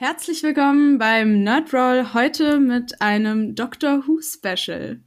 Herzlich 0.00 0.44
willkommen 0.44 0.98
beim 0.98 1.42
Nerdroll 1.42 2.14
heute 2.14 2.60
mit 2.60 3.02
einem 3.02 3.56
Doctor 3.56 4.06
Who 4.06 4.20
Special. 4.22 5.00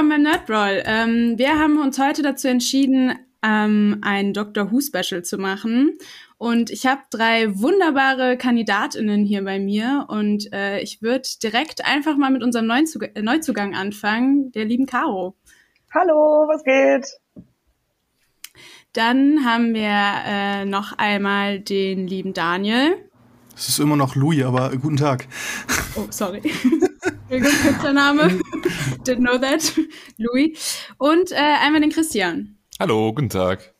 Willkommen 0.00 0.24
beim 0.24 0.32
Nerdbrawl. 0.32 0.82
Ähm, 0.86 1.34
wir 1.36 1.58
haben 1.58 1.78
uns 1.78 1.98
heute 1.98 2.22
dazu 2.22 2.48
entschieden, 2.48 3.18
ähm, 3.42 3.98
ein 4.00 4.32
Doctor 4.32 4.72
Who 4.72 4.80
Special 4.80 5.22
zu 5.22 5.36
machen. 5.36 5.98
Und 6.38 6.70
ich 6.70 6.86
habe 6.86 7.02
drei 7.10 7.60
wunderbare 7.60 8.38
Kandidatinnen 8.38 9.26
hier 9.26 9.44
bei 9.44 9.58
mir. 9.58 10.06
Und 10.08 10.50
äh, 10.54 10.80
ich 10.80 11.02
würde 11.02 11.28
direkt 11.42 11.84
einfach 11.84 12.16
mal 12.16 12.30
mit 12.30 12.42
unserem 12.42 12.66
Neuzug 12.66 13.10
äh, 13.14 13.20
Neuzugang 13.20 13.74
anfangen, 13.74 14.50
der 14.52 14.64
lieben 14.64 14.86
Caro. 14.86 15.36
Hallo, 15.92 16.48
was 16.48 16.64
geht? 16.64 17.44
Dann 18.94 19.44
haben 19.44 19.74
wir 19.74 20.22
äh, 20.24 20.64
noch 20.64 20.96
einmal 20.96 21.60
den 21.60 22.06
lieben 22.06 22.32
Daniel. 22.32 23.09
Es 23.60 23.68
ist 23.68 23.78
immer 23.78 23.94
noch 23.94 24.14
Louis, 24.14 24.42
aber 24.42 24.74
guten 24.74 24.96
Tag. 24.96 25.28
Oh, 25.94 26.06
sorry. 26.08 26.40
Entschuldigung, 27.28 27.94
Name. 27.94 28.40
Didn't 29.04 29.18
know 29.18 29.36
that. 29.36 29.74
Louis. 30.16 30.58
Und 30.96 31.30
äh, 31.32 31.34
einmal 31.36 31.82
den 31.82 31.90
Christian. 31.90 32.56
Hallo, 32.80 33.12
guten 33.12 33.28
Tag. 33.28 33.74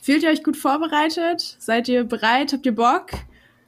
Fühlt 0.00 0.24
ihr 0.24 0.30
euch 0.30 0.42
gut 0.42 0.56
vorbereitet? 0.56 1.56
Seid 1.60 1.86
ihr 1.86 2.02
bereit? 2.02 2.52
Habt 2.52 2.66
ihr 2.66 2.74
Bock? 2.74 3.12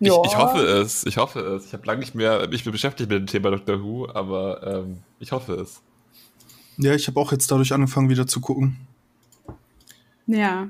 Ich, 0.01 0.09
ich 0.09 0.37
hoffe 0.37 0.59
es. 0.59 1.07
Ich 1.07 1.19
hoffe 1.19 1.39
es. 1.39 1.67
Ich 1.67 1.73
habe 1.73 1.87
lange 1.87 2.01
nicht 2.01 2.17
mehr 2.17 2.49
mich 2.49 2.65
beschäftigt 2.65 3.09
mit 3.09 3.21
dem 3.21 3.27
Thema 3.29 3.53
Doctor 3.53 3.81
Who, 3.81 4.09
aber 4.13 4.61
ähm, 4.67 5.05
ich 5.21 5.31
hoffe 5.31 5.55
es. 5.55 5.83
Ja, 6.79 6.97
ich 6.97 7.07
habe 7.07 7.21
auch 7.21 7.31
jetzt 7.31 7.49
dadurch 7.53 7.73
angefangen, 7.73 8.09
wieder 8.09 8.27
zu 8.27 8.41
gucken. 8.41 8.89
Ja, 10.27 10.67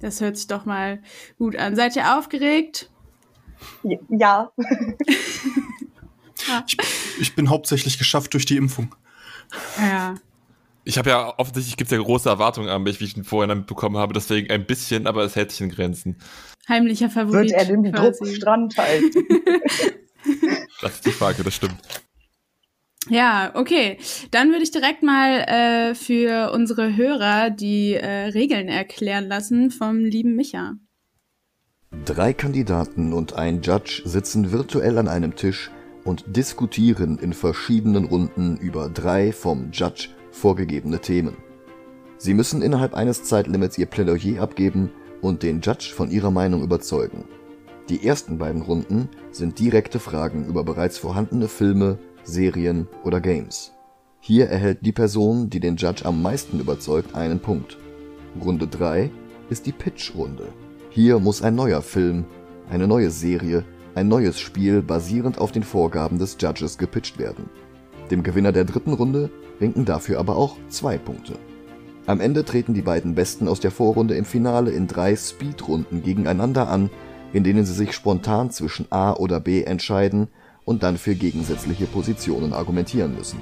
das 0.00 0.20
hört 0.20 0.36
sich 0.36 0.46
doch 0.46 0.66
mal 0.66 1.02
gut 1.38 1.56
an. 1.56 1.74
Seid 1.74 1.96
ihr 1.96 2.18
aufgeregt? 2.18 2.90
Ja. 4.08 4.50
ich, 6.66 6.76
ich, 7.20 7.34
bin 7.34 7.48
hauptsächlich 7.48 7.96
geschafft 7.96 8.34
durch 8.34 8.44
die 8.44 8.56
Impfung. 8.56 8.94
Ja. 9.78 10.14
Ich 10.84 10.98
habe 10.98 11.10
ja 11.10 11.38
offensichtlich 11.38 11.76
gibt 11.76 11.90
es 11.90 11.96
ja 11.96 12.02
große 12.02 12.28
Erwartungen 12.28 12.68
an 12.68 12.82
mich, 12.82 13.00
wie 13.00 13.04
ich 13.04 13.16
ihn 13.16 13.24
vorher 13.24 13.54
mitbekommen 13.54 13.96
habe, 13.96 14.12
deswegen 14.12 14.50
ein 14.50 14.66
bisschen, 14.66 15.06
aber 15.06 15.24
es 15.24 15.36
hält 15.36 15.50
sich 15.50 15.62
in 15.62 15.70
Grenzen. 15.70 16.16
Heimlicher 16.68 17.08
Favorit. 17.08 17.50
Wird 17.50 17.52
er 17.52 17.64
den 17.64 17.92
Druckstrand 17.92 18.76
halten? 18.76 19.10
das 20.82 20.94
ist 20.94 21.06
die 21.06 21.12
Frage, 21.12 21.42
das 21.42 21.54
stimmt. 21.54 21.80
Ja, 23.08 23.52
okay. 23.54 23.98
Dann 24.30 24.50
würde 24.50 24.62
ich 24.62 24.70
direkt 24.70 25.02
mal 25.02 25.40
äh, 25.40 25.94
für 25.94 26.52
unsere 26.52 26.96
Hörer 26.96 27.50
die 27.50 27.94
äh, 27.94 28.28
Regeln 28.28 28.68
erklären 28.68 29.28
lassen 29.28 29.70
vom 29.70 30.04
lieben 30.04 30.36
Micha. 30.36 30.74
Drei 32.04 32.32
Kandidaten 32.32 33.12
und 33.12 33.34
ein 33.34 33.62
Judge 33.62 34.02
sitzen 34.04 34.52
virtuell 34.52 34.98
an 34.98 35.08
einem 35.08 35.36
Tisch 35.36 35.70
und 36.04 36.36
diskutieren 36.36 37.18
in 37.18 37.32
verschiedenen 37.32 38.04
Runden 38.04 38.56
über 38.58 38.90
drei 38.90 39.32
vom 39.32 39.70
Judge 39.72 40.08
vorgegebene 40.30 41.00
Themen. 41.00 41.36
Sie 42.18 42.34
müssen 42.34 42.62
innerhalb 42.62 42.94
eines 42.94 43.24
Zeitlimits 43.24 43.78
ihr 43.78 43.86
Plädoyer 43.86 44.42
abgeben 44.42 44.90
und 45.22 45.42
den 45.42 45.60
Judge 45.60 45.92
von 45.94 46.10
ihrer 46.10 46.30
Meinung 46.30 46.62
überzeugen. 46.62 47.24
Die 47.88 48.06
ersten 48.06 48.38
beiden 48.38 48.62
Runden 48.62 49.08
sind 49.30 49.58
direkte 49.58 49.98
Fragen 49.98 50.46
über 50.46 50.64
bereits 50.64 50.98
vorhandene 50.98 51.48
Filme, 51.48 51.98
Serien 52.22 52.86
oder 53.02 53.20
Games. 53.20 53.72
Hier 54.20 54.48
erhält 54.48 54.78
die 54.82 54.92
Person, 54.92 55.50
die 55.50 55.60
den 55.60 55.76
Judge 55.76 56.04
am 56.04 56.22
meisten 56.22 56.60
überzeugt, 56.60 57.14
einen 57.14 57.40
Punkt. 57.40 57.78
Runde 58.42 58.66
3 58.66 59.10
ist 59.50 59.66
die 59.66 59.72
Pitch-Runde. 59.72 60.48
Hier 60.94 61.18
muss 61.18 61.42
ein 61.42 61.56
neuer 61.56 61.82
Film, 61.82 62.24
eine 62.70 62.86
neue 62.86 63.10
Serie, 63.10 63.64
ein 63.96 64.06
neues 64.06 64.38
Spiel 64.38 64.80
basierend 64.80 65.38
auf 65.38 65.50
den 65.50 65.64
Vorgaben 65.64 66.20
des 66.20 66.36
Judges 66.38 66.78
gepitcht 66.78 67.18
werden. 67.18 67.50
Dem 68.12 68.22
Gewinner 68.22 68.52
der 68.52 68.64
dritten 68.64 68.92
Runde 68.92 69.28
winken 69.58 69.84
dafür 69.84 70.20
aber 70.20 70.36
auch 70.36 70.56
zwei 70.68 70.96
Punkte. 70.96 71.34
Am 72.06 72.20
Ende 72.20 72.44
treten 72.44 72.74
die 72.74 72.82
beiden 72.82 73.16
Besten 73.16 73.48
aus 73.48 73.58
der 73.58 73.72
Vorrunde 73.72 74.14
im 74.14 74.24
Finale 74.24 74.70
in 74.70 74.86
drei 74.86 75.16
Speedrunden 75.16 76.04
gegeneinander 76.04 76.68
an, 76.68 76.90
in 77.32 77.42
denen 77.42 77.66
sie 77.66 77.74
sich 77.74 77.92
spontan 77.92 78.52
zwischen 78.52 78.86
A 78.90 79.14
oder 79.14 79.40
B 79.40 79.64
entscheiden 79.64 80.28
und 80.64 80.84
dann 80.84 80.96
für 80.96 81.16
gegensätzliche 81.16 81.86
Positionen 81.86 82.52
argumentieren 82.52 83.16
müssen. 83.16 83.40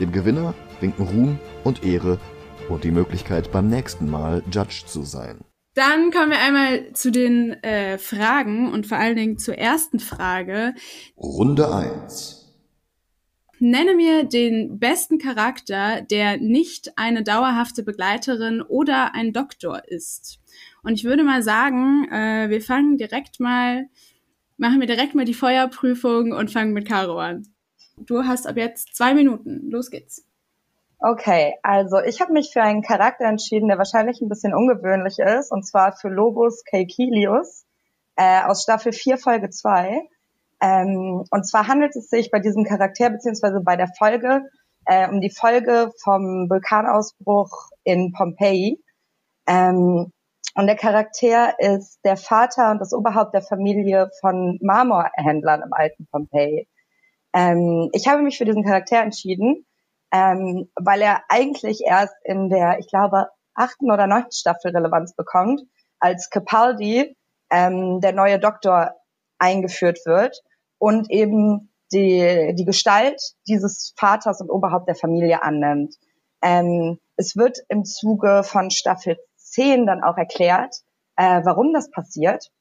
Dem 0.00 0.12
Gewinner 0.12 0.52
winken 0.82 1.06
Ruhm 1.06 1.38
und 1.64 1.82
Ehre 1.82 2.18
und 2.68 2.84
die 2.84 2.90
Möglichkeit 2.90 3.50
beim 3.52 3.70
nächsten 3.70 4.10
Mal 4.10 4.42
Judge 4.52 4.82
zu 4.86 5.02
sein. 5.02 5.46
Dann 5.74 6.12
kommen 6.12 6.30
wir 6.30 6.38
einmal 6.38 6.92
zu 6.92 7.10
den 7.10 7.52
äh, 7.64 7.98
Fragen 7.98 8.72
und 8.72 8.86
vor 8.86 8.98
allen 8.98 9.16
Dingen 9.16 9.38
zur 9.38 9.58
ersten 9.58 9.98
Frage. 9.98 10.74
Runde 11.16 11.72
1. 11.74 12.44
Nenne 13.58 13.94
mir 13.94 14.24
den 14.24 14.78
besten 14.78 15.18
Charakter, 15.18 16.00
der 16.02 16.36
nicht 16.38 16.96
eine 16.96 17.22
dauerhafte 17.22 17.82
Begleiterin 17.82 18.62
oder 18.62 19.14
ein 19.14 19.32
Doktor 19.32 19.82
ist. 19.88 20.40
Und 20.82 20.94
ich 20.94 21.04
würde 21.04 21.24
mal 21.24 21.42
sagen, 21.42 22.08
äh, 22.10 22.50
wir 22.50 22.60
fangen 22.60 22.96
direkt 22.96 23.40
mal, 23.40 23.88
machen 24.56 24.80
wir 24.80 24.86
direkt 24.86 25.14
mal 25.14 25.24
die 25.24 25.34
Feuerprüfung 25.34 26.32
und 26.32 26.52
fangen 26.52 26.72
mit 26.72 26.86
Caro 26.86 27.18
an. 27.18 27.48
Du 27.96 28.24
hast 28.24 28.46
ab 28.46 28.56
jetzt 28.56 28.94
zwei 28.94 29.14
Minuten. 29.14 29.70
Los 29.70 29.90
geht's. 29.90 30.23
Okay, 31.06 31.54
also 31.62 31.98
ich 32.00 32.22
habe 32.22 32.32
mich 32.32 32.50
für 32.50 32.62
einen 32.62 32.80
Charakter 32.80 33.26
entschieden, 33.26 33.68
der 33.68 33.76
wahrscheinlich 33.76 34.22
ein 34.22 34.30
bisschen 34.30 34.54
ungewöhnlich 34.54 35.18
ist, 35.18 35.52
und 35.52 35.66
zwar 35.66 35.92
für 35.92 36.08
Lobos 36.08 36.64
Keikilius 36.64 37.66
äh, 38.16 38.40
aus 38.42 38.62
Staffel 38.62 38.90
4, 38.90 39.18
Folge 39.18 39.50
2. 39.50 40.00
Ähm, 40.62 41.24
und 41.30 41.46
zwar 41.46 41.68
handelt 41.68 41.94
es 41.94 42.08
sich 42.08 42.30
bei 42.30 42.38
diesem 42.38 42.64
Charakter 42.64 43.10
beziehungsweise 43.10 43.60
bei 43.60 43.76
der 43.76 43.88
Folge 43.98 44.48
äh, 44.86 45.06
um 45.06 45.20
die 45.20 45.28
Folge 45.28 45.92
vom 46.02 46.48
Vulkanausbruch 46.48 47.68
in 47.82 48.14
Pompeji. 48.14 48.82
Ähm, 49.46 50.10
und 50.54 50.66
der 50.66 50.76
Charakter 50.76 51.54
ist 51.58 51.98
der 52.06 52.16
Vater 52.16 52.70
und 52.70 52.78
das 52.78 52.94
Oberhaupt 52.94 53.34
der 53.34 53.42
Familie 53.42 54.08
von 54.22 54.58
Marmorhändlern 54.62 55.64
im 55.66 55.72
alten 55.74 56.06
Pompeji. 56.10 56.66
Ähm, 57.34 57.90
ich 57.92 58.08
habe 58.08 58.22
mich 58.22 58.38
für 58.38 58.46
diesen 58.46 58.64
Charakter 58.64 59.02
entschieden, 59.02 59.66
ähm, 60.14 60.70
weil 60.76 61.02
er 61.02 61.22
eigentlich 61.28 61.80
erst 61.84 62.14
in 62.22 62.48
der, 62.48 62.78
ich 62.78 62.86
glaube, 62.86 63.30
achten 63.52 63.90
oder 63.90 64.06
neunten 64.06 64.30
Staffel 64.30 64.70
Relevanz 64.70 65.16
bekommt, 65.16 65.62
als 65.98 66.30
Capaldi, 66.30 67.16
ähm, 67.50 68.00
der 68.00 68.12
neue 68.12 68.38
Doktor, 68.38 68.94
eingeführt 69.38 69.98
wird 70.06 70.40
und 70.78 71.10
eben 71.10 71.72
die, 71.92 72.54
die 72.56 72.64
Gestalt 72.64 73.20
dieses 73.48 73.92
Vaters 73.96 74.40
und 74.40 74.50
Oberhaupt 74.50 74.86
der 74.86 74.94
Familie 74.94 75.42
annimmt. 75.42 75.96
Ähm, 76.40 77.00
es 77.16 77.36
wird 77.36 77.58
im 77.68 77.84
Zuge 77.84 78.42
von 78.44 78.70
Staffel 78.70 79.18
10 79.36 79.84
dann 79.84 80.04
auch 80.04 80.16
erklärt, 80.16 80.76
äh, 81.16 81.40
warum 81.44 81.72
das 81.72 81.90
passiert. 81.90 82.52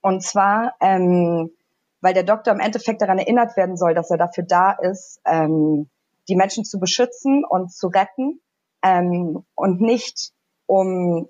Und 0.00 0.24
zwar, 0.24 0.74
ähm, 0.80 1.52
weil 2.00 2.14
der 2.14 2.24
Doktor 2.24 2.52
im 2.52 2.60
Endeffekt 2.60 3.00
daran 3.00 3.18
erinnert 3.18 3.56
werden 3.56 3.76
soll, 3.76 3.94
dass 3.94 4.10
er 4.10 4.18
dafür 4.18 4.44
da 4.44 4.72
ist, 4.72 5.20
ähm, 5.24 5.88
die 6.30 6.36
Menschen 6.36 6.64
zu 6.64 6.78
beschützen 6.78 7.44
und 7.44 7.72
zu 7.72 7.88
retten 7.88 8.40
ähm, 8.82 9.44
und 9.54 9.80
nicht 9.80 10.32
um 10.66 11.28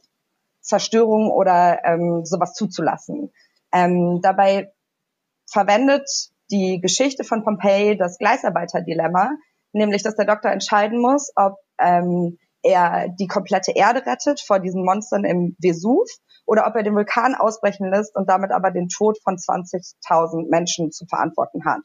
Zerstörung 0.61 1.31
oder 1.31 1.85
ähm, 1.85 2.25
sowas 2.25 2.53
zuzulassen. 2.55 3.33
Ähm, 3.73 4.21
dabei 4.23 4.73
verwendet 5.51 6.09
die 6.51 6.81
Geschichte 6.81 7.25
von 7.25 7.45
Pompeii 7.45 7.97
das 7.97 8.19
Gleisarbeiterdilemma, 8.19 9.31
nämlich 9.73 10.03
dass 10.03 10.17
der 10.17 10.27
Doktor 10.27 10.51
entscheiden 10.51 11.01
muss, 11.01 11.33
ob 11.37 11.57
ähm, 11.79 12.39
er 12.63 13.09
die 13.09 13.27
komplette 13.27 13.73
Erde 13.73 14.05
rettet 14.05 14.41
vor 14.41 14.59
diesen 14.59 14.85
Monstern 14.85 15.25
im 15.25 15.57
Vesuv 15.59 16.09
oder 16.45 16.67
ob 16.67 16.75
er 16.77 16.83
den 16.83 16.95
Vulkan 16.95 17.35
ausbrechen 17.35 17.91
lässt 17.91 18.15
und 18.17 18.29
damit 18.29 18.51
aber 18.53 18.71
den 18.71 18.89
Tod 18.89 19.19
von 19.23 19.37
20.000 19.37 20.51
Menschen 20.51 20.93
zu 20.93 21.07
verantworten 21.07 21.65
hat. 21.65 21.81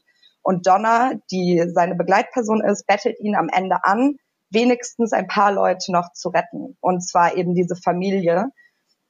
Und 0.46 0.68
Donna, 0.68 1.14
die 1.32 1.60
seine 1.74 1.96
Begleitperson 1.96 2.62
ist, 2.62 2.86
bettelt 2.86 3.18
ihn 3.18 3.34
am 3.34 3.48
Ende 3.48 3.82
an, 3.82 4.14
wenigstens 4.48 5.12
ein 5.12 5.26
paar 5.26 5.50
Leute 5.50 5.90
noch 5.90 6.12
zu 6.12 6.28
retten. 6.28 6.76
Und 6.78 7.00
zwar 7.00 7.36
eben 7.36 7.56
diese 7.56 7.74
Familie. 7.74 8.52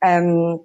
Ähm, 0.00 0.60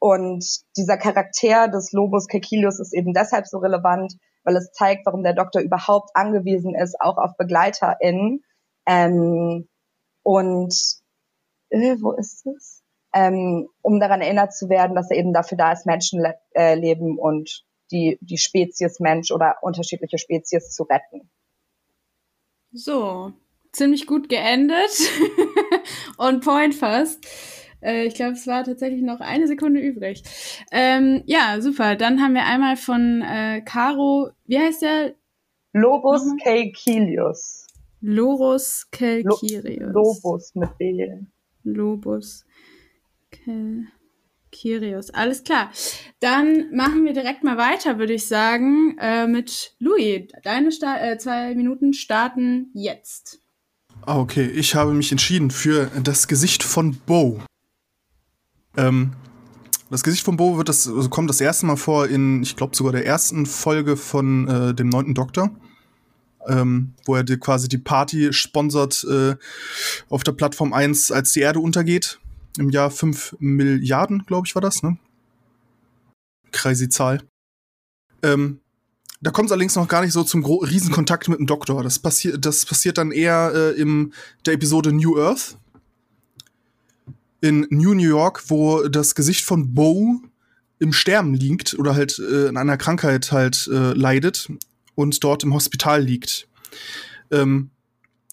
und 0.00 0.44
dieser 0.76 0.98
Charakter 0.98 1.68
des 1.68 1.92
Lobos 1.92 2.26
Kekilius 2.26 2.80
ist 2.80 2.92
eben 2.92 3.14
deshalb 3.14 3.46
so 3.46 3.58
relevant, 3.58 4.14
weil 4.42 4.56
es 4.56 4.72
zeigt, 4.72 5.06
warum 5.06 5.22
der 5.22 5.34
Doktor 5.34 5.62
überhaupt 5.62 6.10
angewiesen 6.14 6.74
ist, 6.74 7.00
auch 7.00 7.16
auf 7.16 7.36
BegleiterInnen. 7.36 8.42
Ähm, 8.84 9.68
und 10.24 10.74
äh, 11.68 11.94
wo 12.00 12.10
ist 12.14 12.44
es? 12.48 12.82
Ähm, 13.14 13.68
um 13.80 14.00
daran 14.00 14.22
erinnert 14.22 14.52
zu 14.56 14.68
werden, 14.68 14.96
dass 14.96 15.08
er 15.08 15.18
eben 15.18 15.32
dafür 15.32 15.56
da 15.56 15.70
ist, 15.70 15.86
Menschen 15.86 16.20
le 16.20 16.34
äh, 16.54 16.96
und 16.96 17.64
die, 17.90 18.18
die 18.20 18.38
Spezies 18.38 19.00
Mensch 19.00 19.30
oder 19.30 19.56
unterschiedliche 19.62 20.18
Spezies 20.18 20.70
zu 20.70 20.84
retten. 20.84 21.30
So, 22.72 23.32
ziemlich 23.72 24.06
gut 24.06 24.28
geendet. 24.28 24.90
On 26.18 26.40
point 26.40 26.74
fast. 26.74 27.26
Äh, 27.82 28.04
ich 28.06 28.14
glaube, 28.14 28.32
es 28.32 28.46
war 28.46 28.64
tatsächlich 28.64 29.02
noch 29.02 29.20
eine 29.20 29.46
Sekunde 29.46 29.80
übrig. 29.80 30.22
Ähm, 30.70 31.22
ja, 31.26 31.60
super. 31.60 31.96
Dann 31.96 32.22
haben 32.22 32.34
wir 32.34 32.44
einmal 32.44 32.76
von 32.76 33.22
äh, 33.22 33.62
Caro, 33.64 34.30
wie 34.46 34.58
heißt 34.58 34.82
der? 34.82 35.14
Lobus 35.72 36.24
mhm. 36.24 36.38
Caecilius. 36.42 37.66
Lorus 38.00 38.86
Calcirius. 38.90 39.92
Lo 39.92 40.02
Lobus 40.02 40.54
mit 40.54 40.78
B. 40.78 41.06
Lobus 41.64 42.46
Calcirius. 44.50 45.10
Alles 45.10 45.44
klar. 45.44 45.70
Dann 46.20 46.74
machen 46.74 47.04
wir 47.04 47.12
direkt 47.12 47.44
mal 47.44 47.56
weiter, 47.56 47.98
würde 47.98 48.14
ich 48.14 48.26
sagen, 48.26 48.96
äh, 48.98 49.26
mit 49.26 49.74
Louis. 49.78 50.28
Deine 50.42 50.72
Sta 50.72 50.98
äh, 50.98 51.18
zwei 51.18 51.54
Minuten 51.54 51.92
starten 51.92 52.70
jetzt. 52.74 53.40
Ah, 54.02 54.18
okay. 54.18 54.46
Ich 54.46 54.74
habe 54.74 54.92
mich 54.92 55.12
entschieden 55.12 55.50
für 55.50 55.90
das 56.02 56.28
Gesicht 56.28 56.62
von 56.62 56.96
Bo. 57.06 57.40
Ähm, 58.76 59.12
das 59.90 60.04
Gesicht 60.04 60.24
von 60.24 60.36
Bo 60.36 60.56
wird 60.56 60.68
das, 60.68 60.86
also 60.86 61.08
kommt 61.08 61.28
das 61.28 61.40
erste 61.40 61.66
Mal 61.66 61.76
vor 61.76 62.06
in, 62.06 62.42
ich 62.42 62.56
glaube, 62.56 62.76
sogar 62.76 62.92
der 62.92 63.06
ersten 63.06 63.44
Folge 63.44 63.96
von 63.96 64.48
äh, 64.48 64.74
dem 64.74 64.88
neunten 64.88 65.14
Doktor. 65.14 65.50
Ähm, 66.48 66.94
wo 67.04 67.16
er 67.16 67.22
die, 67.22 67.36
quasi 67.36 67.68
die 67.68 67.76
Party 67.76 68.32
sponsert 68.32 69.04
äh, 69.04 69.36
auf 70.08 70.24
der 70.24 70.32
Plattform 70.32 70.72
1, 70.72 71.12
als 71.12 71.32
die 71.32 71.40
Erde 71.40 71.60
untergeht. 71.60 72.18
Im 72.58 72.70
Jahr 72.70 72.90
5 72.90 73.36
Milliarden, 73.38 74.24
glaube 74.26 74.46
ich, 74.46 74.54
war 74.54 74.62
das, 74.62 74.82
ne? 74.82 74.98
Crazy 76.52 76.88
Zahl. 76.88 77.22
Ähm, 78.22 78.60
da 79.20 79.30
kommt 79.30 79.46
es 79.46 79.52
allerdings 79.52 79.76
noch 79.76 79.88
gar 79.88 80.02
nicht 80.02 80.12
so 80.12 80.24
zum 80.24 80.44
Riesenkontakt 80.44 81.28
mit 81.28 81.38
dem 81.38 81.46
Doktor. 81.46 81.82
Das, 81.82 81.98
passiert, 81.98 82.44
das 82.44 82.64
passiert 82.64 82.98
dann 82.98 83.12
eher 83.12 83.52
äh, 83.54 83.80
in 83.80 84.12
der 84.46 84.54
Episode 84.54 84.92
New 84.92 85.18
Earth, 85.18 85.58
in 87.40 87.66
New 87.70 87.94
New 87.94 88.08
York, 88.08 88.44
wo 88.48 88.88
das 88.88 89.14
Gesicht 89.14 89.44
von 89.44 89.74
Bo 89.74 90.20
im 90.78 90.92
Sterben 90.92 91.34
liegt 91.34 91.78
oder 91.78 91.94
halt 91.94 92.18
äh, 92.18 92.48
an 92.48 92.56
einer 92.56 92.78
Krankheit 92.78 93.32
halt 93.32 93.68
äh, 93.70 93.92
leidet 93.92 94.50
und 94.94 95.22
dort 95.22 95.44
im 95.44 95.54
Hospital 95.54 96.02
liegt. 96.02 96.48
Ähm, 97.30 97.70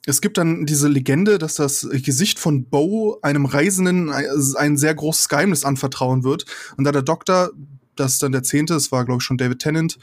es 0.07 0.21
gibt 0.21 0.38
dann 0.38 0.65
diese 0.65 0.88
Legende, 0.88 1.38
dass 1.38 1.56
das 1.56 1.88
Gesicht 1.92 2.39
von 2.39 2.65
Bo 2.65 3.19
einem 3.21 3.45
Reisenden 3.45 4.09
ein 4.09 4.77
sehr 4.77 4.95
großes 4.95 5.27
Geheimnis 5.27 5.65
anvertrauen 5.65 6.24
wird. 6.24 6.45
Und 6.77 6.86
da 6.86 6.94
der 6.94 7.01
Doktor, 7.01 7.51
das 7.95 8.13
ist 8.13 8.24
dann 8.24 8.31
der 8.31 8.44
zehnte, 8.44 8.74
es 8.75 8.92
war 8.92 9.06
glaube 9.06 9.21
ich 9.21 9.25
schon 9.25 9.38
David 9.38 9.59
Tennant, 9.59 10.00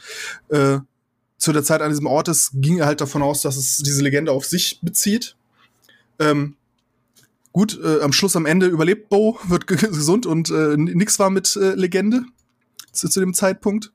äh, 0.49 0.77
zu 1.37 1.51
der 1.51 1.63
Zeit 1.63 1.81
an 1.81 1.89
diesem 1.89 2.05
Ort 2.05 2.27
ist, 2.27 2.51
ging 2.53 2.77
er 2.77 2.85
halt 2.85 3.01
davon 3.01 3.21
aus, 3.21 3.41
dass 3.41 3.57
es 3.57 3.77
diese 3.77 4.01
Legende 4.01 4.31
auf 4.31 4.45
sich 4.45 4.79
bezieht. 4.81 5.35
Ähm, 6.19 6.55
Gut, 7.55 7.79
äh, 7.81 8.01
am 8.01 8.11
Schluss, 8.11 8.35
am 8.35 8.45
Ende 8.45 8.65
überlebt 8.65 9.07
Bo, 9.07 9.39
wird 9.47 9.65
gesund 9.67 10.25
und 10.25 10.49
äh, 10.49 10.75
nix 10.75 11.19
war 11.19 11.29
mit 11.29 11.55
äh, 11.55 11.73
Legende 11.73 12.25
zu, 12.91 13.07
zu 13.07 13.21
dem 13.21 13.33
Zeitpunkt. 13.33 13.93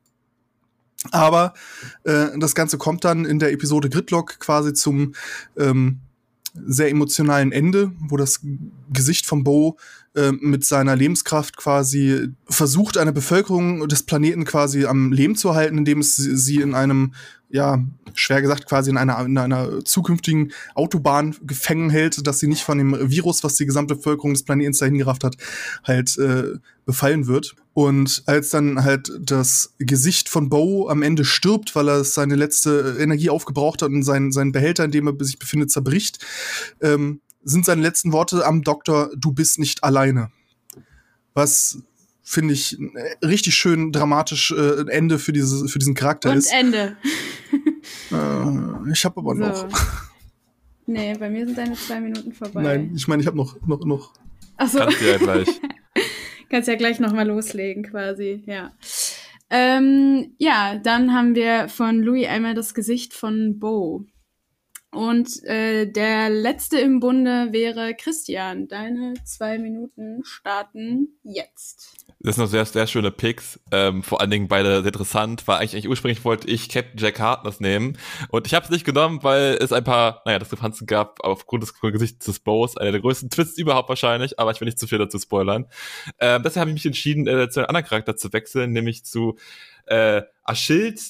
Aber 1.10 1.54
äh, 2.04 2.26
das 2.38 2.54
Ganze 2.54 2.78
kommt 2.78 3.04
dann 3.04 3.24
in 3.24 3.38
der 3.38 3.52
Episode 3.52 3.88
Gridlock 3.88 4.38
quasi 4.38 4.74
zum 4.74 5.14
ähm, 5.56 6.00
sehr 6.66 6.90
emotionalen 6.90 7.52
Ende, 7.52 7.92
wo 8.00 8.16
das 8.16 8.40
Gesicht 8.92 9.26
von 9.26 9.44
Bo 9.44 9.78
äh, 10.14 10.32
mit 10.32 10.64
seiner 10.64 10.96
Lebenskraft 10.96 11.56
quasi 11.56 12.28
versucht, 12.48 12.98
eine 12.98 13.12
Bevölkerung 13.12 13.88
des 13.88 14.02
Planeten 14.02 14.44
quasi 14.44 14.84
am 14.84 15.12
Leben 15.12 15.36
zu 15.36 15.54
halten, 15.54 15.78
indem 15.78 16.00
es 16.00 16.16
sie 16.16 16.60
in 16.60 16.74
einem 16.74 17.14
ja, 17.50 17.84
schwer 18.14 18.42
gesagt, 18.42 18.66
quasi 18.66 18.90
in 18.90 18.96
einer, 18.96 19.24
in 19.24 19.36
einer 19.36 19.84
zukünftigen 19.84 20.52
Autobahn 20.74 21.36
gefangen 21.42 21.90
hält, 21.90 22.26
dass 22.26 22.38
sie 22.38 22.46
nicht 22.46 22.62
von 22.62 22.78
dem 22.78 23.10
Virus, 23.10 23.42
was 23.44 23.56
die 23.56 23.66
gesamte 23.66 23.96
Bevölkerung 23.96 24.32
des 24.32 24.44
Planeten 24.44 24.76
dahin 24.78 24.98
gerafft 24.98 25.24
hat, 25.24 25.36
halt 25.84 26.16
äh, 26.18 26.58
befallen 26.86 27.26
wird. 27.26 27.54
Und 27.72 28.22
als 28.26 28.50
dann 28.50 28.84
halt 28.84 29.10
das 29.20 29.74
Gesicht 29.78 30.28
von 30.28 30.48
Bo 30.48 30.88
am 30.88 31.02
Ende 31.02 31.24
stirbt, 31.24 31.74
weil 31.74 31.88
er 31.88 32.04
seine 32.04 32.36
letzte 32.36 32.96
Energie 32.98 33.30
aufgebraucht 33.30 33.82
hat 33.82 33.90
und 33.90 34.02
sein, 34.02 34.32
sein 34.32 34.52
Behälter, 34.52 34.84
in 34.84 34.90
dem 34.90 35.06
er 35.06 35.24
sich 35.24 35.38
befindet, 35.38 35.70
zerbricht, 35.70 36.24
ähm, 36.80 37.20
sind 37.42 37.64
seine 37.64 37.82
letzten 37.82 38.12
Worte 38.12 38.44
am 38.44 38.62
Doktor, 38.62 39.10
du 39.16 39.32
bist 39.32 39.58
nicht 39.58 39.82
alleine. 39.82 40.30
Was 41.32 41.78
finde 42.22 42.54
ich, 42.54 42.78
richtig 43.24 43.54
schön 43.54 43.92
dramatisch 43.92 44.52
äh, 44.52 44.88
Ende 44.90 45.18
für, 45.18 45.32
diese, 45.32 45.68
für 45.68 45.78
diesen 45.78 45.94
Charakter 45.94 46.30
Und 46.30 46.38
ist. 46.38 46.52
Ende. 46.52 46.96
Äh, 48.12 48.92
ich 48.92 49.04
habe 49.04 49.20
aber 49.20 49.34
so. 49.34 49.40
noch. 49.40 49.68
Nee, 50.86 51.14
bei 51.16 51.30
mir 51.30 51.46
sind 51.46 51.56
deine 51.56 51.74
zwei 51.74 52.00
Minuten 52.00 52.32
vorbei. 52.32 52.62
Nein, 52.62 52.92
ich 52.96 53.06
meine, 53.06 53.22
ich 53.22 53.26
habe 53.28 53.36
noch, 53.36 53.56
noch, 53.64 53.84
noch. 53.84 54.12
Ach 54.56 54.68
so. 54.68 54.78
Kannst 54.78 55.00
du 55.00 55.04
ja 55.08 55.18
gleich. 55.18 55.48
Kannst 56.50 56.68
ja 56.68 56.74
gleich 56.74 56.98
noch 56.98 57.12
mal 57.12 57.28
loslegen, 57.28 57.84
quasi, 57.84 58.42
ja. 58.46 58.72
Ähm, 59.50 60.34
ja, 60.38 60.80
dann 60.82 61.14
haben 61.14 61.36
wir 61.36 61.68
von 61.68 62.02
Louis 62.02 62.26
einmal 62.26 62.54
das 62.54 62.74
Gesicht 62.74 63.14
von 63.14 63.60
Bo. 63.60 64.04
Und 64.90 65.44
äh, 65.44 65.86
der 65.86 66.28
letzte 66.28 66.80
im 66.80 66.98
Bunde 66.98 67.52
wäre 67.52 67.94
Christian. 67.94 68.66
Deine 68.66 69.14
zwei 69.24 69.58
Minuten 69.58 70.24
starten 70.24 71.20
jetzt. 71.22 71.99
Das 72.22 72.36
sind 72.36 72.44
noch 72.44 72.50
sehr, 72.50 72.66
sehr 72.66 72.86
schöne 72.86 73.10
Picks. 73.10 73.58
Ähm, 73.72 74.02
vor 74.02 74.20
allen 74.20 74.30
Dingen 74.30 74.46
beide 74.46 74.82
sehr 74.82 74.88
interessant. 74.88 75.48
War 75.48 75.58
eigentlich, 75.58 75.72
eigentlich 75.72 75.88
ursprünglich 75.88 76.22
wollte 76.22 76.48
ich 76.48 76.68
Captain 76.68 76.98
Jack 76.98 77.18
Hartness 77.18 77.60
nehmen. 77.60 77.96
Und 78.28 78.46
ich 78.46 78.52
habe 78.52 78.64
es 78.64 78.70
nicht 78.70 78.84
genommen, 78.84 79.20
weil 79.22 79.56
es 79.58 79.72
ein 79.72 79.84
paar, 79.84 80.20
naja, 80.26 80.38
Diskrepanzen 80.38 80.86
gab 80.86 81.20
aufgrund 81.24 81.62
des 81.62 81.72
Gesichts 81.80 82.26
des 82.26 82.40
Bows. 82.40 82.76
Einer 82.76 82.92
der 82.92 83.00
größten 83.00 83.30
Twists 83.30 83.56
überhaupt 83.56 83.88
wahrscheinlich, 83.88 84.38
aber 84.38 84.50
ich 84.50 84.60
will 84.60 84.66
nicht 84.66 84.78
zu 84.78 84.86
viel 84.86 84.98
dazu 84.98 85.18
spoilern. 85.18 85.66
Ähm, 86.18 86.42
deshalb 86.42 86.60
habe 86.60 86.70
ich 86.70 86.74
mich 86.74 86.86
entschieden, 86.86 87.26
äh, 87.26 87.48
zu 87.48 87.60
einem 87.60 87.68
anderen 87.68 87.86
Charakter 87.86 88.14
zu 88.16 88.30
wechseln, 88.34 88.72
nämlich 88.72 89.02
zu 89.06 89.38
äh, 89.86 90.22
Aschild 90.44 91.00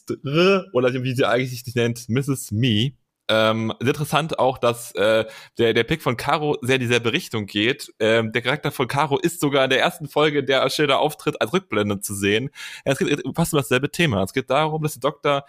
oder 0.73 0.93
wie 1.03 1.15
sie 1.15 1.25
eigentlich 1.25 1.65
sich 1.65 1.75
nennt, 1.75 2.09
Mrs. 2.09 2.53
Me. 2.53 2.93
Ähm, 3.33 3.73
interessant 3.79 4.41
auch, 4.41 4.59
dass 4.59 4.93
äh, 4.97 5.25
der, 5.57 5.73
der 5.73 5.85
Pick 5.85 6.03
von 6.03 6.17
Caro 6.17 6.59
sehr 6.63 6.75
in 6.75 6.81
dieselbe 6.81 7.13
Richtung 7.13 7.47
geht. 7.47 7.95
Ähm, 8.01 8.33
der 8.33 8.43
Charakter 8.43 8.73
von 8.73 8.89
Caro 8.89 9.19
ist 9.19 9.41
sogar 9.41 9.63
in 9.63 9.71
der 9.71 9.79
ersten 9.79 10.09
Folge, 10.09 10.43
der 10.43 10.69
Schilder 10.69 10.99
auftritt, 10.99 11.41
als 11.41 11.53
Rückblende 11.53 12.01
zu 12.01 12.13
sehen. 12.13 12.51
Es 12.85 12.99
geht 12.99 13.23
fast 13.37 13.55
um 13.55 13.59
dasselbe 13.59 13.89
Thema. 13.89 14.25
Es 14.25 14.33
geht 14.33 14.51
darum, 14.51 14.83
dass 14.83 14.95
der 14.95 15.01
Doktor 15.09 15.47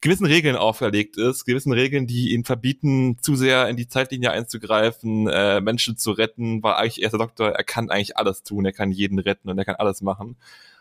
gewissen 0.00 0.26
Regeln 0.26 0.56
auferlegt 0.56 1.16
ist, 1.16 1.44
gewissen 1.44 1.72
Regeln, 1.72 2.08
die 2.08 2.32
ihn 2.32 2.44
verbieten, 2.44 3.18
zu 3.20 3.36
sehr 3.36 3.68
in 3.68 3.76
die 3.76 3.86
Zeitlinie 3.86 4.32
einzugreifen, 4.32 5.28
äh, 5.28 5.60
Menschen 5.60 5.96
zu 5.96 6.10
retten, 6.10 6.60
weil 6.64 6.74
eigentlich 6.74 7.02
er 7.02 7.06
ist 7.06 7.12
der 7.12 7.20
Doktor, 7.20 7.50
er 7.50 7.62
kann 7.62 7.88
eigentlich 7.88 8.16
alles 8.16 8.42
tun, 8.42 8.64
er 8.64 8.72
kann 8.72 8.90
jeden 8.90 9.20
retten 9.20 9.48
und 9.48 9.56
er 9.58 9.64
kann 9.64 9.76
alles 9.76 10.02
machen. 10.02 10.36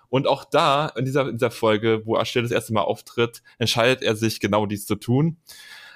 Und 0.10 0.28
auch 0.28 0.44
da, 0.44 0.88
in 0.98 1.06
dieser, 1.06 1.30
in 1.30 1.34
dieser 1.34 1.52
Folge, 1.52 2.02
wo 2.06 2.18
Ashley 2.18 2.42
das 2.42 2.52
erste 2.52 2.74
Mal 2.74 2.82
auftritt, 2.82 3.44
entscheidet 3.60 4.02
er 4.02 4.16
sich 4.16 4.40
genau 4.40 4.66
dies 4.66 4.88
zu 4.88 4.96
tun. 4.96 5.38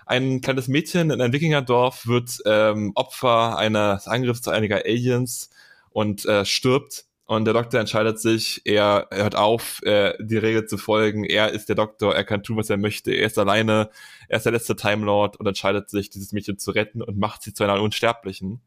Ein 0.06 0.42
kleines 0.42 0.68
Mädchen 0.68 1.10
in 1.10 1.20
einem 1.20 1.34
Wikingerdorf 1.34 2.06
wird 2.06 2.38
ähm, 2.46 2.92
Opfer 2.96 3.58
eines 3.58 4.08
Angriffs 4.08 4.48
einiger 4.48 4.86
Aliens 4.86 5.50
und 5.90 6.26
äh, 6.26 6.46
stirbt. 6.46 7.06
Und 7.28 7.46
der 7.46 7.56
Doktor 7.56 7.80
entscheidet 7.80 8.20
sich, 8.20 8.62
er, 8.66 9.08
hört 9.12 9.36
auf, 9.36 9.82
äh, 9.82 10.14
die 10.20 10.38
Regel 10.38 10.68
zu 10.68 10.78
folgen. 10.78 11.24
Er 11.24 11.52
ist 11.52 11.70
der 11.70 11.76
Doktor, 11.76 12.14
er 12.14 12.24
kann 12.24 12.44
tun, 12.44 12.58
was 12.58 12.70
er 12.70 12.78
möchte. 12.78 13.12
Er 13.12 13.26
ist 13.26 13.40
alleine, 13.40 13.90
er 14.30 14.38
ist 14.38 14.44
der 14.44 14.52
letzte 14.52 14.76
Time 14.76 15.06
Lord 15.06 15.38
und 15.38 15.48
entscheidet 15.48 15.90
sich, 15.90 16.12
dieses 16.12 16.34
Mädchen 16.34 16.60
zu 16.60 16.70
retten 16.70 17.02
und 17.02 17.18
macht 17.18 17.42
sie 17.42 17.54
zu 17.54 17.64
einer 17.64 17.82
Unsterblichen. 17.82 18.62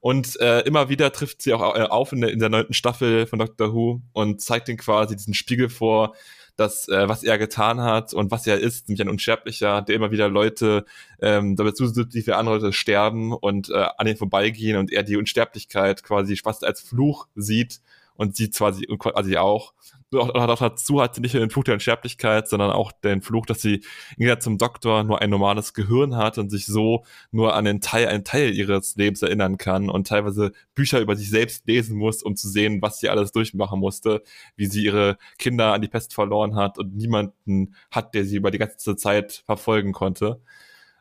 Und 0.00 0.40
äh, 0.40 0.60
immer 0.60 0.88
wieder 0.88 1.12
trifft 1.12 1.42
sie 1.42 1.52
auch 1.52 1.76
äh, 1.76 1.82
auf 1.82 2.12
in 2.12 2.22
der, 2.22 2.30
in 2.30 2.38
der 2.38 2.48
neunten 2.48 2.72
Staffel 2.72 3.26
von 3.26 3.38
Doctor 3.38 3.74
Who 3.74 4.00
und 4.14 4.40
zeigt 4.40 4.70
ihn 4.70 4.78
quasi 4.78 5.14
diesen 5.14 5.34
Spiegel 5.34 5.68
vor, 5.68 6.14
dass 6.56 6.88
äh, 6.88 7.08
was 7.08 7.22
er 7.22 7.38
getan 7.38 7.80
hat 7.80 8.14
und 8.14 8.30
was 8.30 8.46
er 8.46 8.58
ist, 8.58 8.88
nämlich 8.88 9.02
ein 9.02 9.08
Unsterblicher, 9.08 9.82
der 9.82 9.96
immer 9.96 10.10
wieder 10.10 10.28
Leute 10.28 10.84
ähm, 11.20 11.56
dabei 11.56 11.72
zusieht, 11.72 12.14
wie 12.14 12.22
viele 12.22 12.36
andere 12.36 12.56
Leute 12.56 12.72
sterben 12.72 13.32
und 13.32 13.70
äh, 13.70 13.86
an 13.96 14.06
ihn 14.06 14.16
vorbeigehen 14.16 14.76
und 14.76 14.92
er 14.92 15.02
die 15.02 15.16
Unsterblichkeit 15.16 16.02
quasi 16.02 16.36
fast 16.36 16.64
als 16.64 16.80
Fluch 16.80 17.26
sieht 17.34 17.80
und 18.16 18.36
sie 18.36 18.50
quasi, 18.50 18.86
quasi 18.98 19.36
auch. 19.36 19.74
Auch, 20.20 20.34
auch 20.34 20.58
dazu 20.58 21.00
hat 21.00 21.14
sie 21.14 21.20
nicht 21.20 21.34
nur 21.34 21.40
den 21.40 21.50
Fluch 21.50 21.64
der 21.64 21.74
Unsterblichkeit, 21.74 22.48
sondern 22.48 22.70
auch 22.70 22.92
den 22.92 23.22
Fluch, 23.22 23.46
dass 23.46 23.60
sie 23.60 23.82
im 24.16 24.40
zum 24.40 24.58
Doktor 24.58 25.04
nur 25.04 25.20
ein 25.20 25.30
normales 25.30 25.74
Gehirn 25.74 26.16
hat 26.16 26.38
und 26.38 26.50
sich 26.50 26.66
so 26.66 27.04
nur 27.30 27.54
an 27.54 27.64
den 27.64 27.80
Teil, 27.80 28.08
einen 28.08 28.24
Teil 28.24 28.54
ihres 28.54 28.96
Lebens 28.96 29.22
erinnern 29.22 29.58
kann 29.58 29.90
und 29.90 30.08
teilweise 30.08 30.52
Bücher 30.74 31.00
über 31.00 31.16
sich 31.16 31.30
selbst 31.30 31.66
lesen 31.66 31.96
muss, 31.96 32.22
um 32.22 32.36
zu 32.36 32.48
sehen, 32.48 32.82
was 32.82 32.98
sie 32.98 33.08
alles 33.08 33.32
durchmachen 33.32 33.80
musste, 33.80 34.22
wie 34.56 34.66
sie 34.66 34.84
ihre 34.84 35.18
Kinder 35.38 35.72
an 35.72 35.82
die 35.82 35.88
Pest 35.88 36.14
verloren 36.14 36.56
hat 36.56 36.78
und 36.78 36.96
niemanden 36.96 37.74
hat, 37.90 38.14
der 38.14 38.24
sie 38.24 38.36
über 38.36 38.50
die 38.50 38.58
ganze 38.58 38.96
Zeit 38.96 39.42
verfolgen 39.46 39.92
konnte. 39.92 40.40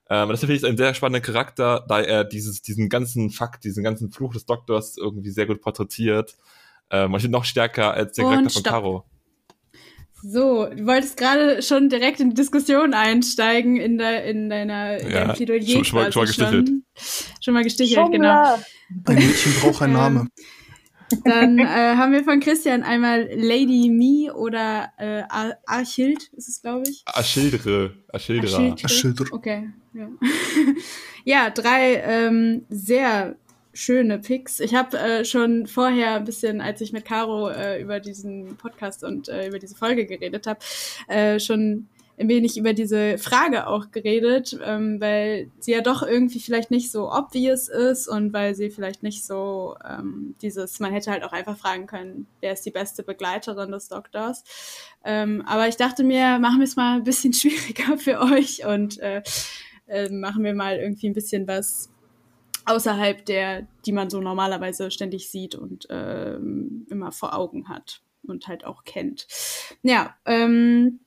Ähm, 0.10 0.30
das 0.30 0.42
finde 0.42 0.56
ich 0.56 0.66
ein 0.66 0.78
sehr 0.78 0.94
spannender 0.94 1.26
Charakter, 1.26 1.86
da 1.88 2.02
er 2.02 2.24
dieses, 2.24 2.62
diesen 2.62 2.90
ganzen 2.90 3.30
Fakt, 3.30 3.64
diesen 3.64 3.84
ganzen 3.84 4.12
Fluch 4.12 4.34
des 4.34 4.46
Doktors 4.46 4.98
irgendwie 4.98 5.32
sehr 5.32 5.46
gut 5.46 5.62
porträtiert. 5.62 6.38
Ähm, 6.94 7.12
und 7.12 7.32
noch 7.32 7.44
stärker 7.44 7.94
als 7.94 8.14
der 8.14 8.26
Charakter 8.26 8.50
von 8.52 8.64
Caro. 8.64 9.06
So, 10.22 10.68
du 10.68 10.86
wolltest 10.86 11.18
gerade 11.18 11.62
schon 11.62 11.90
direkt 11.90 12.20
in 12.22 12.30
die 12.30 12.36
Diskussion 12.36 12.94
einsteigen 12.94 13.78
in, 13.78 13.98
de, 13.98 14.30
in 14.30 14.50
deiner 14.50 15.00
in 15.00 15.12
ja, 15.12 15.26
deinem 15.26 15.36
Plädoyer. 15.36 15.68
Schon, 15.68 15.86
schon, 15.86 16.00
mal, 16.00 16.12
schon 16.14 16.22
mal 16.22 16.28
gestichelt. 16.28 16.68
Schon, 16.70 16.84
schon 17.42 17.54
mal 17.56 17.64
gestichelt, 17.64 18.12
genau. 18.12 18.58
Ein 19.06 19.16
Mädchen 19.16 19.54
braucht 19.60 19.82
einen 19.82 19.94
Namen. 19.94 20.30
Dann 21.26 21.60
äh, 21.60 21.66
haben 21.66 22.12
wir 22.14 22.24
von 22.24 22.40
Christian 22.40 22.84
einmal 22.84 23.28
Lady 23.36 23.90
Me 23.90 24.34
oder 24.34 24.92
äh, 24.98 25.24
Ar 25.30 25.58
Archild, 25.66 26.30
ist 26.34 26.48
es, 26.48 26.62
glaube 26.62 26.84
ich. 26.88 27.04
Aschildre. 27.06 27.94
Aschildra. 28.12 28.48
Aschildre. 28.48 28.86
Aschildre. 28.86 29.26
Okay, 29.32 29.70
ja. 29.94 30.10
ja, 31.26 31.50
drei 31.50 31.96
ähm, 32.06 32.66
sehr 32.70 33.36
schöne 33.74 34.20
Picks. 34.20 34.60
Ich 34.60 34.76
habe 34.76 34.98
äh, 34.98 35.26
schon 35.26 35.68
vorher 35.68 36.16
ein 36.16 36.26
bisschen, 36.26 36.62
als 36.62 36.82
ich 36.82 36.94
mit 36.94 37.06
Caro 37.06 37.50
äh, 37.50 37.82
über 37.82 38.00
diesen 38.00 38.56
Podcast 38.58 39.04
und 39.04 39.30
äh, 39.30 39.48
über 39.48 39.60
diese 39.60 39.76
Folge 39.76 40.06
geredet 40.06 40.48
habe, 40.48 40.60
äh, 41.08 41.40
schon 41.40 41.88
ein 42.20 42.30
wenig 42.30 42.58
über 42.58 42.74
diese 42.74 43.18
Frage 43.18 43.66
auch 43.68 43.90
geredet, 43.92 44.58
ähm, 44.64 45.02
weil 45.02 45.50
sie 45.60 45.72
ja 45.72 45.82
doch 45.82 46.04
irgendwie 46.04 46.40
vielleicht 46.40 46.70
nicht 46.70 46.92
so 46.92 47.12
obvious 47.12 47.70
ist 47.70 48.08
und 48.08 48.34
weil 48.34 48.54
sie 48.54 48.70
vielleicht 48.70 49.02
nicht 49.02 49.26
so 49.26 49.76
ähm, 49.84 50.36
dieses, 50.42 50.80
man 50.80 50.94
hätte 50.94 51.12
halt 51.12 51.24
auch 51.24 51.32
einfach 51.32 51.58
fragen 51.58 51.88
können, 51.88 52.28
wer 52.40 52.54
ist 52.54 52.66
die 52.66 52.72
beste 52.72 53.02
Begleiterin 53.02 53.72
des 53.72 53.88
Doktors. 53.88 54.44
Ähm, 55.04 55.44
aber 55.48 55.68
ich 55.68 55.76
dachte 55.78 56.04
mir, 56.04 56.38
machen 56.38 56.60
wir 56.60 56.66
es 56.66 56.76
mal 56.76 56.98
ein 56.98 57.04
bisschen 57.04 57.34
schwieriger 57.34 57.98
für 57.98 58.22
euch 58.22 58.66
und 58.66 59.00
äh, 59.00 59.24
äh, 59.88 60.10
machen 60.10 60.44
wir 60.44 60.54
mal 60.54 60.78
irgendwie 60.78 61.10
ein 61.10 61.14
bisschen 61.14 61.48
was 61.48 61.90
außerhalb 62.66 63.26
der, 63.26 63.68
die 63.86 63.92
man 63.92 64.10
so 64.10 64.22
normalerweise 64.22 64.92
ständig 64.92 65.30
sieht 65.30 65.56
und 65.56 65.88
ähm, 65.90 66.86
immer 66.90 67.12
vor 67.12 67.36
Augen 67.36 67.70
hat 67.70 68.02
und 68.26 68.48
halt 68.48 68.66
auch 68.66 68.84
kennt. 68.84 69.28
Ja, 69.82 70.16
ähm, 70.26 71.00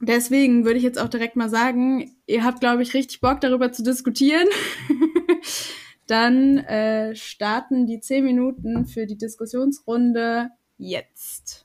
deswegen 0.00 0.64
würde 0.64 0.78
ich 0.78 0.84
jetzt 0.84 0.98
auch 1.00 1.08
direkt 1.08 1.36
mal 1.36 1.48
sagen, 1.50 2.14
ihr 2.26 2.44
habt, 2.44 2.60
glaube 2.60 2.82
ich, 2.82 2.94
richtig 2.94 3.20
Bock 3.20 3.40
darüber 3.40 3.72
zu 3.72 3.82
diskutieren. 3.82 4.46
Dann 6.06 6.58
äh, 6.58 7.16
starten 7.16 7.86
die 7.86 7.98
zehn 8.00 8.24
Minuten 8.24 8.86
für 8.86 9.06
die 9.06 9.16
Diskussionsrunde 9.16 10.50
jetzt. 10.76 11.64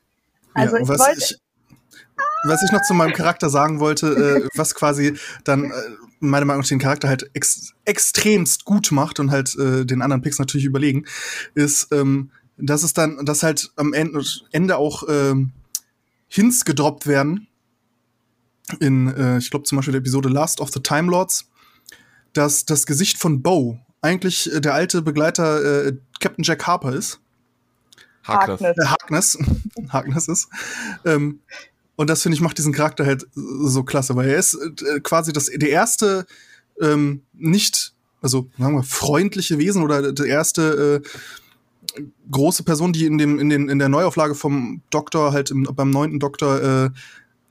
Also 0.53 0.77
ja, 0.77 0.81
ich 0.83 0.87
was, 0.87 0.99
wollte- 0.99 1.19
ich, 1.19 1.37
was 2.45 2.63
ich 2.63 2.71
noch 2.71 2.81
zu 2.83 2.93
meinem 2.93 3.11
Charakter 3.13 3.49
sagen 3.49 3.81
wollte, 3.81 4.07
äh, 4.45 4.49
was 4.55 4.75
quasi 4.75 5.17
dann 5.43 5.65
äh, 5.65 5.73
meiner 6.19 6.45
Meinung 6.45 6.61
nach 6.61 6.67
den 6.67 6.79
Charakter 6.79 7.07
halt 7.07 7.29
ex 7.33 7.73
extremst 7.85 8.65
gut 8.65 8.91
macht 8.91 9.19
und 9.19 9.31
halt 9.31 9.55
äh, 9.57 9.85
den 9.85 10.01
anderen 10.01 10.21
Picks 10.21 10.39
natürlich 10.39 10.65
überlegen, 10.65 11.05
ist, 11.55 11.91
ähm, 11.91 12.31
dass 12.57 12.83
es 12.83 12.93
dann, 12.93 13.25
dass 13.25 13.43
halt 13.43 13.71
am 13.75 13.93
Ende, 13.93 14.23
Ende 14.51 14.77
auch 14.77 15.03
ähm, 15.09 15.51
Hints 16.27 16.65
gedroppt 16.65 17.07
werden. 17.07 17.47
In, 18.79 19.07
äh, 19.15 19.37
ich 19.37 19.49
glaube 19.49 19.65
zum 19.65 19.77
Beispiel 19.77 19.93
der 19.93 20.01
Episode 20.01 20.29
Last 20.29 20.61
of 20.61 20.71
the 20.71 20.81
Time 20.81 21.09
Lords, 21.09 21.49
dass 22.33 22.65
das 22.65 22.85
Gesicht 22.85 23.17
von 23.17 23.41
Bo 23.41 23.79
eigentlich 24.01 24.53
äh, 24.53 24.61
der 24.61 24.73
alte 24.73 25.01
Begleiter 25.01 25.87
äh, 25.87 25.97
Captain 26.19 26.43
Jack 26.43 26.67
Harper 26.67 26.93
ist 26.93 27.19
Harkness. 28.23 28.61
Harkness. 28.61 28.77
äh, 28.77 28.87
Harkness, 28.87 29.37
Harkness 29.89 30.27
ist. 30.27 30.49
Ähm, 31.05 31.39
und 31.99 32.09
das 32.09 32.21
finde 32.23 32.35
ich 32.35 32.41
macht 32.41 32.57
diesen 32.57 32.71
Charakter 32.71 33.05
halt 33.05 33.27
so 33.33 33.83
klasse, 33.83 34.15
weil 34.15 34.29
er 34.29 34.37
ist 34.37 34.53
äh, 34.53 35.01
quasi 35.01 35.33
das 35.33 35.47
der 35.47 35.69
erste 35.69 36.25
ähm, 36.81 37.23
nicht, 37.33 37.93
also 38.21 38.47
sagen 38.57 38.75
wir 38.75 38.83
freundliche 38.83 39.57
Wesen 39.57 39.83
oder 39.83 40.13
der 40.13 40.25
erste 40.25 41.03
äh, 41.03 42.01
große 42.31 42.63
Person, 42.63 42.93
die 42.93 43.05
in 43.05 43.17
dem 43.17 43.37
in 43.37 43.49
den 43.49 43.67
in 43.67 43.79
der 43.79 43.89
Neuauflage 43.89 44.33
vom 44.33 44.81
Doktor 44.89 45.33
halt 45.33 45.51
im, 45.51 45.67
beim 45.75 45.89
neunten 45.89 46.19
Doktor 46.19 46.85
äh, 46.85 46.89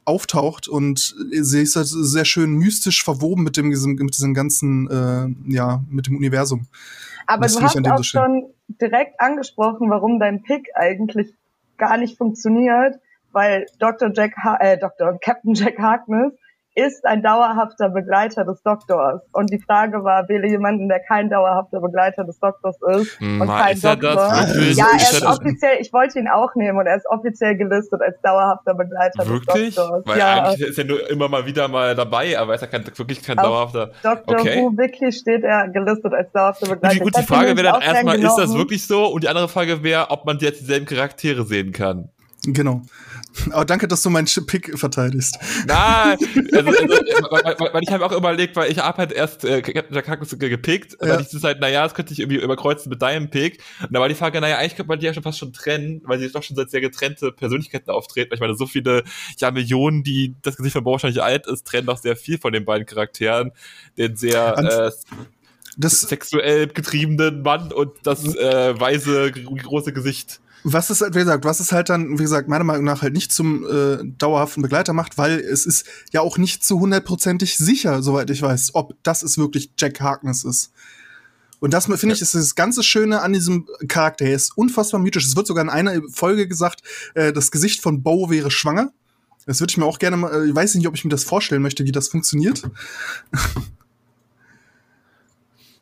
auftaucht 0.06 0.66
und 0.66 1.14
sie 1.30 1.60
ist 1.60 1.76
halt 1.76 1.88
sehr 1.88 2.24
schön 2.24 2.54
mystisch 2.54 3.04
verwoben 3.04 3.42
mit 3.44 3.58
dem 3.58 3.68
mit 3.68 4.14
diesem 4.16 4.32
ganzen 4.32 4.88
äh, 4.88 5.52
ja 5.52 5.84
mit 5.90 6.06
dem 6.06 6.16
Universum. 6.16 6.68
Aber 7.26 7.46
du 7.48 7.60
hast 7.60 7.76
auch 7.76 7.96
so 7.98 8.02
schon 8.02 8.46
direkt 8.80 9.20
angesprochen, 9.20 9.90
warum 9.90 10.18
dein 10.18 10.42
Pick 10.42 10.68
eigentlich 10.74 11.34
gar 11.76 11.98
nicht 11.98 12.16
funktioniert, 12.16 12.98
weil 13.32 13.66
Dr. 13.78 14.10
Jack, 14.14 14.32
ha 14.42 14.56
äh, 14.60 14.78
Dr. 14.78 15.18
Captain 15.20 15.54
Jack 15.54 15.78
Harkness 15.78 16.32
ist 16.78 17.04
ein 17.04 17.22
dauerhafter 17.22 17.88
Begleiter 17.88 18.44
des 18.44 18.62
Doktors. 18.62 19.20
Und 19.32 19.50
die 19.50 19.58
Frage 19.58 20.04
war, 20.04 20.28
wähle 20.28 20.48
jemanden, 20.48 20.88
der 20.88 21.00
kein 21.00 21.28
dauerhafter 21.28 21.80
Begleiter 21.80 22.22
des 22.24 22.38
Doktors 22.38 22.76
ist 23.00 23.18
Hm, 23.18 23.40
und 23.40 23.48
na, 23.48 23.62
kein 23.62 23.76
ist 23.76 23.84
er 23.84 23.96
Doktor. 23.96 24.46
Ja, 24.74 24.86
er 24.92 25.00
ist 25.00 25.26
offiziell, 25.26 25.78
ich 25.80 25.92
wollte 25.92 26.20
ihn 26.20 26.28
auch 26.28 26.54
nehmen 26.54 26.78
und 26.78 26.86
er 26.86 26.96
ist 26.96 27.06
offiziell 27.08 27.56
gelistet 27.56 28.00
als 28.00 28.20
dauerhafter 28.22 28.74
Begleiter 28.74 29.26
Wirklich? 29.26 29.74
des 29.74 29.74
Doktors. 29.74 30.06
Weil 30.06 30.18
ja, 30.18 30.44
eigentlich 30.44 30.68
ist 30.68 30.78
er 30.78 30.84
nur 30.84 31.10
immer 31.10 31.28
mal 31.28 31.46
wieder 31.46 31.66
mal 31.66 31.96
dabei, 31.96 32.38
aber 32.38 32.54
ist 32.54 32.62
er 32.62 32.68
kein, 32.68 32.86
wirklich 32.86 33.22
kein 33.22 33.38
Auf 33.38 33.44
dauerhafter. 33.72 33.90
Dr. 34.02 34.40
okay. 34.40 34.62
Who 34.62 34.70
Wiki 34.76 35.10
steht 35.10 35.42
er 35.42 35.68
gelistet 35.68 36.12
als 36.12 36.30
dauerhafter 36.30 36.68
Begleiter. 36.68 37.00
Gut, 37.00 37.16
die, 37.16 37.18
gut, 37.18 37.22
die 37.22 37.26
Frage 37.26 37.56
wäre 37.56 37.72
dann 37.72 37.82
erstmal, 37.82 38.18
ist 38.20 38.36
das 38.36 38.54
wirklich 38.54 38.86
so? 38.86 39.06
Und 39.06 39.24
die 39.24 39.28
andere 39.28 39.48
Frage 39.48 39.82
wäre, 39.82 40.10
ob 40.10 40.24
man 40.26 40.38
jetzt 40.38 40.60
dieselben 40.60 40.86
Charaktere 40.86 41.44
sehen 41.44 41.72
kann. 41.72 42.10
Genau. 42.44 42.82
Aber 43.50 43.64
danke, 43.64 43.88
dass 43.88 44.02
du 44.02 44.10
meinen 44.10 44.26
Pick 44.46 44.78
verteidigst. 44.78 45.38
Nein, 45.66 46.18
also, 46.52 46.70
also, 46.70 46.70
weil, 47.30 47.56
weil, 47.58 47.74
weil 47.74 47.82
ich 47.82 47.90
habe 47.90 48.04
auch 48.04 48.12
überlegt, 48.12 48.56
weil 48.56 48.70
ich 48.70 48.78
habe 48.78 48.98
halt 48.98 49.12
erst 49.12 49.44
äh, 49.44 49.62
Captain 49.62 49.94
Jack 49.94 50.08
Harkness 50.08 50.38
ge- 50.38 50.48
gepickt, 50.48 50.96
Ja. 51.00 51.08
weil 51.08 51.20
ich 51.20 51.28
das 51.28 51.42
halt, 51.44 51.60
naja, 51.60 51.82
das 51.84 51.94
könnte 51.94 52.12
ich 52.12 52.20
irgendwie 52.20 52.40
überkreuzen 52.40 52.90
mit 52.90 53.02
deinem 53.02 53.30
Pick. 53.30 53.60
Und 53.82 53.92
da 53.94 54.00
war 54.00 54.08
die 54.08 54.14
Frage, 54.14 54.40
naja, 54.40 54.58
eigentlich 54.58 54.76
könnte 54.76 54.88
man 54.88 54.98
die 55.00 55.06
ja 55.06 55.14
schon 55.14 55.22
fast 55.22 55.38
schon 55.38 55.52
trennen, 55.52 56.02
weil 56.04 56.18
sie 56.18 56.30
doch 56.30 56.42
schon 56.42 56.58
als 56.58 56.70
sehr 56.70 56.80
getrennte 56.80 57.32
Persönlichkeiten 57.32 57.90
auftreten. 57.90 58.32
Ich 58.34 58.40
meine, 58.40 58.54
so 58.54 58.66
viele, 58.66 59.04
ja, 59.38 59.50
Millionen, 59.50 60.02
die 60.02 60.34
das 60.42 60.56
Gesicht 60.56 60.72
von 60.74 60.84
Bo 60.84 60.92
wahrscheinlich 60.92 61.22
alt 61.22 61.46
ist, 61.46 61.66
trennen 61.66 61.86
doch 61.86 61.98
sehr 61.98 62.16
viel 62.16 62.38
von 62.38 62.52
den 62.52 62.64
beiden 62.64 62.86
Charakteren. 62.86 63.52
Den 63.96 64.16
sehr 64.16 64.56
Und 64.56 64.66
äh, 64.66 64.90
sexuell 66.08 66.66
getriebenen 66.68 67.42
Mann 67.42 67.72
und 67.72 67.92
das 68.02 68.24
äh, 68.34 68.78
weise, 68.80 69.30
große 69.32 69.92
Gesicht. 69.92 70.40
Was 70.64 70.90
ist 70.90 71.00
halt, 71.00 71.14
wie 71.14 71.20
gesagt, 71.20 71.44
was 71.44 71.60
es 71.60 71.72
halt 71.72 71.88
dann, 71.88 72.18
wie 72.18 72.22
gesagt, 72.22 72.48
meiner 72.48 72.64
Meinung 72.64 72.84
nach 72.84 73.02
halt 73.02 73.12
nicht 73.12 73.32
zum 73.32 73.64
äh, 73.64 73.98
dauerhaften 74.18 74.62
Begleiter 74.62 74.92
macht, 74.92 75.18
weil 75.18 75.38
es 75.38 75.66
ist 75.66 75.86
ja 76.12 76.20
auch 76.20 76.38
nicht 76.38 76.64
zu 76.64 76.80
hundertprozentig 76.80 77.56
sicher, 77.56 78.02
soweit 78.02 78.30
ich 78.30 78.42
weiß, 78.42 78.74
ob 78.74 78.94
das 79.02 79.22
es 79.22 79.38
wirklich 79.38 79.70
Jack 79.78 80.00
Harkness 80.00 80.44
ist. 80.44 80.72
Und 81.60 81.74
das 81.74 81.86
finde 81.86 82.14
ich 82.14 82.22
ist 82.22 82.34
das 82.34 82.54
ganze 82.54 82.82
Schöne 82.82 83.20
an 83.20 83.32
diesem 83.32 83.66
Charakter. 83.88 84.24
Er 84.24 84.34
ist 84.34 84.56
unfassbar 84.56 85.00
mythisch. 85.00 85.26
Es 85.26 85.34
wird 85.34 85.46
sogar 85.46 85.64
in 85.64 85.70
einer 85.70 86.00
Folge 86.12 86.46
gesagt, 86.46 86.82
äh, 87.14 87.32
das 87.32 87.50
Gesicht 87.50 87.82
von 87.82 88.02
Bo 88.02 88.30
wäre 88.30 88.50
schwanger. 88.50 88.92
Das 89.46 89.60
würde 89.60 89.70
ich 89.70 89.76
mir 89.76 89.86
auch 89.86 89.98
gerne 89.98 90.16
mal, 90.16 90.32
äh, 90.32 90.48
ich 90.48 90.54
weiß 90.54 90.74
nicht, 90.74 90.86
ob 90.86 90.94
ich 90.94 91.04
mir 91.04 91.10
das 91.10 91.24
vorstellen 91.24 91.62
möchte, 91.62 91.84
wie 91.84 91.92
das 91.92 92.08
funktioniert. 92.08 92.62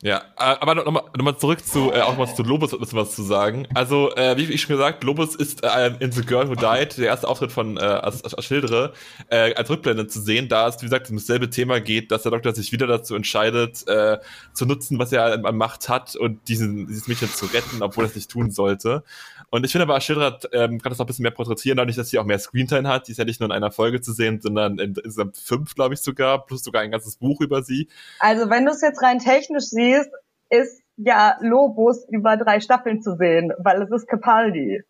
Ja, 0.03 0.19
äh, 0.37 0.57
aber 0.61 0.75
nochmal 0.75 1.05
noch 1.17 1.25
mal 1.25 1.39
zurück 1.39 1.65
zu, 1.65 1.91
äh, 1.91 2.01
auch 2.01 2.17
mal 2.17 2.27
zu 2.27 2.43
Lobos 2.43 2.71
bisschen 2.79 2.99
was 2.99 3.15
zu 3.15 3.23
sagen. 3.23 3.67
Also, 3.75 4.15
äh, 4.15 4.37
wie 4.37 4.53
ich 4.53 4.61
schon 4.61 4.77
gesagt, 4.77 5.03
Lobos 5.05 5.35
ist 5.35 5.65
äh, 5.65 5.95
in 6.01 6.13
The 6.13 6.23
Girl 6.23 6.49
Who 6.49 6.55
Died, 6.55 6.99
der 6.99 7.07
erste 7.07 7.27
Auftritt 7.27 7.51
von 7.51 7.79
äh, 7.79 7.81
als, 7.81 8.23
als 8.23 8.45
Schildere, 8.45 8.93
äh, 9.31 9.55
als 9.55 9.71
Rückblende 9.71 10.07
zu 10.07 10.21
sehen, 10.21 10.49
da 10.49 10.69
es, 10.69 10.77
wie 10.83 10.87
gesagt, 10.87 11.09
um 11.09 11.17
dasselbe 11.17 11.49
Thema 11.49 11.81
geht, 11.81 12.11
dass 12.11 12.23
der 12.23 12.33
Doktor 12.33 12.55
sich 12.55 12.73
wieder 12.73 12.87
dazu 12.87 13.15
entscheidet, 13.15 13.89
äh, 13.89 14.19
zu 14.53 14.67
nutzen, 14.67 14.99
was 14.99 15.13
er 15.13 15.45
an 15.45 15.57
Macht 15.57 15.89
hat 15.89 16.15
und 16.15 16.47
diesen, 16.49 16.87
dieses 16.87 17.09
Mädchen 17.09 17.31
zu 17.31 17.47
retten, 17.47 17.83
obwohl 17.83 18.05
er 18.05 18.09
es 18.09 18.17
nicht 18.17 18.31
tun 18.31 18.51
sollte. 18.51 19.03
Und 19.51 19.65
ich 19.65 19.73
finde 19.73 19.85
aber, 19.85 20.01
Schildere 20.01 20.39
ähm, 20.53 20.81
kann 20.81 20.91
das 20.91 20.99
noch 20.99 21.05
ein 21.05 21.09
bisschen 21.09 21.23
mehr 21.23 21.31
porträtieren, 21.31 21.77
dadurch, 21.77 21.97
dass 21.97 22.11
sie 22.11 22.19
auch 22.19 22.25
mehr 22.25 22.39
Screentime 22.39 22.89
hat. 22.89 23.07
Die 23.07 23.13
ist 23.13 23.19
ja 23.19 23.25
nicht 23.25 23.41
nur 23.41 23.49
in 23.49 23.53
einer 23.53 23.71
Folge 23.71 24.01
zu 24.01 24.13
sehen, 24.13 24.41
sondern 24.41 24.79
in 24.79 24.95
insgesamt 24.95 25.37
fünf, 25.37 25.75
glaube 25.75 25.95
ich, 25.95 26.01
sogar, 26.01 26.45
plus 26.45 26.63
sogar 26.63 26.83
ein 26.83 26.91
ganzes 26.91 27.17
Buch 27.17 27.41
über 27.41 27.63
sie. 27.63 27.89
Also 28.19 28.51
wenn 28.51 28.65
du 28.65 28.73
es 28.73 28.81
jetzt 28.81 29.03
rein 29.03 29.19
technisch 29.19 29.65
siehst, 29.67 30.11
ist 30.51 30.83
ja 30.97 31.37
Lobos 31.41 32.07
über 32.11 32.37
drei 32.37 32.61
Staffeln 32.61 33.03
zu 33.03 33.17
sehen, 33.17 33.53
weil 33.59 33.83
es 33.83 33.91
ist 33.91 34.09
Capaldi. 34.09 34.83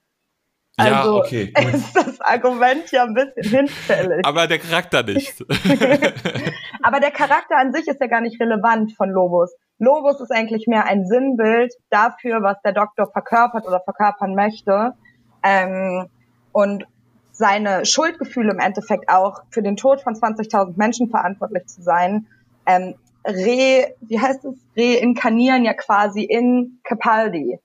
Ja, 0.79 1.01
Also 1.01 1.19
okay. 1.19 1.53
gut. 1.55 1.65
ist 1.75 1.97
das 1.97 2.21
Argument 2.21 2.91
ja 2.91 3.05
ein 3.05 3.15
bisschen 3.15 3.59
hinfällig. 3.59 4.25
Aber 4.25 4.47
der 4.47 4.59
Charakter 4.59 5.03
nicht. 5.03 5.45
Aber 6.87 7.01
der 7.01 7.11
Charakter 7.11 7.57
an 7.57 7.73
sich 7.73 7.89
ist 7.89 8.01
ja 8.01 8.07
gar 8.07 8.21
nicht 8.21 8.41
relevant 8.41 8.93
von 8.93 9.11
Lobos. 9.11 9.53
Lobos 9.81 10.21
ist 10.21 10.31
eigentlich 10.31 10.69
mehr 10.69 10.85
ein 10.85 11.05
Sinnbild 11.05 11.75
dafür, 11.91 12.43
was 12.43 12.63
der 12.63 12.75
Doktor 12.75 13.11
verkörpert 13.11 13.67
oder 13.67 13.81
verkörpern 13.81 14.37
möchte. 14.37 14.95
Ähm, 15.43 16.07
und 16.53 16.87
seine 17.33 17.85
Schuldgefühle 17.85 18.53
im 18.53 18.61
Endeffekt 18.61 19.09
auch 19.09 19.43
für 19.51 19.63
den 19.63 19.77
Tod 19.77 20.01
von 20.01 20.15
20.000 20.15 20.75
Menschen 20.77 21.11
verantwortlich 21.11 21.67
zu 21.67 21.83
sein, 21.83 22.29
ähm, 22.67 22.95
re, 23.27 23.93
wie 24.03 24.21
heißt 24.21 24.45
es, 24.45 24.55
reinkarnieren 24.77 25.65
ja 25.65 25.75
quasi 25.75 26.23
in 26.23 26.79
Capaldi. 26.85 27.59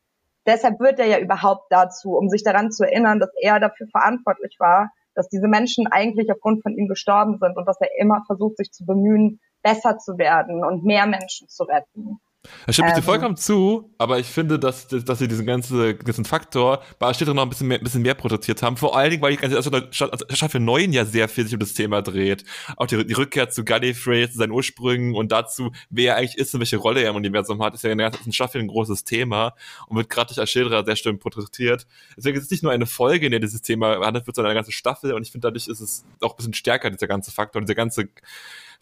Deshalb 0.47 0.79
wird 0.79 0.97
er 0.97 1.05
ja 1.05 1.19
überhaupt 1.19 1.71
dazu, 1.71 2.17
um 2.17 2.27
sich 2.27 2.43
daran 2.43 2.71
zu 2.71 2.85
erinnern, 2.85 3.19
dass 3.19 3.29
er 3.39 3.59
dafür 3.59 3.85
verantwortlich 3.91 4.55
war, 4.57 4.89
dass 5.15 5.30
diese 5.30 5.48
Menschen 5.48 5.88
eigentlich 5.88 6.32
aufgrund 6.32 6.63
von 6.63 6.77
ihm 6.77 6.88
gestorben 6.88 7.38
sind 7.39 7.58
und 7.58 7.65
dass 7.65 7.80
er 7.82 7.89
immer 8.00 8.24
versucht, 8.25 8.58
sich 8.58 8.72
zu 8.72 8.86
bemühen, 8.86 9.39
besser 9.62 9.98
zu 9.98 10.18
werden 10.18 10.63
und 10.63 10.84
mehr 10.84 11.06
Menschen 11.06 11.48
zu 11.48 11.63
retten. 11.63 12.20
Da 12.65 12.74
stimme 12.74 12.88
ich 12.88 12.93
dir 12.95 13.00
ähm. 13.00 13.05
vollkommen 13.05 13.38
zu, 13.38 13.93
aber 14.00 14.17
ich 14.17 14.25
finde, 14.25 14.57
dass, 14.57 14.88
dass 14.88 15.19
sie 15.19 15.27
diesen 15.27 15.45
ganzen, 15.45 15.98
ganzen 16.00 16.25
Faktor 16.25 16.81
bei 16.98 17.10
Ashtira 17.10 17.33
noch 17.33 17.43
ein 17.43 17.50
bisschen 17.50 17.67
mehr, 17.67 17.77
ein 17.77 17.83
bisschen 17.83 18.01
mehr 18.01 18.15
produziert 18.15 18.63
haben. 18.63 18.77
Vor 18.77 18.98
allen 18.98 19.12
Dingen, 19.12 19.21
weil 19.21 19.36
die 19.36 19.38
ganze 19.38 19.62
Staffel 19.91 20.60
9 20.60 20.91
ja 20.91 21.05
sehr 21.05 21.29
viel 21.29 21.43
sich 21.43 21.53
um 21.53 21.60
das 21.60 21.74
Thema 21.74 22.01
dreht. 22.01 22.43
Auch 22.77 22.88
die, 22.88 23.05
die 23.05 23.13
Rückkehr 23.13 23.50
zu 23.50 23.63
Gallifrey, 23.63 24.29
zu 24.29 24.39
seinen 24.39 24.51
Ursprüngen 24.51 25.13
und 25.13 25.31
dazu, 25.31 25.71
wer 25.91 26.13
er 26.13 26.17
eigentlich 26.17 26.38
ist 26.38 26.53
und 26.55 26.62
welche 26.62 26.77
Rolle 26.77 27.03
er 27.03 27.12
im 27.12 27.15
Universum 27.15 27.62
hat, 27.62 27.75
ist 27.75 27.83
ja 27.83 27.91
in 27.91 28.00
der 28.00 28.10
ganzen 28.10 28.33
Staffel 28.33 28.60
ein 28.60 28.67
großes 28.67 29.03
Thema 29.03 29.53
und 29.88 29.98
wird 29.98 30.10
gerade 30.10 30.33
durch 30.33 30.43
Ashildra 30.43 30.83
sehr 30.83 30.95
schön 30.95 31.19
porträtiert. 31.19 31.86
Deswegen 32.17 32.38
ist 32.38 32.45
es 32.45 32.51
nicht 32.51 32.63
nur 32.63 32.71
eine 32.71 32.88
Folge, 32.88 33.27
in 33.27 33.31
der 33.31 33.39
dieses 33.39 33.62
Thema 33.62 34.00
behandelt 34.00 34.25
wird, 34.25 34.36
sondern 34.36 34.51
eine 34.51 34.57
ganze 34.57 34.71
Staffel 34.71 35.13
und 35.13 35.21
ich 35.21 35.31
finde, 35.31 35.48
dadurch 35.48 35.67
ist 35.67 35.79
es 35.79 36.05
auch 36.21 36.31
ein 36.31 36.38
bisschen 36.38 36.53
stärker, 36.55 36.89
dieser 36.89 37.07
ganze 37.07 37.31
Faktor 37.31 37.60
und 37.60 37.67
dieser 37.67 37.75
ganze 37.75 38.10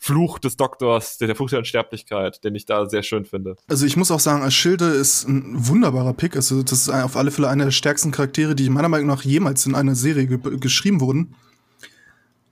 Fluch 0.01 0.39
des 0.39 0.55
Doktors, 0.55 1.17
der, 1.17 1.27
der 1.27 1.35
Fluch 1.35 1.49
der 1.49 1.59
Unsterblichkeit, 1.59 2.41
den 2.45 2.55
ich 2.55 2.65
da 2.65 2.87
sehr 2.87 3.03
schön 3.03 3.25
finde. 3.25 3.57
Also 3.67 3.85
ich 3.85 3.97
muss 3.97 4.11
auch 4.11 4.21
sagen, 4.21 4.43
Aschilde 4.43 4.85
ist 4.85 5.27
ein 5.27 5.67
wunderbarer 5.67 6.13
Pick. 6.13 6.37
Also 6.37 6.63
das 6.63 6.83
ist 6.83 6.89
auf 6.89 7.17
alle 7.17 7.31
Fälle 7.31 7.49
einer 7.49 7.65
der 7.65 7.71
stärksten 7.71 8.11
Charaktere, 8.11 8.55
die 8.55 8.69
meiner 8.69 8.87
Meinung 8.87 9.07
nach 9.07 9.23
jemals 9.23 9.65
in 9.65 9.75
einer 9.75 9.95
Serie 9.95 10.25
ge 10.25 10.57
geschrieben 10.57 11.01
wurden. 11.01 11.35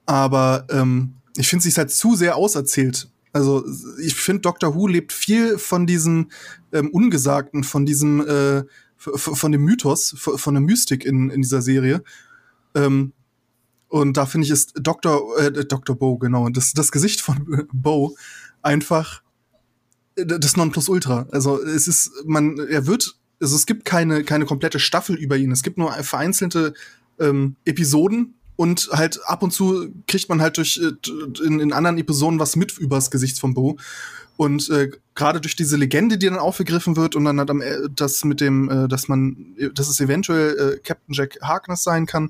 Aber 0.06 0.68
ähm, 0.70 1.13
ich 1.38 1.48
finde, 1.48 1.63
sie 1.63 1.70
ist 1.70 1.77
halt 1.77 1.89
zu 1.89 2.16
sehr 2.16 2.36
auserzählt. 2.36 3.10
Also 3.32 3.63
ich 4.01 4.16
finde, 4.16 4.42
Doctor 4.42 4.75
Who 4.75 4.88
lebt 4.88 5.13
viel 5.13 5.58
von 5.58 5.88
diesem 5.88 6.30
ähm, 6.74 6.89
Ungesagten, 6.89 7.63
von 7.63 7.86
diesem, 7.86 8.27
äh, 8.27 8.63
von 8.98 9.51
dem 9.54 9.63
Mythos, 9.63 10.16
von 10.18 10.54
der 10.54 10.62
Mystik 10.62 11.06
in, 11.06 11.30
in 11.30 11.44
dieser 11.44 11.62
Serie. 11.62 12.04
Ähm, 12.75 13.13
und 13.89 14.17
da 14.17 14.25
finde 14.25 14.46
ich 14.46 14.51
ist 14.51 14.74
Dr. 14.82 15.39
Äh, 15.39 15.65
Dr. 15.65 15.96
Bo, 15.96 16.17
genau, 16.17 16.50
das, 16.50 16.74
das 16.74 16.91
Gesicht 16.91 17.22
von 17.22 17.67
Bo 17.74 18.15
einfach 18.62 19.22
äh, 20.15 20.25
das 20.25 20.58
Nonplusultra. 20.58 21.27
Also 21.32 21.62
es 21.62 21.88
ist, 21.88 22.12
man, 22.25 22.60
er 22.60 22.86
wird, 22.88 23.15
also 23.41 23.56
es 23.56 23.65
gibt 23.65 23.86
keine, 23.86 24.24
keine 24.24 24.46
komplette 24.46 24.79
Staffel 24.79 25.15
über 25.15 25.38
ihn. 25.38 25.51
Es 25.51 25.63
gibt 25.63 25.77
nur 25.77 25.91
vereinzelte 25.94 26.74
ähm, 27.20 27.56
Episoden 27.65 28.36
und 28.58 28.89
halt 28.91 29.20
ab 29.25 29.44
und 29.44 29.51
zu 29.51 29.94
kriegt 30.08 30.29
man 30.29 30.41
halt 30.41 30.58
durch 30.58 30.82
äh, 30.82 31.46
in, 31.46 31.60
in 31.60 31.74
anderen 31.74 31.98
Episoden 31.98 32.39
was 32.39 32.56
mit 32.56 32.77
übers 32.77 33.10
Gesicht 33.10 33.39
von 33.39 33.53
Bo. 33.53 33.77
Und 34.36 34.70
äh, 34.70 34.91
gerade 35.15 35.41
durch 35.41 35.56
diese 35.56 35.77
Legende, 35.77 36.17
die 36.17 36.27
dann 36.27 36.38
aufgegriffen 36.38 36.96
wird 36.96 37.15
und 37.15 37.25
dann 37.25 37.39
hat 37.39 37.50
am, 37.50 37.62
äh, 37.62 37.88
das 37.89 38.24
mit 38.24 38.41
dem, 38.41 38.70
äh, 38.70 38.88
dass 38.88 39.08
man, 39.08 39.56
dass 39.74 39.88
es 39.88 40.00
eventuell 40.00 40.75
äh, 40.75 40.79
Captain 40.79 41.13
Jack 41.13 41.39
Harkness 41.41 41.84
sein 41.84 42.06
kann, 42.06 42.29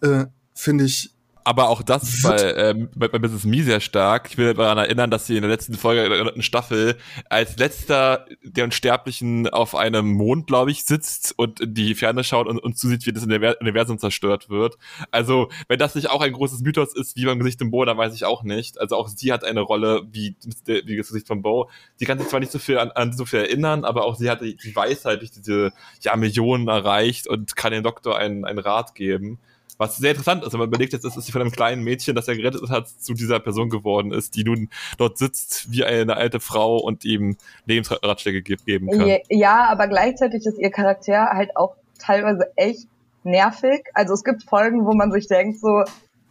äh, 0.00 0.26
finde 0.54 0.84
ich 0.84 1.14
aber 1.44 1.68
auch 1.68 1.82
das 1.82 2.22
bei, 2.22 2.54
ähm, 2.54 2.88
bei, 2.94 3.06
bei 3.06 3.18
Mrs. 3.18 3.44
Me 3.44 3.62
sehr 3.62 3.80
stark. 3.80 4.28
Ich 4.30 4.38
will 4.38 4.54
daran 4.54 4.78
erinnern, 4.78 5.10
dass 5.10 5.26
sie 5.26 5.36
in 5.36 5.42
der 5.42 5.50
letzten 5.50 5.74
Folge 5.74 6.08
der 6.08 6.24
dritten 6.24 6.42
Staffel 6.42 6.96
als 7.28 7.58
letzter 7.58 8.24
der 8.42 8.64
Unsterblichen 8.64 9.48
auf 9.48 9.74
einem 9.74 10.10
Mond, 10.10 10.46
glaube 10.46 10.70
ich, 10.70 10.84
sitzt 10.84 11.38
und 11.38 11.60
in 11.60 11.74
die 11.74 11.94
Ferne 11.94 12.24
schaut 12.24 12.46
und, 12.46 12.58
und 12.58 12.78
zusieht, 12.78 13.04
wie 13.04 13.12
das 13.12 13.24
Universum 13.24 13.98
zerstört 13.98 14.48
wird. 14.48 14.78
Also, 15.10 15.50
wenn 15.68 15.78
das 15.78 15.94
nicht 15.94 16.08
auch 16.08 16.22
ein 16.22 16.32
großes 16.32 16.62
Mythos 16.62 16.96
ist, 16.96 17.14
wie 17.14 17.26
beim 17.26 17.38
Gesicht 17.38 17.60
im 17.60 17.70
Bo, 17.70 17.84
dann 17.84 17.98
weiß 17.98 18.14
ich 18.14 18.24
auch 18.24 18.42
nicht. 18.42 18.80
Also 18.80 18.96
auch 18.96 19.08
sie 19.08 19.30
hat 19.30 19.44
eine 19.44 19.60
Rolle 19.60 20.02
wie, 20.10 20.36
wie 20.64 20.96
das 20.96 21.08
Gesicht 21.08 21.26
von 21.26 21.42
Bo. 21.42 21.68
Sie 21.96 22.06
kann 22.06 22.18
sich 22.18 22.28
zwar 22.28 22.40
nicht 22.40 22.52
so 22.52 22.58
viel 22.58 22.78
an, 22.78 22.90
an 22.92 23.12
so 23.12 23.26
viel 23.26 23.40
erinnern, 23.40 23.84
aber 23.84 24.04
auch 24.04 24.16
sie 24.16 24.30
hat 24.30 24.40
die, 24.40 24.56
die 24.56 24.74
Weisheit 24.74 25.20
durch 25.20 25.30
diese 25.30 25.72
ja, 26.00 26.16
Millionen 26.16 26.68
erreicht 26.68 27.26
und 27.26 27.54
kann 27.54 27.72
dem 27.72 27.82
Doktor 27.82 28.16
einen, 28.16 28.46
einen 28.46 28.58
Rat 28.58 28.94
geben. 28.94 29.38
Was 29.78 29.96
sehr 29.96 30.10
interessant 30.10 30.44
ist, 30.44 30.52
wenn 30.52 30.60
man 30.60 30.68
überlegt 30.68 30.92
jetzt, 30.92 31.04
dass 31.04 31.14
sie 31.14 31.32
von 31.32 31.40
einem 31.40 31.50
kleinen 31.50 31.82
Mädchen, 31.82 32.14
das 32.14 32.28
er 32.28 32.36
gerettet 32.36 32.68
hat, 32.70 32.88
zu 32.88 33.14
dieser 33.14 33.40
Person 33.40 33.70
geworden 33.70 34.12
ist, 34.12 34.36
die 34.36 34.44
nun 34.44 34.68
dort 34.98 35.18
sitzt 35.18 35.70
wie 35.70 35.84
eine 35.84 36.16
alte 36.16 36.40
Frau 36.40 36.78
und 36.78 37.04
ihm 37.04 37.36
Lebensratschläge 37.66 38.42
geben 38.42 38.90
kann. 38.90 39.18
Ja, 39.28 39.66
aber 39.68 39.88
gleichzeitig 39.88 40.46
ist 40.46 40.58
ihr 40.58 40.70
Charakter 40.70 41.30
halt 41.32 41.56
auch 41.56 41.76
teilweise 41.98 42.50
echt 42.56 42.86
nervig. 43.24 43.84
Also 43.94 44.14
es 44.14 44.22
gibt 44.22 44.44
Folgen, 44.44 44.86
wo 44.86 44.92
man 44.92 45.10
sich 45.10 45.26
denkt 45.26 45.58
so, 45.58 45.84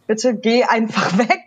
bitte 0.06 0.34
geh 0.36 0.64
einfach 0.64 1.18
weg. 1.18 1.42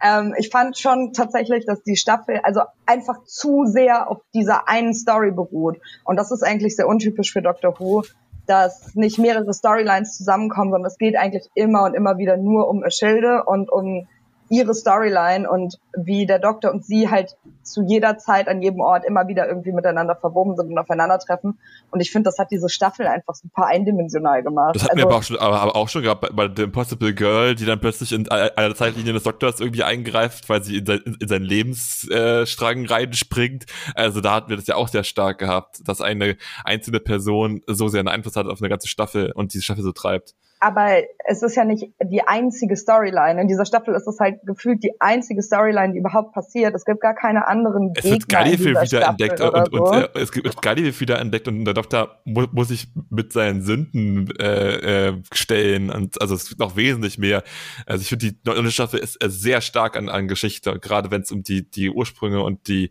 Ähm, 0.00 0.34
ich 0.38 0.48
fand 0.50 0.78
schon 0.78 1.12
tatsächlich, 1.12 1.66
dass 1.66 1.82
die 1.82 1.96
Staffel 1.96 2.40
also 2.42 2.60
einfach 2.86 3.24
zu 3.24 3.64
sehr 3.66 4.10
auf 4.10 4.18
dieser 4.32 4.68
einen 4.68 4.94
Story 4.94 5.32
beruht. 5.32 5.78
Und 6.04 6.16
das 6.16 6.30
ist 6.30 6.42
eigentlich 6.42 6.76
sehr 6.76 6.86
untypisch 6.86 7.32
für 7.32 7.42
Doctor 7.42 7.78
Who, 7.78 8.04
dass 8.48 8.94
nicht 8.94 9.18
mehrere 9.18 9.52
Storylines 9.52 10.16
zusammenkommen, 10.16 10.70
sondern 10.70 10.90
es 10.90 10.98
geht 10.98 11.16
eigentlich 11.16 11.48
immer 11.54 11.84
und 11.84 11.94
immer 11.94 12.18
wieder 12.18 12.36
nur 12.36 12.68
um 12.68 12.82
Schilde 12.88 13.44
und 13.44 13.70
um 13.70 14.08
ihre 14.48 14.74
Storyline 14.74 15.48
und 15.48 15.78
wie 15.96 16.26
der 16.26 16.38
Doktor 16.38 16.70
und 16.70 16.84
sie 16.84 17.10
halt 17.10 17.36
zu 17.62 17.82
jeder 17.82 18.18
Zeit 18.18 18.48
an 18.48 18.62
jedem 18.62 18.80
Ort 18.80 19.04
immer 19.04 19.28
wieder 19.28 19.46
irgendwie 19.46 19.72
miteinander 19.72 20.16
verwoben 20.16 20.56
sind 20.56 20.70
und 20.70 20.78
aufeinandertreffen. 20.78 21.58
Und 21.90 22.00
ich 22.00 22.10
finde, 22.10 22.28
das 22.28 22.38
hat 22.38 22.50
diese 22.50 22.68
Staffel 22.68 23.06
einfach 23.06 23.34
super 23.34 23.66
eindimensional 23.66 24.42
gemacht. 24.42 24.74
Das 24.74 24.84
hatten 24.84 24.98
also, 25.02 25.08
wir 25.08 25.10
aber 25.10 25.16
auch 25.18 25.22
schon, 25.22 25.38
aber, 25.38 25.76
auch 25.76 25.88
schon 25.88 26.02
gehabt 26.02 26.20
bei, 26.22 26.28
bei 26.30 26.50
The 26.54 26.62
Impossible 26.62 27.14
Girl, 27.14 27.54
die 27.54 27.66
dann 27.66 27.80
plötzlich 27.80 28.12
in 28.12 28.28
einer 28.30 28.74
Zeitlinie 28.74 29.12
des 29.12 29.22
Doktors 29.22 29.60
irgendwie 29.60 29.82
eingreift, 29.82 30.48
weil 30.48 30.62
sie 30.62 30.78
in, 30.78 30.86
sein, 30.86 31.16
in 31.20 31.28
seinen 31.28 31.44
Lebensstrang 31.44 32.86
reinspringt. 32.86 33.66
Also 33.94 34.20
da 34.20 34.34
hatten 34.34 34.48
wir 34.48 34.56
das 34.56 34.66
ja 34.66 34.76
auch 34.76 34.88
sehr 34.88 35.04
stark 35.04 35.38
gehabt, 35.38 35.86
dass 35.86 36.00
eine 36.00 36.36
einzelne 36.64 37.00
Person 37.00 37.60
so 37.66 37.88
sehr 37.88 38.00
einen 38.00 38.08
Einfluss 38.08 38.36
hat 38.36 38.46
auf 38.46 38.60
eine 38.60 38.68
ganze 38.68 38.88
Staffel 38.88 39.32
und 39.32 39.52
diese 39.52 39.64
Staffel 39.64 39.82
so 39.82 39.92
treibt 39.92 40.34
aber 40.60 41.02
es 41.24 41.42
ist 41.42 41.56
ja 41.56 41.64
nicht 41.64 41.92
die 42.02 42.22
einzige 42.22 42.76
Storyline. 42.76 43.40
In 43.40 43.48
dieser 43.48 43.64
Staffel 43.64 43.94
ist 43.94 44.06
es 44.06 44.18
halt 44.18 44.40
gefühlt 44.44 44.82
die 44.82 45.00
einzige 45.00 45.42
Storyline, 45.42 45.92
die 45.92 45.98
überhaupt 45.98 46.32
passiert. 46.32 46.74
Es 46.74 46.84
gibt 46.84 47.00
gar 47.00 47.14
keine 47.14 47.46
anderen 47.46 47.92
Es 47.96 48.04
wird 48.04 48.28
Gallifrey 48.28 48.74
wieder 48.74 49.08
entdeckt 49.08 49.40
und, 49.40 49.54
und, 49.54 49.72
und 49.72 49.94
äh, 49.94 50.08
es 50.18 50.34
wird 50.34 50.60
Gallifrey 50.60 51.00
wieder 51.00 51.20
entdeckt 51.20 51.48
und 51.48 51.64
der 51.64 51.74
Doktor 51.74 52.20
mu 52.24 52.46
muss 52.52 52.68
sich 52.68 52.88
mit 53.10 53.32
seinen 53.32 53.62
Sünden 53.62 54.30
äh, 54.40 55.08
äh, 55.08 55.22
stellen. 55.32 55.90
Und 55.90 56.20
also 56.20 56.34
es 56.34 56.50
wird 56.50 56.58
noch 56.58 56.76
wesentlich 56.76 57.18
mehr. 57.18 57.42
Also 57.86 58.02
ich 58.02 58.08
finde, 58.08 58.30
die 58.30 58.38
neue 58.44 58.70
Staffel 58.70 59.00
ist 59.00 59.22
äh, 59.22 59.30
sehr 59.30 59.60
stark 59.60 59.96
an, 59.96 60.08
an 60.08 60.28
Geschichte, 60.28 60.78
gerade 60.80 61.10
wenn 61.10 61.22
es 61.22 61.30
um 61.30 61.42
die, 61.42 61.70
die 61.70 61.90
Ursprünge 61.90 62.42
und 62.42 62.68
die, 62.68 62.90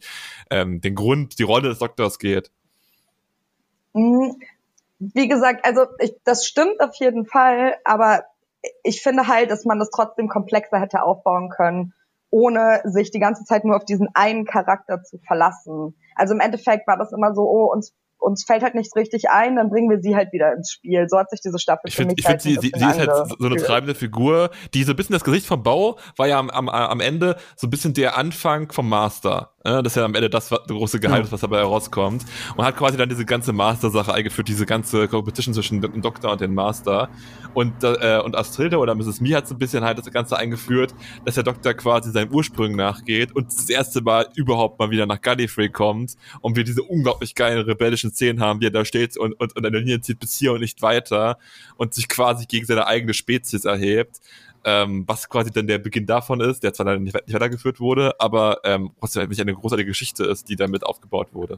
ähm, 0.50 0.80
den 0.80 0.96
Grund, 0.96 1.40
die 1.40 1.44
Rolle 1.44 1.70
des 1.70 1.80
Doktors 1.80 2.20
geht. 2.20 2.52
Mhm 3.94 4.36
wie 5.00 5.28
gesagt, 5.28 5.66
also 5.66 5.86
ich, 6.00 6.16
das 6.24 6.46
stimmt 6.46 6.80
auf 6.82 6.96
jeden 6.96 7.26
Fall, 7.26 7.76
aber 7.84 8.24
ich 8.84 9.02
finde 9.02 9.28
halt, 9.28 9.52
dass 9.52 9.66
man 9.66 9.80
das 9.80 9.90
trotzdem 9.90 10.28
komplexer 10.28 10.80
hätte 10.80 11.04
aufbauen 11.04 11.50
können, 11.50 11.94
ohne 12.30 12.82
sich 12.86 13.12
die 13.12 13.20
ganze 13.20 13.46
Zeit 13.46 13.64
nur 13.64 13.78
auf 13.78 13.86
diesen 13.86 14.10
einen 14.14 14.46
Charakter 14.46 15.04
zu 15.04 15.18
verlassen. 15.20 15.96
Also 16.16 16.34
im 16.34 16.40
Endeffekt 16.40 16.88
war 16.88 16.98
das 16.98 17.12
immer 17.12 17.34
so, 17.34 17.42
oh, 17.44 17.72
uns 17.72 17.94
uns 18.20 18.44
fällt 18.46 18.64
halt 18.64 18.76
nichts 18.76 18.96
richtig 18.96 19.30
ein, 19.30 19.56
dann 19.56 19.70
bringen 19.70 19.90
wir 19.90 20.02
sie 20.02 20.16
halt 20.16 20.34
wieder 20.34 20.54
ins 20.54 20.72
Spiel. 20.72 21.08
So 21.08 21.18
hat 21.18 21.30
sich 21.30 21.42
diese 21.42 21.60
Staffel 21.60 21.88
ich 21.88 21.96
für 21.96 22.04
find, 22.04 22.12
mich 22.12 22.20
ich 22.20 22.26
halt 22.26 22.42
find, 22.42 22.62
sie, 22.62 22.68
sie, 22.68 22.74
sie 22.78 22.86
ist 22.86 23.00
halt 23.00 23.12
so 23.40 23.46
eine 23.46 23.56
treibende 23.58 23.96
Figur, 23.96 24.50
die 24.74 24.84
so 24.84 24.94
ein 24.94 24.96
bisschen 24.96 25.14
das 25.14 25.24
Gesicht 25.24 25.46
vom 25.46 25.64
Bau 25.64 25.98
war 26.16 26.28
ja 26.28 26.40
am, 26.40 26.50
am, 26.50 26.70
am 26.70 27.00
Ende 27.00 27.38
so 27.56 27.68
ein 27.68 27.70
bisschen 27.70 27.94
der 27.94 28.18
Anfang 28.18 28.72
vom 28.72 28.90
Master. 28.90 29.54
Das 29.68 29.88
ist 29.88 29.96
ja 29.96 30.06
am 30.06 30.16
Ende 30.16 30.30
das 30.30 30.50
große 30.50 31.00
Geheimnis, 31.00 31.30
was 31.32 31.42
dabei 31.42 31.58
herauskommt. 31.58 32.24
Und 32.56 32.64
hat 32.64 32.78
quasi 32.78 32.96
dann 32.96 33.10
diese 33.10 33.26
ganze 33.26 33.52
Master-Sache 33.52 34.14
eingeführt, 34.14 34.48
diese 34.48 34.66
ganze 34.66 35.10
Competition 35.10 35.54
zwischen 35.54 35.82
dem 35.82 36.02
Doktor 36.02 36.32
und 36.32 36.40
dem 36.40 36.54
Master. 36.54 37.10
Und, 37.54 37.84
äh, 37.84 38.22
und 38.24 38.38
Astrilde 38.38 38.78
oder 38.78 38.96
Mrs. 38.96 39.20
Me 39.20 39.36
hat 39.36 39.48
so 39.48 39.56
ein 39.56 39.58
bisschen 39.58 39.84
halt 39.84 39.98
das 39.98 40.10
Ganze 40.12 40.38
eingeführt, 40.38 40.94
dass 41.26 41.36
der 41.36 41.44
Doktor 41.44 41.74
quasi 41.74 42.12
seinen 42.12 42.32
Ursprüngen 42.34 42.78
nachgeht 42.78 43.36
und 43.36 43.48
das 43.48 43.70
erste 43.70 44.02
Mal 44.02 44.28
überhaupt 44.36 44.80
mal 44.80 44.90
wieder 44.90 45.06
nach 45.06 45.20
Gallifrey 45.20 45.70
kommt 45.70 46.16
und 46.42 46.56
wir 46.56 46.64
diese 46.64 46.84
unglaublich 46.84 47.36
geilen 47.36 47.60
rebellischen 47.66 48.12
Szenen 48.12 48.40
haben, 48.40 48.62
wie 48.62 48.68
er 48.68 48.72
da 48.72 48.86
steht 48.86 49.18
und, 49.18 49.34
und, 49.34 49.56
und 49.56 49.66
eine 49.66 49.80
Linie 49.80 50.02
zieht 50.02 50.20
bis 50.20 50.38
hier 50.38 50.54
und 50.54 50.62
nicht 50.62 50.82
weiter 50.82 51.40
und 51.78 51.94
sich 51.94 52.08
quasi 52.08 52.46
gegen 52.46 52.66
seine 52.66 52.88
eigene 52.88 53.14
Spezies 53.14 53.66
erhebt 53.66 54.18
ähm, 54.68 55.06
was 55.08 55.30
quasi 55.30 55.50
dann 55.50 55.66
der 55.66 55.78
Beginn 55.78 56.06
davon 56.06 56.42
ist, 56.42 56.62
der 56.62 56.74
zwar 56.74 56.88
dann 56.88 57.02
nicht, 57.02 57.16
nicht 57.16 57.34
weitergeführt 57.34 57.80
wurde, 57.80 58.20
aber 58.20 58.60
ähm, 58.66 58.92
trotzdem 59.00 59.30
halt 59.30 59.40
eine 59.40 59.54
großartige 59.54 59.88
Geschichte 59.88 60.26
ist, 60.26 60.50
die 60.50 60.58
damit 60.58 60.84
aufgebaut 60.84 61.34
wurde. 61.34 61.58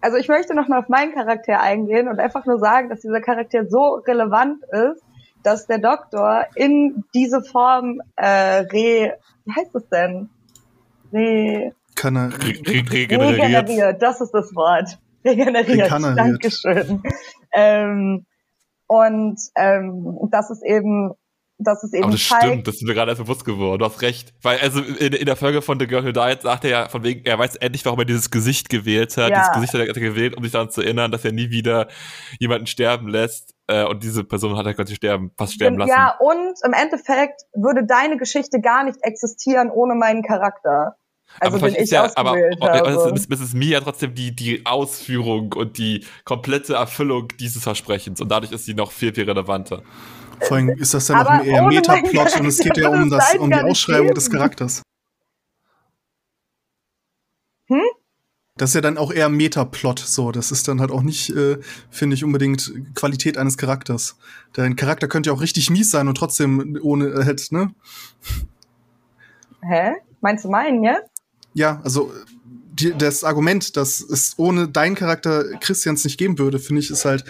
Also 0.00 0.16
ich 0.16 0.26
möchte 0.26 0.54
nochmal 0.54 0.78
auf 0.80 0.88
meinen 0.88 1.12
Charakter 1.12 1.60
eingehen 1.60 2.08
und 2.08 2.18
einfach 2.18 2.46
nur 2.46 2.58
sagen, 2.58 2.88
dass 2.88 3.00
dieser 3.00 3.20
Charakter 3.20 3.66
so 3.68 3.96
relevant 4.06 4.64
ist, 4.72 5.02
dass 5.42 5.66
der 5.66 5.78
Doktor 5.78 6.46
in 6.54 7.04
diese 7.14 7.42
Form 7.42 8.00
äh, 8.16 8.26
re, 8.26 9.18
wie 9.44 9.52
heißt 9.54 9.74
es 9.74 9.86
denn? 9.90 10.30
Re, 11.12 11.74
Kann 11.96 12.16
er 12.16 12.32
re, 12.32 12.48
re, 12.66 12.82
regeneriert. 12.90 13.42
regeneriert. 13.42 14.02
Das 14.02 14.22
ist 14.22 14.32
das 14.32 14.54
Wort. 14.54 14.98
Regeneriert. 15.22 15.92
regeneriert. 15.92 16.18
Dankeschön. 16.18 17.02
Ähm, 17.52 18.24
und 18.86 19.38
ähm, 19.54 20.18
das 20.30 20.50
ist 20.50 20.64
eben 20.64 21.12
dass 21.60 21.82
es 21.82 21.92
eben 21.92 22.04
Aber 22.04 22.12
das 22.12 22.26
zeigt, 22.26 22.44
stimmt, 22.44 22.66
das 22.66 22.76
ist 22.76 22.82
mir 22.82 22.94
gerade 22.94 23.10
erst 23.10 23.22
bewusst 23.22 23.44
geworden. 23.44 23.78
Du 23.78 23.84
hast 23.84 24.02
recht. 24.02 24.32
Weil, 24.42 24.58
also 24.60 24.80
in, 24.80 25.12
in 25.12 25.26
der 25.26 25.36
Folge 25.36 25.62
von 25.62 25.78
The 25.78 25.86
Girl 25.86 26.04
Who 26.04 26.12
Died 26.12 26.42
sagt 26.42 26.64
er 26.64 26.70
ja 26.70 26.88
von 26.88 27.02
wegen, 27.04 27.24
er 27.24 27.38
weiß 27.38 27.56
endlich, 27.56 27.84
warum 27.84 27.98
er 27.98 28.04
dieses 28.04 28.30
Gesicht 28.30 28.68
gewählt 28.68 29.16
hat. 29.16 29.30
Ja. 29.30 29.40
Dieses 29.40 29.52
Gesicht 29.52 29.74
hat 29.74 29.96
er 29.96 30.02
gewählt, 30.02 30.36
um 30.36 30.42
sich 30.42 30.52
daran 30.52 30.70
zu 30.70 30.82
erinnern, 30.82 31.12
dass 31.12 31.24
er 31.24 31.32
nie 31.32 31.50
wieder 31.50 31.88
jemanden 32.38 32.66
sterben 32.66 33.08
lässt. 33.08 33.54
Äh, 33.66 33.84
und 33.84 34.02
diese 34.02 34.24
Person 34.24 34.56
hat 34.56 34.66
er 34.66 34.74
quasi 34.74 34.94
sterben, 34.94 35.30
fast 35.36 35.54
sterben 35.54 35.78
lassen. 35.78 35.90
ja, 35.90 36.16
und 36.18 36.54
im 36.64 36.72
Endeffekt 36.72 37.42
würde 37.54 37.84
deine 37.86 38.16
Geschichte 38.16 38.60
gar 38.60 38.84
nicht 38.84 38.98
existieren 39.02 39.70
ohne 39.70 39.94
meinen 39.94 40.22
Charakter. 40.22 40.96
Also 41.38 41.56
aber 41.56 41.58
vielleicht 41.58 41.76
ich 41.76 41.82
ist 41.84 41.90
ja, 41.92 42.10
aber 42.16 43.14
ist 43.14 43.30
Mrs. 43.30 43.54
Me 43.54 43.66
ja 43.66 43.80
trotzdem 43.80 44.14
die, 44.14 44.34
die 44.34 44.66
Ausführung 44.66 45.52
und 45.52 45.78
die 45.78 46.04
komplette 46.24 46.74
Erfüllung 46.74 47.28
dieses 47.38 47.62
Versprechens. 47.62 48.20
Und 48.20 48.30
dadurch 48.30 48.52
ist 48.52 48.66
sie 48.66 48.74
noch 48.74 48.90
viel, 48.90 49.14
viel 49.14 49.24
relevanter. 49.24 49.82
Vor 50.42 50.56
allem 50.56 50.70
ist 50.70 50.94
das 50.94 51.08
ja 51.08 51.22
noch 51.22 51.30
ein 51.30 51.44
eher 51.44 51.62
Metaplot 51.62 52.40
und 52.40 52.46
es 52.46 52.58
geht 52.58 52.76
ja 52.76 52.88
um, 52.88 53.10
das, 53.10 53.34
um 53.36 53.50
die 53.50 53.56
Ausschreibung 53.58 54.08
geben. 54.08 54.14
des 54.14 54.30
Charakters. 54.30 54.82
Hm? 57.68 57.80
Das 58.56 58.70
ist 58.70 58.74
ja 58.74 58.80
dann 58.82 58.98
auch 58.98 59.12
eher 59.12 59.28
Metaplot, 59.28 60.00
so. 60.00 60.32
Das 60.32 60.52
ist 60.52 60.68
dann 60.68 60.80
halt 60.80 60.90
auch 60.90 61.02
nicht, 61.02 61.30
äh, 61.30 61.58
finde 61.90 62.14
ich, 62.14 62.24
unbedingt 62.24 62.70
Qualität 62.94 63.38
eines 63.38 63.56
Charakters. 63.56 64.18
Dein 64.52 64.76
Charakter 64.76 65.08
könnte 65.08 65.30
ja 65.30 65.34
auch 65.34 65.40
richtig 65.40 65.70
mies 65.70 65.90
sein 65.90 66.08
und 66.08 66.16
trotzdem 66.16 66.78
ohne, 66.82 67.06
äh, 67.06 67.24
halt, 67.24 67.52
ne? 67.52 67.74
Hä? 69.62 69.92
Meinst 70.20 70.44
du 70.44 70.50
meinen 70.50 70.84
jetzt? 70.84 71.22
Ja, 71.54 71.80
also 71.84 72.12
die, 72.80 72.92
das 72.96 73.24
Argument, 73.24 73.76
dass 73.76 74.00
es 74.00 74.34
ohne 74.36 74.68
deinen 74.68 74.94
Charakter 74.94 75.44
Christians 75.60 76.04
nicht 76.04 76.18
geben 76.18 76.38
würde, 76.38 76.58
finde 76.58 76.80
ich, 76.80 76.90
ist 76.90 77.04
halt, 77.04 77.24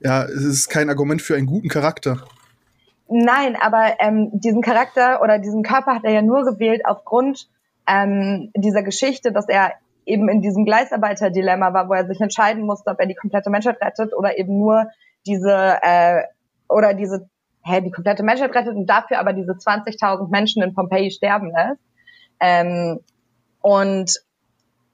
ja, 0.00 0.24
es 0.24 0.42
ist 0.42 0.68
kein 0.68 0.88
Argument 0.90 1.22
für 1.22 1.36
einen 1.36 1.46
guten 1.46 1.68
Charakter. 1.68 2.24
Nein, 3.14 3.56
aber 3.60 3.96
ähm, 3.98 4.30
diesen 4.32 4.62
Charakter 4.62 5.20
oder 5.20 5.38
diesen 5.38 5.62
Körper 5.62 5.96
hat 5.96 6.04
er 6.04 6.12
ja 6.12 6.22
nur 6.22 6.44
gewählt 6.44 6.80
aufgrund 6.86 7.46
ähm, 7.86 8.50
dieser 8.56 8.82
Geschichte, 8.82 9.32
dass 9.32 9.48
er 9.48 9.72
eben 10.06 10.30
in 10.30 10.40
diesem 10.40 10.64
Gleisarbeiter-Dilemma 10.64 11.74
war, 11.74 11.90
wo 11.90 11.92
er 11.92 12.06
sich 12.06 12.18
entscheiden 12.22 12.64
musste, 12.64 12.90
ob 12.90 12.98
er 12.98 13.06
die 13.06 13.14
komplette 13.14 13.50
Menschheit 13.50 13.82
rettet 13.82 14.14
oder 14.16 14.38
eben 14.38 14.58
nur 14.58 14.86
diese 15.26 15.78
äh, 15.82 16.22
oder 16.70 16.94
diese 16.94 17.28
hä, 17.64 17.82
die 17.82 17.90
komplette 17.90 18.22
Menschheit 18.22 18.54
rettet 18.54 18.74
und 18.74 18.86
dafür 18.86 19.18
aber 19.18 19.34
diese 19.34 19.52
20.000 19.52 20.30
Menschen 20.30 20.62
in 20.62 20.74
Pompeji 20.74 21.10
sterben 21.10 21.50
lässt. 21.50 21.82
Ähm, 22.40 23.00
und 23.60 24.10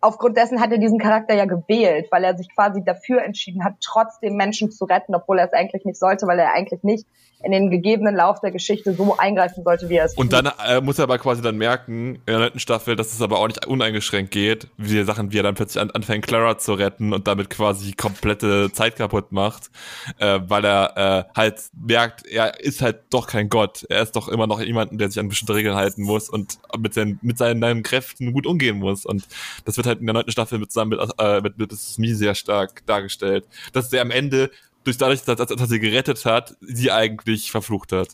aufgrund 0.01 0.37
dessen 0.37 0.61
hat 0.61 0.73
er 0.73 0.79
diesen 0.79 0.99
Charakter 0.99 1.35
ja 1.35 1.45
gewählt, 1.45 2.09
weil 2.11 2.25
er 2.25 2.37
sich 2.37 2.53
quasi 2.53 2.83
dafür 2.83 3.23
entschieden 3.23 3.65
hat, 3.65 3.75
trotzdem 3.81 4.35
Menschen 4.35 4.73
zu 4.73 4.87
retten, 4.87 5.15
obwohl 5.15 5.39
er 5.39 5.47
es 5.47 5.53
eigentlich 5.53 5.85
nicht 5.85 6.01
sollte, 6.01 6.27
weil 6.27 6.41
er 6.41 6.53
eigentlich 6.53 6.83
nicht 6.83 7.07
in 7.43 7.53
den 7.53 7.71
gegebenen 7.71 8.17
Lauf 8.17 8.41
der 8.41 8.51
Geschichte 8.51 8.95
so 8.95 9.17
eingreifen 9.17 9.63
sollte, 9.63 9.89
wie 9.89 9.97
er 9.97 10.07
es 10.07 10.15
Und 10.15 10.33
tut. 10.33 10.45
dann 10.45 10.53
äh, 10.67 10.81
muss 10.81 10.99
er 10.99 11.05
aber 11.05 11.19
quasi 11.19 11.41
dann 11.41 11.57
merken, 11.57 12.17
in 12.17 12.21
der 12.27 12.39
neunten 12.41 12.59
Staffel, 12.59 12.97
dass 12.97 13.13
es 13.13 13.23
aber 13.23 13.39
auch 13.39 13.47
nicht 13.47 13.65
uneingeschränkt 13.67 14.33
geht, 14.33 14.69
wie 14.77 14.95
die 14.95 15.05
Sachen, 15.05 15.33
wie 15.33 15.39
er 15.39 15.45
dann 15.45 15.55
plötzlich 15.55 15.81
an, 15.81 15.91
anfängt, 15.93 16.27
Clara 16.27 16.59
zu 16.59 16.75
retten 16.75 17.13
und 17.13 17.29
damit 17.29 17.49
quasi 17.51 17.93
komplette 17.93 18.73
Zeit 18.73 18.97
kaputt 18.97 19.31
macht, 19.31 19.71
äh, 20.19 20.41
weil 20.47 20.65
er 20.65 21.29
äh, 21.29 21.39
halt 21.39 21.63
merkt, 21.81 22.27
er 22.27 22.61
ist 22.61 22.83
halt 22.83 23.03
doch 23.11 23.29
kein 23.29 23.49
Gott. 23.49 23.87
Er 23.89 24.03
ist 24.03 24.17
doch 24.17 24.29
immer 24.29 24.47
noch 24.47 24.61
jemanden, 24.61 24.99
der 24.99 25.09
sich 25.09 25.21
an 25.21 25.29
bestimmte 25.29 25.55
Regeln 25.55 25.77
halten 25.77 26.03
muss 26.03 26.29
und 26.29 26.59
mit 26.77 26.95
seinen, 26.95 27.19
mit 27.23 27.39
seinen, 27.39 27.61
seinen 27.61 27.83
Kräften 27.85 28.33
gut 28.33 28.47
umgehen 28.47 28.79
muss. 28.79 29.07
Und 29.07 29.27
das 29.65 29.77
wird 29.77 29.87
halt 29.87 30.01
in 30.01 30.07
der 30.07 30.15
neunten 30.15 30.33
Staffel 30.33 30.59
mit, 30.59 30.73
zusammen 30.73 30.99
mit, 30.99 31.11
äh, 31.19 31.41
mit, 31.41 31.57
mit 31.57 31.71
Mrs. 31.71 31.99
Me 31.99 32.15
sehr 32.15 32.35
stark 32.35 32.85
dargestellt. 32.87 33.47
Dass 33.73 33.93
er 33.93 34.03
am 34.03 34.11
Ende 34.11 34.51
durch 34.89 34.99
dadurch, 34.99 35.23
dass, 35.23 35.37
dass, 35.37 35.49
dass 35.49 35.61
er 35.61 35.67
sie 35.67 35.81
gerettet 35.81 36.25
hat, 36.25 36.57
sie 36.61 36.91
eigentlich 36.91 37.51
verflucht 37.51 37.93
hat. 37.93 38.09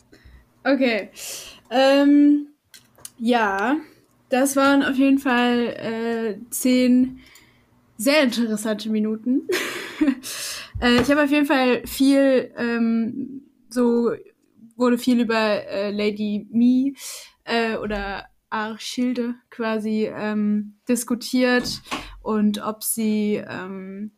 Okay. 0.63 1.09
Ähm, 1.69 2.47
ja, 3.17 3.77
das 4.29 4.55
waren 4.55 4.83
auf 4.83 4.95
jeden 4.95 5.19
Fall 5.19 5.67
äh, 5.77 6.37
zehn 6.49 7.19
sehr 7.97 8.23
interessante 8.23 8.89
Minuten. 8.89 9.47
äh, 10.81 11.01
ich 11.01 11.09
habe 11.09 11.23
auf 11.23 11.31
jeden 11.31 11.45
Fall 11.45 11.85
viel, 11.87 12.51
ähm, 12.57 13.43
so 13.69 14.11
wurde 14.75 14.97
viel 14.97 15.21
über 15.21 15.65
äh, 15.65 15.91
Lady 15.91 16.45
Me 16.51 16.93
äh, 17.45 17.77
oder 17.77 18.25
Archilde 18.49 19.35
quasi 19.49 20.11
ähm, 20.13 20.75
diskutiert 20.89 21.81
und 22.21 22.61
ob 22.61 22.83
sie 22.83 23.41
ähm, 23.47 24.11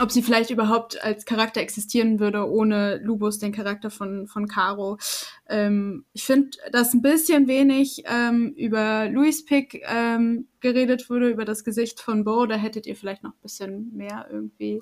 ob 0.00 0.10
sie 0.10 0.22
vielleicht 0.22 0.50
überhaupt 0.50 1.02
als 1.02 1.26
Charakter 1.26 1.60
existieren 1.60 2.18
würde 2.18 2.48
ohne 2.50 2.98
Lubus, 2.98 3.38
den 3.38 3.52
Charakter 3.52 3.90
von, 3.90 4.26
von 4.26 4.48
Caro. 4.48 4.98
Ähm, 5.48 6.06
ich 6.12 6.24
finde, 6.24 6.50
dass 6.72 6.94
ein 6.94 7.02
bisschen 7.02 7.46
wenig 7.46 8.04
ähm, 8.06 8.54
über 8.56 9.08
Louis 9.08 9.44
Pick 9.44 9.82
ähm, 9.84 10.48
geredet 10.60 11.10
wurde, 11.10 11.28
über 11.28 11.44
das 11.44 11.62
Gesicht 11.64 12.00
von 12.00 12.24
Bo. 12.24 12.46
Da 12.46 12.56
hättet 12.56 12.86
ihr 12.86 12.96
vielleicht 12.96 13.22
noch 13.22 13.32
ein 13.32 13.42
bisschen 13.42 13.94
mehr 13.94 14.26
irgendwie 14.30 14.80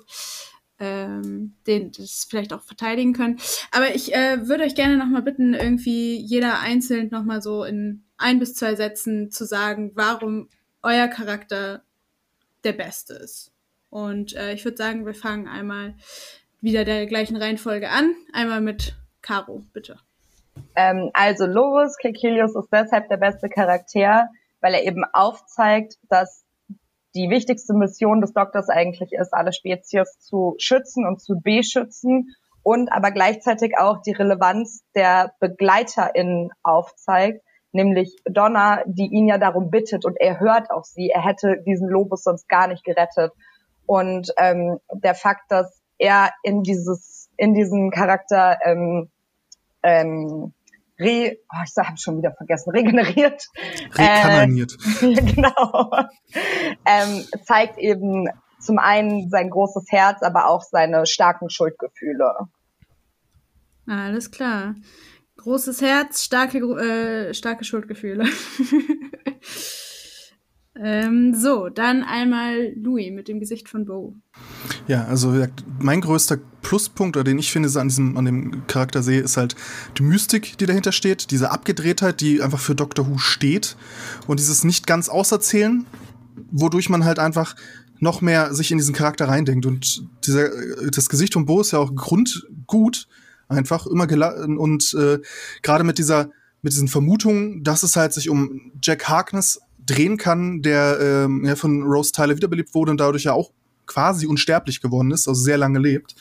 ähm, 0.79 1.53
den, 1.67 1.91
das 1.91 2.25
vielleicht 2.29 2.53
auch 2.53 2.63
verteidigen 2.63 3.13
können. 3.13 3.37
Aber 3.71 3.93
ich 3.93 4.13
äh, 4.15 4.47
würde 4.47 4.63
euch 4.63 4.75
gerne 4.75 4.97
nochmal 4.97 5.21
bitten, 5.21 5.53
irgendwie 5.53 6.17
jeder 6.17 6.59
einzeln 6.59 7.09
nochmal 7.11 7.41
so 7.41 7.63
in 7.63 8.03
ein 8.17 8.39
bis 8.39 8.55
zwei 8.55 8.75
Sätzen 8.75 9.29
zu 9.29 9.45
sagen, 9.45 9.91
warum 9.93 10.49
euer 10.81 11.07
Charakter 11.07 11.83
der 12.63 12.73
beste 12.73 13.13
ist. 13.13 13.51
Und 13.91 14.35
äh, 14.35 14.53
ich 14.53 14.65
würde 14.65 14.77
sagen, 14.77 15.05
wir 15.05 15.13
fangen 15.13 15.47
einmal 15.47 15.93
wieder 16.61 16.85
der 16.85 17.05
gleichen 17.05 17.35
Reihenfolge 17.35 17.89
an. 17.89 18.15
Einmal 18.33 18.61
mit 18.61 18.95
Caro, 19.21 19.63
bitte. 19.73 19.97
Ähm, 20.75 21.11
also 21.13 21.45
Lovis 21.45 21.97
Kekilius 21.97 22.55
ist 22.55 22.69
deshalb 22.71 23.09
der 23.09 23.17
beste 23.17 23.49
Charakter, 23.49 24.29
weil 24.61 24.73
er 24.73 24.83
eben 24.83 25.03
aufzeigt, 25.13 25.97
dass 26.09 26.45
die 27.13 27.29
wichtigste 27.29 27.73
Mission 27.73 28.21
des 28.21 28.33
Doktors 28.33 28.69
eigentlich 28.69 29.11
ist, 29.11 29.33
alle 29.33 29.51
Spezies 29.51 30.19
zu 30.19 30.55
schützen 30.57 31.05
und 31.05 31.21
zu 31.21 31.39
beschützen 31.41 32.33
und 32.63 32.91
aber 32.93 33.11
gleichzeitig 33.11 33.77
auch 33.77 34.01
die 34.01 34.13
Relevanz 34.13 34.83
der 34.95 35.33
BegleiterInnen 35.41 36.51
aufzeigt, 36.63 37.43
nämlich 37.73 38.15
Donna, 38.23 38.83
die 38.85 39.07
ihn 39.07 39.27
ja 39.27 39.37
darum 39.37 39.69
bittet 39.69 40.05
und 40.05 40.15
er 40.19 40.39
hört 40.39 40.71
auf 40.71 40.85
sie, 40.85 41.09
er 41.09 41.25
hätte 41.25 41.61
diesen 41.65 41.89
Lobus 41.89 42.23
sonst 42.23 42.47
gar 42.47 42.67
nicht 42.67 42.85
gerettet. 42.85 43.33
Und 43.91 44.31
ähm, 44.37 44.79
der 44.93 45.15
Fakt, 45.15 45.51
dass 45.51 45.81
er 45.97 46.31
in 46.43 46.63
dieses, 46.63 47.29
in 47.35 47.53
diesen 47.53 47.91
Charakter 47.91 48.57
ähm, 48.63 49.09
ähm, 49.83 50.53
re, 50.97 51.37
oh, 51.51 51.57
ich 51.65 51.73
habe 51.75 51.97
schon 51.97 52.17
wieder 52.19 52.31
vergessen, 52.31 52.71
regeneriert. 52.73 53.49
Rekananiert. 53.93 54.77
Äh, 55.01 55.13
genau. 55.33 55.91
ähm, 56.85 57.25
zeigt 57.43 57.79
eben 57.79 58.29
zum 58.61 58.79
einen 58.79 59.29
sein 59.29 59.49
großes 59.49 59.83
Herz, 59.89 60.23
aber 60.23 60.47
auch 60.47 60.63
seine 60.63 61.05
starken 61.05 61.49
Schuldgefühle. 61.49 62.47
Alles 63.87 64.31
klar. 64.31 64.75
Großes 65.35 65.81
Herz, 65.81 66.23
starke, 66.23 66.59
äh, 66.59 67.33
starke 67.33 67.65
Schuldgefühle. 67.65 68.23
ähm, 70.79 71.35
so, 71.35 71.69
dann 71.69 72.03
einmal 72.03 72.73
Louis 72.75 73.11
mit 73.11 73.27
dem 73.27 73.39
Gesicht 73.39 73.67
von 73.67 73.85
Bo. 73.85 74.15
Ja, 74.87 75.05
also 75.05 75.45
mein 75.79 76.01
größter 76.01 76.37
Pluspunkt, 76.61 77.17
oder 77.17 77.25
den 77.25 77.39
ich 77.39 77.51
finde, 77.51 77.69
an 77.79 77.89
diesem, 77.89 78.17
an 78.17 78.25
dem 78.25 78.67
Charakter 78.67 79.03
sehe, 79.03 79.21
ist 79.21 79.35
halt 79.35 79.55
die 79.97 80.03
Mystik, 80.03 80.57
die 80.57 80.65
dahinter 80.65 80.91
steht, 80.91 81.31
diese 81.31 81.51
Abgedrehtheit, 81.51 82.21
die 82.21 82.41
einfach 82.41 82.59
für 82.59 82.75
Doctor 82.75 83.09
Who 83.09 83.17
steht 83.17 83.75
und 84.27 84.39
dieses 84.39 84.63
nicht 84.63 84.87
ganz 84.87 85.09
auserzählen, 85.09 85.85
wodurch 86.51 86.89
man 86.89 87.03
halt 87.03 87.19
einfach 87.19 87.55
noch 87.99 88.21
mehr 88.21 88.53
sich 88.53 88.71
in 88.71 88.77
diesen 88.77 88.95
Charakter 88.95 89.27
reindenkt. 89.27 89.65
Und 89.65 90.05
dieser, 90.25 90.49
das 90.89 91.09
Gesicht 91.09 91.33
von 91.33 91.45
Bo 91.45 91.61
ist 91.61 91.71
ja 91.71 91.79
auch 91.79 91.93
grundgut, 91.93 93.07
einfach 93.49 93.85
immer 93.85 94.07
geladen 94.07 94.57
und 94.57 94.93
äh, 94.93 95.19
gerade 95.61 95.83
mit 95.83 95.97
dieser, 95.97 96.29
mit 96.61 96.73
diesen 96.73 96.87
Vermutungen, 96.87 97.63
dass 97.63 97.83
es 97.83 97.95
halt 97.95 98.13
sich 98.13 98.29
um 98.29 98.71
Jack 98.81 99.09
Harkness 99.09 99.59
drehen 99.91 100.17
kann, 100.17 100.61
der 100.61 100.97
ähm, 101.01 101.45
ja, 101.45 101.55
von 101.55 101.83
Rose 101.83 102.11
Tyler 102.11 102.35
wiederbelebt 102.35 102.73
wurde 102.73 102.91
und 102.91 102.99
dadurch 102.99 103.23
ja 103.23 103.33
auch 103.33 103.51
quasi 103.85 104.25
unsterblich 104.25 104.81
geworden 104.81 105.11
ist, 105.11 105.27
also 105.27 105.41
sehr 105.41 105.57
lange 105.57 105.79
lebt. 105.79 106.15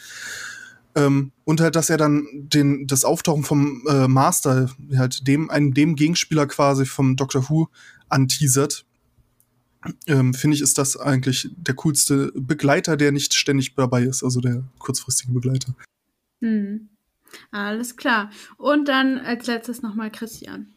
Ähm, 0.97 1.31
und 1.45 1.61
halt, 1.61 1.77
dass 1.77 1.89
er 1.89 1.97
dann 1.97 2.27
den, 2.33 2.87
das 2.87 3.05
Auftauchen 3.05 3.45
vom 3.45 3.83
äh, 3.89 4.09
Master, 4.09 4.71
halt 4.97 5.27
dem, 5.27 5.51
einem 5.51 5.73
dem 5.73 5.95
Gegenspieler 5.95 6.47
quasi 6.47 6.85
vom 6.85 7.17
Doctor 7.17 7.49
Who 7.49 7.69
anteasert, 8.09 8.85
ähm, 10.07 10.35
finde 10.35 10.57
ich, 10.57 10.63
ist 10.63 10.79
das 10.79 10.97
eigentlich 10.97 11.51
der 11.57 11.75
coolste 11.75 12.33
Begleiter, 12.35 12.97
der 12.97 13.13
nicht 13.13 13.35
ständig 13.35 13.75
dabei 13.77 14.03
ist, 14.03 14.23
also 14.23 14.41
der 14.41 14.65
kurzfristige 14.79 15.33
Begleiter. 15.33 15.75
Hm. 16.41 16.89
Alles 17.53 17.97
klar. 17.97 18.31
Und 18.57 18.89
dann 18.89 19.19
als 19.19 19.47
letztes 19.47 19.83
nochmal 19.83 20.11
Christian. 20.11 20.75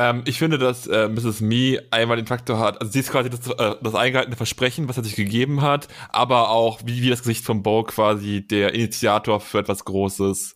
Ähm, 0.00 0.22
ich 0.26 0.38
finde, 0.38 0.58
dass 0.58 0.86
äh, 0.86 1.08
Mrs. 1.08 1.40
Me 1.40 1.82
einmal 1.90 2.18
den 2.18 2.26
Faktor 2.26 2.60
hat, 2.60 2.80
also 2.80 2.92
sie 2.92 3.00
ist 3.00 3.10
quasi 3.10 3.30
das, 3.30 3.48
äh, 3.48 3.74
das 3.82 3.96
eingehaltene 3.96 4.36
Versprechen, 4.36 4.88
was 4.88 4.96
er 4.96 5.02
sich 5.02 5.16
gegeben 5.16 5.60
hat, 5.60 5.88
aber 6.10 6.50
auch 6.50 6.82
wie, 6.84 7.02
wie 7.02 7.10
das 7.10 7.22
Gesicht 7.22 7.44
von 7.44 7.64
Bo 7.64 7.82
quasi 7.82 8.46
der 8.46 8.74
Initiator 8.74 9.40
für 9.40 9.58
etwas 9.58 9.84
Großes. 9.84 10.54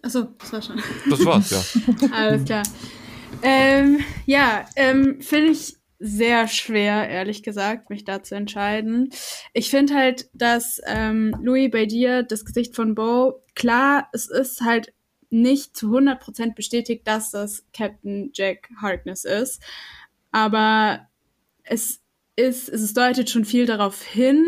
Achso, 0.00 0.28
das 0.38 0.52
war 0.54 0.62
schon. 0.62 0.82
Das 1.10 1.24
war's, 1.26 1.50
ja. 1.50 2.08
Alles 2.14 2.44
klar. 2.46 2.62
Ähm, 3.42 4.00
ja, 4.24 4.64
ähm, 4.76 5.20
finde 5.20 5.50
ich 5.50 5.76
sehr 5.98 6.48
schwer, 6.48 7.08
ehrlich 7.08 7.42
gesagt, 7.42 7.90
mich 7.90 8.04
da 8.04 8.22
zu 8.22 8.34
entscheiden. 8.34 9.10
Ich 9.52 9.70
finde 9.70 9.94
halt, 9.94 10.28
dass 10.34 10.80
ähm, 10.86 11.34
Louis 11.40 11.70
bei 11.70 11.86
dir 11.86 12.22
das 12.22 12.44
Gesicht 12.44 12.74
von 12.74 12.94
Bo, 12.94 13.42
klar, 13.54 14.08
es 14.12 14.28
ist 14.28 14.60
halt 14.62 14.92
nicht 15.30 15.76
zu 15.76 15.88
100% 15.88 16.54
bestätigt, 16.54 17.06
dass 17.06 17.30
das 17.30 17.64
Captain 17.72 18.30
Jack 18.34 18.68
Harkness 18.80 19.24
ist, 19.24 19.62
aber 20.30 21.08
es 21.64 22.00
ist, 22.36 22.68
es 22.68 22.94
deutet 22.94 23.30
schon 23.30 23.44
viel 23.44 23.66
darauf 23.66 24.02
hin, 24.02 24.44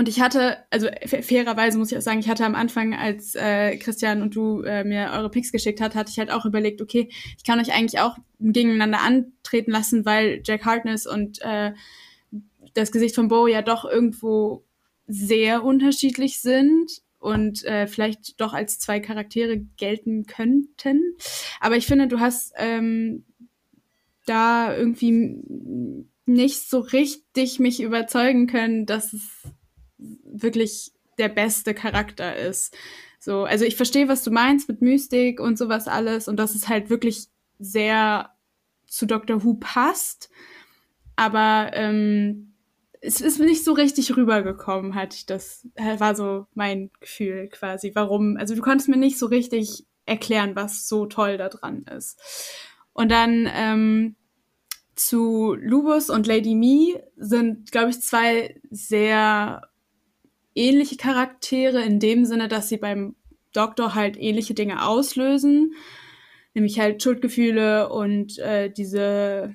und 0.00 0.08
ich 0.08 0.18
hatte, 0.18 0.56
also 0.70 0.88
fairerweise 1.04 1.76
muss 1.76 1.92
ich 1.92 1.98
auch 1.98 2.02
sagen, 2.02 2.20
ich 2.20 2.28
hatte 2.30 2.46
am 2.46 2.54
Anfang, 2.54 2.94
als 2.94 3.34
äh, 3.34 3.76
Christian 3.76 4.22
und 4.22 4.34
du 4.34 4.62
äh, 4.62 4.82
mir 4.82 5.10
eure 5.12 5.28
Picks 5.28 5.52
geschickt 5.52 5.78
hat, 5.78 5.94
hatte 5.94 6.10
ich 6.10 6.18
halt 6.18 6.30
auch 6.30 6.46
überlegt, 6.46 6.80
okay, 6.80 7.10
ich 7.36 7.44
kann 7.44 7.60
euch 7.60 7.74
eigentlich 7.74 8.00
auch 8.00 8.16
gegeneinander 8.38 9.02
antreten 9.02 9.72
lassen, 9.72 10.06
weil 10.06 10.40
Jack 10.42 10.64
Harkness 10.64 11.06
und 11.06 11.42
äh, 11.42 11.72
das 12.72 12.92
Gesicht 12.92 13.14
von 13.14 13.28
Bo 13.28 13.46
ja 13.46 13.60
doch 13.60 13.84
irgendwo 13.84 14.64
sehr 15.06 15.64
unterschiedlich 15.64 16.40
sind 16.40 17.02
und 17.18 17.62
äh, 17.64 17.86
vielleicht 17.86 18.40
doch 18.40 18.54
als 18.54 18.78
zwei 18.78 19.00
Charaktere 19.00 19.58
gelten 19.76 20.24
könnten. 20.24 21.02
Aber 21.60 21.76
ich 21.76 21.84
finde, 21.84 22.08
du 22.08 22.20
hast 22.20 22.54
ähm, 22.56 23.26
da 24.24 24.74
irgendwie 24.74 25.36
nicht 26.24 26.70
so 26.70 26.78
richtig 26.78 27.58
mich 27.58 27.82
überzeugen 27.82 28.46
können, 28.46 28.86
dass 28.86 29.12
es 29.12 29.42
wirklich 30.24 30.92
der 31.18 31.28
beste 31.28 31.74
Charakter 31.74 32.36
ist. 32.36 32.76
So, 33.18 33.44
also 33.44 33.64
ich 33.64 33.76
verstehe, 33.76 34.08
was 34.08 34.24
du 34.24 34.30
meinst 34.30 34.68
mit 34.68 34.80
Mystik 34.80 35.40
und 35.40 35.58
sowas 35.58 35.88
alles 35.88 36.28
und 36.28 36.36
dass 36.36 36.54
es 36.54 36.68
halt 36.68 36.88
wirklich 36.88 37.26
sehr 37.58 38.30
zu 38.86 39.06
Doctor 39.06 39.44
Who 39.44 39.54
passt. 39.54 40.30
Aber 41.16 41.70
ähm, 41.74 42.54
es 43.02 43.20
ist 43.20 43.38
nicht 43.38 43.64
so 43.64 43.72
richtig 43.72 44.16
rübergekommen, 44.16 44.94
hatte 44.94 45.16
ich 45.16 45.26
das, 45.26 45.66
war 45.98 46.14
so 46.14 46.46
mein 46.54 46.90
Gefühl 47.00 47.48
quasi. 47.48 47.92
Warum? 47.94 48.36
Also 48.36 48.54
du 48.54 48.62
konntest 48.62 48.88
mir 48.88 48.96
nicht 48.96 49.18
so 49.18 49.26
richtig 49.26 49.86
erklären, 50.06 50.56
was 50.56 50.88
so 50.88 51.06
toll 51.06 51.36
daran 51.36 51.82
ist. 51.84 52.18
Und 52.92 53.10
dann 53.10 53.48
ähm, 53.54 54.16
zu 54.94 55.54
Lubus 55.54 56.10
und 56.10 56.26
Lady 56.26 56.54
Me 56.54 57.02
sind, 57.16 57.70
glaube 57.70 57.90
ich, 57.90 58.00
zwei 58.00 58.60
sehr 58.70 59.69
ähnliche 60.54 60.96
Charaktere 60.96 61.82
in 61.82 62.00
dem 62.00 62.24
Sinne, 62.24 62.48
dass 62.48 62.68
sie 62.68 62.76
beim 62.76 63.14
Doktor 63.52 63.94
halt 63.94 64.16
ähnliche 64.18 64.54
Dinge 64.54 64.86
auslösen, 64.86 65.74
nämlich 66.54 66.78
halt 66.78 67.02
Schuldgefühle 67.02 67.88
und 67.88 68.38
äh, 68.38 68.70
diese 68.70 69.54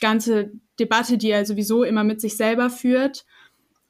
ganze 0.00 0.52
Debatte, 0.78 1.18
die 1.18 1.30
er 1.30 1.46
sowieso 1.46 1.84
immer 1.84 2.04
mit 2.04 2.20
sich 2.20 2.36
selber 2.36 2.70
führt. 2.70 3.24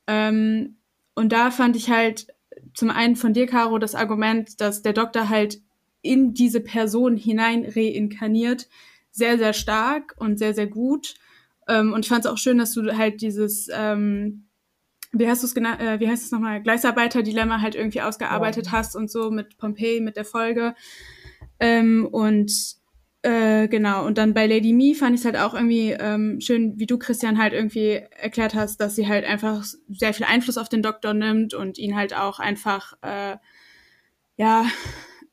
Ähm, 0.06 0.76
und 1.14 1.32
da 1.32 1.50
fand 1.50 1.76
ich 1.76 1.90
halt 1.90 2.26
zum 2.74 2.90
einen 2.90 3.16
von 3.16 3.32
dir, 3.32 3.46
Caro, 3.46 3.78
das 3.78 3.94
Argument, 3.94 4.60
dass 4.60 4.82
der 4.82 4.92
Doktor 4.92 5.28
halt 5.28 5.60
in 6.02 6.34
diese 6.34 6.60
Person 6.60 7.16
hinein 7.16 7.64
reinkarniert, 7.64 8.68
sehr, 9.10 9.38
sehr 9.38 9.52
stark 9.52 10.14
und 10.18 10.38
sehr, 10.38 10.54
sehr 10.54 10.66
gut. 10.66 11.14
Ähm, 11.68 11.92
und 11.92 12.04
ich 12.04 12.08
fand 12.08 12.24
es 12.24 12.30
auch 12.30 12.38
schön, 12.38 12.58
dass 12.58 12.72
du 12.74 12.96
halt 12.96 13.22
dieses 13.22 13.68
ähm, 13.72 14.43
wie 15.14 15.28
hast 15.28 15.42
du 15.42 15.46
es 15.46 15.54
genannt, 15.54 15.80
äh, 15.80 16.00
wie 16.00 16.08
heißt 16.08 16.24
es 16.24 16.32
nochmal, 16.32 16.62
Gleisarbeiter-Dilemma 16.62 17.60
halt 17.60 17.74
irgendwie 17.74 18.02
ausgearbeitet 18.02 18.66
ja. 18.66 18.72
hast 18.72 18.96
und 18.96 19.10
so 19.10 19.30
mit 19.30 19.56
Pompeii, 19.58 20.00
mit 20.00 20.16
der 20.16 20.24
Folge. 20.24 20.74
Ähm, 21.60 22.06
und 22.10 22.52
äh, 23.22 23.68
genau, 23.68 24.04
und 24.04 24.18
dann 24.18 24.34
bei 24.34 24.46
Lady 24.46 24.74
Me 24.74 24.94
fand 24.94 25.14
ich 25.14 25.20
es 25.20 25.24
halt 25.24 25.38
auch 25.38 25.54
irgendwie 25.54 25.92
ähm, 25.92 26.40
schön, 26.40 26.78
wie 26.78 26.86
du, 26.86 26.98
Christian, 26.98 27.38
halt 27.38 27.54
irgendwie 27.54 28.02
erklärt 28.10 28.54
hast, 28.54 28.82
dass 28.82 28.96
sie 28.96 29.08
halt 29.08 29.24
einfach 29.24 29.64
sehr 29.88 30.12
viel 30.12 30.26
Einfluss 30.26 30.58
auf 30.58 30.68
den 30.68 30.82
Doktor 30.82 31.14
nimmt 31.14 31.54
und 31.54 31.78
ihn 31.78 31.96
halt 31.96 32.14
auch 32.14 32.38
einfach, 32.38 32.92
äh, 33.00 33.36
ja, 34.36 34.66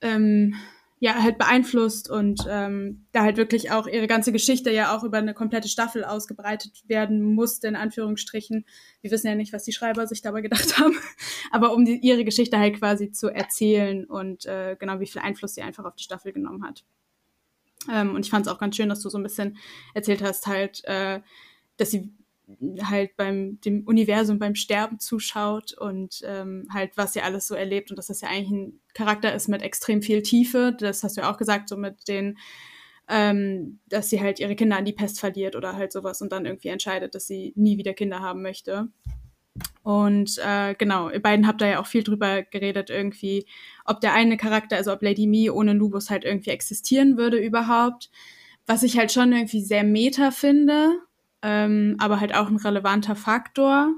ähm, 0.02 0.56
ja 1.02 1.16
halt 1.16 1.40
beeinflusst 1.40 2.12
und 2.12 2.46
ähm, 2.48 3.08
da 3.12 3.24
halt 3.24 3.36
wirklich 3.36 3.72
auch 3.72 3.88
ihre 3.88 4.06
ganze 4.06 4.32
Geschichte 4.32 4.70
ja 4.70 4.96
auch 4.96 5.04
über 5.04 5.18
eine 5.18 5.34
komplette 5.34 5.68
Staffel 5.68 6.06
ausgebreitet 6.06 6.84
werden 6.88 7.24
musste, 7.34 7.68
in 7.68 7.76
Anführungsstrichen. 7.76 8.66
Wir 9.02 9.10
wissen 9.10 9.26
ja 9.26 9.34
nicht, 9.34 9.52
was 9.52 9.64
die 9.64 9.74
Schreiber 9.74 10.06
sich 10.06 10.22
dabei 10.22 10.42
gedacht 10.42 10.78
haben, 10.80 10.96
aber 11.50 11.74
um 11.74 11.86
die, 11.86 11.98
ihre 11.98 12.24
Geschichte 12.24 12.60
halt 12.60 12.78
quasi 12.78 13.12
zu 13.12 13.30
erzählen 13.30 14.06
und 14.06 14.46
äh, 14.46 14.78
genau 14.80 15.00
wie 15.00 15.08
viel 15.08 15.24
Einfluss 15.24 15.56
sie 15.56 15.64
einfach 15.64 15.86
auf 15.86 15.96
die 15.96 16.04
Staffel 16.04 16.34
genommen 16.34 16.64
hat. 16.64 16.86
Ähm, 17.92 18.14
und 18.14 18.24
ich 18.24 18.30
fand 18.30 18.46
es 18.46 18.54
auch 18.54 18.60
ganz 18.60 18.76
schön, 18.76 18.90
dass 18.90 19.02
du 19.02 19.10
so 19.10 19.18
ein 19.18 19.24
bisschen 19.24 19.58
erzählt 19.96 20.22
hast, 20.22 20.46
halt, 20.46 20.84
äh, 20.86 21.22
dass 21.78 21.90
sie 21.90 22.14
halt 22.84 23.16
beim 23.18 23.60
dem 23.62 23.86
Universum 23.86 24.40
beim 24.40 24.56
Sterben 24.56 25.00
zuschaut 25.00 25.74
und 25.74 26.22
ähm, 26.26 26.68
halt 26.74 26.92
was 26.96 27.14
sie 27.14 27.22
alles 27.22 27.48
so 27.48 27.56
erlebt 27.56 27.90
und 27.90 27.98
dass 27.98 28.08
das 28.08 28.22
ja 28.22 28.30
eigentlich 28.30 28.52
ein 28.52 28.80
Charakter 28.94 29.34
ist 29.34 29.48
mit 29.48 29.62
extrem 29.62 30.02
viel 30.02 30.22
Tiefe. 30.22 30.76
Das 30.78 31.04
hast 31.04 31.18
du 31.18 31.22
ja 31.22 31.32
auch 31.32 31.38
gesagt, 31.38 31.70
so 31.70 31.78
mit 31.78 32.08
den, 32.08 32.38
ähm, 33.08 33.80
dass 33.88 34.10
sie 34.10 34.22
halt 34.22 34.40
ihre 34.40 34.56
Kinder 34.56 34.78
an 34.78 34.86
die 34.86 34.94
Pest 34.94 35.20
verliert 35.20 35.56
oder 35.56 35.76
halt 35.76 35.92
sowas 35.92 36.22
und 36.22 36.32
dann 36.32 36.46
irgendwie 36.46 36.70
entscheidet, 36.70 37.16
dass 37.16 37.28
sie 37.28 37.54
nie 37.56 37.78
wieder 37.78 37.94
Kinder 37.94 38.20
haben 38.20 38.42
möchte. 38.42 38.90
Und 39.84 40.38
äh, 40.38 40.76
genau, 40.76 41.10
ihr 41.10 41.22
beiden 41.22 41.48
habt 41.48 41.62
da 41.62 41.68
ja 41.68 41.82
auch 41.82 41.88
viel 41.88 42.04
drüber 42.04 42.44
geredet, 42.44 42.90
irgendwie, 42.90 43.46
ob 43.86 44.00
der 44.00 44.14
eine 44.14 44.38
Charakter, 44.38 44.78
also 44.78 44.94
ob 44.94 45.02
Lady 45.02 45.28
Me 45.28 45.54
ohne 45.54 45.74
Lubus 45.74 46.10
halt 46.10 46.24
irgendwie 46.24 46.52
existieren 46.52 47.18
würde 47.18 47.38
überhaupt. 47.38 48.10
Was 48.68 48.84
ich 48.84 48.98
halt 48.98 49.12
schon 49.12 49.34
irgendwie 49.34 49.62
sehr 49.62 49.84
meta 49.84 50.32
finde, 50.32 51.00
ähm, 51.42 51.96
aber 52.00 52.20
halt 52.20 52.36
auch 52.36 52.50
ein 52.50 52.58
relevanter 52.58 53.16
Faktor. 53.16 53.94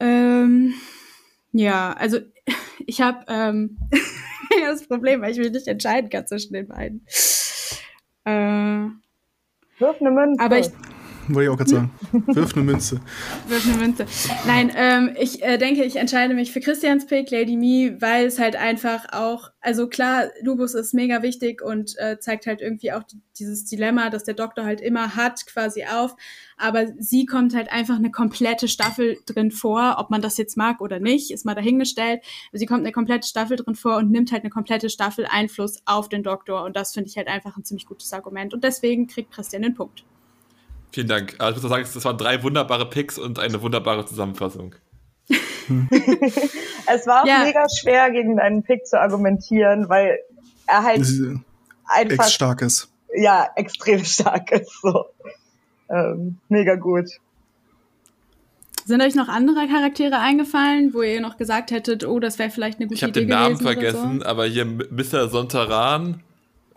Ähm, 0.00 0.74
ja, 1.52 1.92
also 1.92 2.18
ich 2.86 3.00
habe 3.00 3.24
ähm, 3.28 3.78
das 4.66 4.86
Problem, 4.86 5.22
weil 5.22 5.32
ich 5.32 5.38
mich 5.38 5.52
nicht 5.52 5.68
entscheiden 5.68 6.10
kann 6.10 6.26
zwischen 6.26 6.52
den 6.52 6.68
beiden. 6.68 7.06
Äh, 8.24 8.88
Wirf 9.78 10.00
eine 10.00 10.10
Münze. 10.10 10.42
Aber 10.42 10.58
ich, 10.58 10.70
wollte 11.28 11.44
ich 11.44 11.48
auch 11.48 11.56
gerade 11.56 11.70
sagen. 11.70 11.90
Wirf 12.26 12.54
eine 12.54 12.64
Münze. 12.64 13.00
Wirf 13.48 13.66
eine 13.66 13.76
Münze. 13.76 14.06
Nein, 14.46 14.72
ähm, 14.76 15.16
ich 15.18 15.42
äh, 15.42 15.58
denke, 15.58 15.84
ich 15.84 15.96
entscheide 15.96 16.34
mich 16.34 16.52
für 16.52 16.60
Christians 16.60 17.06
Pick, 17.06 17.30
Lady 17.30 17.56
Me, 17.56 17.96
weil 18.00 18.26
es 18.26 18.38
halt 18.38 18.56
einfach 18.56 19.06
auch, 19.12 19.50
also 19.60 19.88
klar, 19.88 20.26
Lubus 20.42 20.74
ist 20.74 20.94
mega 20.94 21.22
wichtig 21.22 21.62
und 21.62 21.96
äh, 21.98 22.18
zeigt 22.18 22.46
halt 22.46 22.60
irgendwie 22.60 22.92
auch 22.92 23.02
dieses 23.38 23.64
Dilemma, 23.64 24.10
das 24.10 24.24
der 24.24 24.34
Doktor 24.34 24.64
halt 24.64 24.80
immer 24.80 25.16
hat, 25.16 25.46
quasi 25.46 25.84
auf. 25.84 26.16
Aber 26.56 26.86
sie 26.98 27.26
kommt 27.26 27.54
halt 27.54 27.72
einfach 27.72 27.96
eine 27.96 28.10
komplette 28.10 28.68
Staffel 28.68 29.18
drin 29.26 29.50
vor, 29.50 29.96
ob 29.98 30.10
man 30.10 30.22
das 30.22 30.36
jetzt 30.36 30.56
mag 30.56 30.80
oder 30.80 31.00
nicht, 31.00 31.30
ist 31.30 31.44
mal 31.44 31.54
dahingestellt. 31.54 32.22
Sie 32.52 32.66
kommt 32.66 32.80
eine 32.80 32.92
komplette 32.92 33.26
Staffel 33.26 33.56
drin 33.56 33.74
vor 33.74 33.96
und 33.96 34.10
nimmt 34.10 34.32
halt 34.32 34.42
eine 34.42 34.50
komplette 34.50 34.88
Staffel 34.88 35.26
Einfluss 35.28 35.82
auf 35.84 36.08
den 36.08 36.22
Doktor. 36.22 36.64
Und 36.64 36.76
das 36.76 36.92
finde 36.92 37.08
ich 37.08 37.16
halt 37.16 37.28
einfach 37.28 37.56
ein 37.56 37.64
ziemlich 37.64 37.86
gutes 37.86 38.12
Argument. 38.12 38.54
Und 38.54 38.64
deswegen 38.64 39.06
kriegt 39.06 39.32
Christian 39.32 39.62
den 39.62 39.74
Punkt. 39.74 40.04
Vielen 40.94 41.08
Dank. 41.08 41.34
Also 41.38 41.56
ich 41.56 41.62
muss 41.64 41.72
sagen, 41.72 41.84
das 41.92 42.04
waren 42.04 42.18
drei 42.18 42.40
wunderbare 42.44 42.88
Picks 42.88 43.18
und 43.18 43.40
eine 43.40 43.60
wunderbare 43.60 44.06
Zusammenfassung. 44.06 44.76
es 45.28 47.06
war 47.08 47.22
auch 47.22 47.26
ja. 47.26 47.42
mega 47.42 47.66
schwer, 47.68 48.12
gegen 48.12 48.36
deinen 48.36 48.62
Pick 48.62 48.86
zu 48.86 49.00
argumentieren, 49.00 49.88
weil 49.88 50.20
er 50.68 50.84
halt 50.84 51.04
einfach 51.86 52.28
stark 52.28 52.62
ist. 52.62 52.92
Ja, 53.12 53.48
extrem 53.56 54.04
stark 54.04 54.52
ist. 54.52 54.70
So. 54.82 55.06
Ähm, 55.90 56.38
mega 56.48 56.76
gut. 56.76 57.08
Sind 58.84 59.02
euch 59.02 59.16
noch 59.16 59.26
andere 59.26 59.66
Charaktere 59.66 60.20
eingefallen, 60.20 60.94
wo 60.94 61.02
ihr 61.02 61.20
noch 61.20 61.38
gesagt 61.38 61.72
hättet, 61.72 62.06
oh, 62.06 62.20
das 62.20 62.38
wäre 62.38 62.50
vielleicht 62.50 62.78
eine 62.78 62.86
gute 62.86 62.94
ich 62.94 63.02
hab 63.02 63.10
Idee 63.10 63.24
Ich 63.24 63.32
habe 63.32 63.48
den 63.48 63.56
Namen 63.56 63.60
vergessen, 63.60 64.20
so? 64.20 64.26
aber 64.26 64.44
hier 64.44 64.64
Mr. 64.64 65.28
Sontaran 65.28 66.22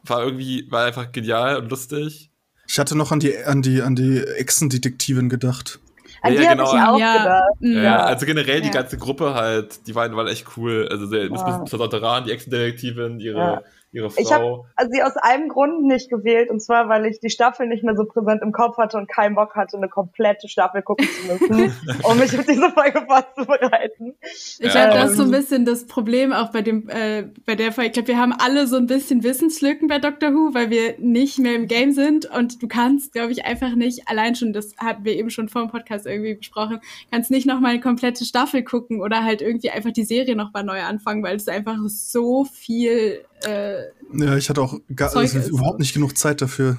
war 0.01 0.23
irgendwie, 0.23 0.65
war 0.71 0.85
einfach 0.85 1.11
genial 1.11 1.57
und 1.57 1.69
lustig. 1.69 2.31
Ich 2.77 2.79
hatte 2.79 2.95
noch 2.95 3.11
an 3.11 3.19
die, 3.19 3.35
an 3.43 3.63
die, 3.63 3.81
an 3.81 3.95
die 3.95 4.19
Echsendetektivin 4.19 5.29
gedacht. 5.29 5.79
An 6.21 6.33
ja, 6.33 6.39
die 6.39 6.45
ja, 6.45 6.51
genau. 6.51 6.63
ich 6.65 6.79
auch 6.79 6.99
ja. 6.99 7.17
gedacht. 7.17 7.83
Ja, 7.83 8.03
also 8.03 8.27
generell 8.27 8.61
die 8.61 8.69
ganze 8.69 8.99
Gruppe 8.99 9.33
halt, 9.33 9.87
die 9.87 9.95
waren, 9.95 10.15
waren 10.15 10.27
echt 10.27 10.45
cool. 10.55 10.87
Also 10.91 11.07
das 11.07 11.41
ja. 11.41 11.57
Mr. 11.57 11.65
Sontaran, 11.65 12.25
die 12.25 12.33
Echsendetektivin, 12.33 13.19
ihre 13.19 13.63
ihre 13.97 14.09
Frau. 14.09 14.21
Ich 14.21 14.31
habe 14.31 14.65
also 14.75 14.91
sie 14.91 15.03
aus 15.03 15.17
einem 15.17 15.49
Grund 15.49 15.83
nicht 15.83 16.09
gewählt 16.09 16.49
und 16.49 16.61
zwar, 16.61 16.87
weil 16.89 17.05
ich 17.05 17.19
die 17.19 17.29
Staffel 17.29 17.67
nicht 17.67 17.83
mehr 17.83 17.95
so 17.95 18.05
präsent 18.05 18.41
im 18.41 18.51
Kopf 18.51 18.77
hatte 18.77 18.97
und 18.97 19.09
keinen 19.09 19.35
Bock 19.35 19.55
hatte, 19.55 19.77
eine 19.77 19.89
komplette 19.89 20.47
Staffel 20.47 20.81
gucken 20.81 21.07
zu 21.07 21.33
müssen, 21.33 21.73
um 22.03 22.17
mich 22.17 22.37
auf 22.37 22.45
diese 22.45 22.69
Folge 22.71 23.05
vorzubereiten. 23.05 24.15
Ich 24.21 24.59
ja, 24.59 24.81
hatte 24.81 24.97
das 24.97 25.13
so 25.13 25.23
ein 25.23 25.31
bisschen 25.31 25.65
das 25.65 25.85
Problem 25.85 26.31
auch 26.31 26.51
bei 26.51 26.61
dem 26.61 26.87
äh, 26.89 27.23
bei 27.45 27.55
der 27.55 27.71
Folge. 27.71 27.87
Ich 27.87 27.93
glaube, 27.93 28.07
wir 28.09 28.17
haben 28.17 28.33
alle 28.33 28.67
so 28.67 28.77
ein 28.77 28.87
bisschen 28.87 29.23
Wissenslücken 29.23 29.87
bei 29.87 29.99
Doctor 29.99 30.33
Who, 30.33 30.53
weil 30.53 30.69
wir 30.69 30.95
nicht 30.99 31.39
mehr 31.39 31.55
im 31.55 31.67
Game 31.67 31.91
sind 31.91 32.25
und 32.25 32.61
du 32.61 32.67
kannst, 32.67 33.13
glaube 33.13 33.31
ich, 33.31 33.45
einfach 33.45 33.75
nicht 33.75 34.07
allein 34.07 34.35
schon, 34.35 34.53
das 34.53 34.75
hatten 34.77 35.03
wir 35.03 35.15
eben 35.15 35.29
schon 35.29 35.49
vor 35.49 35.61
dem 35.61 35.71
Podcast 35.71 36.05
irgendwie 36.05 36.35
besprochen, 36.35 36.79
kannst 37.11 37.31
nicht 37.31 37.47
noch 37.47 37.59
mal 37.59 37.69
eine 37.69 37.79
komplette 37.79 38.25
Staffel 38.25 38.63
gucken 38.63 39.01
oder 39.01 39.23
halt 39.23 39.41
irgendwie 39.41 39.69
einfach 39.69 39.91
die 39.91 40.03
Serie 40.03 40.35
noch 40.35 40.53
mal 40.53 40.63
neu 40.63 40.81
anfangen, 40.81 41.23
weil 41.23 41.35
es 41.35 41.47
einfach 41.47 41.77
so 41.87 42.45
viel 42.45 43.23
äh, 43.43 43.83
Ja, 44.13 44.37
ich 44.37 44.49
hatte 44.49 44.61
auch 44.61 44.79
gar, 44.95 45.15
also 45.15 45.39
überhaupt 45.39 45.79
nicht 45.79 45.93
genug 45.93 46.17
Zeit 46.17 46.41
dafür. 46.41 46.77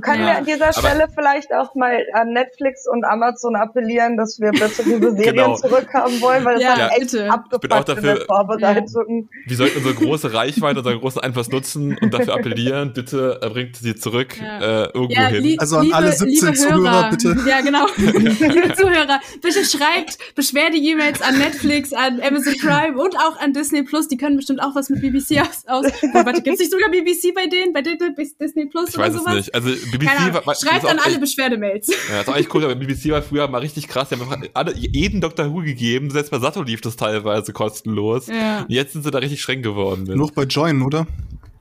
Können 0.00 0.20
Ja. 0.22 0.26
wir 0.28 0.38
an 0.38 0.44
dieser 0.46 0.72
Stelle 0.72 1.06
vielleicht 1.14 1.52
auch 1.52 1.74
mal 1.74 2.04
an 2.14 2.32
Netflix 2.32 2.88
und 2.88 3.04
Amazon 3.04 3.54
appellieren, 3.56 4.16
dass 4.16 4.40
wir 4.40 4.50
bitte 4.50 4.82
diese 4.84 5.10
Serien 5.16 5.34
Genau. 5.36 5.54
zurückhaben 5.56 6.20
wollen, 6.22 6.44
weil 6.44 6.54
das 6.54 6.62
Ja, 6.62 6.78
war 6.78 6.90
echt 6.92 7.00
bitte. 7.00 7.16
Ich 7.18 7.22
bin 7.22 7.30
auch 7.30 7.34
abgefuckt 7.34 7.64
in 7.64 7.94
dafür- 7.96 8.14
der 8.14 8.24
Vorbereitung. 8.24 9.28
Wir 9.46 9.56
sollten 9.56 9.76
unsere 9.78 9.94
große 9.94 10.32
Reichweite, 10.32 10.78
unseren 10.78 10.98
großen 10.98 11.20
Einfluss 11.22 11.50
nutzen 11.50 11.96
und 12.00 12.12
dafür 12.14 12.34
appellieren, 12.34 12.92
bitte 12.94 13.38
äh, 13.42 13.48
bringt 13.50 13.76
sie 13.76 13.94
zurück 13.94 14.36
Ja. 14.40 14.58
äh, 14.60 14.84
irgendwo 14.94 15.12
Ja, 15.12 15.26
hin. 15.28 15.56
Also 15.58 15.76
an 15.76 15.84
liebe, 15.84 15.96
alle 15.96 16.12
17 16.12 16.28
liebe 16.28 16.52
Zuhörer, 16.54 16.80
Hörer, 16.92 17.10
bitte. 17.10 17.36
Ja, 17.46 17.60
genau. 17.60 17.86
liebe 17.96 18.74
Zuhörer, 18.74 19.20
bitte 19.42 19.64
schreibt 19.64 20.18
Beschwerde-E-Mails 20.34 21.20
an 21.22 21.38
Netflix, 21.38 21.92
an 21.92 22.20
Amazon 22.20 22.54
Prime 22.60 22.96
und 22.98 23.16
auch 23.16 23.38
an 23.38 23.52
Disney 23.52 23.82
Plus. 23.82 24.08
Die 24.08 24.16
können 24.16 24.36
bestimmt 24.36 24.62
auch 24.62 24.74
was 24.74 24.88
mit 24.90 25.00
BBC 25.02 25.40
aus. 25.40 25.64
aus 25.66 25.86
oh, 26.02 26.08
warte, 26.24 26.42
gibt's 26.42 26.60
nicht 26.60 26.72
sogar 26.72 26.90
BBC 26.90 27.34
bei 27.34 27.46
denen? 27.46 27.72
Bei 27.72 27.82
Disney 27.82 28.14
Disney 28.40 28.66
Plus 28.66 28.88
ich 28.90 28.94
oder 28.96 29.06
weiß 29.06 29.14
es 29.14 29.20
sowas? 29.20 29.34
nicht. 29.34 29.54
Also 29.54 29.68
BBC 29.90 30.06
Keine 30.06 30.34
war, 30.34 30.46
war, 30.46 30.54
Schreibt 30.54 30.84
ist 30.84 30.90
an 30.90 30.98
alle 30.98 31.18
Beschwerdemails. 31.18 31.88
Ja, 31.88 32.18
das 32.18 32.26
war 32.26 32.34
eigentlich 32.36 32.54
cool, 32.54 32.64
aber 32.64 32.74
BBC 32.74 33.10
war 33.10 33.22
früher 33.22 33.48
mal 33.48 33.58
richtig 33.58 33.88
krass. 33.88 34.08
Die 34.08 34.14
haben 34.16 34.22
einfach 34.30 34.48
alle, 34.54 34.76
jeden 34.76 35.20
Dr. 35.20 35.50
Who 35.52 35.62
gegeben, 35.62 36.10
selbst 36.10 36.30
bei 36.30 36.38
Sato 36.38 36.62
lief 36.62 36.80
das 36.80 36.96
teilweise 36.96 37.52
kostenlos. 37.52 38.26
Ja. 38.28 38.60
Und 38.60 38.70
jetzt 38.70 38.92
sind 38.92 39.02
sie 39.02 39.10
da 39.10 39.18
richtig 39.18 39.42
streng 39.42 39.62
geworden. 39.62 40.04
Mit. 40.04 40.16
Noch 40.16 40.30
bei 40.30 40.44
Join, 40.44 40.82
oder? 40.82 41.06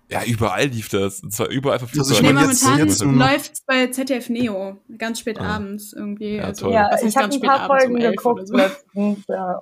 Ja, 0.09 0.25
überall 0.25 0.65
lief 0.67 0.89
das. 0.89 1.21
Und 1.21 1.31
zwar 1.33 1.47
überall 1.47 1.79
verfügbar. 1.79 2.03
Also 2.09 2.13
ich 2.15 2.21
Nee, 2.21 2.33
momentan 2.33 2.77
jetzt 2.79 3.01
noch- 3.03 3.13
läuft's 3.13 3.61
bei 3.65 3.87
ZDF 3.87 4.27
Neo. 4.29 4.77
Ganz 4.97 5.19
spät 5.21 5.39
Ah. 5.39 5.55
abends 5.55 5.93
irgendwie. 5.93 6.35
Ja, 6.35 6.43
also, 6.43 6.65
toll. 6.65 6.73
Ja, 6.73 6.89
ich 7.01 7.15
habe 7.15 7.33
ein 7.33 7.41
paar 7.41 7.65
Folgen 7.67 7.95
um 7.95 8.01
geguckt 8.01 8.47
so. 8.47 8.55
letztens. 8.57 9.19
Ja. 9.29 9.61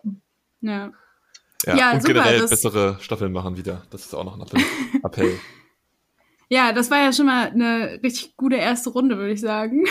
Ja. 0.62 0.92
ja, 1.68 1.76
Ja, 1.78 1.92
und 1.92 2.02
super, 2.02 2.14
generell 2.16 2.40
das- 2.40 2.50
bessere 2.50 2.98
Staffeln 3.00 3.32
machen 3.32 3.58
wieder. 3.58 3.84
Das 3.92 4.06
ist 4.06 4.14
auch 4.16 4.24
noch 4.26 4.40
ein 4.40 4.64
Appell. 5.04 5.40
Ja, 6.50 6.74
das 6.74 6.90
war 6.90 6.98
ja 6.98 7.14
schon 7.14 7.28
mal 7.28 7.50
eine 7.50 8.00
richtig 8.04 8.36
gute 8.36 8.56
erste 8.56 8.90
Runde, 8.90 9.18
würde 9.18 9.34
ich 9.34 9.42
sagen. 9.42 9.86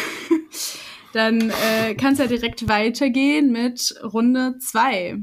Dann 1.12 1.50
äh, 1.50 1.94
kann 1.94 2.12
es 2.12 2.18
ja 2.18 2.26
direkt 2.26 2.68
weitergehen 2.68 3.50
mit 3.52 3.94
Runde 4.02 4.58
zwei. 4.58 5.18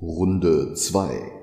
Runde 0.00 0.74
2. 0.74 1.38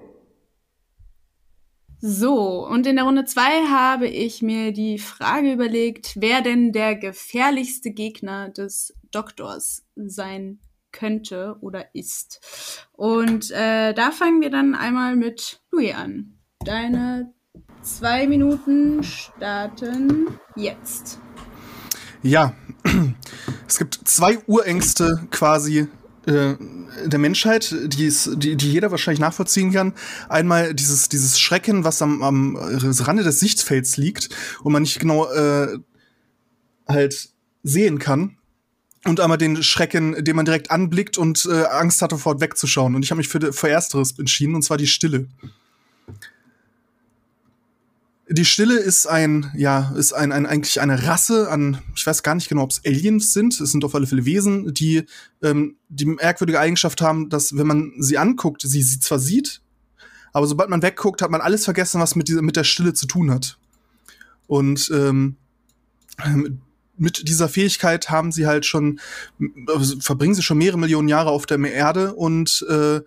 So, 1.99 2.65
und 2.67 2.85
in 2.85 2.97
der 2.97 3.05
Runde 3.05 3.25
zwei 3.25 3.65
habe 3.67 4.07
ich 4.07 4.41
mir 4.41 4.71
die 4.71 4.99
Frage 4.99 5.53
überlegt, 5.53 6.13
wer 6.19 6.41
denn 6.41 6.71
der 6.71 6.95
gefährlichste 6.95 7.91
Gegner 7.91 8.49
des 8.49 8.93
Doktors 9.11 9.85
sein 9.95 10.59
könnte 10.91 11.57
oder 11.61 11.93
ist. 11.95 12.87
Und 12.91 13.51
äh, 13.51 13.93
da 13.93 14.11
fangen 14.11 14.41
wir 14.41 14.49
dann 14.49 14.75
einmal 14.75 15.15
mit 15.15 15.61
Louis 15.71 15.95
an. 15.95 16.37
Deine 16.63 17.33
zwei 17.85 18.27
Minuten 18.27 19.03
starten 19.03 20.27
jetzt. 20.55 21.19
Ja, 22.23 22.53
es 23.67 23.77
gibt 23.77 23.99
zwei 24.05 24.39
Urängste 24.47 25.27
quasi 25.29 25.87
äh, 26.25 26.55
der 27.05 27.19
Menschheit, 27.19 27.75
die, 27.85 28.07
es, 28.07 28.29
die, 28.35 28.55
die 28.55 28.71
jeder 28.71 28.89
wahrscheinlich 28.89 29.19
nachvollziehen 29.19 29.71
kann. 29.71 29.93
Einmal 30.27 30.73
dieses, 30.73 31.07
dieses 31.09 31.39
Schrecken, 31.39 31.83
was 31.83 32.01
am, 32.01 32.23
am 32.23 32.55
Rande 32.57 33.23
des 33.23 33.39
Sichtfelds 33.39 33.97
liegt 33.97 34.29
und 34.63 34.73
man 34.73 34.81
nicht 34.81 34.99
genau 34.99 35.31
äh, 35.31 35.77
halt 36.87 37.29
sehen 37.61 37.99
kann. 37.99 38.37
Und 39.05 39.19
einmal 39.19 39.37
den 39.37 39.61
Schrecken, 39.61 40.23
den 40.23 40.35
man 40.35 40.45
direkt 40.45 40.71
anblickt 40.71 41.19
und 41.19 41.45
äh, 41.45 41.65
Angst 41.65 42.01
hat, 42.01 42.09
sofort 42.09 42.41
wegzuschauen. 42.41 42.95
Und 42.95 43.03
ich 43.03 43.11
habe 43.11 43.19
mich 43.19 43.27
für, 43.27 43.53
für 43.53 43.69
Ersteres 43.69 44.17
entschieden, 44.17 44.55
und 44.55 44.63
zwar 44.63 44.77
die 44.77 44.87
Stille. 44.87 45.27
Die 48.27 48.45
Stille 48.45 48.79
ist 48.79 49.05
ein, 49.05 49.51
ja, 49.55 49.93
ist 49.95 50.13
ein, 50.13 50.31
ein 50.31 50.47
eigentlich 50.47 50.81
eine 50.81 51.05
Rasse 51.05 51.49
an, 51.51 51.79
ich 51.95 52.07
weiß 52.07 52.23
gar 52.23 52.33
nicht 52.33 52.49
genau, 52.49 52.63
ob 52.63 52.71
es 52.71 52.81
Aliens 52.83 53.33
sind. 53.33 53.59
Es 53.59 53.71
sind 53.71 53.85
auf 53.85 53.93
alle 53.93 54.07
Fälle 54.07 54.25
Wesen, 54.25 54.73
die 54.73 55.05
ähm, 55.43 55.75
die 55.89 56.05
merkwürdige 56.05 56.59
Eigenschaft 56.59 57.01
haben, 57.01 57.29
dass 57.29 57.55
wenn 57.55 57.67
man 57.67 57.93
sie 57.99 58.17
anguckt, 58.17 58.63
sie 58.63 58.81
sie 58.81 58.99
zwar 58.99 59.19
sieht, 59.19 59.61
aber 60.33 60.47
sobald 60.47 60.69
man 60.69 60.81
wegguckt, 60.81 61.21
hat 61.21 61.29
man 61.29 61.41
alles 61.41 61.65
vergessen, 61.65 62.01
was 62.01 62.15
mit 62.15 62.27
dieser 62.27 62.41
mit 62.41 62.55
der 62.55 62.63
Stille 62.63 62.93
zu 62.93 63.05
tun 63.05 63.29
hat. 63.29 63.59
Und 64.47 64.91
ähm, 64.93 65.37
mit 66.97 67.27
dieser 67.27 67.47
Fähigkeit 67.47 68.09
haben 68.09 68.31
sie 68.31 68.47
halt 68.47 68.65
schon, 68.65 68.99
also 69.67 69.99
verbringen 69.99 70.33
sie 70.33 70.43
schon 70.43 70.57
mehrere 70.57 70.79
Millionen 70.79 71.09
Jahre 71.09 71.29
auf 71.29 71.45
der 71.45 71.59
Erde 71.59 72.13
und 72.15 72.65
äh, 72.69 73.01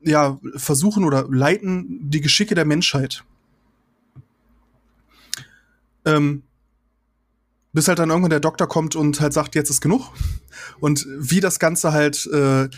ja, 0.00 0.40
versuchen 0.56 1.04
oder 1.04 1.28
leiten 1.28 2.10
die 2.10 2.20
Geschicke 2.20 2.54
der 2.54 2.64
Menschheit. 2.64 3.24
Ähm, 6.04 6.42
bis 7.72 7.88
halt 7.88 7.98
dann 7.98 8.10
irgendwann 8.10 8.30
der 8.30 8.40
Doktor 8.40 8.68
kommt 8.68 8.96
und 8.96 9.20
halt 9.20 9.32
sagt, 9.32 9.54
jetzt 9.54 9.70
ist 9.70 9.80
genug. 9.80 10.12
Und 10.78 11.06
wie 11.18 11.40
das 11.40 11.58
Ganze 11.58 11.92
halt, 11.92 12.26
äh, 12.26 12.68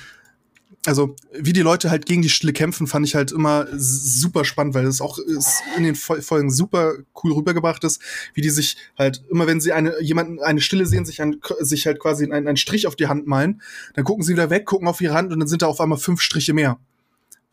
also 0.86 1.16
wie 1.32 1.52
die 1.52 1.62
Leute 1.62 1.90
halt 1.90 2.06
gegen 2.06 2.22
die 2.22 2.28
Stille 2.28 2.52
kämpfen, 2.52 2.86
fand 2.86 3.06
ich 3.06 3.14
halt 3.14 3.32
immer 3.32 3.66
super 3.72 4.44
spannend, 4.44 4.74
weil 4.74 4.86
es 4.86 5.00
auch 5.00 5.18
ist 5.18 5.62
in 5.76 5.82
den 5.82 5.94
Fol- 5.96 6.22
Folgen 6.22 6.50
super 6.50 6.94
cool 7.22 7.32
rübergebracht 7.32 7.82
ist, 7.84 8.00
wie 8.34 8.42
die 8.42 8.50
sich 8.50 8.76
halt 8.96 9.24
immer, 9.30 9.46
wenn 9.46 9.60
sie 9.60 9.72
eine 9.72 10.00
jemanden 10.00 10.40
eine 10.40 10.60
Stille 10.60 10.86
sehen, 10.86 11.06
sich, 11.06 11.22
ein, 11.22 11.40
sich 11.60 11.86
halt 11.86 11.98
quasi 11.98 12.24
einen, 12.24 12.46
einen 12.46 12.56
Strich 12.56 12.86
auf 12.86 12.96
die 12.96 13.08
Hand 13.08 13.26
malen, 13.26 13.62
dann 13.94 14.04
gucken 14.04 14.22
sie 14.22 14.34
wieder 14.34 14.50
weg, 14.50 14.66
gucken 14.66 14.86
auf 14.86 15.00
ihre 15.00 15.14
Hand 15.14 15.32
und 15.32 15.40
dann 15.40 15.48
sind 15.48 15.62
da 15.62 15.66
auf 15.66 15.80
einmal 15.80 15.98
fünf 15.98 16.20
Striche 16.20 16.52
mehr. 16.52 16.78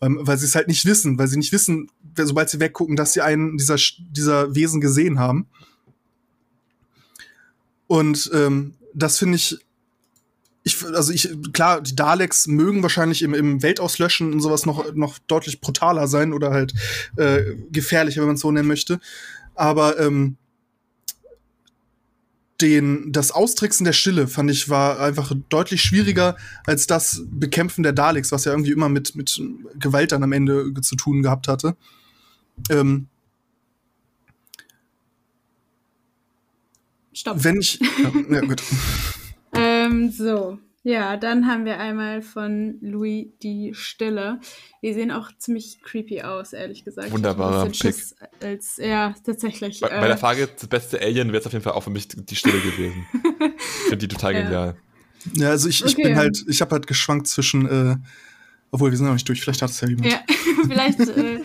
Weil, 0.02 0.28
weil 0.28 0.38
sie 0.38 0.46
es 0.46 0.56
halt 0.56 0.68
nicht 0.68 0.86
wissen, 0.86 1.18
weil 1.18 1.28
sie 1.28 1.38
nicht 1.38 1.54
wissen, 1.54 1.90
sobald 2.18 2.50
sie 2.50 2.60
weggucken, 2.60 2.98
dass 2.98 3.14
sie 3.14 3.22
einen 3.22 3.58
dieser, 3.58 3.78
dieser 4.00 4.54
Wesen 4.54 4.82
gesehen 4.82 5.20
haben. 5.20 5.48
Und 7.88 8.30
ähm, 8.34 8.74
das 8.94 9.18
finde 9.20 9.38
ich, 9.38 9.58
ich, 10.64 10.84
also 10.86 11.12
ich, 11.12 11.30
klar, 11.54 11.82
die 11.82 11.96
Daleks 11.96 12.48
mögen 12.48 12.84
wahrscheinlich 12.84 13.22
im, 13.22 13.34
im 13.34 13.64
Weltauslöschen 13.64 14.34
und 14.34 14.42
sowas 14.42 14.66
noch, 14.66 14.94
noch 14.94 15.18
deutlich 15.20 15.62
brutaler 15.62 16.08
sein 16.08 16.34
oder 16.34 16.52
halt 16.52 16.74
äh, 17.18 17.56
gefährlicher, 17.72 18.22
wenn 18.22 18.28
man 18.28 18.36
es 18.36 18.42
so 18.42 18.52
nennen 18.52 18.68
möchte. 18.68 19.00
Aber 19.56 20.00
ähm, 20.00 20.38
den, 22.62 23.12
das 23.12 23.32
Austricksen 23.32 23.86
der 23.86 23.94
Stille 23.94 24.28
fand 24.28 24.52
ich 24.52 24.70
war 24.70 25.00
einfach 25.00 25.34
deutlich 25.50 25.82
schwieriger 25.82 26.38
als 26.66 26.88
das 26.88 27.24
Bekämpfen 27.30 27.84
der 27.84 27.94
Daleks, 27.94 28.32
was 28.32 28.46
ja 28.46 28.52
irgendwie 28.52 28.72
immer 28.72 28.90
mit, 28.90 29.16
mit 29.16 29.42
Gewalt 29.76 30.12
dann 30.12 30.24
am 30.24 30.32
Ende 30.32 30.74
zu 30.82 30.96
tun 30.96 31.24
gehabt 31.24 31.48
hatte. 31.48 31.76
Ähm, 32.70 33.08
Stopp. 37.14 37.44
wenn 37.44 37.60
ich. 37.60 37.80
Ja, 38.30 38.36
ja, 38.36 38.42
gut. 38.42 38.64
Ähm, 39.54 40.12
so. 40.12 40.58
Ja, 40.84 41.16
dann 41.16 41.46
haben 41.48 41.66
wir 41.66 41.80
einmal 41.80 42.24
von 42.24 42.78
Louis 42.82 43.28
die 43.44 43.72
Stille. 43.76 44.40
Die 44.82 44.94
sehen 44.94 45.12
auch 45.12 45.30
ziemlich 45.38 45.80
creepy 45.84 46.24
aus, 46.24 46.54
ehrlich 46.54 46.84
gesagt. 46.84 47.12
Wunderbarer 47.12 47.68
bisschen 47.68 47.94
Schiss 47.94 48.16
Als, 48.42 48.78
ja, 48.78 49.14
tatsächlich. 49.24 49.80
Bei, 49.80 49.90
äh, 49.90 50.00
bei 50.02 50.08
der 50.08 50.18
Frage, 50.18 50.48
das 50.48 50.68
beste 50.68 51.00
Alien 51.00 51.28
wäre 51.30 51.40
es 51.42 51.46
auf 51.46 51.54
jeden 51.54 51.64
Fall 51.64 51.74
auch 51.74 51.84
für 51.84 51.92
mich 51.92 52.08
die 52.08 52.36
Stille 52.36 52.60
gewesen. 52.62 53.06
ich 53.58 53.64
finde 53.90 54.08
die 54.08 54.08
total 54.08 54.34
Ja. 54.34 54.42
genial. 54.42 54.76
Ja, 55.36 55.50
also 55.50 55.70
ich, 55.70 55.86
ich 55.86 55.94
Okay. 55.94 56.02
bin 56.02 56.18
halt, 56.18 56.44
ich 56.48 56.62
habe 56.62 56.72
halt 56.72 56.88
geschwankt 56.88 57.28
zwischen, 57.28 57.68
äh, 57.68 57.96
obwohl 58.72 58.90
wir 58.90 58.98
sind 58.98 59.06
noch 59.06 59.14
nicht 59.14 59.30
durch, 59.30 59.40
vielleicht 59.40 59.62
hat 59.62 59.70
es 59.70 59.80
ja 59.82 59.88
jemand. 59.88 60.12
Ja, 60.12 60.20
vielleicht 60.68 61.00
äh, 61.00 61.42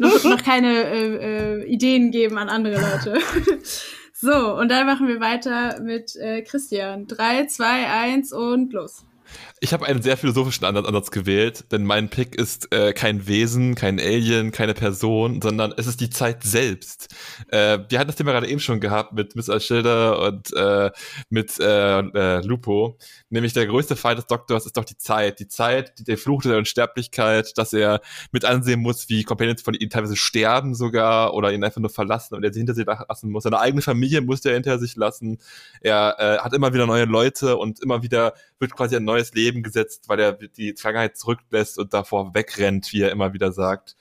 noch, 0.00 0.24
noch 0.24 0.42
keine 0.42 0.84
äh, 0.84 1.60
äh, 1.60 1.64
Ideen 1.66 2.10
geben 2.10 2.38
an 2.38 2.48
andere 2.48 2.80
Leute. 2.80 3.18
so, 4.22 4.56
und 4.56 4.68
dann 4.68 4.86
machen 4.86 5.08
wir 5.08 5.18
weiter 5.18 5.80
mit 5.80 6.14
äh, 6.14 6.42
Christian. 6.42 7.08
Drei, 7.08 7.46
zwei, 7.46 7.88
eins 7.88 8.32
und 8.32 8.72
los. 8.72 9.04
Ich 9.64 9.72
habe 9.72 9.86
einen 9.86 10.02
sehr 10.02 10.16
philosophischen 10.16 10.66
Ansatz, 10.66 11.12
gewählt, 11.12 11.70
denn 11.70 11.84
mein 11.84 12.08
Pick 12.08 12.34
ist 12.34 12.74
äh, 12.74 12.92
kein 12.92 13.28
Wesen, 13.28 13.76
kein 13.76 14.00
Alien, 14.00 14.50
keine 14.50 14.74
Person, 14.74 15.40
sondern 15.40 15.72
es 15.76 15.86
ist 15.86 16.00
die 16.00 16.10
Zeit 16.10 16.42
selbst. 16.42 17.14
Äh, 17.46 17.78
wir 17.88 18.00
hatten 18.00 18.08
das 18.08 18.16
Thema 18.16 18.32
gerade 18.32 18.48
eben 18.48 18.58
schon 18.58 18.80
gehabt 18.80 19.12
mit 19.12 19.36
Miss 19.36 19.48
Schilder 19.64 20.20
und 20.20 20.52
äh, 20.52 20.90
mit 21.30 21.60
äh, 21.60 22.00
äh, 22.00 22.44
Lupo. 22.44 22.98
Nämlich 23.30 23.52
der 23.52 23.68
größte 23.68 23.94
Feind 23.94 24.18
des 24.18 24.26
Doktors 24.26 24.66
ist 24.66 24.76
doch 24.76 24.84
die 24.84 24.98
Zeit. 24.98 25.38
Die 25.38 25.46
Zeit, 25.46 25.96
die, 25.96 26.04
der 26.04 26.18
Fluch 26.18 26.42
der 26.42 26.58
Unsterblichkeit, 26.58 27.56
dass 27.56 27.72
er 27.72 28.00
mit 28.32 28.44
ansehen 28.44 28.80
muss, 28.80 29.08
wie 29.10 29.22
Companions 29.22 29.62
von 29.62 29.74
ihm 29.74 29.90
teilweise 29.90 30.16
sterben 30.16 30.74
sogar 30.74 31.34
oder 31.34 31.52
ihn 31.52 31.62
einfach 31.62 31.80
nur 31.80 31.90
verlassen 31.90 32.34
und 32.34 32.42
er 32.42 32.52
sie 32.52 32.58
hinter 32.58 32.74
sich 32.74 32.86
lassen 32.86 33.30
muss. 33.30 33.44
Seine 33.44 33.60
eigene 33.60 33.82
Familie 33.82 34.22
muss 34.22 34.44
er 34.44 34.54
hinter 34.54 34.80
sich 34.80 34.96
lassen. 34.96 35.38
Er 35.82 36.16
äh, 36.18 36.38
hat 36.38 36.52
immer 36.52 36.74
wieder 36.74 36.86
neue 36.86 37.04
Leute 37.04 37.56
und 37.58 37.80
immer 37.80 38.02
wieder 38.02 38.34
wird 38.58 38.74
quasi 38.74 38.96
ein 38.96 39.04
neues 39.04 39.34
Leben 39.34 39.51
gesetzt, 39.60 40.08
weil 40.08 40.20
er 40.20 40.32
die 40.32 40.74
Vergangenheit 40.74 41.16
zurücklässt 41.16 41.78
und 41.78 41.92
davor 41.92 42.34
wegrennt, 42.34 42.92
wie 42.92 43.02
er 43.02 43.10
immer 43.10 43.34
wieder 43.34 43.52
sagt. 43.52 43.96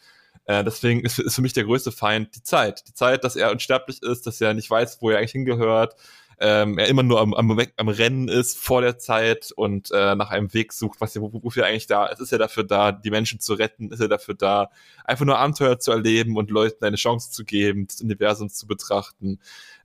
Äh, 0.46 0.64
deswegen 0.64 1.02
ist, 1.02 1.20
ist 1.20 1.36
für 1.36 1.42
mich 1.42 1.54
der 1.54 1.66
größte 1.66 1.92
Feind 1.92 2.36
die 2.36 2.44
Zeit. 2.44 2.88
Die 2.88 2.94
Zeit, 2.94 3.24
dass 3.24 3.36
er 3.36 3.52
unsterblich 3.52 4.02
ist, 4.02 4.26
dass 4.28 4.40
er 4.40 4.54
nicht 4.54 4.70
weiß, 4.70 5.02
wo 5.02 5.10
er 5.10 5.18
eigentlich 5.18 5.32
hingehört, 5.32 5.96
ähm, 6.40 6.78
er 6.78 6.88
immer 6.88 7.04
nur 7.04 7.20
am, 7.20 7.34
am, 7.34 7.60
am 7.78 7.88
Rennen 7.88 8.28
ist 8.28 8.58
vor 8.58 8.82
der 8.82 8.98
Zeit 8.98 9.52
und 9.56 9.92
äh, 9.92 10.16
nach 10.16 10.32
einem 10.32 10.54
Weg 10.54 10.74
sucht, 10.74 11.00
was 11.02 11.16
wofür 11.20 11.64
er 11.64 11.70
eigentlich 11.70 11.88
da 11.88 12.08
ist. 12.08 12.20
Ist 12.20 12.32
er 12.32 12.40
dafür 12.40 12.64
da, 12.64 12.92
die 12.92 13.12
Menschen 13.12 13.40
zu 13.40 13.54
retten? 13.54 13.92
Ist 13.92 14.00
er 14.00 14.08
dafür 14.08 14.34
da, 14.34 14.72
einfach 15.06 15.26
nur 15.26 15.38
Abenteuer 15.38 15.80
zu 15.80 15.92
erleben 15.92 16.38
und 16.38 16.50
Leuten 16.50 16.84
eine 16.84 16.96
Chance 16.96 17.32
zu 17.32 17.46
geben, 17.46 17.88
das 17.88 18.02
Universum 18.02 18.50
zu 18.50 18.68
betrachten? 18.68 19.40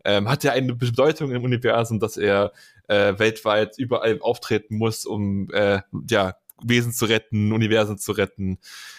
Ähm, 0.05 0.29
hat 0.29 0.45
er 0.45 0.53
eine 0.53 0.75
Bedeutung 0.75 1.33
im 1.33 1.45
Universum, 1.45 2.01
dass 2.01 2.17
er 2.17 2.53
äh, 2.89 3.19
weltweit 3.19 3.79
überall 3.79 4.19
auftreten 4.21 4.77
muss, 4.77 5.05
um 5.05 5.51
äh, 5.53 5.81
ja 6.09 6.37
Wesen 6.63 6.93
zu 6.93 7.05
retten, 7.05 7.53
Universen 7.53 7.99
zu 7.99 8.13
retten, 8.13 8.59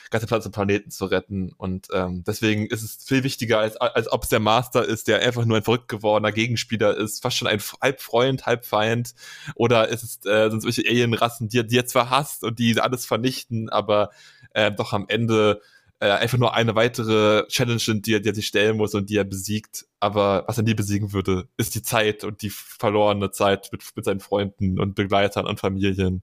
ganze 0.09 0.27
Platz 0.27 0.45
und 0.45 0.51
Planeten 0.51 0.91
zu 0.91 1.05
retten. 1.05 1.51
Und 1.57 1.87
ähm, 1.91 2.23
deswegen 2.25 2.67
ist 2.67 2.83
es 2.83 3.03
viel 3.03 3.23
wichtiger, 3.23 3.59
als, 3.59 3.77
als 3.77 4.11
ob 4.11 4.23
es 4.23 4.29
der 4.29 4.39
Master 4.39 4.85
ist, 4.85 5.07
der 5.07 5.21
einfach 5.21 5.45
nur 5.45 5.57
ein 5.57 5.63
verrückt 5.63 5.87
gewordener 5.87 6.31
Gegenspieler 6.31 6.95
ist, 6.95 7.21
fast 7.21 7.37
schon 7.37 7.47
ein 7.47 7.59
halb 7.81 8.01
Freund, 8.01 8.45
halb 8.45 8.65
Feind. 8.65 9.15
Oder 9.55 9.89
ist 9.89 10.03
es 10.03 10.25
äh, 10.25 10.49
sind 10.49 10.61
solche 10.61 10.87
Alienrassen, 10.87 11.49
die, 11.49 11.65
die 11.65 11.77
er 11.77 11.87
zwar 11.87 12.09
hasst 12.09 12.43
und 12.43 12.59
die 12.59 12.79
alles 12.79 13.05
vernichten, 13.05 13.69
aber 13.69 14.11
äh, 14.53 14.71
doch 14.71 14.93
am 14.93 15.05
Ende 15.07 15.61
äh, 15.99 16.11
einfach 16.11 16.37
nur 16.37 16.53
eine 16.53 16.75
weitere 16.75 17.47
Challenge 17.47 17.79
sind, 17.79 18.05
die 18.05 18.13
er, 18.13 18.19
die 18.19 18.29
er 18.29 18.35
sich 18.35 18.47
stellen 18.47 18.77
muss 18.77 18.93
und 18.93 19.09
die 19.09 19.17
er 19.17 19.23
besiegt. 19.23 19.87
Aber 19.99 20.43
was 20.47 20.57
er 20.57 20.63
nie 20.63 20.75
besiegen 20.75 21.11
würde, 21.11 21.47
ist 21.57 21.75
die 21.75 21.81
Zeit 21.81 22.23
und 22.23 22.41
die 22.41 22.51
verlorene 22.51 23.31
Zeit 23.31 23.69
mit, 23.71 23.83
mit 23.95 24.05
seinen 24.05 24.19
Freunden 24.19 24.79
und 24.79 24.95
Begleitern 24.95 25.47
und 25.47 25.59
Familien. 25.59 26.21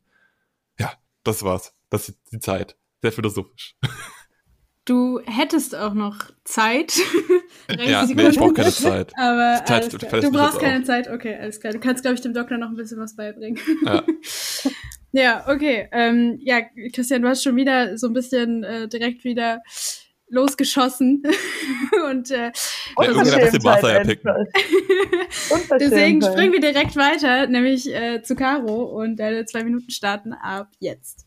Das 1.25 1.43
war's. 1.43 1.75
Das 1.91 2.09
ist 2.09 2.19
die 2.33 2.39
Zeit. 2.39 2.77
Sehr 3.03 3.13
philosophisch. 3.13 3.77
Du 4.87 5.19
hättest 5.25 5.75
auch 5.75 5.95
noch 5.95 6.31
Zeit. 6.45 6.93
ja, 7.79 8.05
nee, 8.05 8.29
ich 8.29 8.37
brauche 8.37 8.53
keine 8.53 8.71
Zeit. 8.71 9.13
Aber 9.19 9.65
Zeit, 9.65 9.91
du 9.91 10.31
brauchst 10.31 10.59
keine 10.59 10.83
auch. 10.83 10.87
Zeit. 10.87 11.09
Okay, 11.09 11.39
alles 11.41 11.59
klar. 11.59 11.73
Du 11.73 11.81
kannst, 11.81 12.03
glaube 12.03 12.17
ich, 12.17 12.21
dem 12.21 12.35
Doktor 12.35 12.59
noch 12.59 12.69
ein 12.69 12.77
bisschen 12.77 13.01
was 13.01 13.17
beibringen. 13.17 13.59
Ja, 13.87 14.05
ja 15.13 15.49
okay. 15.49 15.89
Ähm, 15.91 16.39
ja, 16.43 16.61
Christian, 16.93 17.23
du 17.23 17.29
hast 17.29 17.43
schon 17.43 17.57
wieder 17.57 17.97
so 17.97 18.09
ein 18.09 18.13
bisschen 18.13 18.63
äh, 18.63 18.87
direkt 18.87 19.25
wieder 19.25 19.63
losgeschossen. 20.29 21.23
und 22.11 22.31
äh, 22.31 22.53
Deswegen 25.79 26.23
springen 26.23 26.53
wir 26.53 26.61
direkt 26.61 26.97
weiter, 26.97 27.47
nämlich 27.47 27.93
äh, 27.93 28.23
zu 28.23 28.35
Caro 28.35 28.85
und 28.85 29.17
deine 29.17 29.45
zwei 29.45 29.65
Minuten 29.65 29.91
starten 29.91 30.33
ab 30.33 30.69
jetzt. 30.79 31.27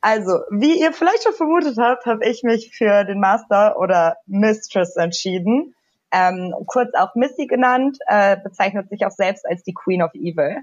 Also, 0.00 0.40
wie 0.50 0.80
ihr 0.80 0.92
vielleicht 0.92 1.24
schon 1.24 1.32
vermutet 1.32 1.76
habt, 1.78 2.06
habe 2.06 2.24
ich 2.26 2.42
mich 2.42 2.72
für 2.76 3.04
den 3.04 3.18
Master 3.18 3.78
oder 3.78 4.16
Mistress 4.26 4.94
entschieden. 4.96 5.74
Ähm, 6.12 6.54
kurz 6.66 6.94
auch 6.94 7.14
Missy 7.16 7.46
genannt, 7.46 7.98
äh, 8.06 8.36
bezeichnet 8.42 8.88
sich 8.88 9.04
auch 9.04 9.10
selbst 9.10 9.44
als 9.44 9.64
die 9.64 9.74
Queen 9.74 10.02
of 10.02 10.14
Evil. 10.14 10.62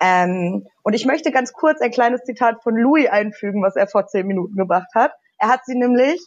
Ähm, 0.00 0.66
und 0.82 0.92
ich 0.92 1.06
möchte 1.06 1.32
ganz 1.32 1.52
kurz 1.52 1.80
ein 1.80 1.90
kleines 1.90 2.22
Zitat 2.22 2.62
von 2.62 2.76
Louis 2.76 3.08
einfügen, 3.08 3.62
was 3.62 3.74
er 3.74 3.86
vor 3.86 4.06
zehn 4.06 4.26
Minuten 4.26 4.56
gebracht 4.56 4.94
hat. 4.94 5.12
Er 5.38 5.48
hat 5.48 5.64
sie 5.64 5.74
nämlich 5.74 6.20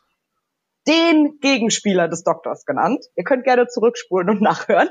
den 0.87 1.39
Gegenspieler 1.41 2.07
des 2.07 2.23
Doktors 2.23 2.65
genannt. 2.65 3.05
Ihr 3.15 3.23
könnt 3.23 3.43
gerne 3.43 3.67
zurückspulen 3.67 4.29
und 4.29 4.41
nachhören. 4.41 4.89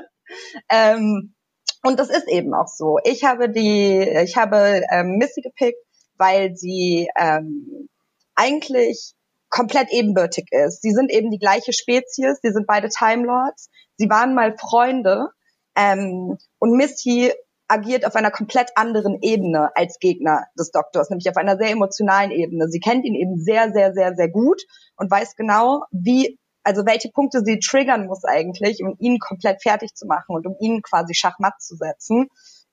Ähm, 0.69 1.33
und 1.83 1.99
das 1.99 2.09
ist 2.09 2.27
eben 2.27 2.53
auch 2.53 2.67
so. 2.67 2.97
Ich 3.03 3.23
habe 3.23 3.49
die, 3.49 3.99
ich 4.23 4.35
habe 4.35 4.83
ähm, 4.91 5.17
Missy 5.17 5.41
gepickt, 5.41 5.79
weil 6.17 6.55
sie 6.55 7.07
ähm, 7.17 7.87
eigentlich 8.35 9.13
komplett 9.49 9.89
ebenbürtig 9.91 10.47
ist. 10.51 10.81
Sie 10.81 10.91
sind 10.91 11.11
eben 11.11 11.31
die 11.31 11.39
gleiche 11.39 11.73
Spezies, 11.73 12.39
sie 12.41 12.51
sind 12.51 12.67
beide 12.67 12.89
Time 12.89 13.25
Lords, 13.25 13.69
sie 13.95 14.09
waren 14.09 14.35
mal 14.35 14.57
Freunde 14.57 15.29
ähm, 15.75 16.37
und 16.59 16.71
Missy 16.75 17.31
agiert 17.67 18.05
auf 18.05 18.15
einer 18.15 18.31
komplett 18.31 18.71
anderen 18.75 19.19
Ebene 19.21 19.69
als 19.75 19.99
Gegner 19.99 20.45
des 20.57 20.71
Doktors, 20.71 21.09
nämlich 21.09 21.29
auf 21.29 21.37
einer 21.37 21.57
sehr 21.57 21.71
emotionalen 21.71 22.31
Ebene. 22.31 22.67
Sie 22.69 22.79
kennt 22.79 23.05
ihn 23.05 23.15
eben 23.15 23.37
sehr, 23.37 23.71
sehr, 23.71 23.93
sehr, 23.93 24.15
sehr 24.15 24.29
gut 24.29 24.61
und 24.95 25.11
weiß 25.11 25.35
genau, 25.35 25.83
wie, 25.91 26.39
also 26.63 26.85
welche 26.85 27.09
Punkte 27.11 27.41
sie 27.43 27.59
triggern 27.59 28.07
muss 28.07 28.23
eigentlich, 28.23 28.81
um 28.83 28.95
ihn 28.99 29.19
komplett 29.19 29.61
fertig 29.61 29.93
zu 29.95 30.05
machen 30.05 30.35
und 30.35 30.47
um 30.47 30.55
ihn 30.59 30.81
quasi 30.81 31.13
Schachmatt 31.13 31.61
zu 31.61 31.75
setzen. 31.75 32.27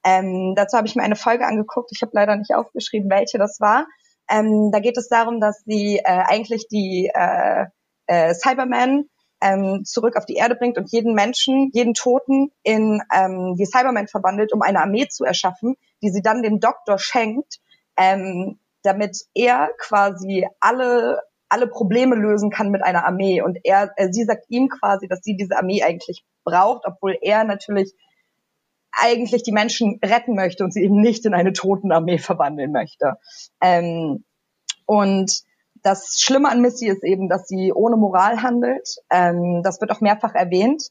Ähm, 0.04 0.54
dazu 0.56 0.76
habe 0.76 0.86
ich 0.86 0.96
mir 0.96 1.02
eine 1.02 1.16
Folge 1.16 1.46
angeguckt. 1.46 1.90
Ich 1.92 2.02
habe 2.02 2.12
leider 2.14 2.36
nicht 2.36 2.54
aufgeschrieben, 2.54 3.10
welche 3.10 3.38
das 3.38 3.58
war. 3.60 3.86
Ähm, 4.30 4.70
da 4.72 4.80
geht 4.80 4.96
es 4.96 5.08
darum, 5.08 5.40
dass 5.40 5.62
sie 5.66 5.98
äh, 5.98 6.02
eigentlich 6.04 6.68
die 6.68 7.10
äh, 7.12 7.66
äh, 8.06 8.34
Cybermen 8.34 9.08
ähm, 9.44 9.84
zurück 9.84 10.16
auf 10.16 10.24
die 10.24 10.36
Erde 10.36 10.54
bringt 10.54 10.78
und 10.78 10.90
jeden 10.90 11.14
Menschen, 11.14 11.70
jeden 11.74 11.92
Toten 11.92 12.50
in 12.62 13.02
ähm, 13.14 13.56
die 13.56 13.66
Cybermen 13.66 14.08
verwandelt, 14.08 14.52
um 14.52 14.62
eine 14.62 14.80
Armee 14.80 15.06
zu 15.08 15.24
erschaffen, 15.24 15.76
die 16.02 16.10
sie 16.10 16.22
dann 16.22 16.42
dem 16.42 16.60
Doktor 16.60 16.98
schenkt, 16.98 17.60
ähm, 17.96 18.58
damit 18.82 19.18
er 19.34 19.68
quasi 19.78 20.48
alle 20.60 21.20
alle 21.50 21.68
Probleme 21.68 22.16
lösen 22.16 22.50
kann 22.50 22.70
mit 22.70 22.82
einer 22.82 23.06
Armee. 23.06 23.40
Und 23.40 23.58
er, 23.62 23.92
äh, 23.96 24.08
sie 24.10 24.24
sagt 24.24 24.46
ihm 24.48 24.68
quasi, 24.68 25.06
dass 25.06 25.20
sie 25.22 25.36
diese 25.36 25.56
Armee 25.56 25.84
eigentlich 25.84 26.24
braucht, 26.42 26.84
obwohl 26.84 27.16
er 27.20 27.44
natürlich 27.44 27.92
eigentlich 28.90 29.42
die 29.42 29.52
Menschen 29.52 30.00
retten 30.04 30.34
möchte 30.34 30.64
und 30.64 30.72
sie 30.72 30.82
eben 30.82 31.00
nicht 31.00 31.24
in 31.26 31.34
eine 31.34 31.52
Totenarmee 31.52 32.18
verwandeln 32.18 32.72
möchte. 32.72 33.18
Ähm, 33.60 34.24
und 34.86 35.44
das 35.84 36.16
Schlimme 36.18 36.48
an 36.48 36.62
Missy 36.62 36.88
ist 36.88 37.04
eben, 37.04 37.28
dass 37.28 37.46
sie 37.46 37.72
ohne 37.72 37.96
Moral 37.96 38.42
handelt. 38.42 38.88
Ähm, 39.10 39.60
das 39.62 39.80
wird 39.80 39.92
auch 39.92 40.00
mehrfach 40.00 40.34
erwähnt. 40.34 40.82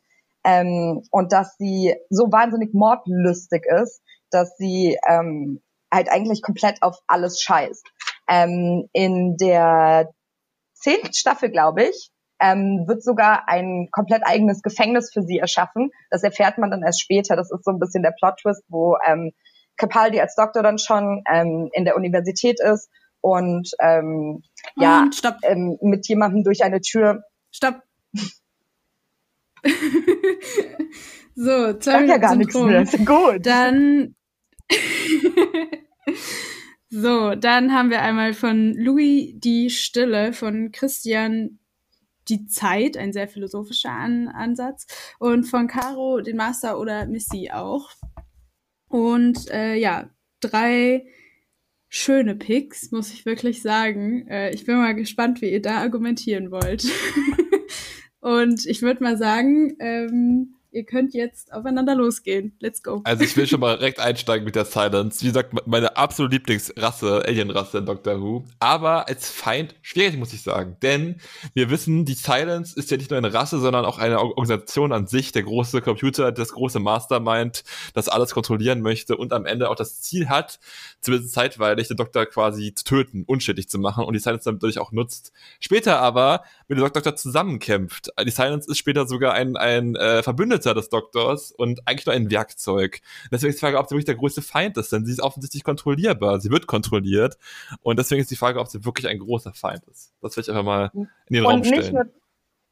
Ähm, 0.46 1.02
und 1.10 1.34
dass 1.34 1.56
sie 1.58 1.96
so 2.10 2.32
wahnsinnig 2.32 2.74
mordlüstig 2.74 3.66
ist, 3.66 4.02
dass 4.30 4.56
sie 4.58 4.98
ähm, 5.10 5.62
halt 5.92 6.10
eigentlich 6.10 6.42
komplett 6.42 6.84
auf 6.84 6.98
alles 7.08 7.42
scheißt. 7.42 7.86
Ähm, 8.30 8.88
in 8.94 9.36
der 9.38 10.12
zehnten 10.74 11.14
Staffel, 11.14 11.50
glaube 11.50 11.86
ich, 11.86 12.12
ähm, 12.40 12.86
wird 12.88 13.04
sogar 13.04 13.48
ein 13.48 13.88
komplett 13.92 14.22
eigenes 14.26 14.62
Gefängnis 14.62 15.12
für 15.12 15.24
sie 15.24 15.40
erschaffen. 15.40 15.90
Das 16.12 16.24
erfährt 16.24 16.60
man 16.60 16.70
dann 16.70 16.84
erst 16.84 17.02
später. 17.02 17.36
Das 17.36 17.52
ist 17.52 17.64
so 17.64 17.72
ein 17.72 17.80
bisschen 17.80 18.04
der 18.04 18.14
Plot-Twist, 18.20 18.64
wo 18.68 18.98
ähm, 19.08 19.32
Capaldi 19.78 20.20
als 20.20 20.36
Doktor 20.36 20.62
dann 20.62 20.78
schon 20.78 21.24
ähm, 21.32 21.70
in 21.74 21.84
der 21.84 21.96
Universität 21.96 22.60
ist 22.60 22.90
und 23.24 23.72
ähm, 23.80 24.44
ja 24.76 25.10
stopp. 25.14 25.38
Ähm, 25.44 25.78
mit 25.82 26.08
jemandem 26.10 26.44
durch 26.44 26.64
eine 26.64 26.82
Tür. 26.82 27.24
Stopp. 27.52 27.82
so, 31.34 31.74
zwei 31.80 32.02
Minuten 32.02 32.10
ja 32.10 32.18
gar 32.18 32.36
nichts 32.36 32.54
mehr. 32.54 32.84
Gut. 33.06 33.46
Dann 33.46 34.16
so, 36.90 37.36
dann 37.36 37.74
haben 37.74 37.90
wir 37.90 38.02
einmal 38.02 38.34
von 38.34 38.74
Louis 38.74 39.34
die 39.36 39.70
Stille 39.70 40.34
von 40.34 40.74
Christian 40.74 41.60
die 42.28 42.46
Zeit, 42.46 42.98
ein 42.98 43.14
sehr 43.14 43.30
philosophischer 43.30 43.92
An 43.92 44.28
Ansatz, 44.28 44.86
und 45.20 45.46
von 45.46 45.68
Caro 45.68 46.20
den 46.20 46.36
Master 46.36 46.78
oder 46.78 47.06
Missy 47.06 47.52
auch. 47.52 47.90
Und 48.90 49.50
äh, 49.50 49.76
ja, 49.76 50.10
drei 50.42 51.06
schöne 51.96 52.36
Picks, 52.36 52.92
muss 52.92 53.14
ich 53.14 53.24
wirklich 53.24 53.62
sagen. 53.62 54.28
Äh, 54.28 54.52
ich 54.52 54.66
bin 54.66 54.78
mal 54.78 54.96
gespannt, 54.96 55.42
wie 55.42 55.52
ihr 55.52 55.62
da 55.62 55.78
argumentieren 55.78 56.50
wollt. 56.50 56.86
und 58.20 58.66
ich 58.66 58.82
würde 58.82 59.04
mal 59.04 59.16
sagen, 59.16 59.76
ähm, 59.80 60.56
ihr 60.74 60.84
könnt 60.84 61.14
jetzt 61.14 61.54
aufeinander 61.54 61.96
losgehen. 61.96 62.56
Let's 62.60 62.82
go. 62.82 63.02
Also 63.04 63.24
ich 63.24 63.38
will 63.38 63.48
schon 63.48 63.60
mal 63.60 63.78
direkt 63.78 64.00
einsteigen 64.00 64.44
mit 64.44 64.56
der 64.56 64.66
Silence. 64.66 65.22
Wie 65.22 65.28
gesagt, 65.28 65.54
meine 65.68 65.96
absolute 65.96 66.36
Lieblingsrasse, 66.36 67.24
Alienrasse 67.26 67.78
in 67.78 67.86
Doctor 67.86 68.20
Who. 68.20 68.46
Aber 68.60 69.08
als 69.08 69.30
Feind 69.30 69.76
schwierig, 69.82 70.18
muss 70.18 70.34
ich 70.34 70.42
sagen. 70.42 70.78
Denn 70.82 71.18
wir 71.54 71.70
wissen, 71.70 72.06
die 72.06 72.16
Silence 72.16 72.76
ist 72.76 72.90
ja 72.90 72.98
nicht 72.98 73.12
nur 73.12 73.20
eine 73.20 73.34
Rasse, 73.34 73.60
sondern 73.60 73.86
auch 73.86 74.00
eine 74.00 74.20
Organisation 74.20 74.92
an 74.92 75.06
sich. 75.06 75.32
Der 75.32 75.44
große 75.44 75.82
Computer, 75.82 76.32
das 76.32 76.54
große 76.54 76.80
Mastermind, 76.80 77.64
das 77.94 78.10
alles 78.10 78.32
kontrollieren 78.32 78.82
möchte 78.82 79.16
und 79.16 79.32
am 79.32 79.46
Ende 79.46 79.70
auch 79.70 79.76
das 79.76 80.02
Ziel 80.02 80.28
hat, 80.30 80.60
zumindest 81.02 81.34
zeitweilig 81.34 81.88
den 81.88 81.98
Doktor 81.98 82.26
quasi 82.26 82.74
zu 82.74 82.84
töten, 82.84 83.24
unschädlich 83.28 83.70
zu 83.70 83.78
machen 83.78 84.06
und 84.06 84.14
die 84.14 84.20
Silence 84.20 84.52
dadurch 84.52 84.80
auch 84.80 84.92
nutzt. 84.92 85.32
Später 85.60 86.00
aber, 86.00 86.44
wenn 86.68 86.78
der 86.78 86.90
Doktor 86.90 87.16
zusammenkämpft, 87.16 88.10
die 88.26 88.32
Silence 88.32 88.70
ist 88.70 88.80
später 88.80 89.08
sogar 89.08 89.34
ein, 89.34 89.56
ein 89.56 89.96
äh, 89.96 90.24
Verbündeter 90.24 90.63
des 90.72 90.90
Doktors 90.90 91.52
und 91.52 91.86
eigentlich 91.86 92.06
nur 92.06 92.16
ein 92.16 92.32
Werkzeug. 92.32 93.02
Deswegen 93.32 93.50
ist 93.50 93.58
die 93.58 93.66
Frage, 93.66 93.78
ob 93.78 93.88
sie 93.88 93.96
wirklich 93.96 94.06
der 94.06 94.16
größte 94.16 94.42
Feind 94.42 94.78
ist, 94.78 94.94
denn 94.94 95.06
sie 95.06 95.12
ist 95.12 95.22
offensichtlich 95.22 95.64
kontrollierbar, 95.64 96.40
sie 96.40 96.50
wird 96.50 96.68
kontrolliert 96.68 97.38
und 97.82 98.00
deswegen 98.00 98.22
ist 98.22 98.32
die 98.32 98.38
Frage, 98.38 98.60
ob 98.60 98.68
sie 98.68 98.86
wirklich 98.86 99.08
ein 99.08 99.20
großer 99.20 99.54
Feind 99.54 99.84
ist. 99.92 100.14
Das 100.22 100.38
will 100.38 100.44
ich 100.44 100.50
einfach 100.50 100.64
mal 100.64 100.92
in 100.94 101.08
den 101.30 101.46
und 101.46 101.52
Raum 101.52 101.64
stellen. 101.66 101.82
Nicht 101.82 101.94
nur, 101.94 102.06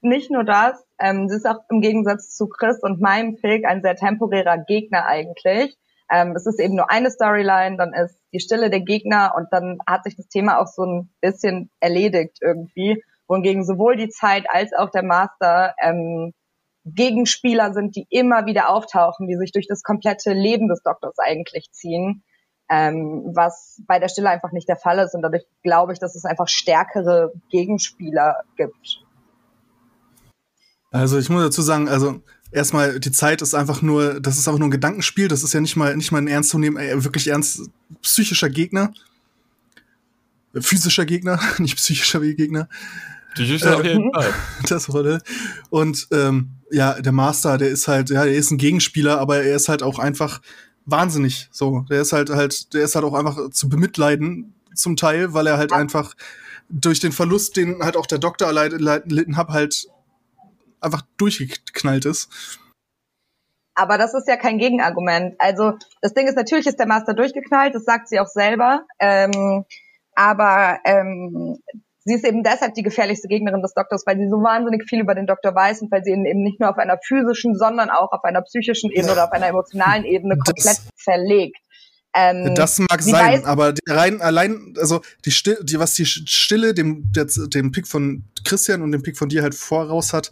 nicht 0.02 0.32
nur 0.32 0.44
das, 0.46 0.82
ähm, 1.00 1.28
sie 1.28 1.36
ist 1.36 1.48
auch 1.48 1.60
im 1.70 1.82
Gegensatz 1.82 2.36
zu 2.36 2.48
Chris 2.48 2.80
und 2.82 3.02
meinem 3.02 3.36
Pick 3.36 3.66
ein 3.66 3.82
sehr 3.82 3.96
temporärer 3.96 4.60
Gegner 4.60 5.06
eigentlich. 5.06 5.78
Ähm, 6.12 6.36
es 6.36 6.46
ist 6.46 6.60
eben 6.60 6.76
nur 6.76 6.92
eine 6.92 7.10
Storyline, 7.10 7.78
dann 7.78 7.94
ist 7.94 8.20
die 8.34 8.40
Stille 8.40 8.70
der 8.70 8.82
Gegner 8.82 9.34
und 9.36 9.48
dann 9.52 9.78
hat 9.88 10.04
sich 10.04 10.16
das 10.16 10.28
Thema 10.28 10.60
auch 10.60 10.68
so 10.68 10.84
ein 10.84 11.10
bisschen 11.22 11.70
erledigt 11.80 12.40
irgendwie. 12.42 13.04
Wohingegen 13.28 13.64
sowohl 13.64 13.96
die 13.96 14.10
Zeit 14.10 14.46
als 14.50 14.74
auch 14.74 14.90
der 14.90 15.04
Master 15.04 15.74
ähm, 15.82 16.34
Gegenspieler 16.86 17.74
sind, 17.74 17.96
die 17.96 18.08
immer 18.10 18.46
wieder 18.46 18.70
auftauchen, 18.70 19.28
die 19.28 19.38
sich 19.38 19.52
durch 19.52 19.68
das 19.68 19.84
komplette 19.84 20.34
Leben 20.34 20.68
des 20.68 20.82
Doktors 20.82 21.18
eigentlich 21.20 21.72
ziehen, 21.72 22.24
ähm, 22.70 23.32
was 23.36 23.82
bei 23.88 24.00
der 24.00 24.10
Stille 24.10 24.30
einfach 24.30 24.52
nicht 24.52 24.68
der 24.68 24.78
Fall 24.78 25.00
ist. 25.00 25.14
Und 25.14 25.22
dadurch 25.22 25.44
glaube 25.62 25.94
ich, 25.94 26.00
dass 26.00 26.16
es 26.16 26.26
einfach 26.26 26.48
stärkere 26.48 27.32
Gegenspieler 27.50 28.44
gibt. 28.56 29.04
Also 30.92 31.18
ich 31.20 31.30
muss 31.30 31.44
dazu 31.44 31.62
sagen, 31.62 31.88
also 31.88 32.22
erstmal 32.52 33.00
die 33.00 33.12
Zeit 33.12 33.42
ist 33.42 33.54
einfach 33.54 33.82
nur, 33.82 34.20
das 34.20 34.38
ist 34.38 34.48
einfach 34.48 34.60
nur 34.60 34.68
ein 34.68 34.72
Gedankenspiel, 34.72 35.28
das 35.28 35.44
ist 35.44 35.54
ja 35.54 35.62
nicht 35.62 35.76
mal 35.76 35.96
nicht 35.96 36.12
mal 36.12 36.20
ein 36.22 36.28
ernst 36.28 36.50
zu 36.50 36.60
nehmen, 36.60 36.78
äh, 36.78 37.04
wirklich 37.04 37.28
ernst 37.28 37.70
psychischer 38.02 38.50
Gegner, 38.50 38.92
physischer 40.60 41.06
Gegner, 41.06 41.40
nicht 41.60 41.78
psychischer 41.78 42.20
Gegner. 42.20 42.68
Psychischer 43.34 43.72
äh, 43.72 43.76
auf 43.76 43.86
jeden 43.86 44.14
Fall. 44.14 44.34
Das 44.68 44.90
wurde. 44.92 45.22
Und 45.70 46.08
ähm, 46.12 46.52
ja, 46.72 47.00
der 47.02 47.12
Master, 47.12 47.58
der 47.58 47.70
ist 47.70 47.88
halt, 47.88 48.10
ja, 48.10 48.24
der 48.24 48.34
ist 48.34 48.52
ein 48.52 48.58
Gegenspieler, 48.58 49.20
aber 49.20 49.44
er 49.44 49.56
ist 49.56 49.70
halt 49.70 49.84
auch 49.84 50.00
einfach 50.00 50.42
wahnsinnig. 50.86 51.50
So, 51.52 51.86
der 51.90 52.02
ist 52.02 52.14
halt 52.14 52.30
halt, 52.30 52.74
der 52.74 52.84
ist 52.84 52.96
halt 52.96 53.06
auch 53.06 53.14
einfach 53.14 53.50
zu 53.52 53.70
bemitleiden 53.70 54.54
zum 54.74 54.96
Teil, 54.96 55.34
weil 55.34 55.48
er 55.48 55.58
halt 55.58 55.74
einfach 55.74 56.16
durch 56.70 57.00
den 57.00 57.12
Verlust, 57.12 57.58
den 57.58 57.84
halt 57.84 57.98
auch 57.98 58.06
der 58.06 58.20
Doktor 58.20 58.48
erlitten 58.48 59.38
hat, 59.38 59.50
halt 59.50 59.88
einfach 60.80 61.02
durchgeknallt 61.18 62.06
ist. 62.06 62.30
Aber 63.76 63.98
das 63.98 64.14
ist 64.14 64.28
ja 64.28 64.38
kein 64.38 64.58
Gegenargument. 64.58 65.36
Also 65.40 65.74
das 66.02 66.14
Ding 66.14 66.28
ist, 66.28 66.36
natürlich 66.36 66.68
ist 66.68 66.80
der 66.80 66.88
Master 66.88 67.14
durchgeknallt, 67.14 67.74
das 67.74 67.86
sagt 67.86 68.10
sie 68.10 68.20
auch 68.20 68.28
selber. 68.28 68.86
Ähm, 69.00 69.66
aber 70.14 70.80
ähm, 70.86 71.60
sie 72.06 72.16
ist 72.16 72.26
eben 72.26 72.44
deshalb 72.44 72.74
die 72.74 72.84
gefährlichste 72.84 73.28
Gegnerin 73.28 73.62
des 73.62 73.74
Doktors, 73.74 74.04
weil 74.06 74.18
sie 74.18 74.30
so 74.30 74.38
wahnsinnig 74.38 74.88
viel 74.88 75.00
über 75.00 75.16
den 75.16 75.28
Doktor 75.28 75.54
weiß 75.54 75.82
und 75.82 75.92
weil 75.92 76.04
sie 76.04 76.12
ihn 76.12 76.26
eben 76.26 76.44
nicht 76.44 76.60
nur 76.60 76.70
auf 76.70 76.78
einer 76.78 76.98
physischen, 76.98 77.56
sondern 77.56 77.90
auch 77.90 78.12
auf 78.12 78.24
einer 78.24 78.42
psychischen 78.42 78.92
Ebene 78.92 79.14
oder 79.14 79.26
auf 79.26 79.32
einer 79.32 79.48
emotionalen 79.48 80.06
Ebene 80.06 80.38
komplett 80.38 80.66
das, 80.66 80.88
verlegt. 80.96 81.58
Ähm, 82.14 82.56
das 82.56 82.80
mag 82.80 83.02
sein, 83.02 83.14
weiß, 83.14 83.46
aber 83.46 83.74
rein 83.88 84.22
allein, 84.22 84.74
also 84.78 85.02
die 85.24 85.32
Stille, 85.32 85.64
die, 85.64 85.80
was 85.80 85.94
die 85.94 86.06
Stille 86.06 86.74
dem, 86.74 87.12
der, 87.14 87.26
dem 87.26 87.72
Pick 87.72 87.88
von 87.88 88.24
Christian 88.44 88.82
und 88.82 88.92
dem 88.92 89.02
Pick 89.02 89.18
von 89.18 89.30
dir 89.30 89.44
halt 89.44 89.56
voraus 89.56 90.12
hat, 90.12 90.30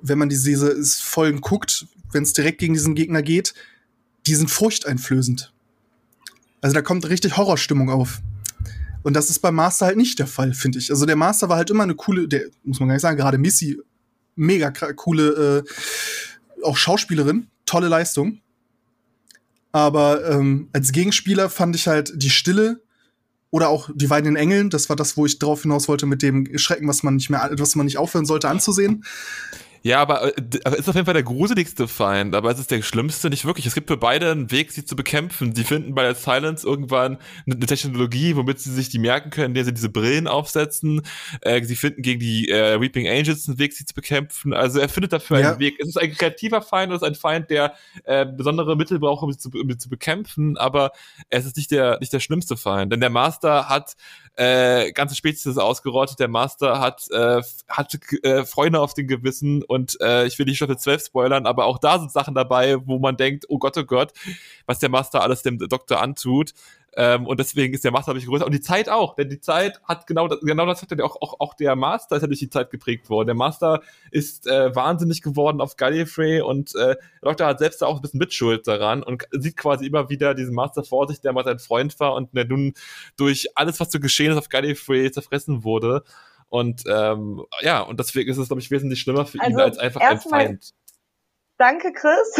wenn 0.00 0.18
man 0.18 0.28
diese, 0.28 0.50
diese 0.50 1.02
Folgen 1.02 1.40
guckt, 1.40 1.86
wenn 2.12 2.24
es 2.24 2.32
direkt 2.32 2.58
gegen 2.58 2.74
diesen 2.74 2.94
Gegner 2.94 3.22
geht, 3.22 3.54
die 4.26 4.34
sind 4.34 4.50
furchteinflößend. 4.50 5.52
Also 6.62 6.74
da 6.74 6.82
kommt 6.82 7.08
richtig 7.08 7.36
Horrorstimmung 7.36 7.90
auf. 7.90 8.20
Und 9.04 9.14
das 9.14 9.28
ist 9.28 9.40
beim 9.40 9.54
Master 9.54 9.86
halt 9.86 9.98
nicht 9.98 10.18
der 10.18 10.26
Fall, 10.26 10.54
finde 10.54 10.78
ich. 10.78 10.90
Also 10.90 11.04
der 11.04 11.14
Master 11.14 11.48
war 11.50 11.58
halt 11.58 11.70
immer 11.70 11.82
eine 11.82 11.94
coole, 11.94 12.26
der 12.26 12.46
muss 12.64 12.80
man 12.80 12.88
gar 12.88 12.94
nicht 12.94 13.02
sagen, 13.02 13.18
gerade 13.18 13.38
Missy, 13.38 13.78
mega 14.34 14.70
coole, 14.70 15.64
äh, 15.68 16.64
auch 16.64 16.76
Schauspielerin, 16.76 17.46
tolle 17.66 17.88
Leistung. 17.88 18.40
Aber 19.72 20.26
ähm, 20.30 20.68
als 20.72 20.90
Gegenspieler 20.90 21.50
fand 21.50 21.76
ich 21.76 21.86
halt 21.86 22.12
die 22.14 22.30
Stille 22.30 22.80
oder 23.50 23.68
auch 23.68 23.90
die 23.94 24.08
weinenden 24.08 24.36
Engeln, 24.36 24.70
das 24.70 24.88
war 24.88 24.96
das, 24.96 25.16
wo 25.18 25.26
ich 25.26 25.38
drauf 25.38 25.62
hinaus 25.62 25.86
wollte 25.86 26.06
mit 26.06 26.22
dem 26.22 26.56
Schrecken, 26.56 26.88
was 26.88 27.02
man 27.02 27.16
nicht 27.16 27.28
mehr, 27.28 27.50
was 27.58 27.76
man 27.76 27.84
nicht 27.84 27.98
aufhören 27.98 28.24
sollte 28.24 28.48
anzusehen. 28.48 29.04
Ja, 29.86 30.00
aber, 30.00 30.26
äh, 30.26 30.32
aber 30.64 30.78
ist 30.78 30.88
auf 30.88 30.94
jeden 30.94 31.04
Fall 31.04 31.12
der 31.12 31.22
gruseligste 31.22 31.86
Feind, 31.88 32.34
aber 32.34 32.50
es 32.50 32.58
ist 32.58 32.70
der 32.70 32.80
schlimmste 32.80 33.28
nicht 33.28 33.44
wirklich. 33.44 33.66
Es 33.66 33.74
gibt 33.74 33.88
für 33.88 33.98
beide 33.98 34.30
einen 34.30 34.50
Weg, 34.50 34.72
sie 34.72 34.86
zu 34.86 34.96
bekämpfen. 34.96 35.54
Sie 35.54 35.62
finden 35.62 35.94
bei 35.94 36.02
der 36.02 36.14
Silence 36.14 36.66
irgendwann 36.66 37.18
eine 37.44 37.60
Technologie, 37.60 38.34
womit 38.34 38.60
sie 38.60 38.72
sich 38.72 38.88
die 38.88 38.98
merken 38.98 39.28
können, 39.28 39.48
indem 39.48 39.64
sie 39.66 39.74
diese 39.74 39.90
Brillen 39.90 40.26
aufsetzen. 40.26 41.02
Äh, 41.42 41.62
sie 41.64 41.76
finden 41.76 42.00
gegen 42.00 42.18
die 42.18 42.48
äh, 42.48 42.80
Weeping 42.80 43.06
Angels 43.06 43.46
einen 43.46 43.58
Weg, 43.58 43.74
sie 43.74 43.84
zu 43.84 43.92
bekämpfen. 43.92 44.54
Also 44.54 44.78
er 44.78 44.88
findet 44.88 45.12
dafür 45.12 45.38
ja. 45.38 45.50
einen 45.50 45.58
Weg. 45.58 45.78
Es 45.78 45.88
ist 45.88 45.98
ein 45.98 46.12
kreativer 46.12 46.62
Feind, 46.62 46.90
es 46.90 47.02
ist 47.02 47.06
ein 47.06 47.14
Feind, 47.14 47.50
der 47.50 47.74
äh, 48.04 48.24
besondere 48.24 48.76
Mittel 48.76 48.98
braucht, 48.98 49.22
um 49.22 49.32
sie 49.32 49.38
zu, 49.38 49.50
um 49.50 49.70
sie 49.70 49.76
zu 49.76 49.90
bekämpfen, 49.90 50.56
aber 50.56 50.92
es 51.28 51.44
ist 51.44 51.58
nicht 51.58 51.70
der, 51.70 51.98
nicht 52.00 52.12
der 52.14 52.20
schlimmste 52.20 52.56
Feind. 52.56 52.90
Denn 52.90 53.00
der 53.00 53.10
Master 53.10 53.68
hat 53.68 53.96
äh, 54.36 54.92
ganze 54.92 55.14
Spezies 55.14 55.58
ausgerottet. 55.58 56.18
Der 56.18 56.28
Master 56.28 56.80
hat, 56.80 57.06
äh, 57.10 57.42
hat 57.68 57.98
äh, 58.22 58.44
Freunde 58.44 58.80
auf 58.80 58.94
dem 58.94 59.06
Gewissen 59.06 59.62
und 59.62 60.00
äh, 60.00 60.26
ich 60.26 60.38
will 60.38 60.46
nicht 60.46 60.56
Staffel 60.56 60.76
12 60.76 61.06
spoilern, 61.06 61.46
aber 61.46 61.66
auch 61.66 61.78
da 61.78 61.98
sind 61.98 62.12
Sachen 62.12 62.34
dabei, 62.34 62.76
wo 62.86 62.98
man 62.98 63.16
denkt, 63.16 63.46
oh 63.48 63.58
Gott, 63.58 63.76
oh 63.78 63.84
Gott, 63.84 64.12
was 64.66 64.78
der 64.78 64.88
Master 64.88 65.22
alles 65.22 65.42
dem 65.42 65.58
Doktor 65.58 66.00
antut. 66.00 66.52
Ähm, 66.96 67.26
und 67.26 67.40
deswegen 67.40 67.74
ist 67.74 67.84
der 67.84 67.92
Master 67.92 68.12
dadurch 68.12 68.26
größer. 68.26 68.46
Und 68.46 68.52
die 68.52 68.60
Zeit 68.60 68.88
auch, 68.88 69.14
denn 69.16 69.28
die 69.28 69.40
Zeit 69.40 69.80
hat 69.84 70.06
genau 70.06 70.28
das, 70.28 70.40
genau 70.40 70.66
das 70.66 70.82
hat 70.82 70.90
ja 70.90 71.04
auch, 71.04 71.16
auch, 71.20 71.40
auch 71.40 71.54
der 71.54 71.76
Master 71.76 72.16
ist 72.16 72.22
ja 72.22 72.28
durch 72.28 72.40
die 72.40 72.50
Zeit 72.50 72.70
geprägt 72.70 73.10
worden. 73.10 73.26
Der 73.26 73.34
Master 73.34 73.82
ist 74.10 74.46
äh, 74.46 74.74
wahnsinnig 74.74 75.22
geworden 75.22 75.60
auf 75.60 75.76
Gallifrey 75.76 76.40
und 76.40 76.74
äh, 76.76 76.96
Doktor 77.22 77.46
hat 77.46 77.58
selbst 77.58 77.82
auch 77.82 77.96
ein 77.96 78.02
bisschen 78.02 78.18
Mitschuld 78.18 78.66
daran 78.66 79.02
und 79.02 79.24
sieht 79.32 79.56
quasi 79.56 79.86
immer 79.86 80.08
wieder 80.08 80.34
diesen 80.34 80.54
Master 80.54 80.84
vor 80.84 81.08
sich, 81.08 81.20
der 81.20 81.32
mal 81.32 81.44
sein 81.44 81.58
Freund 81.58 81.98
war 82.00 82.14
und 82.14 82.34
der 82.34 82.44
nun 82.44 82.74
durch 83.16 83.48
alles, 83.56 83.80
was 83.80 83.90
so 83.90 83.98
geschehen 83.98 84.32
ist 84.32 84.38
auf 84.38 84.48
Gallifrey 84.48 85.10
zerfressen 85.10 85.64
wurde. 85.64 86.04
Und 86.48 86.84
ähm, 86.86 87.44
ja, 87.62 87.80
und 87.80 87.98
deswegen 87.98 88.30
ist 88.30 88.38
es, 88.38 88.48
glaube 88.48 88.60
ich, 88.60 88.70
wesentlich 88.70 89.00
schlimmer 89.00 89.26
für 89.26 89.40
also 89.40 89.50
ihn 89.50 89.60
als 89.60 89.78
einfach 89.78 90.00
ein 90.00 90.20
Feind. 90.20 90.70
Danke, 91.58 91.92
Chris. 91.92 92.38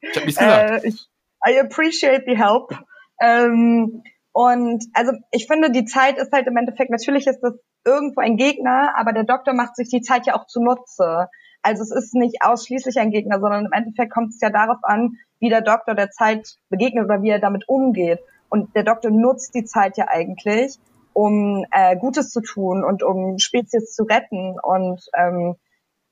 ich 0.00 0.16
hab 0.16 0.24
nichts 0.24 0.40
gesagt. 0.40 0.84
Äh, 0.84 0.88
ich, 0.88 1.08
I 1.46 1.60
appreciate 1.60 2.24
the 2.26 2.36
help. 2.36 2.72
Ähm, 3.20 4.02
und 4.32 4.84
also 4.92 5.12
ich 5.32 5.46
finde, 5.46 5.70
die 5.70 5.84
Zeit 5.84 6.18
ist 6.18 6.32
halt 6.32 6.46
im 6.46 6.56
Endeffekt, 6.56 6.90
natürlich 6.90 7.26
ist 7.26 7.40
das 7.40 7.54
irgendwo 7.84 8.20
ein 8.20 8.36
Gegner, 8.36 8.92
aber 8.96 9.12
der 9.12 9.24
Doktor 9.24 9.54
macht 9.54 9.76
sich 9.76 9.88
die 9.88 10.00
Zeit 10.00 10.26
ja 10.26 10.36
auch 10.36 10.46
zunutze. 10.46 11.28
Also 11.62 11.82
es 11.82 11.90
ist 11.90 12.14
nicht 12.14 12.36
ausschließlich 12.42 12.98
ein 12.98 13.10
Gegner, 13.10 13.40
sondern 13.40 13.66
im 13.66 13.72
Endeffekt 13.72 14.12
kommt 14.12 14.30
es 14.30 14.40
ja 14.40 14.50
darauf 14.50 14.78
an, 14.82 15.16
wie 15.40 15.48
der 15.48 15.62
Doktor 15.62 15.94
der 15.94 16.10
Zeit 16.10 16.56
begegnet 16.68 17.04
oder 17.04 17.22
wie 17.22 17.30
er 17.30 17.40
damit 17.40 17.68
umgeht. 17.68 18.20
Und 18.48 18.74
der 18.74 18.84
Doktor 18.84 19.10
nutzt 19.10 19.54
die 19.54 19.64
Zeit 19.64 19.96
ja 19.96 20.06
eigentlich, 20.08 20.78
um 21.12 21.64
äh, 21.72 21.96
Gutes 21.96 22.30
zu 22.30 22.40
tun 22.40 22.84
und 22.84 23.02
um 23.02 23.38
Spezies 23.38 23.92
zu 23.92 24.04
retten 24.04 24.56
und 24.62 25.02
ähm, 25.16 25.56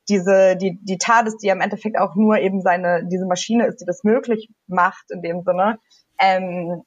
diese 0.09 0.55
die 0.55 0.79
die 0.81 0.97
TARDIS, 0.97 1.37
die 1.37 1.47
ja 1.47 1.53
im 1.53 1.61
Endeffekt 1.61 1.97
auch 1.97 2.15
nur 2.15 2.37
eben 2.37 2.61
seine 2.61 3.05
diese 3.05 3.25
Maschine 3.25 3.67
ist, 3.67 3.81
die 3.81 3.85
das 3.85 4.03
möglich 4.03 4.49
macht 4.67 5.11
in 5.11 5.21
dem 5.21 5.43
Sinne, 5.43 5.79
ähm, 6.19 6.83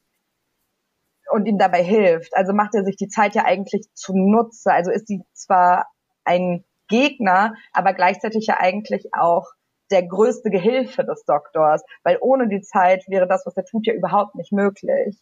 und 1.31 1.47
ihm 1.47 1.59
dabei 1.59 1.83
hilft. 1.83 2.37
Also 2.37 2.53
macht 2.53 2.75
er 2.75 2.85
sich 2.85 2.97
die 2.97 3.09
Zeit 3.09 3.35
ja 3.35 3.45
eigentlich 3.45 3.87
zunutze. 3.95 4.73
Also 4.73 4.91
ist 4.91 5.07
sie 5.07 5.23
zwar 5.33 5.87
ein 6.25 6.65
Gegner, 6.89 7.55
aber 7.73 7.95
gleichzeitig 7.95 8.47
ja 8.47 8.57
eigentlich 8.59 9.09
auch 9.13 9.47
der 9.91 10.07
größte 10.07 10.51
Gehilfe 10.51 11.05
des 11.05 11.25
Doktors, 11.25 11.83
weil 12.05 12.19
ohne 12.21 12.49
die 12.49 12.61
Zeit 12.61 13.05
wäre 13.09 13.27
das, 13.27 13.45
was 13.45 13.57
er 13.57 13.65
tut, 13.65 13.87
ja 13.87 13.95
überhaupt 13.95 14.35
nicht 14.35 14.53
möglich. 14.53 15.19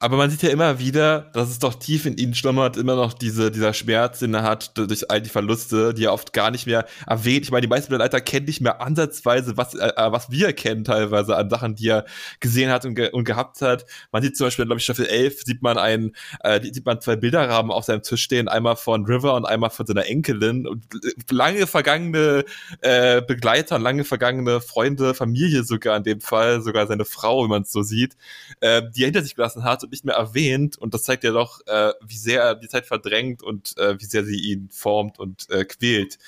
Aber 0.00 0.16
man 0.16 0.28
sieht 0.28 0.42
ja 0.42 0.50
immer 0.50 0.80
wieder, 0.80 1.30
dass 1.34 1.48
es 1.48 1.60
doch 1.60 1.74
tief 1.74 2.04
in 2.04 2.18
ihnen 2.18 2.34
schlummert, 2.34 2.76
immer 2.76 2.96
noch 2.96 3.12
diese, 3.12 3.50
dieser 3.52 3.72
Schmerz, 3.72 4.18
den 4.18 4.34
er 4.34 4.42
hat 4.42 4.76
durch 4.76 5.08
all 5.08 5.22
die 5.22 5.30
Verluste, 5.30 5.94
die 5.94 6.04
er 6.04 6.12
oft 6.12 6.32
gar 6.32 6.50
nicht 6.50 6.66
mehr 6.66 6.84
erwähnt. 7.06 7.44
Ich 7.44 7.52
meine, 7.52 7.62
die 7.62 7.68
meisten 7.68 7.90
Begleiter 7.90 8.20
kennen 8.20 8.46
nicht 8.46 8.60
mehr 8.60 8.82
ansatzweise, 8.82 9.56
was, 9.56 9.74
äh, 9.74 9.92
äh, 9.96 10.12
was 10.12 10.30
wir 10.30 10.52
kennen 10.52 10.82
teilweise 10.82 11.36
an 11.36 11.48
Sachen, 11.48 11.76
die 11.76 11.88
er 11.88 12.04
gesehen 12.40 12.70
hat 12.70 12.84
und, 12.84 12.96
ge 12.96 13.10
und 13.12 13.24
gehabt 13.24 13.62
hat. 13.62 13.86
Man 14.10 14.22
sieht 14.22 14.36
zum 14.36 14.48
Beispiel, 14.48 14.66
glaube 14.66 14.78
ich, 14.78 14.84
Staffel 14.84 15.06
11 15.06 15.42
sieht 15.44 15.62
man 15.62 15.78
einen, 15.78 16.12
äh, 16.40 16.60
sieht 16.60 16.84
man 16.84 17.00
zwei 17.00 17.14
Bilderrahmen 17.14 17.70
auf 17.70 17.84
seinem 17.84 18.02
Tisch 18.02 18.24
stehen, 18.24 18.48
einmal 18.48 18.76
von 18.76 19.06
River 19.06 19.34
und 19.34 19.46
einmal 19.46 19.70
von 19.70 19.86
seiner 19.86 20.06
Enkelin. 20.06 20.66
Und 20.66 20.84
lange 21.30 21.68
vergangene 21.68 22.44
äh, 22.80 23.22
Begleiter, 23.22 23.78
lange 23.78 24.04
vergangene 24.04 24.60
Freunde, 24.60 25.14
Familie 25.14 25.62
sogar 25.62 25.96
in 25.96 26.02
dem 26.02 26.20
Fall, 26.20 26.62
sogar 26.62 26.88
seine 26.88 27.04
Frau, 27.04 27.44
wie 27.44 27.48
man 27.48 27.62
es 27.62 27.70
so 27.70 27.82
sieht, 27.82 28.16
äh, 28.60 28.82
die 28.94 29.02
er 29.02 29.06
hinter 29.06 29.22
sich 29.22 29.36
gelassen 29.36 29.64
hat 29.64 29.83
und 29.84 29.92
nicht 29.92 30.04
mehr 30.04 30.16
erwähnt 30.16 30.76
und 30.76 30.94
das 30.94 31.04
zeigt 31.04 31.24
ja 31.24 31.30
doch, 31.30 31.60
äh, 31.66 31.92
wie 32.04 32.16
sehr 32.16 32.42
er 32.42 32.54
die 32.54 32.68
Zeit 32.68 32.86
verdrängt 32.86 33.42
und 33.42 33.76
äh, 33.78 34.00
wie 34.00 34.04
sehr 34.04 34.24
sie 34.24 34.38
ihn 34.38 34.68
formt 34.70 35.18
und 35.18 35.48
äh, 35.50 35.64
quält, 35.64 36.18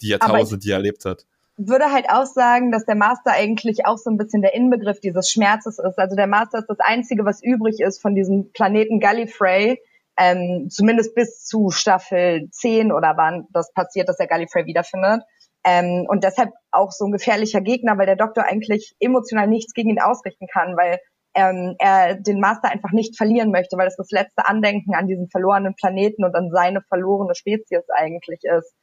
die 0.00 0.08
Jahrtausende, 0.08 0.58
die 0.58 0.70
er 0.70 0.76
erlebt 0.78 1.04
hat 1.04 1.24
würde 1.56 1.92
halt 1.92 2.08
auch 2.08 2.24
sagen, 2.24 2.72
dass 2.72 2.84
der 2.84 2.94
Master 2.94 3.32
eigentlich 3.32 3.84
auch 3.86 3.98
so 3.98 4.10
ein 4.10 4.16
bisschen 4.16 4.42
der 4.42 4.54
Inbegriff 4.54 5.00
dieses 5.00 5.30
Schmerzes 5.30 5.78
ist. 5.78 5.98
Also 5.98 6.16
der 6.16 6.26
Master 6.26 6.58
ist 6.58 6.68
das 6.68 6.80
Einzige, 6.80 7.24
was 7.24 7.42
übrig 7.42 7.80
ist 7.80 8.00
von 8.00 8.14
diesem 8.14 8.52
Planeten 8.52 9.00
Gallifrey, 9.00 9.80
ähm, 10.16 10.68
zumindest 10.70 11.14
bis 11.14 11.44
zu 11.44 11.70
Staffel 11.70 12.48
10 12.50 12.92
oder 12.92 13.14
wann 13.16 13.46
das 13.52 13.72
passiert, 13.72 14.08
dass 14.08 14.18
er 14.18 14.26
Gallifrey 14.26 14.66
wiederfindet. 14.66 15.22
Ähm, 15.64 16.06
und 16.08 16.24
deshalb 16.24 16.50
auch 16.70 16.90
so 16.90 17.04
ein 17.06 17.12
gefährlicher 17.12 17.60
Gegner, 17.60 17.96
weil 17.96 18.06
der 18.06 18.16
Doktor 18.16 18.44
eigentlich 18.44 18.94
emotional 18.98 19.46
nichts 19.46 19.74
gegen 19.74 19.90
ihn 19.90 20.00
ausrichten 20.00 20.46
kann, 20.52 20.76
weil 20.76 20.98
ähm, 21.34 21.74
er 21.78 22.14
den 22.14 22.40
Master 22.40 22.70
einfach 22.70 22.92
nicht 22.92 23.16
verlieren 23.16 23.50
möchte, 23.50 23.76
weil 23.76 23.86
es 23.86 23.96
das 23.96 24.10
letzte 24.10 24.46
Andenken 24.46 24.94
an 24.94 25.06
diesen 25.06 25.28
verlorenen 25.28 25.74
Planeten 25.74 26.24
und 26.24 26.34
an 26.34 26.50
seine 26.50 26.82
verlorene 26.82 27.34
Spezies 27.34 27.84
eigentlich 27.90 28.40
ist. 28.44 28.74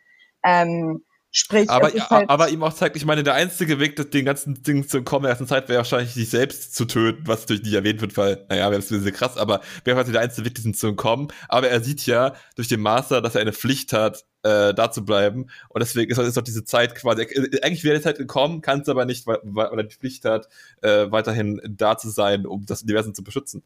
Ähm, 0.43 1.03
Sprich, 1.31 1.69
aber, 1.69 1.93
es 1.93 2.09
halt, 2.09 2.27
aber 2.27 2.49
ihm 2.49 2.63
auch 2.63 2.73
zeigt, 2.73 2.95
ich 2.95 3.05
meine, 3.05 3.21
der 3.21 3.35
einzige 3.35 3.79
Weg, 3.79 3.95
das 3.95 4.09
den 4.09 4.25
ganzen 4.25 4.63
Ding 4.63 4.87
zu 4.87 4.97
entkommen 4.97 5.25
in 5.25 5.27
der 5.27 5.31
ersten 5.31 5.47
Zeit, 5.47 5.69
wäre 5.69 5.77
wahrscheinlich, 5.77 6.15
sich 6.15 6.29
selbst 6.29 6.75
zu 6.75 6.85
töten, 6.85 7.27
was 7.27 7.45
durch 7.45 7.61
nicht 7.61 7.73
erwähnt 7.73 8.01
wird, 8.01 8.17
weil, 8.17 8.45
naja, 8.49 8.71
wäre 8.71 8.81
ein 8.81 8.87
bisschen 8.87 9.13
krass, 9.13 9.37
aber 9.37 9.61
wäre 9.83 9.95
quasi 9.95 10.11
der 10.11 10.21
einzige 10.21 10.45
Weg, 10.45 10.55
diesen 10.55 10.73
zu 10.73 10.87
entkommen. 10.87 11.27
Aber 11.47 11.69
er 11.69 11.83
sieht 11.83 12.03
ja 12.07 12.33
durch 12.55 12.67
den 12.67 12.81
Master, 12.81 13.21
dass 13.21 13.35
er 13.35 13.41
eine 13.41 13.53
Pflicht 13.53 13.93
hat, 13.93 14.25
äh, 14.41 14.73
da 14.73 14.91
zu 14.91 15.05
bleiben. 15.05 15.51
Und 15.69 15.81
deswegen 15.81 16.11
ist, 16.11 16.17
ist 16.17 16.37
auch 16.39 16.41
diese 16.41 16.63
Zeit 16.65 16.95
quasi, 16.95 17.21
äh, 17.21 17.61
eigentlich 17.61 17.83
wäre 17.83 17.97
die 17.97 18.03
Zeit 18.03 18.17
gekommen, 18.17 18.61
kann 18.61 18.81
es 18.81 18.89
aber 18.89 19.05
nicht, 19.05 19.27
weil, 19.27 19.39
weil 19.43 19.67
er 19.77 19.83
die 19.83 19.95
Pflicht 19.95 20.25
hat, 20.25 20.47
äh, 20.81 21.11
weiterhin 21.11 21.61
da 21.63 21.95
zu 21.97 22.09
sein, 22.09 22.47
um 22.47 22.65
das 22.65 22.81
Universum 22.81 23.13
zu 23.13 23.23
beschützen. 23.23 23.63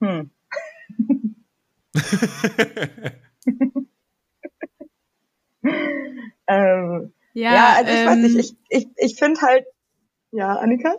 hm. 0.00 0.30
Ähm, 6.46 7.12
Ja, 7.34 7.54
ja, 7.54 7.74
also 7.76 7.90
ich 7.90 7.98
ähm, 7.98 8.06
weiß 8.06 8.18
nicht, 8.18 8.36
ich, 8.38 8.56
ich, 8.68 8.88
ich 8.96 9.16
finde 9.18 9.40
halt, 9.40 9.64
ja, 10.30 10.56
Annika? 10.56 10.94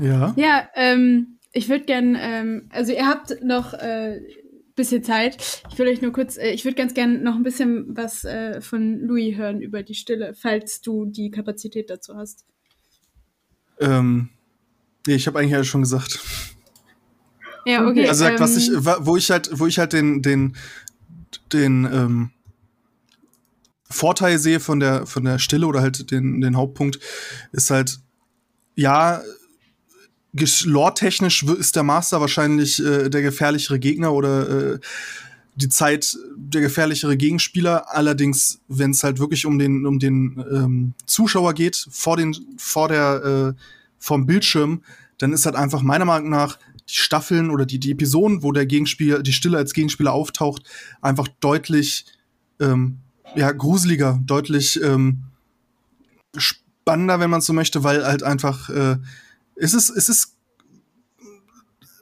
Ja. 0.00 0.34
Ja, 0.36 0.68
ähm, 0.74 1.38
ich 1.52 1.68
würde 1.68 1.84
gern, 1.84 2.16
ähm, 2.18 2.68
also 2.72 2.92
ihr 2.92 3.06
habt 3.06 3.42
noch 3.42 3.74
äh, 3.74 4.20
bisschen 4.80 5.04
Zeit. 5.04 5.62
Ich 5.70 5.78
will 5.78 5.88
euch 5.88 6.00
nur 6.00 6.12
kurz, 6.12 6.36
äh, 6.38 6.50
ich 6.50 6.64
würde 6.64 6.76
ganz 6.76 6.94
gern 6.94 7.22
noch 7.22 7.34
ein 7.34 7.42
bisschen 7.42 7.96
was 7.96 8.24
äh, 8.24 8.60
von 8.60 9.00
Louis 9.00 9.36
hören 9.36 9.60
über 9.60 9.82
die 9.82 9.94
Stille, 9.94 10.34
falls 10.34 10.80
du 10.80 11.06
die 11.06 11.30
Kapazität 11.30 11.90
dazu 11.90 12.16
hast. 12.16 12.46
Ähm, 13.78 14.30
nee, 15.06 15.14
ich 15.14 15.26
habe 15.26 15.38
eigentlich 15.38 15.54
alles 15.54 15.66
schon 15.66 15.82
gesagt. 15.82 16.18
Ja, 17.64 17.86
okay. 17.86 18.08
Also 18.08 18.24
sagt, 18.24 18.40
was 18.40 18.52
ähm, 18.52 18.58
ich, 18.58 18.84
wa- 18.84 18.98
wo 19.00 19.16
ich 19.16 19.30
halt, 19.30 19.50
wo 19.52 19.66
ich 19.66 19.78
halt 19.78 19.92
den, 19.92 20.22
den, 20.22 20.56
den 21.52 21.84
ähm, 21.84 22.30
Vorteil 23.90 24.38
sehe 24.38 24.60
von 24.60 24.80
der, 24.80 25.06
von 25.06 25.24
der 25.24 25.38
Stille 25.38 25.66
oder 25.66 25.80
halt 25.80 26.10
den, 26.10 26.40
den 26.40 26.56
Hauptpunkt, 26.56 26.98
ist 27.52 27.70
halt, 27.70 27.98
ja, 28.76 29.20
lore-technisch 30.64 31.42
ist 31.42 31.74
der 31.76 31.82
Master 31.82 32.20
wahrscheinlich 32.20 32.82
äh, 32.84 33.08
der 33.08 33.22
gefährlichere 33.22 33.80
Gegner 33.80 34.12
oder 34.12 34.74
äh, 34.74 34.78
die 35.56 35.68
Zeit 35.68 36.16
der 36.36 36.60
gefährlichere 36.60 37.16
Gegenspieler. 37.16 37.92
Allerdings, 37.94 38.60
wenn 38.68 38.92
es 38.92 39.02
halt 39.02 39.18
wirklich 39.18 39.44
um 39.44 39.58
den, 39.58 39.84
um 39.86 39.98
den 39.98 40.42
ähm, 40.52 40.94
Zuschauer 41.06 41.52
geht, 41.54 41.86
vor 41.90 42.16
den, 42.16 42.36
vor 42.56 42.88
der, 42.88 43.54
äh, 43.56 43.60
vom 43.98 44.24
Bildschirm, 44.24 44.82
dann 45.18 45.32
ist 45.32 45.44
halt 45.44 45.56
einfach 45.56 45.82
meiner 45.82 46.04
Meinung 46.06 46.30
nach 46.30 46.58
die 46.90 46.96
Staffeln 46.96 47.50
oder 47.50 47.66
die, 47.66 47.78
die 47.78 47.92
Episoden, 47.92 48.42
wo 48.42 48.52
der 48.52 48.66
Gegenspieler, 48.66 49.22
die 49.22 49.32
Stille 49.32 49.58
als 49.58 49.72
Gegenspieler 49.72 50.12
auftaucht, 50.12 50.62
einfach 51.00 51.28
deutlich 51.40 52.04
ähm, 52.60 52.98
ja, 53.34 53.50
gruseliger, 53.52 54.20
deutlich 54.24 54.82
ähm, 54.82 55.22
spannender, 56.36 57.20
wenn 57.20 57.30
man 57.30 57.40
so 57.40 57.52
möchte, 57.52 57.84
weil 57.84 58.04
halt 58.04 58.22
einfach 58.22 58.68
äh, 58.70 58.96
es 59.56 59.74
ist, 59.74 59.90
es 59.90 60.08
ist 60.08 60.36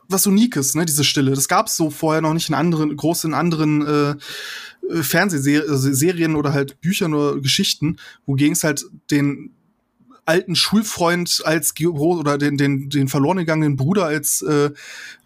was 0.08 0.26
Unikes, 0.26 0.74
ne, 0.74 0.86
diese 0.86 1.04
Stille. 1.04 1.32
Das 1.32 1.48
gab's 1.48 1.76
so 1.76 1.90
vorher 1.90 2.22
noch 2.22 2.32
nicht 2.32 2.48
in 2.48 2.54
anderen, 2.54 2.96
groß 2.96 3.24
in 3.24 3.34
anderen 3.34 3.86
äh, 3.86 5.02
Fernsehserien 5.02 6.34
oder 6.34 6.54
halt 6.54 6.80
Büchern 6.80 7.12
oder 7.12 7.40
Geschichten, 7.40 7.98
wogegen 8.24 8.54
es 8.54 8.64
halt 8.64 8.86
den 9.10 9.54
alten 10.28 10.54
Schulfreund 10.54 11.42
als 11.44 11.74
oder 11.80 12.36
den, 12.38 12.56
den, 12.58 12.90
den 12.90 13.08
verloren 13.08 13.38
gegangenen 13.38 13.76
Bruder 13.76 14.04
als, 14.04 14.42
äh, 14.42 14.70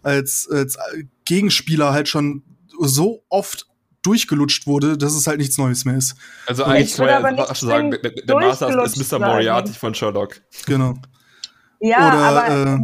als, 0.01 0.47
als 0.49 0.77
Gegenspieler 1.25 1.91
halt 1.91 2.07
schon 2.07 2.43
so 2.79 3.23
oft 3.29 3.67
durchgelutscht 4.01 4.65
wurde, 4.65 4.97
dass 4.97 5.13
es 5.13 5.27
halt 5.27 5.39
nichts 5.39 5.57
Neues 5.57 5.85
mehr 5.85 5.97
ist. 5.97 6.15
Also 6.47 6.63
Ich 6.63 6.69
eigentlich 6.69 6.97
würde 6.97 7.11
kann 7.13 7.21
man 7.21 7.33
aber 7.35 7.47
ja 7.49 7.55
sagen, 7.55 7.91
der, 7.91 8.35
Master 8.35 8.83
ist 8.83 8.97
Mr. 8.97 9.03
sagen. 9.03 9.25
Moriarty 9.25 9.73
von 9.73 9.93
Sherlock. 9.93 10.41
Genau. 10.65 10.95
Ja, 11.79 12.07
oder 12.07 12.17
aber 12.17 12.49
äh, 12.49 12.77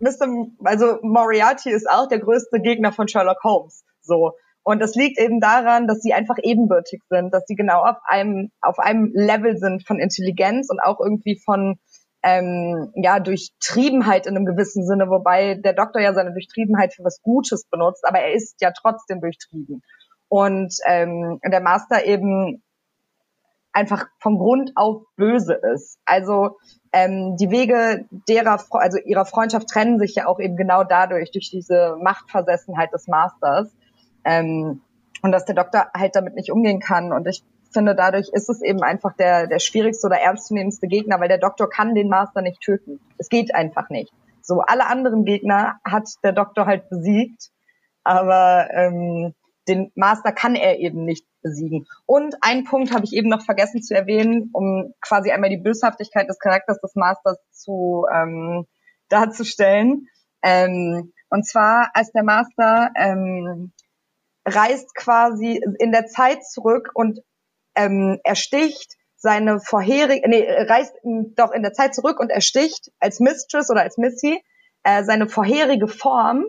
Mr. 0.00 0.48
Also 0.64 0.98
Moriarty 1.02 1.70
ist 1.70 1.88
auch 1.88 2.08
der 2.08 2.18
größte 2.18 2.60
Gegner 2.60 2.92
von 2.92 3.08
Sherlock 3.08 3.42
Holmes. 3.42 3.84
So. 4.02 4.32
Und 4.68 4.80
das 4.80 4.94
liegt 4.94 5.18
eben 5.18 5.40
daran, 5.40 5.86
dass 5.86 6.02
sie 6.02 6.12
einfach 6.12 6.36
ebenbürtig 6.42 7.00
sind, 7.08 7.32
dass 7.32 7.46
sie 7.46 7.54
genau 7.54 7.86
auf 7.86 7.96
einem, 8.04 8.50
auf 8.60 8.78
einem 8.78 9.10
Level 9.14 9.56
sind 9.56 9.86
von 9.86 9.98
Intelligenz 9.98 10.68
und 10.68 10.78
auch 10.78 11.00
irgendwie 11.00 11.40
von 11.42 11.78
ähm, 12.22 12.92
ja, 12.94 13.18
Durchtriebenheit 13.18 14.26
in 14.26 14.36
einem 14.36 14.44
gewissen 14.44 14.86
Sinne, 14.86 15.08
wobei 15.08 15.54
der 15.54 15.72
Doktor 15.72 16.02
ja 16.02 16.12
seine 16.12 16.34
Durchtriebenheit 16.34 16.92
für 16.92 17.02
was 17.02 17.22
Gutes 17.22 17.64
benutzt, 17.64 18.06
aber 18.06 18.18
er 18.18 18.34
ist 18.34 18.60
ja 18.60 18.70
trotzdem 18.78 19.22
durchtrieben. 19.22 19.82
Und 20.28 20.74
ähm, 20.84 21.40
der 21.42 21.62
Master 21.62 22.04
eben 22.04 22.62
einfach 23.72 24.04
von 24.18 24.36
Grund 24.36 24.72
auf 24.74 25.00
böse 25.16 25.54
ist. 25.54 25.98
Also 26.04 26.58
ähm, 26.92 27.38
die 27.38 27.50
Wege 27.50 28.04
derer, 28.28 28.62
also 28.72 28.98
ihrer 28.98 29.24
Freundschaft 29.24 29.68
trennen 29.68 29.98
sich 29.98 30.14
ja 30.14 30.26
auch 30.26 30.40
eben 30.40 30.56
genau 30.56 30.84
dadurch, 30.84 31.30
durch 31.30 31.48
diese 31.50 31.96
Machtversessenheit 32.02 32.92
des 32.92 33.08
Masters. 33.08 33.72
Ähm, 34.28 34.82
und 35.22 35.32
dass 35.32 35.46
der 35.46 35.54
Doktor 35.54 35.90
halt 35.96 36.14
damit 36.14 36.34
nicht 36.34 36.52
umgehen 36.52 36.80
kann. 36.80 37.12
Und 37.12 37.26
ich 37.26 37.42
finde, 37.72 37.94
dadurch 37.94 38.28
ist 38.32 38.48
es 38.48 38.62
eben 38.62 38.82
einfach 38.82 39.14
der, 39.16 39.46
der 39.46 39.58
schwierigste 39.58 40.06
oder 40.06 40.20
ernstzunehmendste 40.20 40.86
Gegner, 40.86 41.18
weil 41.20 41.28
der 41.28 41.38
Doktor 41.38 41.68
kann 41.68 41.94
den 41.94 42.08
Master 42.08 42.42
nicht 42.42 42.60
töten. 42.60 43.00
Es 43.18 43.28
geht 43.28 43.54
einfach 43.54 43.90
nicht. 43.90 44.12
So, 44.42 44.60
alle 44.60 44.86
anderen 44.86 45.24
Gegner 45.24 45.78
hat 45.84 46.08
der 46.22 46.32
Doktor 46.32 46.66
halt 46.66 46.88
besiegt, 46.88 47.50
aber 48.04 48.68
ähm, 48.72 49.34
den 49.66 49.92
Master 49.94 50.32
kann 50.32 50.54
er 50.54 50.78
eben 50.78 51.04
nicht 51.04 51.26
besiegen. 51.42 51.86
Und 52.06 52.36
einen 52.40 52.64
Punkt 52.64 52.92
habe 52.94 53.04
ich 53.04 53.12
eben 53.12 53.28
noch 53.28 53.42
vergessen 53.42 53.82
zu 53.82 53.94
erwähnen, 53.94 54.50
um 54.52 54.94
quasi 55.00 55.30
einmal 55.30 55.50
die 55.50 55.58
Böshaftigkeit 55.58 56.28
des 56.28 56.38
Charakters 56.38 56.80
des 56.80 56.94
Masters 56.94 57.38
zu 57.50 58.06
ähm, 58.12 58.66
darzustellen. 59.08 60.06
Ähm, 60.42 61.12
und 61.28 61.46
zwar, 61.46 61.90
als 61.92 62.10
der 62.12 62.24
Master 62.24 62.90
ähm, 62.96 63.72
reist 64.54 64.94
quasi 64.94 65.60
in 65.78 65.92
der 65.92 66.06
Zeit 66.06 66.44
zurück 66.44 66.90
und 66.94 67.20
ähm, 67.74 68.18
ersticht 68.24 68.94
seine 69.16 69.60
vorherige, 69.60 70.28
nee, 70.28 70.46
reist 70.48 70.94
doch 71.02 71.52
in 71.52 71.62
der 71.62 71.72
Zeit 71.72 71.94
zurück 71.94 72.20
und 72.20 72.30
ersticht 72.30 72.90
als 73.00 73.18
Mistress 73.20 73.68
oder 73.70 73.82
als 73.82 73.98
Missy 73.98 74.40
äh, 74.84 75.02
seine 75.02 75.28
vorherige 75.28 75.88
Form, 75.88 76.44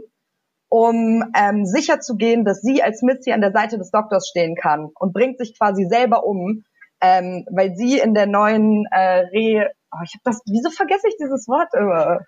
um 0.69 1.23
ähm, 1.35 1.65
sicher 1.65 1.99
zu 1.99 2.15
gehen, 2.15 2.45
dass 2.45 2.61
sie 2.61 2.83
als 2.83 3.01
Missy 3.01 3.31
an 3.31 3.41
der 3.41 3.51
Seite 3.51 3.79
des 3.79 3.89
Doktors 3.89 4.27
stehen 4.29 4.55
kann 4.55 4.89
und 4.99 5.13
bringt 5.13 5.39
sich 5.39 5.57
quasi 5.57 5.85
selber 5.85 6.25
um, 6.25 6.63
ähm, 7.01 7.45
weil 7.49 7.75
sie 7.75 7.97
in 7.97 8.13
der 8.13 8.27
neuen 8.27 8.85
äh, 8.91 9.25
Re, 9.33 9.71
oh, 9.91 10.03
ich 10.03 10.13
habe 10.13 10.21
das, 10.23 10.41
wieso 10.45 10.69
vergesse 10.69 11.07
ich 11.07 11.15
dieses 11.19 11.47
Wort 11.47 11.73
immer? 11.73 12.19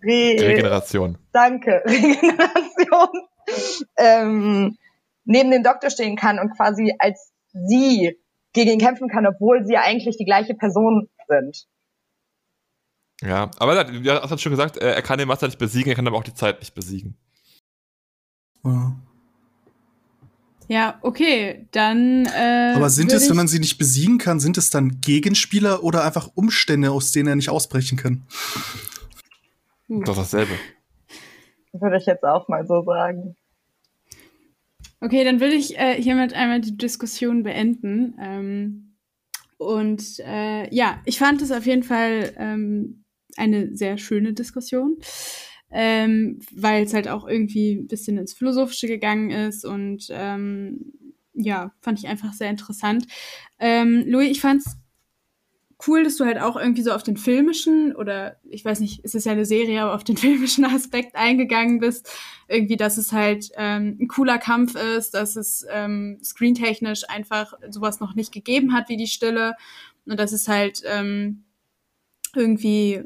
Re, 0.00 0.36
Regeneration. 0.38 1.18
Danke, 1.32 1.82
Regeneration, 1.86 3.08
ähm, 3.96 4.76
neben 5.24 5.50
dem 5.50 5.62
Doktor 5.62 5.90
stehen 5.90 6.16
kann 6.16 6.38
und 6.38 6.56
quasi 6.56 6.94
als 6.98 7.32
sie 7.52 8.18
gegen 8.52 8.72
ihn 8.72 8.80
kämpfen 8.80 9.08
kann, 9.08 9.26
obwohl 9.26 9.64
sie 9.66 9.74
ja 9.74 9.82
eigentlich 9.82 10.16
die 10.16 10.24
gleiche 10.24 10.54
Person 10.54 11.08
sind. 11.28 11.66
Ja, 13.20 13.50
aber 13.58 13.76
er 13.76 13.84
das 13.84 14.30
hat 14.30 14.40
schon 14.40 14.50
gesagt, 14.50 14.76
äh, 14.76 14.92
er 14.92 15.02
kann 15.02 15.18
den 15.18 15.28
Master 15.28 15.46
nicht 15.46 15.58
besiegen, 15.58 15.90
er 15.90 15.96
kann 15.96 16.06
aber 16.06 16.16
auch 16.16 16.24
die 16.24 16.34
Zeit 16.34 16.60
nicht 16.60 16.74
besiegen. 16.74 17.16
ja. 18.64 18.96
ja, 20.68 20.98
okay, 21.02 21.66
dann. 21.72 22.26
Äh, 22.26 22.74
Aber 22.76 22.90
sind 22.90 23.12
es, 23.12 23.28
wenn 23.28 23.36
man 23.36 23.48
sie 23.48 23.58
nicht 23.58 23.76
besiegen 23.76 24.18
kann, 24.18 24.38
sind 24.38 24.56
es 24.56 24.70
dann 24.70 25.00
Gegenspieler 25.00 25.82
oder 25.82 26.04
einfach 26.04 26.30
Umstände, 26.34 26.92
aus 26.92 27.10
denen 27.10 27.28
er 27.28 27.36
nicht 27.36 27.50
ausbrechen 27.50 27.98
kann? 27.98 28.24
Das 29.88 30.10
ist 30.10 30.18
dasselbe. 30.18 30.52
Würde 31.72 31.96
ich 31.96 32.06
jetzt 32.06 32.22
auch 32.22 32.48
mal 32.48 32.66
so 32.66 32.84
sagen. 32.84 33.36
Okay, 35.00 35.22
dann 35.24 35.40
will 35.40 35.52
ich 35.52 35.78
äh, 35.78 36.00
hiermit 36.00 36.34
einmal 36.34 36.60
die 36.60 36.76
Diskussion 36.76 37.44
beenden. 37.44 38.14
Ähm, 38.20 38.96
und 39.58 40.20
äh, 40.20 40.72
ja, 40.74 41.00
ich 41.04 41.18
fand 41.18 41.42
es 41.42 41.52
auf 41.52 41.66
jeden 41.66 41.82
Fall 41.84 42.32
ähm, 42.36 43.04
eine 43.36 43.74
sehr 43.76 43.98
schöne 43.98 44.32
Diskussion, 44.32 44.98
ähm, 45.70 46.40
weil 46.52 46.84
es 46.84 46.94
halt 46.94 47.08
auch 47.08 47.26
irgendwie 47.28 47.72
ein 47.74 47.86
bisschen 47.86 48.18
ins 48.18 48.34
Philosophische 48.34 48.88
gegangen 48.88 49.30
ist 49.30 49.64
und 49.64 50.08
ähm, 50.10 50.92
ja, 51.34 51.72
fand 51.80 52.00
ich 52.00 52.08
einfach 52.08 52.32
sehr 52.32 52.50
interessant. 52.50 53.06
Ähm, 53.60 54.04
Louis, 54.06 54.30
ich 54.30 54.40
fand's 54.40 54.76
cool, 55.86 56.02
dass 56.02 56.16
du 56.16 56.24
halt 56.24 56.38
auch 56.40 56.56
irgendwie 56.56 56.82
so 56.82 56.92
auf 56.92 57.02
den 57.02 57.16
filmischen 57.16 57.94
oder 57.94 58.36
ich 58.48 58.64
weiß 58.64 58.80
nicht, 58.80 59.04
es 59.04 59.14
ist 59.14 59.26
ja 59.26 59.32
eine 59.32 59.44
Serie, 59.44 59.82
aber 59.82 59.94
auf 59.94 60.04
den 60.04 60.16
filmischen 60.18 60.64
Aspekt 60.64 61.14
eingegangen 61.14 61.78
bist. 61.78 62.10
Irgendwie, 62.48 62.76
dass 62.76 62.96
es 62.96 63.12
halt 63.12 63.50
ähm, 63.56 63.96
ein 64.00 64.08
cooler 64.08 64.38
Kampf 64.38 64.74
ist, 64.74 65.14
dass 65.14 65.36
es 65.36 65.66
ähm, 65.70 66.18
screentechnisch 66.22 67.08
einfach 67.08 67.52
sowas 67.68 68.00
noch 68.00 68.14
nicht 68.14 68.32
gegeben 68.32 68.72
hat 68.72 68.88
wie 68.88 68.96
die 68.96 69.06
Stille 69.06 69.54
und 70.06 70.18
dass 70.18 70.32
es 70.32 70.48
halt 70.48 70.82
ähm, 70.86 71.44
irgendwie 72.34 73.04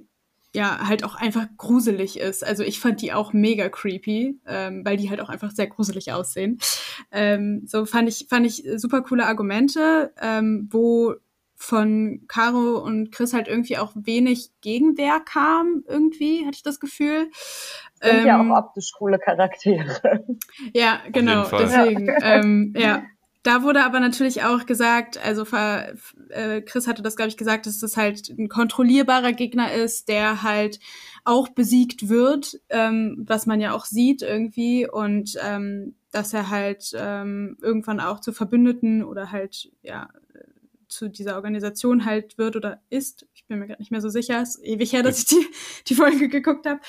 ja 0.54 0.86
halt 0.86 1.04
auch 1.04 1.14
einfach 1.14 1.46
gruselig 1.56 2.18
ist. 2.18 2.44
Also 2.44 2.62
ich 2.62 2.78
fand 2.78 3.00
die 3.00 3.12
auch 3.12 3.32
mega 3.32 3.68
creepy, 3.68 4.38
ähm, 4.46 4.84
weil 4.84 4.96
die 4.96 5.08
halt 5.10 5.20
auch 5.20 5.30
einfach 5.30 5.50
sehr 5.50 5.66
gruselig 5.66 6.12
aussehen. 6.12 6.58
Ähm, 7.10 7.62
so 7.66 7.86
fand 7.86 8.08
ich 8.08 8.26
fand 8.28 8.46
ich 8.46 8.64
super 8.76 9.02
coole 9.02 9.26
Argumente, 9.26 10.12
ähm, 10.20 10.68
wo 10.70 11.14
von 11.62 12.24
Caro 12.26 12.78
und 12.78 13.12
Chris 13.12 13.32
halt 13.32 13.46
irgendwie 13.46 13.78
auch 13.78 13.92
wenig 13.94 14.50
Gegenwehr 14.62 15.20
kam, 15.20 15.84
irgendwie, 15.86 16.40
hatte 16.40 16.56
ich 16.56 16.64
das 16.64 16.80
Gefühl. 16.80 17.30
Sind 18.02 18.20
ähm, 18.20 18.26
ja 18.26 18.40
auch 18.40 18.58
optisch 18.58 18.90
coole 18.98 19.18
Charaktere. 19.20 20.24
Ja, 20.74 21.00
genau, 21.12 21.48
deswegen. 21.48 22.06
Ja. 22.06 22.18
Ähm, 22.20 22.74
ja. 22.76 23.02
Da 23.44 23.62
wurde 23.62 23.84
aber 23.84 23.98
natürlich 23.98 24.44
auch 24.44 24.66
gesagt, 24.66 25.18
also 25.24 25.44
äh, 26.28 26.62
Chris 26.62 26.86
hatte 26.86 27.02
das, 27.02 27.16
glaube 27.16 27.28
ich, 27.28 27.36
gesagt, 27.36 27.66
dass 27.66 27.78
das 27.78 27.96
halt 27.96 28.28
ein 28.28 28.48
kontrollierbarer 28.48 29.32
Gegner 29.32 29.72
ist, 29.72 30.08
der 30.08 30.42
halt 30.42 30.78
auch 31.24 31.48
besiegt 31.48 32.08
wird, 32.08 32.60
ähm, 32.70 33.24
was 33.26 33.46
man 33.46 33.60
ja 33.60 33.72
auch 33.72 33.84
sieht 33.84 34.22
irgendwie 34.22 34.88
und 34.88 35.36
ähm, 35.42 35.94
dass 36.12 36.34
er 36.34 36.50
halt 36.50 36.92
ähm, 36.96 37.56
irgendwann 37.62 37.98
auch 37.98 38.20
zu 38.20 38.32
Verbündeten 38.32 39.02
oder 39.02 39.32
halt 39.32 39.72
ja 39.82 40.08
zu 40.92 41.08
dieser 41.08 41.36
Organisation 41.36 42.04
halt 42.04 42.38
wird 42.38 42.56
oder 42.56 42.80
ist. 42.90 43.26
Ich 43.34 43.46
bin 43.46 43.58
mir 43.58 43.66
gerade 43.66 43.80
nicht 43.80 43.90
mehr 43.90 44.00
so 44.00 44.08
sicher. 44.08 44.40
Es 44.42 44.56
ist 44.56 44.64
ewig 44.64 44.92
her, 44.92 45.02
dass 45.02 45.18
ich 45.18 45.24
die, 45.26 45.46
die 45.88 45.94
Folge 45.94 46.28
geguckt 46.28 46.66
habe. 46.66 46.80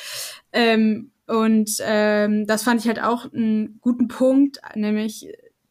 Ähm, 0.51 1.11
und 1.25 1.77
ähm, 1.81 2.45
das 2.45 2.63
fand 2.63 2.81
ich 2.81 2.87
halt 2.87 3.01
auch 3.01 3.31
einen 3.31 3.79
guten 3.79 4.07
Punkt, 4.07 4.59
nämlich 4.75 5.27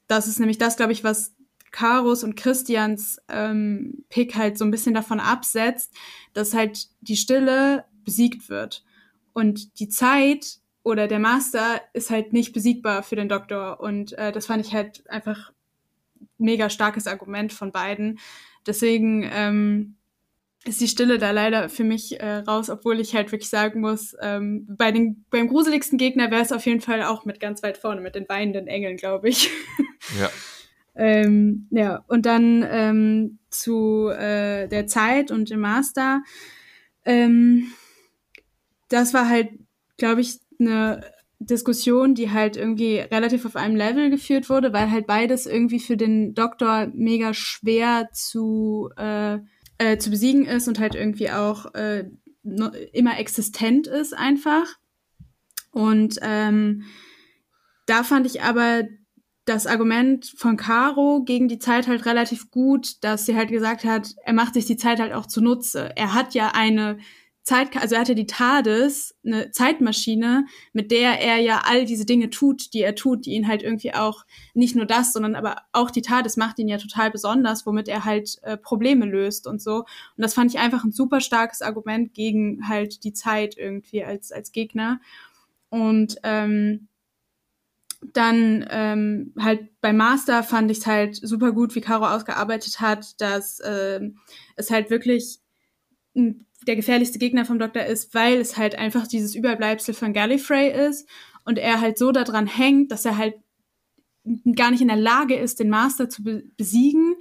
das 0.09 0.27
ist 0.27 0.39
nämlich 0.39 0.59
das, 0.59 0.77
glaube 0.77 0.93
ich, 0.93 1.05
was 1.05 1.35
Karos 1.71 2.23
und 2.23 2.37
Christians 2.37 3.19
ähm, 3.29 4.05
Pick 4.11 4.35
halt 4.35 4.59
so 4.59 4.65
ein 4.65 4.71
bisschen 4.71 4.95
davon 4.95 5.21
absetzt, 5.21 5.93
dass 6.35 6.55
halt 6.55 6.89
die 7.01 7.17
Stille 7.17 7.85
besiegt 8.05 8.49
wird. 8.49 8.85
Und 9.33 9.79
die 9.81 9.89
Zeit 9.89 10.59
oder 10.83 11.09
der 11.09 11.19
Master 11.19 11.81
ist 11.93 12.11
halt 12.11 12.33
nicht 12.33 12.53
besiegbar 12.53 13.03
für 13.03 13.17
den 13.17 13.29
Doktor. 13.29 13.81
Und 13.81 14.13
äh, 14.19 14.33
das 14.33 14.47
fand 14.47 14.67
ich 14.67 14.75
halt 14.75 15.09
einfach 15.09 15.53
mega 16.43 16.71
starkes 16.71 17.07
Argument 17.07 17.53
von 17.53 17.73
beiden. 17.73 18.19
Deswegen 18.67 19.29
ähm, 19.33 19.97
ist 20.65 20.81
die 20.81 20.89
Stille 20.89 21.19
da 21.19 21.33
leider 21.33 21.69
für 21.69 21.85
mich 21.85 22.21
äh, 22.21 22.37
raus, 22.39 22.71
obwohl 22.71 23.01
ich 23.01 23.15
halt 23.15 23.33
wirklich 23.33 23.51
sagen 23.51 23.81
muss, 23.81 24.15
ähm, 24.21 24.67
bei 24.69 24.93
den, 24.93 25.25
beim 25.31 25.49
gruseligsten 25.49 25.99
Gegner 25.99 26.31
wäre 26.31 26.43
es 26.43 26.53
auf 26.53 26.67
jeden 26.67 26.81
Fall 26.81 27.03
auch 27.03 27.25
mit 27.25 27.41
ganz 27.41 27.63
weit 27.63 27.79
vorne, 27.79 28.01
mit 28.01 28.15
den 28.15 28.29
weinenden 28.29 28.69
Engeln, 28.69 28.97
glaube 28.97 29.29
ich. 29.29 29.51
Ja. 30.19 30.31
ähm, 30.97 31.69
ja, 31.71 32.05
und 32.09 32.27
dann 32.27 32.67
ähm, 32.69 33.39
zu 33.51 34.09
äh, 34.09 34.67
der 34.67 34.89
Zeit 34.89 35.31
und 35.31 35.49
dem 35.49 35.61
Master. 35.61 36.25
Ähm, 37.05 37.73
das 38.89 39.15
war 39.15 39.29
halt, 39.29 39.51
glaube 39.97 40.23
ich, 40.23 40.41
eine 40.59 41.03
Diskussion, 41.47 42.15
die 42.15 42.31
halt 42.31 42.57
irgendwie 42.57 42.99
relativ 42.99 43.45
auf 43.45 43.57
einem 43.57 43.77
Level 43.77 44.11
geführt 44.11 44.49
wurde, 44.49 44.73
weil 44.73 44.91
halt 44.91 45.07
beides 45.07 45.47
irgendwie 45.47 45.81
für 45.81 45.97
den 45.97 46.35
Doktor 46.35 46.89
mega 46.95 47.35
schwer 47.35 48.09
zu, 48.13 48.91
äh, 48.97 49.39
äh, 49.79 49.99
zu 49.99 50.11
besiegen 50.11 50.45
ist 50.47 50.69
und 50.69 50.79
halt 50.79 50.95
irgendwie 50.95 51.31
auch 51.31 51.75
äh, 51.75 52.05
immer 52.93 53.19
existent 53.19 53.87
ist 53.87 54.17
einfach. 54.17 54.67
Und 55.71 56.19
ähm, 56.23 56.85
da 57.87 58.05
fand 58.05 58.27
ich 58.27 58.43
aber 58.43 58.83
das 59.45 59.67
Argument 59.67 60.33
von 60.37 60.57
Caro 60.57 61.23
gegen 61.25 61.49
die 61.49 61.59
Zeit 61.59 61.89
halt 61.89 62.07
relativ 62.07 62.51
gut, 62.51 63.03
dass 63.03 63.27
sie 63.27 63.35
halt 63.35 63.51
gesagt 63.51 63.85
hat, 63.85 64.15
er 64.25 64.33
macht 64.33 64.55
sich 64.55 64.67
die 64.67 64.77
Zeit 64.77 65.01
halt 65.01 65.13
auch 65.13 65.27
zunutze. 65.27 65.91
Er 65.97 66.15
hat 66.15 66.35
ja 66.35 66.53
eine 66.55 66.99
Zeit, 67.45 67.77
also 67.77 67.97
er 67.97 68.03
hatte 68.03 68.15
die 68.15 68.27
TARDIS, 68.27 69.17
eine 69.25 69.51
Zeitmaschine, 69.51 70.47
mit 70.73 70.93
der 70.93 71.21
er 71.21 71.39
ja 71.39 71.63
all 71.65 71.85
diese 71.85 72.07
Dinge 72.07 72.31
tut, 72.31 72.73
die 72.73 72.83
er 72.83 72.95
tut, 72.95 73.27
die 73.27 73.33
ihn 73.33 73.49
halt 73.49 73.63
irgendwie 73.63 73.95
auch, 73.95 74.25
nicht 74.55 74.77
nur 74.77 74.87
das, 74.87 75.13
sondern 75.13 75.35
aber 75.35 75.57
auch 75.73 75.91
die 75.91 76.03
TARDIS 76.03 76.37
macht 76.37 76.61
ihn 76.61 76.69
ja 76.69 76.79
total 76.79 77.11
besonders, 77.11 77.67
womit 77.67 77.89
er 77.89 78.05
halt 78.05 78.39
äh, 78.43 78.57
Probleme 78.57 79.07
löst 79.07 79.49
und 79.49 79.61
so. 79.61 79.79
Und 79.79 79.87
das 80.19 80.35
fand 80.35 80.53
ich 80.53 80.61
einfach 80.61 80.85
ein 80.85 80.93
super 80.93 81.21
starkes 81.21 81.63
Argument 81.63 82.15
gegen 82.15 82.69
halt 82.69 83.03
die 83.03 83.13
Zeit 83.13 83.57
irgendwie 83.59 84.05
als, 84.05 84.31
als 84.31 84.53
Gegner. 84.53 85.01
Und 85.69 86.17
ähm, 86.23 86.87
dann 88.13 88.67
ähm, 88.71 89.33
halt 89.39 89.69
bei 89.81 89.93
Master 89.93 90.43
fand 90.43 90.71
ich 90.71 90.79
es 90.79 90.87
halt 90.87 91.17
super 91.17 91.53
gut, 91.53 91.75
wie 91.75 91.81
Caro 91.81 92.07
ausgearbeitet 92.07 92.81
hat, 92.81 93.21
dass 93.21 93.59
äh, 93.61 94.01
es 94.57 94.71
halt 94.71 94.91
wirklich 94.91 95.39
ein 96.15 96.47
der 96.67 96.77
gefährlichste 96.77 97.19
Gegner 97.19 97.45
vom 97.45 97.59
Doktor 97.59 97.85
ist, 97.85 98.15
weil 98.15 98.41
es 98.41 98.57
halt 98.57 98.77
einfach 98.77 99.07
dieses 99.07 99.35
Überbleibsel 99.35 99.95
von 99.95 100.13
Gallifrey 100.13 100.71
ist 100.71 101.09
und 101.45 101.59
er 101.59 101.81
halt 101.81 101.99
so 101.99 102.13
daran 102.13 102.47
hängt, 102.47 102.93
dass 102.93 103.05
er 103.05 103.17
halt 103.17 103.35
gar 104.55 104.71
nicht 104.71 104.83
in 104.83 104.89
der 104.89 104.97
Lage 104.97 105.35
ist, 105.35 105.59
den 105.59 105.71
Master 105.71 106.09
zu 106.09 106.23
be 106.23 106.45
besiegen, 106.57 107.17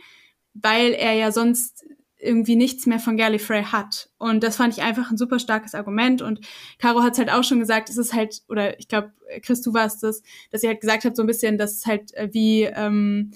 weil 0.54 0.94
er 0.94 1.14
ja 1.14 1.32
sonst 1.32 1.84
irgendwie 2.22 2.56
nichts 2.56 2.86
mehr 2.86 3.00
von 3.00 3.18
Gallifrey 3.18 3.64
hat. 3.64 4.10
Und 4.18 4.44
das 4.44 4.58
fand 4.58 4.78
ich 4.78 4.84
einfach 4.84 5.10
ein 5.10 5.18
super 5.18 5.40
starkes 5.40 5.74
Argument. 5.74 6.22
Und 6.22 6.40
Caro 6.78 7.02
hat 7.02 7.14
es 7.14 7.18
halt 7.18 7.32
auch 7.32 7.44
schon 7.44 7.60
gesagt, 7.60 7.90
es 7.90 7.98
ist 7.98 8.14
halt, 8.14 8.44
oder 8.48 8.80
ich 8.80 8.88
glaube, 8.88 9.12
Chris, 9.42 9.62
du 9.62 9.74
warst 9.74 10.04
das, 10.04 10.22
dass 10.52 10.62
sie 10.62 10.68
halt 10.68 10.82
gesagt 10.82 11.04
hat, 11.04 11.16
so 11.16 11.24
ein 11.24 11.28
bisschen, 11.28 11.58
dass 11.58 11.78
es 11.78 11.86
halt 11.86 12.14
äh, 12.14 12.30
wie 12.32 12.64
ähm, 12.64 13.32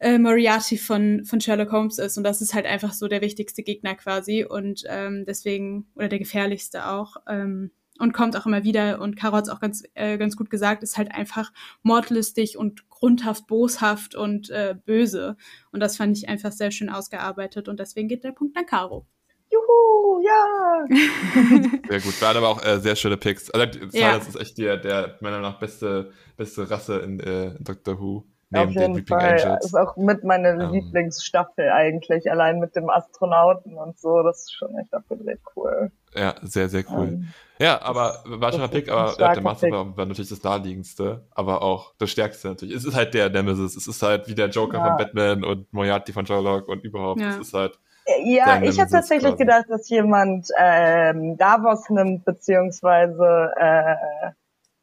äh, 0.00 0.18
Moriarty 0.18 0.78
von, 0.78 1.24
von 1.24 1.40
Sherlock 1.40 1.70
Holmes 1.72 1.98
ist. 1.98 2.16
Und 2.16 2.24
das 2.24 2.40
ist 2.40 2.54
halt 2.54 2.66
einfach 2.66 2.92
so 2.92 3.06
der 3.06 3.20
wichtigste 3.20 3.62
Gegner 3.62 3.94
quasi. 3.94 4.44
Und 4.44 4.84
ähm, 4.88 5.24
deswegen, 5.26 5.86
oder 5.94 6.08
der 6.08 6.18
gefährlichste 6.18 6.88
auch. 6.88 7.16
Ähm, 7.28 7.70
und 7.98 8.14
kommt 8.14 8.34
auch 8.34 8.46
immer 8.46 8.64
wieder. 8.64 9.00
Und 9.00 9.16
Caro 9.16 9.36
hat 9.36 9.44
es 9.44 9.50
auch 9.50 9.60
ganz, 9.60 9.84
äh, 9.92 10.16
ganz 10.16 10.36
gut 10.36 10.48
gesagt, 10.48 10.82
ist 10.82 10.96
halt 10.96 11.14
einfach 11.14 11.52
mordlustig 11.82 12.56
und 12.56 12.88
grundhaft 12.88 13.46
boshaft 13.46 14.14
und 14.14 14.48
äh, 14.48 14.74
böse. 14.86 15.36
Und 15.70 15.80
das 15.80 15.98
fand 15.98 16.16
ich 16.16 16.28
einfach 16.28 16.50
sehr 16.50 16.70
schön 16.70 16.88
ausgearbeitet. 16.88 17.68
Und 17.68 17.78
deswegen 17.78 18.08
geht 18.08 18.24
der 18.24 18.32
Punkt 18.32 18.56
an 18.56 18.64
Caro. 18.64 19.06
Juhu, 19.52 20.22
ja! 20.24 20.86
sehr 21.90 22.00
gut. 22.00 22.22
Waren 22.22 22.36
aber 22.38 22.48
auch 22.48 22.64
äh, 22.64 22.80
sehr 22.80 22.96
schöne 22.96 23.18
Picks. 23.18 23.50
Also, 23.50 23.78
ja. 23.92 24.16
das 24.16 24.28
ist 24.28 24.40
echt 24.40 24.56
der, 24.56 24.78
der 24.78 25.18
meiner 25.20 25.36
Meinung 25.36 25.52
nach 25.52 25.58
beste, 25.58 26.10
beste 26.38 26.70
Rasse 26.70 27.00
in 27.00 27.20
äh, 27.20 27.54
Doctor 27.60 28.00
Who. 28.00 28.24
Neben 28.52 28.68
Auf 28.68 28.74
jeden 28.74 29.06
Fall. 29.06 29.40
Angels. 29.40 29.66
Ist 29.66 29.76
auch 29.76 29.96
mit 29.96 30.24
meiner 30.24 30.50
ähm. 30.50 30.72
Lieblingsstaffel 30.72 31.70
eigentlich, 31.70 32.30
allein 32.30 32.58
mit 32.58 32.74
dem 32.74 32.90
Astronauten 32.90 33.76
und 33.76 33.98
so. 33.98 34.22
Das 34.24 34.40
ist 34.40 34.54
schon 34.54 34.76
echt 34.76 34.92
abgedreht 34.92 35.38
cool. 35.54 35.92
Ja, 36.16 36.34
sehr, 36.42 36.68
sehr 36.68 36.84
cool. 36.90 37.06
Ähm, 37.06 37.28
ja, 37.60 37.80
aber 37.80 38.24
war 38.24 38.50
schon 38.50 38.62
ein 38.62 38.70
Pick, 38.70 38.90
aber 38.90 39.14
ja, 39.18 39.34
der 39.34 39.42
Master 39.42 39.70
war, 39.70 39.96
war, 39.96 40.06
natürlich 40.06 40.30
das 40.30 40.42
naheliegendste, 40.42 41.26
aber 41.30 41.62
auch 41.62 41.94
das 41.98 42.10
stärkste 42.10 42.48
natürlich. 42.48 42.74
Es 42.74 42.84
ist 42.84 42.96
halt 42.96 43.14
der 43.14 43.30
Nemesis. 43.30 43.76
Es 43.76 43.86
ist 43.86 44.02
halt 44.02 44.26
wie 44.26 44.34
der 44.34 44.48
Joker 44.48 44.78
ja. 44.78 44.86
von 44.88 44.96
Batman 44.96 45.44
und 45.44 45.72
Moriarty 45.72 46.12
von 46.12 46.26
Sherlock 46.26 46.66
und 46.66 46.82
überhaupt. 46.82 47.20
Ja. 47.20 47.30
Es 47.30 47.36
ist 47.36 47.54
halt. 47.54 47.78
Ja, 48.24 48.60
ich 48.62 48.80
habe 48.80 48.90
tatsächlich 48.90 49.30
quasi. 49.30 49.44
gedacht, 49.44 49.66
dass 49.68 49.88
jemand 49.88 50.48
ähm, 50.58 51.36
Davos 51.36 51.88
nimmt, 51.90 52.24
beziehungsweise 52.24 53.52
äh, 53.56 54.30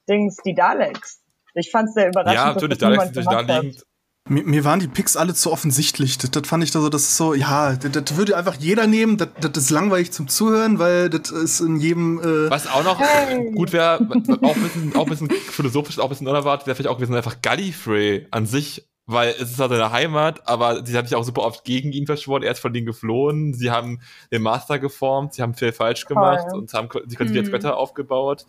Dings, 0.08 0.38
die 0.46 0.56
Daleks. 0.56 1.22
Ich 1.58 1.72
fand 1.72 1.90
es 1.90 1.96
sehr 1.96 2.08
überraschend. 2.10 2.36
Ja, 2.36 2.54
natürlich, 2.54 2.78
da 2.78 2.88
Alex 2.88 3.06
natürlich 3.06 3.30
naheliegend. 3.30 3.84
Mir, 4.30 4.44
mir, 4.44 4.66
waren 4.66 4.82
die 4.82 4.90
Picks 4.90 5.16
alle 5.16 5.34
zu 5.34 5.52
offensichtlich. 5.54 6.18
Das, 6.18 6.32
das 6.32 6.46
fand 6.48 6.62
ich 6.62 6.72
da 6.72 6.82
so, 6.82 6.90
das 6.90 7.04
ist 7.04 7.18
so, 7.18 7.34
ja, 7.34 7.76
das, 7.78 7.92
das, 7.92 8.18
würde 8.18 8.36
einfach 8.36 8.56
jeder 8.56 8.86
nehmen. 8.86 9.18
Das, 9.18 9.30
das 9.40 9.64
ist 9.64 9.70
langweilig 9.70 10.12
zum 10.12 10.28
Zuhören, 10.28 10.80
weil 10.80 11.10
das 11.10 11.32
ist 11.32 11.62
in 11.62 11.78
jedem. 11.78 12.20
Äh 12.20 12.50
Was 12.50 12.68
auch 12.68 12.84
noch 12.84 13.00
hey. 13.00 13.52
gut 13.52 13.72
wäre, 13.72 14.00
auch 14.42 14.56
ein 14.56 14.64
bisschen, 14.64 14.96
auch 14.96 15.06
ein 15.06 15.10
bisschen 15.10 15.30
philosophisch, 15.30 15.98
auch 16.00 16.06
ein 16.06 16.10
bisschen 16.10 16.28
unerwartet, 16.28 16.68
wäre 16.68 16.76
vielleicht 16.76 16.90
auch 16.90 16.98
gewesen, 16.98 17.16
einfach 17.16 17.42
Gallifrey 17.42 18.28
an 18.32 18.46
sich 18.46 18.86
weil 19.08 19.30
es 19.30 19.52
ist 19.52 19.60
halt 19.60 19.72
seine 19.72 19.92
Heimat, 19.92 20.48
aber 20.48 20.86
sie 20.86 20.96
haben 20.98 21.08
sich 21.08 21.16
auch 21.16 21.24
super 21.24 21.44
oft 21.44 21.64
gegen 21.64 21.94
ihn 21.94 22.06
verschworen, 22.06 22.44
er 22.44 22.52
ist 22.52 22.60
von 22.60 22.74
denen 22.74 22.86
geflohen, 22.86 23.54
sie 23.54 23.72
haben 23.72 24.02
den 24.34 24.42
Master 24.42 24.80
geformt, 24.80 25.34
sie 25.34 25.42
haben 25.42 25.54
viel 25.54 25.72
falsch 25.72 26.06
gemacht 26.06 26.48
Toll. 26.50 26.60
und 26.60 26.74
haben 26.74 26.90
sich 27.08 27.18
quasi 27.18 27.32
mhm. 27.32 27.40
als 27.40 27.52
Götter 27.52 27.78
aufgebaut. 27.78 28.46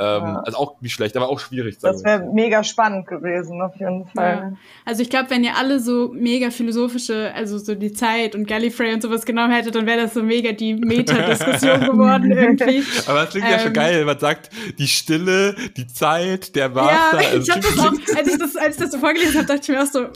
Ähm, 0.00 0.22
ja. 0.22 0.42
Also 0.44 0.58
auch 0.58 0.80
nicht 0.80 0.92
schlecht, 0.92 1.16
aber 1.16 1.28
auch 1.28 1.40
schwierig. 1.40 1.78
Das 1.80 2.04
wäre 2.04 2.24
mega 2.32 2.62
spannend 2.62 3.08
gewesen, 3.08 3.60
auf 3.60 3.74
jeden 3.76 4.06
Fall. 4.06 4.36
Ja. 4.36 4.52
Also 4.84 5.02
ich 5.02 5.10
glaube, 5.10 5.30
wenn 5.30 5.42
ihr 5.42 5.56
alle 5.56 5.80
so 5.80 6.10
mega 6.14 6.50
philosophische, 6.50 7.32
also 7.34 7.58
so 7.58 7.74
die 7.74 7.92
Zeit 7.92 8.36
und 8.36 8.46
Gallifrey 8.46 8.94
und 8.94 9.02
sowas 9.02 9.26
genommen 9.26 9.52
hättet, 9.52 9.74
dann 9.74 9.86
wäre 9.86 10.02
das 10.02 10.14
so 10.14 10.22
mega 10.22 10.52
die 10.52 10.74
Meta-Diskussion 10.74 11.80
geworden 11.90 12.30
irgendwie. 12.30 12.84
Aber 13.06 13.22
das 13.22 13.30
klingt 13.30 13.46
ähm, 13.46 13.52
ja 13.52 13.58
schon 13.58 13.68
ähm, 13.68 13.72
geil, 13.74 14.04
man 14.04 14.18
sagt, 14.20 14.50
die 14.78 14.86
Stille, 14.86 15.56
die 15.76 15.88
Zeit, 15.88 16.54
der 16.54 16.68
Master. 16.68 17.20
Ja, 17.20 17.28
ich 17.28 17.34
also, 17.34 17.52
hab 17.52 17.60
das 17.60 17.78
auch, 17.80 18.16
als 18.16 18.28
ich 18.28 18.38
das, 18.38 18.56
als 18.56 18.76
ich 18.76 18.82
das 18.82 18.92
so 18.92 18.98
vorgelesen 18.98 19.34
habe, 19.34 19.46
dachte 19.46 19.60
ich 19.62 19.68
mir 19.68 19.82
auch 19.82 19.86
so, 19.86 20.06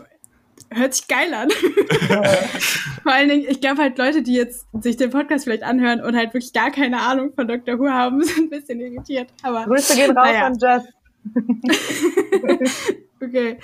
hört 0.75 0.95
sich 0.95 1.09
geil 1.09 1.33
an. 1.35 1.51
Vor 3.03 3.12
allen 3.12 3.29
Dingen, 3.29 3.47
ich 3.49 3.61
glaube 3.61 3.83
halt 3.83 3.99
Leute, 3.99 4.23
die 4.23 4.35
jetzt 4.35 4.66
sich 4.81 4.97
den 4.97 5.11
Podcast 5.11 5.45
vielleicht 5.45 5.62
anhören 5.62 6.01
und 6.01 6.16
halt 6.16 6.35
wirklich 6.35 6.53
gar 6.53 6.70
keine 6.70 7.01
Ahnung 7.01 7.33
von 7.35 7.49
Dr. 7.49 7.79
Who 7.79 7.89
haben, 7.89 8.23
sind 8.25 8.45
ein 8.45 8.51
bisschen 8.51 8.81
irritiert. 8.81 9.29
Aber, 9.43 9.64
Grüße 9.64 9.97
gehen 9.97 10.16
raus 10.16 10.27
naja. 10.27 10.47
an 10.47 10.59
Jess. 10.59 10.85
Okay. 13.23 13.57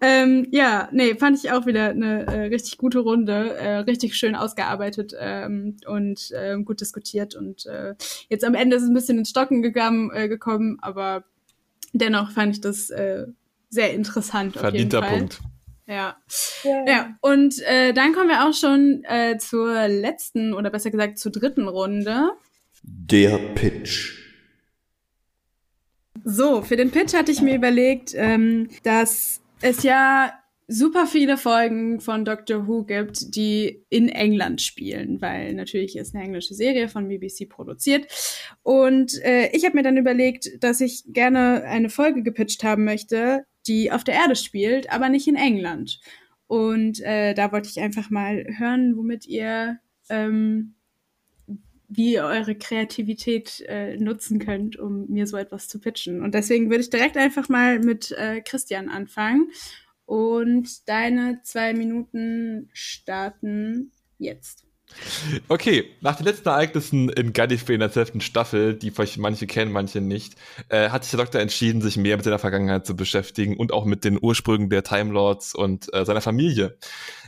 Ähm, 0.00 0.46
ja, 0.52 0.88
nee, 0.92 1.16
fand 1.16 1.36
ich 1.36 1.50
auch 1.50 1.66
wieder 1.66 1.88
eine 1.88 2.28
äh, 2.28 2.40
richtig 2.42 2.78
gute 2.78 3.00
Runde, 3.00 3.56
äh, 3.56 3.78
richtig 3.78 4.14
schön 4.14 4.36
ausgearbeitet 4.36 5.14
ähm, 5.18 5.78
und 5.84 6.30
äh, 6.30 6.56
gut 6.62 6.80
diskutiert 6.80 7.34
und 7.34 7.66
äh, 7.66 7.96
jetzt 8.28 8.44
am 8.44 8.54
Ende 8.54 8.76
ist 8.76 8.84
es 8.84 8.88
ein 8.88 8.94
bisschen 8.94 9.18
ins 9.18 9.30
Stocken 9.30 9.62
gegangen, 9.62 10.12
äh, 10.14 10.28
gekommen, 10.28 10.78
aber 10.80 11.24
dennoch 11.92 12.30
fand 12.30 12.54
ich 12.54 12.60
das 12.60 12.90
äh, 12.90 13.26
sehr 13.68 13.92
interessant. 13.94 14.56
Verdienter 14.56 15.02
Punkt. 15.02 15.40
Ja. 15.90 16.16
Yeah. 16.64 16.84
Ja, 16.86 17.16
und 17.20 17.60
äh, 17.66 17.92
dann 17.92 18.12
kommen 18.12 18.28
wir 18.28 18.46
auch 18.46 18.54
schon 18.54 19.02
äh, 19.08 19.38
zur 19.38 19.88
letzten 19.88 20.54
oder 20.54 20.70
besser 20.70 20.92
gesagt 20.92 21.18
zur 21.18 21.32
dritten 21.32 21.66
Runde. 21.66 22.30
Der 22.84 23.38
Pitch. 23.56 24.16
So, 26.22 26.62
für 26.62 26.76
den 26.76 26.92
Pitch 26.92 27.12
hatte 27.12 27.32
ich 27.32 27.40
mir 27.40 27.56
überlegt, 27.56 28.14
ähm, 28.14 28.68
dass 28.84 29.40
es 29.62 29.82
ja 29.82 30.32
super 30.68 31.08
viele 31.08 31.36
Folgen 31.36 31.98
von 31.98 32.24
Doctor 32.24 32.68
Who 32.68 32.84
gibt, 32.84 33.34
die 33.34 33.82
in 33.88 34.08
England 34.08 34.62
spielen, 34.62 35.20
weil 35.20 35.54
natürlich 35.54 35.96
ist 35.96 36.14
eine 36.14 36.22
englische 36.22 36.54
Serie 36.54 36.88
von 36.88 37.08
BBC 37.08 37.48
produziert. 37.48 38.06
Und 38.62 39.20
äh, 39.24 39.48
ich 39.52 39.64
habe 39.64 39.76
mir 39.76 39.82
dann 39.82 39.96
überlegt, 39.96 40.62
dass 40.62 40.80
ich 40.80 41.02
gerne 41.08 41.64
eine 41.64 41.90
Folge 41.90 42.22
gepitcht 42.22 42.62
haben 42.62 42.84
möchte, 42.84 43.44
die 43.66 43.92
auf 43.92 44.04
der 44.04 44.14
Erde 44.14 44.36
spielt, 44.36 44.90
aber 44.90 45.08
nicht 45.08 45.28
in 45.28 45.36
England. 45.36 46.00
Und 46.46 47.00
äh, 47.00 47.34
da 47.34 47.52
wollte 47.52 47.68
ich 47.68 47.80
einfach 47.80 48.10
mal 48.10 48.44
hören, 48.58 48.96
womit 48.96 49.26
ihr 49.26 49.78
ähm, 50.08 50.74
wie 51.90 52.14
ihr 52.14 52.24
eure 52.24 52.54
Kreativität 52.54 53.64
äh, 53.66 53.96
nutzen 53.96 54.38
könnt, 54.38 54.78
um 54.78 55.06
mir 55.08 55.26
so 55.26 55.36
etwas 55.36 55.66
zu 55.66 55.80
pitchen. 55.80 56.22
Und 56.22 56.34
deswegen 56.34 56.70
würde 56.70 56.82
ich 56.82 56.90
direkt 56.90 57.16
einfach 57.16 57.48
mal 57.48 57.80
mit 57.80 58.12
äh, 58.12 58.40
Christian 58.42 58.88
anfangen 58.88 59.50
und 60.06 60.88
deine 60.88 61.40
zwei 61.42 61.74
Minuten 61.74 62.70
starten 62.72 63.90
jetzt. 64.18 64.69
Okay, 65.48 65.90
nach 66.00 66.16
den 66.16 66.26
letzten 66.26 66.48
Ereignissen 66.48 67.08
in 67.08 67.32
Gallifrey 67.32 67.74
in 67.74 67.80
der 67.80 67.92
zwölften 67.92 68.20
Staffel, 68.20 68.74
die 68.74 68.90
vielleicht 68.90 69.18
manche 69.18 69.46
kennen, 69.46 69.72
manche 69.72 70.00
nicht, 70.00 70.34
äh, 70.68 70.90
hat 70.90 71.04
sich 71.04 71.10
der 71.12 71.20
Doktor 71.20 71.40
entschieden, 71.40 71.80
sich 71.80 71.96
mehr 71.96 72.16
mit 72.16 72.24
seiner 72.24 72.38
Vergangenheit 72.38 72.86
zu 72.86 72.94
beschäftigen 72.94 73.56
und 73.56 73.72
auch 73.72 73.84
mit 73.84 74.04
den 74.04 74.18
Ursprüngen 74.20 74.68
der 74.68 74.82
Time 74.82 75.12
Lords 75.12 75.54
und 75.54 75.92
äh, 75.94 76.04
seiner 76.04 76.20
Familie. 76.20 76.76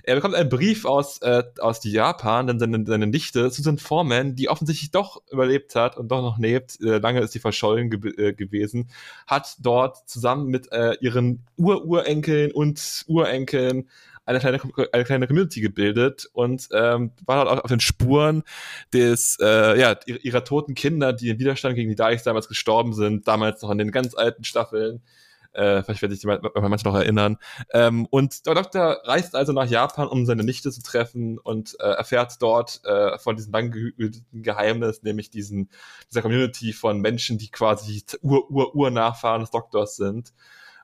Er 0.05 0.17
bekommt 0.17 0.35
einen 0.35 0.49
Brief 0.49 0.85
aus, 0.85 1.23
äh, 1.23 1.45
aus 1.61 1.85
Japan, 1.85 2.49
denn 2.49 2.59
seine, 2.59 2.85
seine 2.85 3.07
Nichte, 3.07 3.51
Susan 3.51 3.79
Foreman, 3.79 4.35
die 4.35 4.49
offensichtlich 4.49 4.91
doch 4.91 5.23
überlebt 5.31 5.77
hat 5.77 5.97
und 5.97 6.09
doch 6.09 6.23
noch 6.23 6.39
lebt, 6.39 6.81
äh, 6.81 6.99
lange 6.99 7.21
ist 7.21 7.33
sie 7.33 7.39
verschollen 7.39 7.89
ge 7.89 8.11
äh, 8.17 8.33
gewesen, 8.33 8.91
hat 9.27 9.57
dort 9.61 10.09
zusammen 10.09 10.47
mit 10.47 10.73
äh, 10.73 10.97
ihren 11.01 11.47
Ururenkeln 11.57 12.51
und 12.51 13.05
Urenkeln 13.07 13.89
eine 14.25 14.39
kleine, 14.39 14.61
eine 14.93 15.05
kleine 15.05 15.27
Community 15.27 15.61
gebildet 15.61 16.29
und 16.33 16.68
ähm, 16.73 17.12
war 17.27 17.45
dort 17.45 17.59
auch 17.59 17.64
auf 17.64 17.70
den 17.70 17.81
Spuren 17.81 18.43
des, 18.93 19.39
äh, 19.41 19.79
ja, 19.79 19.97
ihrer 20.07 20.45
toten 20.45 20.75
Kinder, 20.75 21.12
die 21.12 21.31
im 21.31 21.39
Widerstand 21.39 21.75
gegen 21.75 21.89
die 21.91 21.97
Daleks 21.97 22.23
damals 22.23 22.49
gestorben 22.49 22.93
sind, 22.93 23.27
damals 23.27 23.62
noch 23.62 23.70
in 23.70 23.79
den 23.79 23.91
ganz 23.91 24.14
alten 24.14 24.45
Staffeln. 24.45 25.03
Äh, 25.55 25.83
vielleicht 25.83 26.01
werden 26.01 26.14
sich 26.14 26.25
manche 26.25 26.87
noch 26.87 26.95
erinnern. 26.95 27.37
Ähm, 27.75 28.07
und 28.11 28.47
der 28.47 28.55
Doktor 28.55 29.03
reist 29.05 29.35
also 29.35 29.53
nach 29.53 29.68
Japan, 29.68 30.09
um 30.09 30.25
seine 30.25 30.45
Nichte 30.45 30.70
zu 30.70 30.83
treffen 30.83 31.39
und 31.39 31.77
äh, 31.79 31.85
erfährt 31.85 32.41
dort 32.41 32.81
äh, 32.85 33.18
von 33.18 33.37
diesem 33.37 33.53
lang 33.53 33.70
gehüteten 33.70 34.43
Geheimnis, 34.43 35.03
nämlich 35.03 35.29
diesen, 35.29 35.68
dieser 36.09 36.23
Community 36.23 36.73
von 36.73 37.01
Menschen, 37.01 37.37
die 37.37 37.51
quasi 37.51 38.03
Ur-Ur-Ur-Nachfahren 38.23 39.43
des 39.43 39.51
Doktors 39.51 39.97
sind 39.97 40.33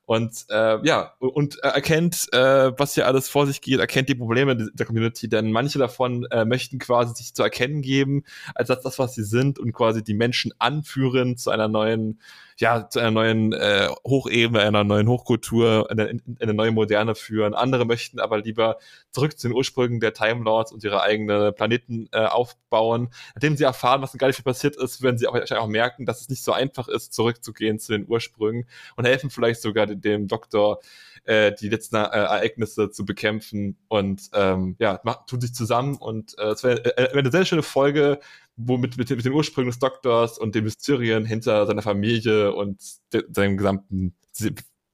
und 0.09 0.47
äh, 0.49 0.79
ja, 0.87 1.13
und 1.19 1.63
äh, 1.63 1.69
erkennt, 1.69 2.33
äh, 2.33 2.73
was 2.79 2.95
hier 2.95 3.07
alles 3.07 3.29
vor 3.29 3.47
sich 3.47 3.61
geht, 3.61 3.79
erkennt 3.79 4.09
die 4.09 4.15
Probleme 4.15 4.57
der 4.57 4.87
Community, 4.87 5.29
denn 5.29 5.53
manche 5.53 5.79
davon 5.79 6.25
äh, 6.31 6.47
möchten 6.47 6.79
quasi 6.79 7.15
sich 7.15 7.35
zu 7.35 7.43
erkennen 7.43 7.83
geben, 7.83 8.25
als 8.55 8.69
das, 8.69 8.99
was 8.99 9.15
sie 9.15 9.23
sind 9.23 9.59
und 9.59 9.75
quasi 9.75 10.03
die 10.03 10.15
Menschen 10.15 10.55
anführen 10.59 11.37
zu 11.37 11.51
einer 11.51 11.69
neuen 11.69 12.21
ja, 12.61 12.89
zu 12.89 12.99
einer 12.99 13.13
neuen 13.13 13.53
äh, 13.53 13.89
Hochebene, 14.07 14.61
einer 14.61 14.83
neuen 14.83 15.09
Hochkultur, 15.09 15.89
eine, 15.91 16.21
eine 16.41 16.55
neue 16.55 16.73
Moderne 16.73 17.15
führen. 17.15 17.55
Andere 17.55 17.85
möchten 17.85 18.19
aber 18.19 18.39
lieber 18.39 18.79
zurück 19.11 19.39
zu 19.39 19.49
den 19.49 19.57
Ursprüngen 19.57 20.01
der 20.01 20.13
Time 20.13 20.43
Lords 20.43 20.73
und 20.73 20.83
ihre 20.83 21.03
eigenen 21.03 21.55
Planeten 21.55 22.09
äh, 22.13 22.25
aufbauen. 22.25 23.11
Nachdem 23.35 23.57
sie 23.57 23.65
erfahren, 23.65 24.03
was 24.03 24.13
in 24.13 24.19
Gallifrey 24.19 24.43
passiert 24.43 24.77
ist, 24.77 25.03
werden 25.03 25.19
sie 25.19 25.29
auch, 25.29 25.39
auch 25.53 25.67
merken, 25.69 26.05
dass 26.05 26.21
es 26.21 26.29
nicht 26.29 26.43
so 26.43 26.53
einfach 26.53 26.89
ist, 26.89 27.15
zurückzugehen 27.15 27.79
zu 27.79 27.93
den 27.93 28.09
Ursprüngen 28.09 28.67
und 28.97 29.05
helfen 29.05 29.31
vielleicht 29.31 29.63
sogar 29.63 29.87
dem, 29.87 30.01
dem 30.01 30.27
Doktor, 30.27 30.81
äh, 31.25 31.53
die 31.53 31.69
letzten 31.69 31.97
äh, 31.97 32.09
Ereignisse 32.09 32.91
zu 32.91 33.05
bekämpfen 33.05 33.77
und 33.89 34.31
ähm, 34.33 34.77
ja, 34.79 34.99
macht, 35.05 35.29
tun 35.29 35.41
sich 35.41 35.55
zusammen 35.55 35.97
und 35.97 36.37
äh, 36.39 36.49
es 36.49 36.65
wäre 36.65 36.85
äh, 36.97 37.13
wär 37.13 37.21
eine 37.21 37.31
sehr 37.31 37.45
schöne 37.45 37.63
Folge, 37.63 38.19
womit 38.59 38.99
mit, 38.99 39.09
mit 39.09 39.25
den 39.25 39.33
Ursprüngen 39.33 39.71
des 39.71 39.79
Doktors 39.79 40.39
und 40.39 40.55
den 40.55 40.65
Mysterien 40.65 41.25
hinter 41.25 41.67
seiner 41.67 41.83
Familie 41.83 42.53
und 42.53 42.81
seinem 43.29 43.57
gesamten 43.57 44.15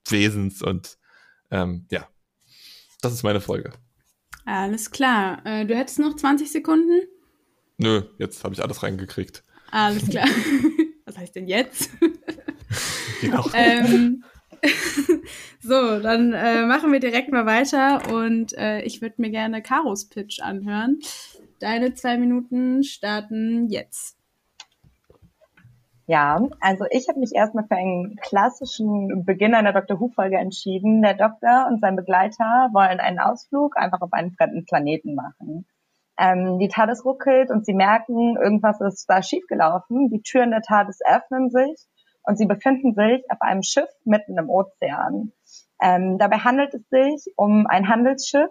Wesens 0.09 0.63
und 0.63 0.99
ähm, 1.51 1.87
ja, 1.91 2.09
das 3.01 3.13
ist 3.13 3.23
meine 3.23 3.41
Folge. 3.41 3.73
Alles 4.45 4.91
klar. 4.91 5.45
Äh, 5.45 5.65
du 5.67 5.75
hättest 5.75 5.99
noch 5.99 6.15
20 6.15 6.51
Sekunden? 6.51 7.03
Nö, 7.79 8.03
jetzt 8.19 8.45
habe 8.45 8.55
ich 8.55 8.63
alles 8.63 8.83
reingekriegt. 8.83 9.43
Alles 9.71 10.09
klar. 10.09 10.29
Was 11.07 11.19
heißt 11.19 11.35
denn 11.35 11.49
jetzt? 11.49 11.91
genau. 13.21 13.49
ähm, 13.55 14.25
so, 15.61 15.99
dann 16.01 16.33
äh, 16.33 16.67
machen 16.67 16.93
wir 16.93 17.01
direkt 17.01 17.31
mal 17.31 17.47
weiter 17.47 18.13
und 18.13 18.57
äh, 18.57 18.83
ich 18.83 19.03
würde 19.03 19.17
mir 19.19 19.31
gerne 19.31 19.63
Karos 19.63 20.09
Pitch 20.09 20.41
anhören. 20.41 21.01
Deine 21.65 21.95
zwei 21.95 22.19
Minuten 22.19 22.83
starten 22.83 23.71
jetzt. 23.71 24.19
Ja, 26.07 26.47
also 26.61 26.85
ich 26.91 27.09
habe 27.09 27.21
mich 27.21 27.35
erstmal 27.35 27.65
für 27.67 27.77
einen 27.77 28.17
klassischen 28.17 29.25
Beginn 29.25 29.55
einer 29.55 29.73
Dr. 29.73 29.99
Who-Folge 29.99 30.37
entschieden. 30.37 31.01
Der 31.01 31.15
Doktor 31.15 31.67
und 31.71 31.81
sein 31.81 31.97
Begleiter 31.97 32.69
wollen 32.75 33.01
einen 33.01 33.19
Ausflug 33.19 33.79
einfach 33.79 34.03
auf 34.03 34.13
einen 34.13 34.33
fremden 34.33 34.67
Planeten 34.67 35.15
machen. 35.15 35.65
Ähm, 36.19 36.59
die 36.59 36.69
TARDIS 36.69 37.03
ruckelt 37.07 37.51
und 37.51 37.65
sie 37.65 37.73
merken, 37.73 38.37
irgendwas 38.37 38.83
ist 38.83 39.07
da 39.09 39.23
schiefgelaufen. 39.23 40.11
Die 40.11 40.21
Türen 40.21 40.51
der 40.51 40.61
TARDIS 40.61 40.99
öffnen 41.07 41.49
sich 41.49 41.87
und 42.25 42.37
sie 42.37 42.45
befinden 42.45 42.93
sich 42.93 43.25
auf 43.31 43.41
einem 43.41 43.63
Schiff 43.63 43.89
mitten 44.05 44.37
im 44.37 44.51
Ozean. 44.51 45.33
Ähm, 45.81 46.19
dabei 46.19 46.37
handelt 46.37 46.75
es 46.75 46.87
sich 46.91 47.33
um 47.37 47.67
ein 47.67 47.89
Handelsschiff, 47.89 48.51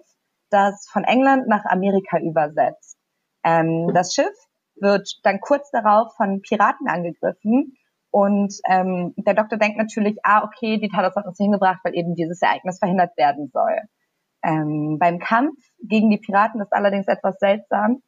das 0.49 0.87
von 0.91 1.03
England 1.03 1.47
nach 1.47 1.65
Amerika 1.65 2.17
übersetzt. 2.17 2.97
Ähm, 3.43 3.91
das 3.93 4.13
Schiff 4.13 4.33
wird 4.75 5.19
dann 5.23 5.39
kurz 5.39 5.69
darauf 5.71 6.15
von 6.15 6.41
Piraten 6.41 6.87
angegriffen 6.87 7.77
und 8.11 8.53
ähm, 8.69 9.13
der 9.17 9.33
Doktor 9.33 9.57
denkt 9.57 9.77
natürlich, 9.77 10.17
ah, 10.23 10.43
okay, 10.43 10.77
die 10.77 10.89
Talos 10.89 11.15
hat 11.15 11.25
uns 11.25 11.37
hingebracht, 11.37 11.79
weil 11.83 11.95
eben 11.95 12.13
dieses 12.13 12.41
Ereignis 12.41 12.77
verhindert 12.77 13.17
werden 13.17 13.49
soll. 13.51 13.75
Ähm, 14.43 14.97
beim 14.99 15.19
Kampf 15.19 15.57
gegen 15.81 16.09
die 16.09 16.19
Piraten 16.19 16.61
ist 16.61 16.73
allerdings 16.73 17.07
etwas 17.07 17.39
seltsam. 17.39 18.03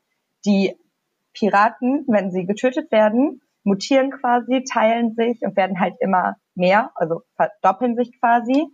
Die 0.46 0.76
Piraten, 1.34 2.06
wenn 2.08 2.32
sie 2.32 2.46
getötet 2.46 2.92
werden, 2.92 3.42
mutieren 3.64 4.12
quasi, 4.12 4.64
teilen 4.64 5.16
sich 5.16 5.42
und 5.42 5.58
werden 5.58 5.80
halt 5.80 5.96
immer 6.00 6.36
mehr, 6.54 6.92
also 6.96 7.22
verdoppeln 7.36 7.96
sich 7.96 8.12
quasi. 8.20 8.68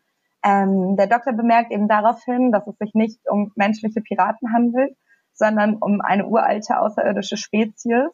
Ähm, 0.43 0.97
der 0.97 1.07
Doktor 1.07 1.34
bemerkt 1.34 1.72
eben 1.72 1.88
daraufhin, 1.88 2.51
dass 2.51 2.68
es 2.68 2.78
sich 2.78 2.93
nicht 2.93 3.20
um 3.30 3.51
menschliche 3.55 4.01
Piraten 4.01 4.51
handelt, 4.53 4.97
sondern 5.34 5.75
um 5.75 6.01
eine 6.01 6.27
uralte 6.27 6.79
außerirdische 6.79 7.38
Spezies, 7.38 8.09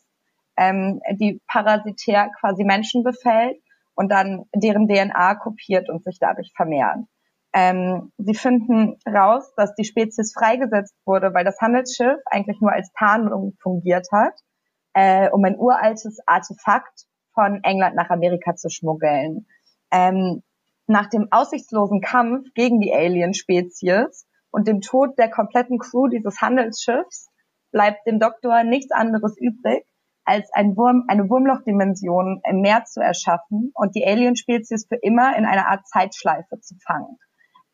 ähm, 0.58 1.02
die 1.12 1.42
parasitär 1.48 2.30
quasi 2.40 2.64
Menschen 2.64 3.04
befällt 3.04 3.58
und 3.96 4.12
dann 4.12 4.46
deren 4.54 4.88
DNA 4.88 5.36
kopiert 5.36 5.90
und 5.90 6.04
sich 6.04 6.20
dadurch 6.20 6.52
vermehrt. 6.56 7.00
Ähm, 7.54 8.12
sie 8.18 8.36
finden 8.36 9.00
raus, 9.08 9.52
dass 9.56 9.74
die 9.74 9.86
Spezies 9.86 10.34
freigesetzt 10.34 10.96
wurde, 11.06 11.34
weil 11.34 11.46
das 11.46 11.60
Handelsschiff 11.60 12.20
eigentlich 12.26 12.62
nur 12.62 12.72
als 12.72 12.92
Tarnung 12.94 13.56
fungiert 13.60 14.08
hat, 14.12 14.34
äh, 14.94 15.30
um 15.30 15.44
ein 15.44 15.58
uraltes 15.58 16.20
Artefakt 16.28 17.06
von 17.34 17.64
England 17.64 17.96
nach 17.96 18.10
Amerika 18.12 18.56
zu 18.56 18.70
schmuggeln. 18.70 19.48
Ähm, 19.92 20.44
nach 20.86 21.10
dem 21.10 21.28
aussichtslosen 21.32 22.02
Kampf 22.02 22.54
gegen 22.54 22.80
die 22.80 22.94
Alien-Spezies 22.94 24.27
und 24.52 24.68
dem 24.68 24.82
Tod 24.82 25.18
der 25.18 25.30
kompletten 25.30 25.80
Crew 25.80 26.08
dieses 26.08 26.42
Handelsschiffs 26.42 27.30
bleibt 27.72 28.06
dem 28.08 28.20
Doktor 28.20 28.64
nichts 28.64 28.92
anderes 28.92 29.36
übrig, 29.40 29.86
als 30.26 30.50
ein 30.54 30.76
Wurm, 30.76 31.06
eine 31.08 31.30
Wurmlochdimension 31.30 32.42
im 32.50 32.62
Meer 32.62 32.84
zu 32.86 33.00
erschaffen 33.02 33.72
und 33.74 33.96
die 33.96 34.06
Alien-Spezies 34.06 34.88
für 34.88 34.98
immer 35.02 35.38
in 35.38 35.46
einer 35.46 35.68
Art 35.68 35.88
Zeitschleife 35.88 36.60
zu 36.60 36.76
fangen. 36.86 37.18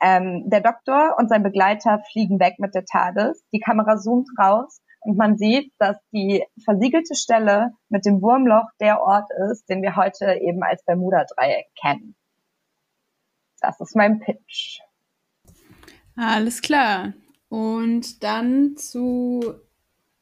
Ähm, 0.01 0.49
der 0.49 0.61
Doktor 0.61 1.15
und 1.17 1.29
sein 1.29 1.43
Begleiter 1.43 2.01
fliegen 2.11 2.39
weg 2.39 2.55
mit 2.59 2.75
der 2.75 2.85
TARDIS. 2.85 3.43
Die 3.53 3.59
Kamera 3.59 3.97
zoomt 3.97 4.27
raus 4.39 4.81
und 5.01 5.17
man 5.17 5.37
sieht, 5.37 5.73
dass 5.79 5.97
die 6.11 6.45
versiegelte 6.63 7.15
Stelle 7.15 7.71
mit 7.89 8.05
dem 8.05 8.21
Wurmloch 8.21 8.69
der 8.79 9.01
Ort 9.01 9.29
ist, 9.49 9.67
den 9.69 9.81
wir 9.81 9.95
heute 9.95 10.35
eben 10.41 10.61
als 10.61 10.83
Bermuda-Dreieck 10.85 11.67
kennen. 11.81 12.15
Das 13.61 13.79
ist 13.79 13.95
mein 13.95 14.19
Pitch. 14.19 14.79
Alles 16.15 16.61
klar. 16.61 17.13
Und 17.49 18.23
dann 18.23 18.77
zu, 18.77 19.53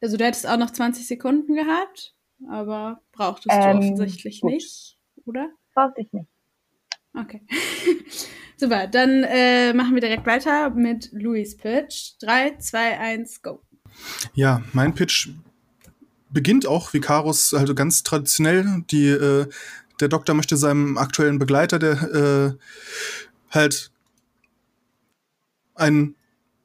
also 0.01 0.17
du 0.17 0.25
hättest 0.25 0.47
auch 0.47 0.57
noch 0.57 0.71
20 0.71 1.07
Sekunden 1.07 1.55
gehabt, 1.55 2.15
aber 2.49 3.01
brauchtest 3.11 3.49
ähm, 3.51 3.71
du 3.71 3.77
offensichtlich 3.77 4.41
gut. 4.41 4.51
nicht, 4.51 4.97
oder? 5.25 5.49
Brauchte 5.73 6.01
ich 6.01 6.11
nicht. 6.11 6.27
Okay. 7.13 7.41
Super, 8.57 8.87
dann 8.87 9.23
äh, 9.23 9.73
machen 9.73 9.95
wir 9.95 10.01
direkt 10.01 10.25
weiter 10.25 10.69
mit 10.69 11.09
Louis 11.13 11.57
Pitch. 11.57 12.13
3, 12.19 12.57
2, 12.57 12.99
1, 12.99 13.41
go. 13.41 13.61
Ja, 14.33 14.61
mein 14.73 14.93
Pitch 14.93 15.29
beginnt 16.29 16.65
auch 16.65 16.93
wie 16.93 16.99
Karus 16.99 17.53
also 17.53 17.75
ganz 17.75 18.03
traditionell. 18.03 18.83
Die, 18.91 19.07
äh, 19.07 19.47
der 19.99 20.07
Doktor 20.07 20.33
möchte 20.33 20.57
seinem 20.57 20.97
aktuellen 20.97 21.39
Begleiter, 21.39 21.79
der 21.79 22.57
äh, 23.51 23.53
halt 23.53 23.90
einen 25.81 26.15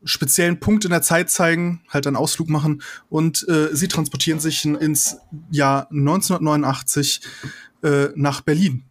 speziellen 0.05 0.61
Punkt 0.61 0.85
in 0.85 0.91
der 0.91 1.03
Zeit 1.03 1.31
zeigen, 1.31 1.83
halt 1.89 2.07
einen 2.07 2.17
Ausflug 2.17 2.49
machen 2.49 2.83
und 3.09 3.47
äh, 3.49 3.75
sie 3.75 3.89
transportieren 3.89 4.41
sich 4.41 4.65
ins 4.65 5.17
Jahr 5.51 5.91
1989 5.91 7.21
äh, 7.83 8.09
nach 8.15 8.41
Berlin 8.41 8.85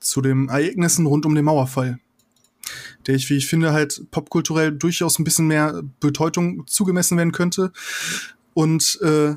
zu 0.00 0.20
den 0.20 0.48
Ereignissen 0.48 1.06
rund 1.06 1.26
um 1.26 1.34
den 1.34 1.44
Mauerfall, 1.44 1.98
der 3.06 3.14
ich, 3.14 3.28
wie 3.30 3.36
ich 3.36 3.46
finde, 3.46 3.72
halt 3.72 4.10
popkulturell 4.10 4.72
durchaus 4.72 5.18
ein 5.18 5.24
bisschen 5.24 5.46
mehr 5.46 5.82
Bedeutung 6.00 6.66
zugemessen 6.66 7.16
werden 7.16 7.32
könnte. 7.32 7.72
Und 8.54 8.98
äh, 9.02 9.34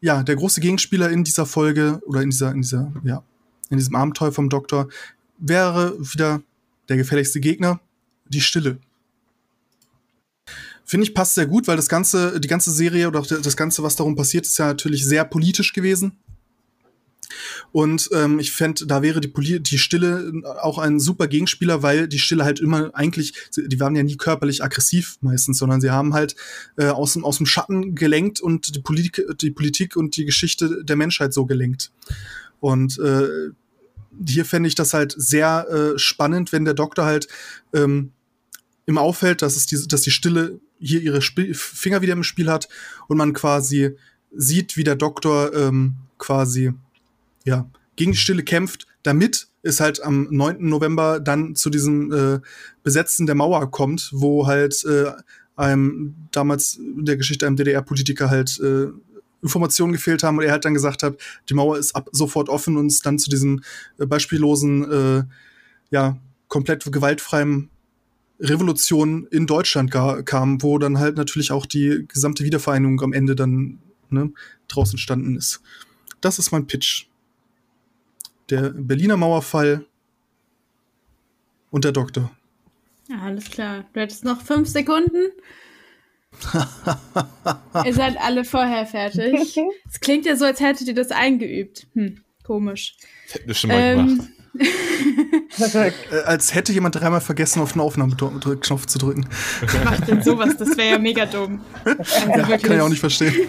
ja, 0.00 0.22
der 0.22 0.36
große 0.36 0.60
Gegenspieler 0.60 1.10
in 1.10 1.24
dieser 1.24 1.46
Folge 1.46 2.00
oder 2.06 2.22
in 2.22 2.30
dieser, 2.30 2.52
in 2.52 2.62
dieser, 2.62 2.92
ja, 3.04 3.22
in 3.70 3.78
diesem 3.78 3.94
Abenteuer 3.94 4.32
vom 4.32 4.48
Doktor 4.48 4.88
wäre 5.38 5.98
wieder 5.98 6.42
der 6.88 6.96
gefährlichste 6.96 7.40
Gegner, 7.40 7.80
die 8.26 8.40
Stille. 8.40 8.78
Finde 10.84 11.06
ich 11.06 11.14
passt 11.14 11.34
sehr 11.34 11.46
gut, 11.46 11.66
weil 11.66 11.76
das 11.76 11.88
ganze, 11.88 12.40
die 12.40 12.48
ganze 12.48 12.70
Serie 12.70 13.08
oder 13.08 13.22
das 13.22 13.56
ganze, 13.56 13.82
was 13.82 13.96
darum 13.96 14.16
passiert, 14.16 14.44
ist 14.44 14.58
ja 14.58 14.66
natürlich 14.66 15.04
sehr 15.04 15.24
politisch 15.24 15.72
gewesen. 15.72 16.18
Und 17.72 18.08
ähm, 18.12 18.38
ich 18.38 18.52
fände, 18.52 18.86
da 18.86 19.02
wäre 19.02 19.20
die, 19.20 19.28
Poli 19.28 19.60
die 19.60 19.78
Stille 19.78 20.32
auch 20.60 20.78
ein 20.78 21.00
super 21.00 21.26
Gegenspieler, 21.26 21.82
weil 21.82 22.08
die 22.08 22.18
Stille 22.18 22.44
halt 22.44 22.60
immer 22.60 22.90
eigentlich, 22.94 23.34
die 23.56 23.80
waren 23.80 23.96
ja 23.96 24.02
nie 24.02 24.16
körperlich 24.16 24.62
aggressiv 24.62 25.16
meistens, 25.20 25.58
sondern 25.58 25.80
sie 25.80 25.90
haben 25.90 26.14
halt 26.14 26.36
äh, 26.76 26.86
aus, 26.86 27.14
dem, 27.14 27.24
aus 27.24 27.38
dem 27.38 27.46
Schatten 27.46 27.94
gelenkt 27.94 28.40
und 28.40 28.76
die 28.76 28.80
Politik, 28.80 29.24
die 29.40 29.50
Politik 29.50 29.96
und 29.96 30.16
die 30.16 30.24
Geschichte 30.24 30.84
der 30.84 30.96
Menschheit 30.96 31.34
so 31.34 31.46
gelenkt. 31.46 31.90
Und 32.60 32.98
äh, 32.98 33.50
hier 34.26 34.44
fände 34.44 34.68
ich 34.68 34.74
das 34.74 34.94
halt 34.94 35.14
sehr 35.16 35.66
äh, 35.68 35.98
spannend, 35.98 36.52
wenn 36.52 36.64
der 36.64 36.74
Doktor 36.74 37.04
halt 37.04 37.28
ähm, 37.72 38.12
im 38.86 38.98
auffällt, 38.98 39.42
dass 39.42 39.56
es 39.56 39.66
die, 39.66 39.88
dass 39.88 40.02
die 40.02 40.10
Stille 40.10 40.60
hier 40.84 41.00
ihre 41.00 41.18
Sp 41.24 41.54
Finger 41.54 42.02
wieder 42.02 42.12
im 42.12 42.24
Spiel 42.24 42.50
hat 42.50 42.68
und 43.08 43.16
man 43.16 43.32
quasi 43.32 43.96
sieht, 44.36 44.76
wie 44.76 44.84
der 44.84 44.96
Doktor 44.96 45.54
ähm, 45.54 45.94
quasi 46.18 46.72
ja, 47.44 47.68
gegen 47.96 48.12
die 48.12 48.18
Stille 48.18 48.42
kämpft, 48.42 48.86
damit 49.02 49.48
es 49.62 49.80
halt 49.80 50.02
am 50.02 50.28
9. 50.30 50.68
November 50.68 51.20
dann 51.20 51.54
zu 51.54 51.70
diesem 51.70 52.12
äh, 52.12 52.40
Besetzen 52.82 53.26
der 53.26 53.34
Mauer 53.34 53.70
kommt, 53.70 54.10
wo 54.12 54.46
halt 54.46 54.84
äh, 54.84 55.12
einem 55.56 56.14
damals 56.32 56.76
in 56.76 57.04
der 57.04 57.16
Geschichte 57.16 57.46
einem 57.46 57.56
DDR-Politiker 57.56 58.28
halt 58.28 58.60
äh, 58.60 58.88
Informationen 59.42 59.92
gefehlt 59.92 60.22
haben 60.22 60.38
und 60.38 60.44
er 60.44 60.52
halt 60.52 60.64
dann 60.64 60.74
gesagt 60.74 61.02
hat, 61.02 61.16
die 61.48 61.54
Mauer 61.54 61.78
ist 61.78 61.94
ab 61.94 62.08
sofort 62.12 62.48
offen 62.48 62.76
und 62.76 62.86
es 62.86 63.00
dann 63.00 63.18
zu 63.18 63.30
diesem 63.30 63.62
äh, 63.98 64.06
beispiellosen, 64.06 64.90
äh, 64.90 65.24
ja, 65.90 66.16
komplett 66.48 66.90
gewaltfreien 66.90 67.70
Revolution 68.44 69.26
in 69.30 69.46
Deutschland 69.46 69.90
kam, 69.90 70.62
wo 70.62 70.78
dann 70.78 70.98
halt 70.98 71.16
natürlich 71.16 71.50
auch 71.50 71.66
die 71.66 72.04
gesamte 72.08 72.44
Wiedervereinigung 72.44 73.00
am 73.02 73.12
Ende 73.12 73.34
dann 73.34 73.78
ne, 74.10 74.32
draußen 74.68 74.98
standen 74.98 75.36
ist. 75.36 75.62
Das 76.20 76.38
ist 76.38 76.52
mein 76.52 76.66
Pitch 76.66 77.06
der 78.50 78.70
Berliner 78.70 79.16
Mauerfall 79.16 79.86
und 81.70 81.84
der 81.84 81.92
Doktor. 81.92 82.30
Ja, 83.08 83.20
alles 83.22 83.50
klar. 83.50 83.84
Du 83.92 84.00
hättest 84.00 84.24
noch 84.24 84.40
fünf 84.40 84.68
Sekunden. 84.68 85.30
ihr 87.84 87.94
seid 87.94 88.16
alle 88.18 88.44
vorher 88.44 88.86
fertig. 88.86 89.56
Es 89.88 90.00
klingt 90.00 90.26
ja 90.26 90.34
so, 90.34 90.44
als 90.44 90.60
hättet 90.60 90.88
ihr 90.88 90.94
das 90.94 91.10
eingeübt. 91.10 91.86
Hm, 91.94 92.20
komisch. 92.42 92.96
Das 93.26 93.34
hätten 93.34 93.48
wir 93.48 93.54
schon 93.54 93.70
mal 93.70 93.80
ähm, 93.80 94.06
gemacht. 94.06 94.28
Äh, 95.58 95.92
als 96.24 96.54
hätte 96.54 96.72
jemand 96.72 96.96
dreimal 96.96 97.20
vergessen, 97.20 97.60
auf 97.60 97.72
den 97.72 97.80
Aufnahmeknopf 97.80 98.86
zu 98.86 98.98
drücken. 98.98 99.28
Was 99.62 99.84
macht 99.84 100.08
denn 100.08 100.22
sowas? 100.22 100.56
Das 100.56 100.76
wäre 100.76 100.90
ja 100.90 100.98
mega 100.98 101.26
dumm. 101.26 101.60
Also 101.84 102.50
ja, 102.50 102.58
kann 102.58 102.76
ich 102.76 102.80
auch 102.80 102.88
nicht 102.88 103.00
verstehen. 103.00 103.34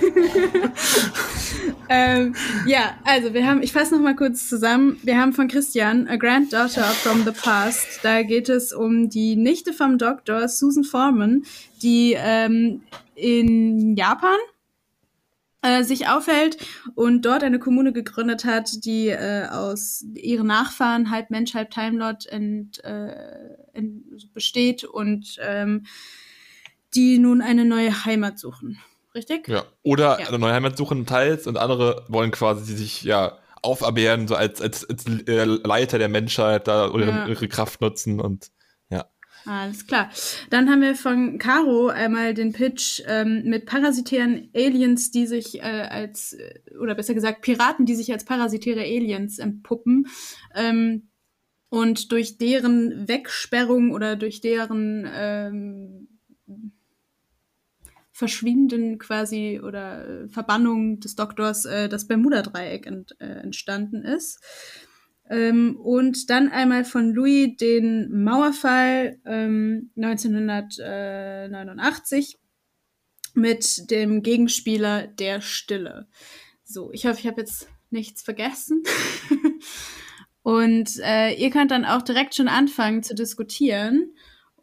ähm, 1.89 2.35
ja, 2.65 2.95
also 3.03 3.33
wir 3.33 3.47
haben, 3.47 3.63
ich 3.63 3.71
fasse 3.71 3.95
noch 3.95 4.01
mal 4.01 4.15
kurz 4.15 4.49
zusammen. 4.49 4.97
Wir 5.03 5.17
haben 5.17 5.33
von 5.33 5.47
Christian 5.47 6.07
A 6.07 6.15
Granddaughter 6.15 6.83
from 6.83 7.23
the 7.25 7.31
Past. 7.31 7.99
Da 8.03 8.23
geht 8.23 8.49
es 8.49 8.73
um 8.73 9.09
die 9.09 9.35
Nichte 9.35 9.73
vom 9.73 9.97
Doktor, 9.97 10.47
Susan 10.47 10.83
Foreman, 10.83 11.43
die 11.81 12.15
ähm, 12.17 12.81
in 13.15 13.95
Japan 13.95 14.37
äh, 15.65 15.83
sich 15.83 16.07
aufhält 16.07 16.57
und 16.93 17.25
dort 17.25 17.43
eine 17.43 17.59
Kommune 17.59 17.91
gegründet 17.91 18.45
hat, 18.45 18.85
die 18.85 19.09
äh, 19.09 19.47
aus 19.49 20.05
ihren 20.13 20.47
Nachfahren 20.47 21.09
halb 21.09 21.31
Mensch, 21.31 21.55
halb 21.55 21.71
Time 21.71 21.97
Lord 21.97 22.27
ent, 22.27 22.83
äh, 22.83 23.15
ent, 23.73 24.33
besteht 24.33 24.83
und 24.83 25.39
ähm, 25.41 25.85
die 26.93 27.17
nun 27.17 27.41
eine 27.41 27.65
neue 27.65 28.05
Heimat 28.05 28.37
suchen. 28.37 28.79
Richtig? 29.15 29.47
Ja. 29.47 29.63
Oder 29.81 30.19
ja. 30.19 30.27
eine 30.27 30.39
neue 30.39 30.53
Heimat 30.53 30.77
suchen 30.77 31.05
teils 31.05 31.47
und 31.47 31.57
andere 31.57 32.05
wollen 32.09 32.31
quasi 32.31 32.75
sich 32.75 33.01
ja 33.01 33.37
auferbehren, 33.61 34.27
so 34.27 34.35
als, 34.35 34.61
als, 34.61 34.87
als 34.87 35.05
äh, 35.05 35.45
Leiter 35.45 35.97
der 35.97 36.09
Menschheit 36.09 36.67
da 36.67 36.89
oder 36.89 37.07
ja. 37.07 37.27
ihre 37.27 37.47
Kraft 37.47 37.81
nutzen 37.81 38.19
und 38.21 38.51
alles 39.45 39.85
klar. 39.85 40.09
Dann 40.49 40.69
haben 40.69 40.81
wir 40.81 40.95
von 40.95 41.37
Caro 41.37 41.87
einmal 41.87 42.33
den 42.33 42.51
Pitch 42.51 43.01
ähm, 43.05 43.43
mit 43.45 43.65
parasitären 43.65 44.49
Aliens, 44.55 45.11
die 45.11 45.27
sich 45.27 45.59
äh, 45.59 45.61
als, 45.61 46.33
äh, 46.33 46.59
oder 46.79 46.95
besser 46.95 47.13
gesagt 47.13 47.41
Piraten, 47.41 47.85
die 47.85 47.95
sich 47.95 48.11
als 48.11 48.25
parasitäre 48.25 48.81
Aliens 48.81 49.39
entpuppen. 49.39 50.07
Ähm, 50.55 51.09
und 51.69 52.11
durch 52.11 52.37
deren 52.37 53.07
Wegsperrung 53.07 53.91
oder 53.91 54.15
durch 54.15 54.41
deren 54.41 55.07
ähm, 55.13 56.07
Verschwinden 58.15 58.97
quasi 58.97 59.59
oder 59.61 60.07
äh, 60.07 60.27
Verbannung 60.29 61.01
des 61.01 61.15
Doktors 61.15 61.65
äh, 61.65 61.89
das 61.89 62.07
Bermuda-Dreieck 62.07 62.85
ent, 62.87 63.19
äh, 63.19 63.25
entstanden 63.25 64.03
ist. 64.03 64.39
Ähm, 65.29 65.77
und 65.77 66.29
dann 66.29 66.49
einmal 66.49 66.85
von 66.85 67.11
Louis 67.11 67.57
den 67.57 68.23
Mauerfall 68.23 69.19
ähm, 69.25 69.89
1989 69.97 72.37
mit 73.33 73.91
dem 73.91 74.21
Gegenspieler 74.21 75.07
der 75.07 75.41
Stille. 75.41 76.07
So, 76.63 76.91
ich 76.91 77.05
hoffe, 77.05 77.19
ich 77.19 77.27
habe 77.27 77.41
jetzt 77.41 77.67
nichts 77.89 78.21
vergessen. 78.21 78.83
und 80.43 80.97
äh, 81.03 81.33
ihr 81.33 81.49
könnt 81.49 81.71
dann 81.71 81.83
auch 81.85 82.01
direkt 82.01 82.35
schon 82.35 82.47
anfangen 82.47 83.03
zu 83.03 83.13
diskutieren. 83.15 84.14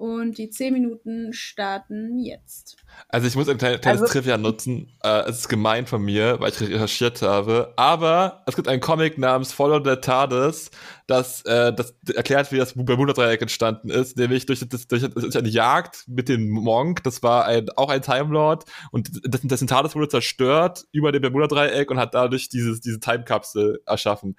Und 0.02 0.36
die 0.36 0.50
zehn 0.50 0.72
Minuten 0.72 1.32
starten 1.32 2.18
jetzt. 2.18 2.76
Also 3.08 3.28
ich 3.28 3.36
muss 3.36 3.48
ein 3.48 3.56
kleines, 3.56 3.86
also, 3.86 4.06
Trivia 4.06 4.36
nutzen. 4.36 4.90
Äh, 5.04 5.28
es 5.28 5.38
ist 5.38 5.48
gemein 5.48 5.86
von 5.86 6.02
mir, 6.02 6.40
weil 6.40 6.50
ich 6.50 6.60
recherchiert 6.60 7.22
habe. 7.22 7.72
Aber 7.76 8.42
es 8.46 8.56
gibt 8.56 8.66
einen 8.66 8.80
Comic 8.80 9.16
namens 9.16 9.52
Follow 9.52 9.78
the 9.78 10.00
TARDIS, 10.00 10.72
das, 11.06 11.42
äh, 11.42 11.72
das 11.72 11.94
erklärt, 12.16 12.50
wie 12.50 12.56
das 12.56 12.72
Bermuda-Dreieck 12.74 13.42
entstanden 13.42 13.90
ist. 13.90 14.16
Nämlich 14.16 14.44
durch, 14.44 14.66
das, 14.68 14.88
durch, 14.88 15.08
durch 15.08 15.38
eine 15.38 15.48
Jagd 15.48 16.02
mit 16.08 16.28
dem 16.28 16.48
Monk. 16.48 17.04
Das 17.04 17.22
war 17.22 17.44
ein, 17.44 17.70
auch 17.76 17.88
ein 17.88 18.02
Time 18.02 18.32
Lord. 18.32 18.64
Und 18.90 19.08
dessen, 19.32 19.46
dessen 19.46 19.68
TARDIS 19.68 19.94
wurde 19.94 20.08
zerstört 20.08 20.84
über 20.90 21.12
dem 21.12 21.22
Bermuda-Dreieck 21.22 21.92
und 21.92 22.00
hat 22.00 22.14
dadurch 22.14 22.48
dieses, 22.48 22.80
diese 22.80 22.98
Time-Kapsel 22.98 23.80
erschaffen 23.86 24.34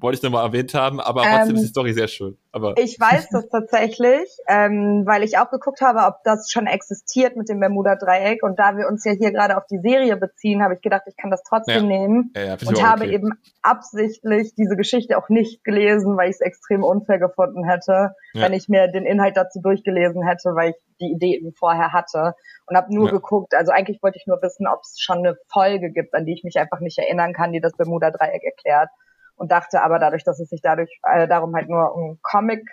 wollte 0.00 0.18
ich 0.18 0.22
nochmal 0.22 0.44
erwähnt 0.44 0.74
haben, 0.74 1.00
aber 1.00 1.22
trotzdem 1.22 1.50
ähm, 1.50 1.56
ist 1.56 1.62
die 1.62 1.68
Story 1.68 1.92
sehr 1.92 2.08
schön. 2.08 2.38
Aber 2.52 2.74
ich 2.78 2.98
weiß 3.00 3.28
das 3.30 3.48
tatsächlich, 3.50 4.28
ähm, 4.46 5.02
weil 5.06 5.22
ich 5.22 5.38
auch 5.38 5.50
geguckt 5.50 5.80
habe, 5.80 6.00
ob 6.06 6.22
das 6.24 6.50
schon 6.50 6.66
existiert 6.66 7.36
mit 7.36 7.48
dem 7.48 7.60
Bermuda-Dreieck. 7.60 8.42
Und 8.42 8.58
da 8.58 8.76
wir 8.76 8.86
uns 8.88 9.04
ja 9.04 9.12
hier 9.12 9.32
gerade 9.32 9.56
auf 9.56 9.66
die 9.66 9.78
Serie 9.78 10.16
beziehen, 10.16 10.62
habe 10.62 10.74
ich 10.74 10.80
gedacht, 10.80 11.02
ich 11.06 11.16
kann 11.16 11.30
das 11.30 11.42
trotzdem 11.42 11.90
ja. 11.90 11.98
nehmen. 11.98 12.32
Ja, 12.36 12.44
ja, 12.44 12.56
und 12.66 12.82
habe 12.82 13.04
okay. 13.04 13.14
eben 13.14 13.30
absichtlich 13.62 14.54
diese 14.54 14.76
Geschichte 14.76 15.18
auch 15.18 15.28
nicht 15.28 15.64
gelesen, 15.64 16.16
weil 16.16 16.30
ich 16.30 16.36
es 16.36 16.40
extrem 16.40 16.84
unfair 16.84 17.18
gefunden 17.18 17.64
hätte, 17.64 18.14
wenn 18.34 18.52
ich 18.52 18.68
mir 18.68 18.88
den 18.88 19.04
Inhalt 19.04 19.36
dazu 19.36 19.60
durchgelesen 19.60 20.22
hätte, 20.22 20.54
weil 20.54 20.70
ich 20.70 20.76
die 21.00 21.12
Idee 21.12 21.36
eben 21.36 21.52
vorher 21.52 21.92
hatte 21.92 22.34
und 22.66 22.76
habe 22.76 22.94
nur 22.94 23.10
geguckt. 23.10 23.54
Also 23.54 23.72
eigentlich 23.72 24.02
wollte 24.02 24.18
ich 24.18 24.26
nur 24.26 24.40
wissen, 24.42 24.66
ob 24.66 24.80
es 24.82 24.96
schon 25.00 25.18
eine 25.18 25.36
Folge 25.48 25.90
gibt, 25.90 26.14
an 26.14 26.24
die 26.26 26.34
ich 26.34 26.44
mich 26.44 26.58
einfach 26.58 26.80
nicht 26.80 26.98
erinnern 26.98 27.32
kann, 27.32 27.52
die 27.52 27.60
das 27.60 27.76
Bermuda-Dreieck 27.76 28.44
erklärt. 28.44 28.90
Und 29.38 29.50
dachte 29.50 29.82
aber 29.82 29.98
dadurch, 29.98 30.24
dass 30.24 30.40
es 30.40 30.50
sich 30.50 30.60
dadurch 30.62 30.90
äh, 31.02 31.28
darum 31.28 31.54
halt 31.54 31.68
nur 31.68 31.94
um 31.94 32.18
Comic 32.22 32.68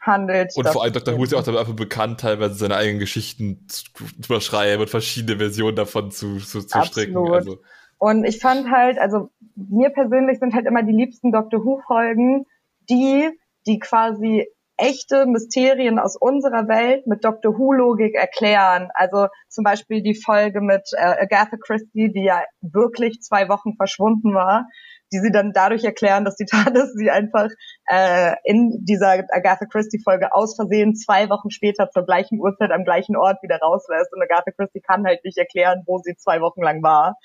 handelt. 0.00 0.52
Und 0.56 0.68
vor 0.68 0.82
allem 0.82 0.92
Dr. 0.92 1.16
Who 1.16 1.24
ist 1.24 1.32
ja 1.32 1.38
auch 1.38 1.44
dafür 1.44 1.74
bekannt, 1.74 2.20
teilweise 2.20 2.54
seine 2.54 2.76
eigenen 2.76 2.98
Geschichten 2.98 3.66
zu 3.68 3.84
überschreiben 4.18 4.82
und 4.82 4.90
verschiedene 4.90 5.38
Versionen 5.38 5.76
davon 5.76 6.10
zu, 6.10 6.38
zu, 6.38 6.62
zu 6.66 6.84
stricken. 6.84 7.16
Also. 7.32 7.58
Und 7.98 8.24
ich 8.24 8.40
fand 8.40 8.70
halt, 8.70 8.98
also 8.98 9.30
mir 9.54 9.90
persönlich 9.90 10.38
sind 10.38 10.54
halt 10.54 10.66
immer 10.66 10.82
die 10.82 10.92
liebsten 10.92 11.32
Doctor 11.32 11.64
Who-Folgen, 11.64 12.46
die, 12.90 13.30
die 13.66 13.78
quasi 13.78 14.46
echte 14.76 15.26
Mysterien 15.26 15.98
aus 15.98 16.16
unserer 16.16 16.66
Welt 16.66 17.06
mit 17.06 17.24
Doctor 17.24 17.56
Who-Logik 17.56 18.14
erklären. 18.14 18.88
Also 18.94 19.28
zum 19.48 19.62
Beispiel 19.62 20.02
die 20.02 20.14
Folge 20.14 20.60
mit 20.60 20.82
äh, 20.96 21.22
Agatha 21.22 21.56
Christie, 21.56 22.12
die 22.12 22.24
ja 22.24 22.42
wirklich 22.60 23.20
zwei 23.20 23.48
Wochen 23.48 23.76
verschwunden 23.76 24.34
war, 24.34 24.66
die 25.12 25.18
sie 25.18 25.30
dann 25.30 25.52
dadurch 25.52 25.84
erklären, 25.84 26.24
dass 26.24 26.36
die 26.36 26.46
TARDIS 26.50 26.92
sie 26.94 27.10
einfach 27.10 27.48
äh, 27.86 28.34
in 28.44 28.84
dieser 28.84 29.24
Agatha 29.30 29.66
Christie-Folge 29.66 30.32
aus 30.32 30.56
Versehen 30.56 30.94
zwei 30.94 31.28
Wochen 31.28 31.50
später 31.50 31.90
zur 31.90 32.04
gleichen 32.04 32.40
Uhrzeit 32.40 32.70
am 32.70 32.84
gleichen 32.84 33.16
Ort 33.16 33.42
wieder 33.42 33.58
rauslässt. 33.58 34.12
Und 34.12 34.22
Agatha 34.22 34.50
Christie 34.50 34.80
kann 34.80 35.04
halt 35.04 35.24
nicht 35.24 35.38
erklären, 35.38 35.82
wo 35.86 35.98
sie 35.98 36.16
zwei 36.16 36.40
Wochen 36.40 36.62
lang 36.62 36.82
war. 36.82 37.16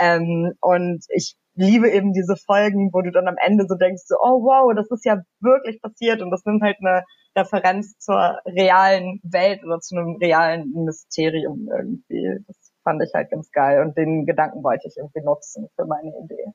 Ähm, 0.00 0.52
und 0.60 1.04
ich 1.08 1.36
liebe 1.54 1.90
eben 1.90 2.12
diese 2.12 2.36
Folgen, 2.36 2.90
wo 2.92 3.02
du 3.02 3.10
dann 3.10 3.26
am 3.26 3.36
Ende 3.44 3.66
so 3.68 3.74
denkst, 3.74 4.02
so, 4.06 4.14
oh 4.20 4.44
wow, 4.44 4.72
das 4.74 4.90
ist 4.90 5.04
ja 5.04 5.22
wirklich 5.40 5.82
passiert 5.82 6.22
und 6.22 6.30
das 6.30 6.44
nimmt 6.44 6.62
halt 6.62 6.76
eine 6.80 7.02
Referenz 7.36 7.98
zur 7.98 8.38
realen 8.46 9.20
Welt 9.24 9.64
oder 9.64 9.80
zu 9.80 9.96
einem 9.96 10.16
realen 10.16 10.70
Mysterium 10.72 11.68
irgendwie. 11.68 12.38
Das 12.46 12.56
fand 12.84 13.02
ich 13.02 13.12
halt 13.12 13.30
ganz 13.30 13.50
geil 13.50 13.82
und 13.82 13.96
den 13.96 14.24
Gedanken 14.24 14.62
wollte 14.62 14.86
ich 14.86 14.96
irgendwie 14.96 15.22
nutzen 15.22 15.68
für 15.74 15.84
meine 15.84 16.12
Idee. 16.24 16.52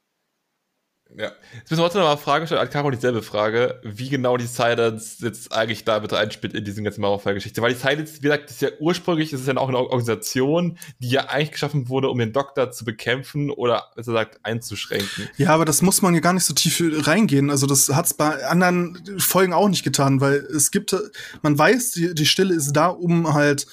Ja. 1.18 1.32
Jetzt 1.54 1.70
müssen 1.70 1.82
wir 1.82 1.86
trotzdem 1.86 2.02
noch 2.02 2.10
mal 2.10 2.18
Frage 2.18 2.46
stellen, 2.46 2.62
an 2.62 2.70
Caro 2.70 2.90
dieselbe 2.90 3.22
Frage, 3.22 3.80
wie 3.84 4.10
genau 4.10 4.38
die 4.38 4.48
Silence 4.48 5.24
jetzt 5.24 5.52
eigentlich 5.52 5.84
da 5.86 6.00
mit 6.00 6.12
einspielt 6.14 6.54
in 6.54 6.66
diesen 6.66 6.84
ganzen 6.84 7.02
Mauerfall-Geschichte. 7.02 7.62
Weil 7.62 7.74
die 7.74 7.80
Silence, 7.80 8.18
wie 8.18 8.22
gesagt, 8.22 8.50
ist 8.50 8.62
ja 8.62 8.70
ursprünglich, 8.80 9.32
ist 9.32 9.42
es 9.42 9.48
ja 9.48 9.56
auch 9.58 9.68
eine 9.68 9.78
Organisation, 9.78 10.78
die 11.00 11.10
ja 11.10 11.30
eigentlich 11.30 11.52
geschaffen 11.52 11.90
wurde, 11.90 12.10
um 12.10 12.18
den 12.18 12.34
Doktor 12.34 12.72
zu 12.72 12.86
bekämpfen 12.86 13.52
oder, 13.52 13.92
besser 13.96 14.14
gesagt, 14.14 14.40
einzuschränken. 14.44 15.30
Ja, 15.38 15.50
aber 15.50 15.66
das 15.66 15.82
muss 15.82 16.02
man 16.02 16.16
ja 16.16 16.20
gar 16.20 16.34
nicht 16.34 16.46
so 16.46 16.54
tief 16.54 16.82
reingehen. 17.08 17.50
Also 17.50 17.68
das 17.68 17.90
hat 17.90 18.06
es 18.06 18.14
bei 18.14 18.46
anderen 18.46 19.20
Folgen 19.20 19.54
auch 19.54 19.70
nicht 19.70 19.84
getan, 19.84 20.20
weil 20.22 20.36
es 20.36 20.72
gibt, 20.72 20.96
man 21.42 21.58
weiß, 21.58 21.92
die, 21.92 22.16
die 22.16 22.26
Stille 22.26 22.56
ist 22.56 22.74
da, 22.74 22.88
um 22.88 23.34
halt 23.34 23.68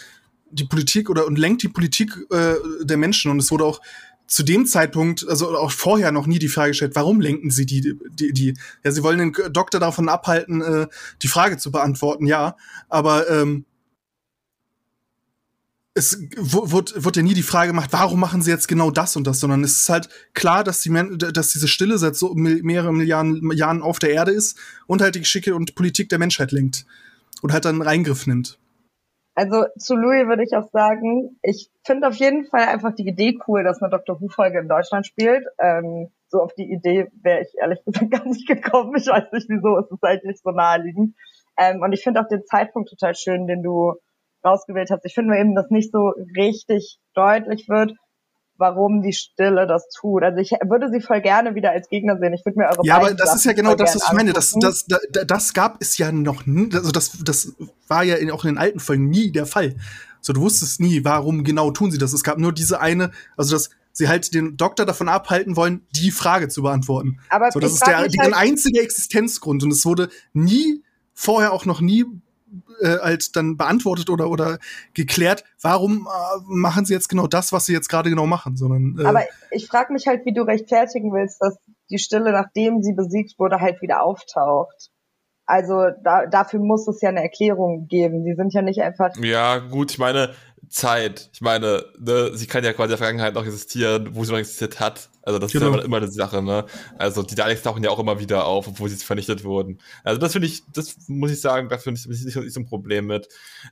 die 0.50 0.64
Politik 0.64 1.08
oder 1.10 1.26
und 1.26 1.38
lenkt 1.38 1.62
die 1.62 1.68
Politik 1.68 2.12
äh, 2.30 2.54
der 2.82 2.96
Menschen 2.96 3.30
und 3.30 3.38
es 3.38 3.50
wurde 3.50 3.64
auch 3.64 3.80
zu 4.30 4.44
dem 4.44 4.64
Zeitpunkt, 4.64 5.28
also 5.28 5.58
auch 5.58 5.72
vorher 5.72 6.12
noch 6.12 6.28
nie 6.28 6.38
die 6.38 6.48
Frage 6.48 6.70
gestellt, 6.70 6.94
warum 6.94 7.20
lenken 7.20 7.50
sie 7.50 7.66
die, 7.66 7.98
die, 8.12 8.32
die, 8.32 8.54
ja, 8.84 8.92
sie 8.92 9.02
wollen 9.02 9.18
den 9.18 9.52
Doktor 9.52 9.80
davon 9.80 10.08
abhalten, 10.08 10.62
äh, 10.62 10.86
die 11.20 11.28
Frage 11.28 11.58
zu 11.58 11.72
beantworten, 11.72 12.26
ja, 12.26 12.56
aber 12.88 13.28
ähm, 13.28 13.64
es 15.94 16.22
wird, 16.36 17.04
wird 17.04 17.16
ja 17.16 17.22
nie 17.22 17.34
die 17.34 17.42
Frage 17.42 17.72
gemacht, 17.72 17.92
warum 17.92 18.20
machen 18.20 18.40
sie 18.40 18.52
jetzt 18.52 18.68
genau 18.68 18.92
das 18.92 19.16
und 19.16 19.26
das, 19.26 19.40
sondern 19.40 19.64
es 19.64 19.78
ist 19.78 19.88
halt 19.88 20.08
klar, 20.32 20.62
dass, 20.62 20.80
die, 20.80 20.92
dass 21.16 21.52
diese 21.52 21.66
Stille 21.66 21.98
seit 21.98 22.14
so 22.14 22.32
mehreren 22.34 22.96
Milliarden 22.96 23.50
Jahren 23.50 23.82
auf 23.82 23.98
der 23.98 24.10
Erde 24.10 24.30
ist 24.30 24.56
und 24.86 25.02
halt 25.02 25.16
die 25.16 25.20
Geschicke 25.20 25.56
und 25.56 25.74
Politik 25.74 26.08
der 26.08 26.20
Menschheit 26.20 26.52
lenkt 26.52 26.86
und 27.42 27.52
halt 27.52 27.64
dann 27.64 27.82
Reingriff 27.82 28.28
nimmt. 28.28 28.60
Also 29.34 29.64
zu 29.78 29.94
Louis 29.94 30.26
würde 30.26 30.42
ich 30.42 30.54
auch 30.56 30.68
sagen, 30.70 31.38
ich 31.42 31.70
finde 31.84 32.08
auf 32.08 32.14
jeden 32.16 32.44
Fall 32.44 32.68
einfach 32.68 32.94
die 32.94 33.06
Idee 33.06 33.38
cool, 33.46 33.62
dass 33.62 33.80
eine 33.80 33.90
Dr. 33.90 34.20
Who-Folge 34.20 34.58
in 34.58 34.68
Deutschland 34.68 35.06
spielt. 35.06 35.46
Ähm, 35.58 36.10
so 36.28 36.40
auf 36.40 36.54
die 36.54 36.70
Idee 36.70 37.08
wäre 37.22 37.42
ich 37.42 37.54
ehrlich 37.60 37.82
gesagt 37.84 38.10
gar 38.10 38.26
nicht 38.26 38.46
gekommen. 38.46 38.94
Ich 38.96 39.06
weiß 39.06 39.32
nicht 39.32 39.48
wieso, 39.48 39.78
es 39.78 39.90
ist 39.90 40.04
eigentlich 40.04 40.40
so 40.42 40.50
naheliegend. 40.50 41.14
Ähm, 41.56 41.80
und 41.80 41.92
ich 41.92 42.02
finde 42.02 42.20
auch 42.20 42.28
den 42.28 42.44
Zeitpunkt 42.44 42.90
total 42.90 43.14
schön, 43.14 43.46
den 43.46 43.62
du 43.62 43.94
rausgewählt 44.44 44.90
hast. 44.90 45.04
Ich 45.04 45.14
finde 45.14 45.38
eben, 45.38 45.54
dass 45.54 45.70
nicht 45.70 45.92
so 45.92 46.12
richtig 46.36 46.98
deutlich 47.14 47.68
wird, 47.68 47.92
warum 48.60 49.02
die 49.02 49.12
Stille 49.12 49.66
das 49.66 49.88
tut. 49.88 50.22
Also 50.22 50.38
ich 50.38 50.50
würde 50.50 50.90
sie 50.90 51.00
voll 51.00 51.20
gerne 51.20 51.54
wieder 51.54 51.70
als 51.70 51.88
Gegner 51.88 52.18
sehen. 52.18 52.32
Ich 52.34 52.44
würde 52.44 52.58
mir 52.58 52.66
eure 52.66 52.84
Ja, 52.84 52.96
aber 52.96 53.14
das 53.14 53.34
ist 53.34 53.44
ja 53.44 53.52
genau 53.52 53.74
das, 53.74 53.96
was 53.96 54.04
ich 54.06 54.12
meine. 54.12 54.32
Das, 54.32 54.54
das, 54.60 54.86
das, 54.86 55.00
das 55.26 55.54
gab 55.54 55.80
es 55.80 55.98
ja 55.98 56.12
noch 56.12 56.46
nie. 56.46 56.72
Also 56.74 56.92
das, 56.92 57.18
das 57.24 57.54
war 57.88 58.04
ja 58.04 58.16
auch 58.32 58.44
in 58.44 58.50
den 58.50 58.58
alten 58.58 58.78
Folgen 58.78 59.08
nie 59.08 59.32
der 59.32 59.46
Fall. 59.46 59.74
So, 60.20 60.32
du 60.32 60.42
wusstest 60.42 60.80
nie, 60.80 61.04
warum 61.04 61.44
genau 61.44 61.70
tun 61.70 61.90
sie 61.90 61.98
das. 61.98 62.12
Es 62.12 62.22
gab 62.22 62.38
nur 62.38 62.52
diese 62.52 62.80
eine, 62.80 63.10
also 63.36 63.54
dass 63.54 63.70
sie 63.92 64.08
halt 64.08 64.34
den 64.34 64.56
Doktor 64.56 64.86
davon 64.86 65.08
abhalten 65.08 65.56
wollen, 65.56 65.86
die 65.96 66.10
Frage 66.10 66.48
zu 66.48 66.62
beantworten. 66.62 67.18
Aber 67.30 67.50
so, 67.50 67.58
das 67.58 67.72
ist 67.72 67.86
der, 67.86 67.98
halt 67.98 68.14
der 68.14 68.36
einzige 68.36 68.80
Existenzgrund 68.80 69.62
und 69.62 69.72
es 69.72 69.84
wurde 69.84 70.10
nie 70.32 70.82
vorher 71.14 71.52
auch 71.52 71.64
noch 71.64 71.80
nie 71.80 72.04
äh, 72.80 72.98
halt 72.98 73.36
dann 73.36 73.56
beantwortet 73.56 74.10
oder 74.10 74.28
oder 74.30 74.58
geklärt, 74.94 75.44
warum 75.60 76.06
äh, 76.06 76.40
machen 76.46 76.84
sie 76.84 76.94
jetzt 76.94 77.08
genau 77.08 77.26
das, 77.26 77.52
was 77.52 77.66
sie 77.66 77.72
jetzt 77.72 77.88
gerade 77.88 78.10
genau 78.10 78.26
machen, 78.26 78.56
sondern 78.56 78.96
äh, 78.98 79.06
Aber 79.06 79.22
ich 79.50 79.66
frage 79.66 79.92
mich 79.92 80.06
halt, 80.06 80.24
wie 80.24 80.32
du 80.32 80.42
rechtfertigen 80.42 81.12
willst, 81.12 81.40
dass 81.40 81.56
die 81.90 81.98
Stille, 81.98 82.32
nachdem 82.32 82.82
sie 82.82 82.94
besiegt 82.94 83.38
wurde, 83.38 83.60
halt 83.60 83.82
wieder 83.82 84.02
auftaucht. 84.02 84.90
Also 85.50 85.90
da, 86.04 86.26
dafür 86.26 86.60
muss 86.60 86.86
es 86.86 87.00
ja 87.00 87.08
eine 87.08 87.22
Erklärung 87.22 87.88
geben. 87.88 88.24
Die 88.24 88.34
sind 88.34 88.54
ja 88.54 88.62
nicht 88.62 88.82
einfach. 88.82 89.10
Ja, 89.20 89.58
gut, 89.58 89.90
ich 89.90 89.98
meine, 89.98 90.30
Zeit. 90.70 91.30
Ich 91.32 91.40
meine, 91.40 91.84
ne, 91.98 92.30
sie 92.34 92.46
kann 92.46 92.62
ja 92.62 92.72
quasi 92.72 92.86
in 92.86 92.90
der 92.90 92.98
Vergangenheit 92.98 93.34
noch 93.34 93.44
existieren, 93.44 94.14
wo 94.14 94.24
sie 94.24 94.30
noch 94.30 94.38
existiert 94.38 94.78
hat. 94.78 95.10
Also 95.22 95.40
das 95.40 95.50
genau. 95.50 95.70
ist 95.70 95.76
ja 95.78 95.84
immer, 95.84 95.96
eine 95.96 96.10
Sache, 96.10 96.42
ne? 96.42 96.64
Also 96.96 97.24
die 97.24 97.34
Daleks 97.34 97.62
tauchen 97.62 97.82
ja 97.82 97.90
auch 97.90 97.98
immer 97.98 98.20
wieder 98.20 98.46
auf, 98.46 98.68
obwohl 98.68 98.88
sie 98.88 98.96
vernichtet 98.96 99.42
wurden. 99.42 99.80
Also 100.04 100.20
das 100.20 100.32
finde 100.32 100.46
ich, 100.46 100.62
das 100.72 100.96
muss 101.08 101.32
ich 101.32 101.40
sagen, 101.40 101.68
da 101.68 101.76
finde 101.76 102.00
ich 102.00 102.06
nicht, 102.06 102.36
nicht 102.36 102.54
so 102.54 102.60
ein 102.60 102.66
Problem 102.66 103.06
mit. 103.06 103.28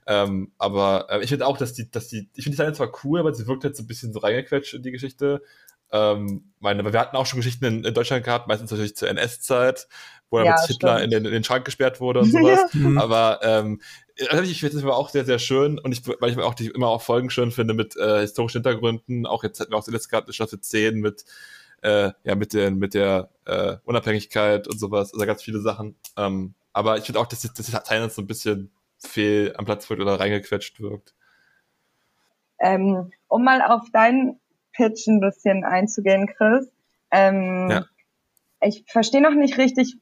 Ähm, 0.09 0.51
aber 0.59 1.07
äh, 1.09 1.23
ich 1.23 1.29
finde 1.29 1.47
auch, 1.47 1.57
dass 1.57 1.73
die, 1.73 1.89
dass 1.89 2.09
die, 2.09 2.29
ich 2.35 2.43
finde 2.43 2.57
die 2.57 2.63
Daleks 2.63 2.79
zwar 2.79 2.93
cool, 3.05 3.21
aber 3.21 3.33
sie 3.33 3.47
wirkt 3.47 3.63
halt 3.63 3.77
so 3.77 3.85
ein 3.85 3.87
bisschen 3.87 4.13
so 4.13 4.19
reingequetscht 4.19 4.75
in 4.75 4.83
die 4.83 4.91
Geschichte. 4.91 5.43
Ähm, 5.91 6.53
meine, 6.59 6.85
wir 6.93 7.01
hatten 7.01 7.17
auch 7.17 7.27
schon 7.27 7.39
Geschichten 7.39 7.65
in, 7.65 7.85
in 7.85 7.95
Deutschland 7.95 8.25
gehabt, 8.25 8.49
meistens 8.49 8.73
natürlich 8.73 8.97
zur 8.97 9.09
NS-Zeit, 9.09 9.87
wo 10.31 10.41
ja, 10.41 10.53
mit 10.53 10.67
Hitler 10.67 11.03
in 11.03 11.11
den, 11.11 11.25
in 11.25 11.33
den 11.33 11.45
Schrank 11.45 11.65
gesperrt 11.65 12.01
wurde 12.01 12.21
und 12.21 12.31
sowas. 12.31 12.61
Aber 13.03 13.41
ähm, 13.43 13.81
ich 14.19 14.61
finde 14.61 14.79
es 14.79 14.85
auch 14.85 15.09
sehr, 15.11 15.25
sehr 15.25 15.39
schön 15.39 15.79
und 15.79 15.93
ich, 15.93 16.07
weil 16.07 16.31
ich 16.31 16.39
auch 16.39 16.55
die 16.55 16.69
immer 16.69 16.89
auch 16.89 17.03
Folgen 17.03 17.31
schön 17.31 17.51
finde 17.51 17.75
mit 17.75 17.97
äh, 17.97 18.21
historischen 18.21 18.59
Hintergründen. 18.59 19.27
Auch 19.27 19.45
jetzt 19.45 19.61
hatten 19.61 19.73
wir 19.73 19.77
auch 19.77 19.85
zuletzt 19.85 20.11
gehabt, 20.11 20.33
Staffel 20.35 20.61
10 20.61 21.01
mit, 21.01 21.25
äh, 21.83 22.11
ja, 22.25 22.35
mit, 22.35 22.53
den, 22.53 22.79
mit 22.79 22.95
der 22.95 23.31
äh, 23.45 23.77
Unabhängigkeit 23.85 24.67
und 24.67 24.79
sowas, 24.79 25.13
also 25.13 25.25
ganz 25.25 25.43
viele 25.43 25.61
Sachen. 25.61 25.97
Ähm, 26.17 26.55
aber 26.73 26.99
ich 26.99 27.05
finde 27.05 27.21
auch, 27.21 27.27
dass 27.27 27.43
das, 27.43 27.53
das 27.55 27.85
Teil 27.85 28.09
so 28.11 28.23
ein 28.23 28.27
bisschen 28.27 28.71
fehl 28.99 29.55
am 29.57 29.65
Platz 29.65 29.89
wird 29.89 30.01
oder 30.01 30.19
reingequetscht 30.19 30.81
wirkt. 30.81 31.15
Ähm, 32.61 33.13
um 33.29 33.45
mal 33.45 33.63
auf 33.63 33.83
deinen 33.93 34.41
Pitch 34.73 35.07
ein 35.07 35.21
bisschen 35.21 35.65
einzugehen, 35.65 36.27
Chris. 36.27 36.69
Ähm, 37.11 37.69
ja. 37.71 37.87
Ich 38.61 38.85
verstehe 38.89 39.23
noch 39.23 39.35
nicht 39.35 39.59
richtig, 39.59 39.97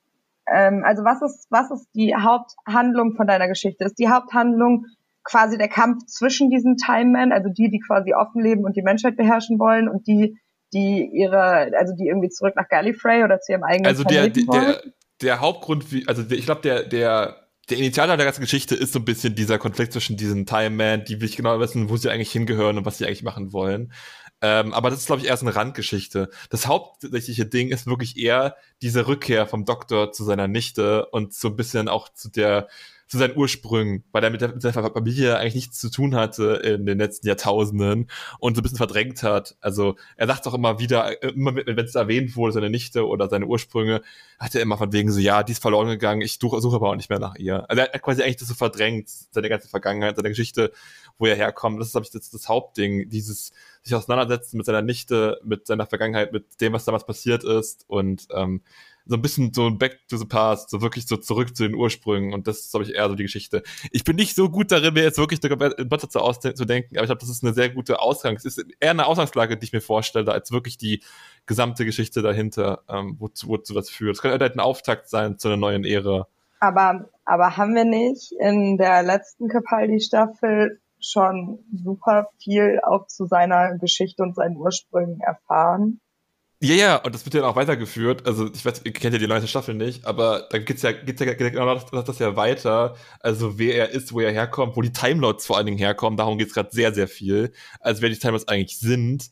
ähm, 0.53 0.83
also 0.85 1.05
was 1.05 1.23
ist, 1.23 1.47
was 1.51 1.71
ist 1.71 1.89
die 1.95 2.15
Haupthandlung 2.15 3.15
von 3.17 3.27
deiner 3.27 3.49
Geschichte? 3.49 3.85
Ist 3.85 3.99
die 3.99 4.09
Haupthandlung 4.09 4.87
quasi 5.25 5.59
der 5.59 5.69
Kampf 5.69 6.07
zwischen 6.07 6.51
diesen 6.51 6.77
Time 6.77 7.11
Men, 7.11 7.33
also 7.33 7.49
die, 7.49 7.69
die 7.69 7.81
quasi 7.81 8.15
offen 8.15 8.43
leben 8.43 8.65
und 8.65 8.77
die 8.77 8.83
Menschheit 8.83 9.17
beherrschen 9.17 9.59
wollen 9.59 9.89
und 9.89 10.07
die, 10.07 10.39
die 10.73 11.11
ihre, 11.13 11.71
also 11.77 11.95
die 11.95 12.07
irgendwie 12.07 12.29
zurück 12.29 12.55
nach 12.57 12.69
Gallifrey 12.69 13.25
oder 13.25 13.41
zu 13.41 13.53
ihrem 13.53 13.65
eigenen 13.65 13.87
also 13.87 14.05
der, 14.05 14.29
der, 14.29 14.45
der, 14.45 14.83
der 15.21 15.41
Hauptgrund, 15.41 15.93
wie, 15.93 16.07
also 16.07 16.23
ich 16.31 16.45
glaube, 16.45 16.61
der, 16.63 16.85
der, 16.85 17.37
der 17.69 17.79
Initiator 17.79 18.17
der 18.17 18.27
ganzen 18.27 18.43
Geschichte 18.43 18.77
ist 18.77 18.93
so 18.93 19.01
ein 19.01 19.05
bisschen 19.05 19.35
dieser 19.35 19.59
Konflikt 19.59 19.93
zwischen 19.93 20.17
diesen 20.17 20.47
Time 20.47 20.71
Men, 20.71 21.05
die 21.05 21.21
will 21.21 21.29
ich 21.29 21.37
genau 21.37 21.59
wissen, 21.59 21.91
wo 21.91 21.97
sie 21.97 22.11
eigentlich 22.11 22.31
hingehören 22.31 22.79
und 22.79 22.87
was 22.87 22.99
sie 22.99 23.07
eigentlich 23.07 23.25
machen 23.25 23.53
wollen. 23.53 23.93
Ähm, 24.47 24.73
aber 24.73 24.91
das 24.91 25.01
ist, 25.01 25.07
glaube 25.07 25.23
ich, 25.23 25.27
erst 25.27 25.43
eine 25.43 25.57
Randgeschichte. 25.57 26.31
Das 26.51 26.69
hauptsächliche 26.69 27.47
Ding 27.47 27.71
ist 27.71 27.89
wirklich 27.89 28.17
eher 28.17 28.55
diese 28.81 29.09
Rückkehr 29.09 29.47
vom 29.49 29.65
Doktor 29.65 30.13
zu 30.13 30.23
seiner 30.23 30.47
Nichte 30.47 31.07
und 31.07 31.35
so 31.35 31.49
ein 31.49 31.57
bisschen 31.57 31.89
auch 31.89 32.09
zu 32.11 32.31
der 32.31 32.69
zu 33.09 33.19
seinen 33.19 33.37
Ursprüngen, 33.37 34.03
weil 34.11 34.25
er 34.25 34.31
mit, 34.31 34.41
der, 34.41 34.49
mit 34.49 34.63
seiner 34.63 34.91
Familie 34.91 35.39
eigentlich 35.39 35.55
nichts 35.55 35.79
zu 35.79 35.91
tun 35.91 36.17
hatte 36.17 36.55
in 36.65 36.87
den 36.87 36.99
letzten 36.99 37.29
Jahrtausenden 37.29 38.11
und 38.41 38.57
so 38.57 38.61
ein 38.61 38.63
bisschen 38.63 38.79
verdrängt 38.79 39.23
hat. 39.23 39.57
Also 39.61 39.95
er 40.17 40.27
sagt 40.27 40.47
auch 40.47 40.55
immer 40.55 40.81
wieder, 40.81 41.23
immer 41.23 41.55
wenn 41.55 41.79
es 41.79 41.95
erwähnt 41.95 42.35
wurde, 42.35 42.55
seine 42.55 42.69
Nichte 42.69 43.07
oder 43.07 43.29
seine 43.29 43.47
Ursprünge, 43.47 44.03
hat 44.41 44.55
er 44.57 44.61
immer 44.61 44.77
von 44.77 44.93
wegen 44.93 45.13
so, 45.13 45.21
ja, 45.21 45.45
die 45.45 45.53
ist 45.53 45.63
verloren 45.63 45.89
gegangen, 45.89 46.21
ich 46.21 46.39
suche, 46.41 46.61
suche 46.61 46.77
aber 46.77 46.91
auch 46.91 46.97
nicht 46.97 47.11
mehr 47.11 47.21
nach 47.21 47.37
ihr. 47.37 47.69
Also 47.71 47.83
er 47.83 47.93
hat 47.93 48.03
quasi 48.03 48.23
eigentlich 48.23 48.37
das 48.37 48.49
so 48.49 48.55
verdrängt, 48.55 49.09
seine 49.09 49.49
ganze 49.49 49.69
Vergangenheit, 49.69 50.17
seine 50.17 50.29
Geschichte, 50.29 50.73
wo 51.17 51.27
er 51.27 51.37
herkommt. 51.37 51.81
Das 51.81 51.89
ist, 51.89 51.93
glaube 51.93 52.07
ich, 52.07 52.11
das, 52.11 52.31
das 52.31 52.49
Hauptding, 52.49 53.09
dieses 53.09 53.53
sich 53.83 53.95
auseinandersetzen 53.95 54.57
mit 54.57 54.67
seiner 54.67 54.83
Nichte, 54.83 55.41
mit 55.45 55.69
seiner 55.69 55.87
Vergangenheit, 55.87 56.33
mit 56.33 56.61
dem, 56.61 56.73
was 56.73 56.85
damals 56.85 57.07
passiert 57.07 57.45
ist 57.45 57.85
und 57.87 58.27
ähm, 58.35 58.63
so 59.07 59.17
ein 59.17 59.23
bisschen 59.23 59.53
so 59.53 59.67
ein 59.67 59.79
Back 59.79 60.01
to 60.09 60.17
the 60.17 60.25
Past, 60.25 60.71
so 60.71 60.83
wirklich 60.83 61.07
so 61.07 61.17
zurück 61.17 61.57
zu 61.57 61.63
den 61.63 61.75
Ursprüngen 61.75 62.35
und 62.35 62.47
das 62.47 62.61
ist, 62.61 62.71
glaube 62.73 62.85
ich, 62.85 62.95
eher 62.95 63.09
so 63.09 63.15
die 63.15 63.23
Geschichte. 63.23 63.63
Ich 63.93 64.05
bin 64.05 64.17
nicht 64.17 64.35
so 64.35 64.51
gut 64.51 64.73
darin, 64.73 64.95
mir 64.95 65.05
jetzt 65.05 65.19
wirklich 65.19 65.43
eine 65.45 65.61
Wörter 65.61 66.09
zu 66.55 66.65
denken, 66.65 66.97
aber 66.97 67.05
ich 67.05 67.09
glaube, 67.09 67.21
das 67.21 67.31
ist 67.31 67.45
eine 67.45 67.55
sehr 67.55 67.71
gute 67.71 68.01
Ausgangs, 68.01 68.45
ist 68.45 68.65
eher 68.81 68.91
eine 68.91 69.07
Ausgangslage, 69.07 69.57
die 69.57 69.65
ich 69.65 69.73
mir 69.73 69.81
vorstelle, 69.81 70.33
als 70.33 70.51
wirklich 70.51 70.77
die 70.77 71.03
gesamte 71.47 71.85
Geschichte 71.85 72.23
dahinter, 72.23 72.83
ähm, 72.89 73.17
wozu, 73.19 73.49
wozu 73.49 73.75
das 73.75 73.89
führt. 73.89 74.17
Es 74.17 74.23
könnte 74.23 74.39
halt 74.41 74.57
ein 74.57 74.61
Auftakt 74.61 75.09
sein 75.09 75.39
zu 75.39 75.49
einer 75.49 75.57
neuen 75.57 75.85
Ära. 75.85 76.27
Aber, 76.59 77.09
aber 77.25 77.57
haben 77.57 77.75
wir 77.75 77.85
nicht 77.85 78.33
in 78.33 78.77
der 78.77 79.03
letzten 79.03 79.49
Capaldi-Staffel 79.49 80.81
schon 80.99 81.61
super 81.73 82.31
viel 82.39 82.81
auch 82.83 83.07
zu 83.07 83.27
seiner 83.27 83.77
Geschichte 83.79 84.23
und 84.23 84.35
seinen 84.35 84.57
Ursprüngen 84.57 85.21
erfahren? 85.21 86.01
Ja, 86.63 86.75
ja, 86.75 86.97
und 86.97 87.15
das 87.15 87.27
wird 87.27 87.35
ja 87.35 87.45
auch 87.45 87.55
weitergeführt. 87.57 88.27
Also, 88.27 88.51
ich 88.51 88.65
weiß, 88.65 88.81
ihr 88.85 88.93
kennt 88.95 89.13
ja 89.13 89.19
die 89.19 89.27
neunte 89.27 89.47
Staffel 89.47 89.75
nicht, 89.75 90.07
aber 90.07 90.49
da 90.51 90.57
geht's 90.59 90.81
ja, 90.81 90.93
geht's 90.93 91.21
ja 91.21 91.35
genau 91.35 91.75
das, 91.75 92.05
das 92.07 92.19
ja 92.19 92.35
weiter. 92.35 92.97
Also, 93.21 93.59
wer 93.59 93.75
er 93.77 93.91
ist, 93.91 94.13
wo 94.15 94.21
er 94.21 94.33
herkommt, 94.33 94.75
wo 94.75 94.81
die 94.81 94.93
Timelots 94.93 95.45
vor 95.45 95.59
allen 95.59 95.67
Dingen 95.67 95.79
herkommen, 95.79 96.17
darum 96.17 96.39
geht's 96.39 96.55
gerade 96.55 96.71
sehr, 96.73 96.95
sehr 96.95 97.09
viel. 97.09 97.53
Also, 97.81 98.01
wer 98.01 98.09
die 98.09 98.19
Timelots 98.19 98.49
eigentlich 98.49 98.79
sind. 98.79 99.31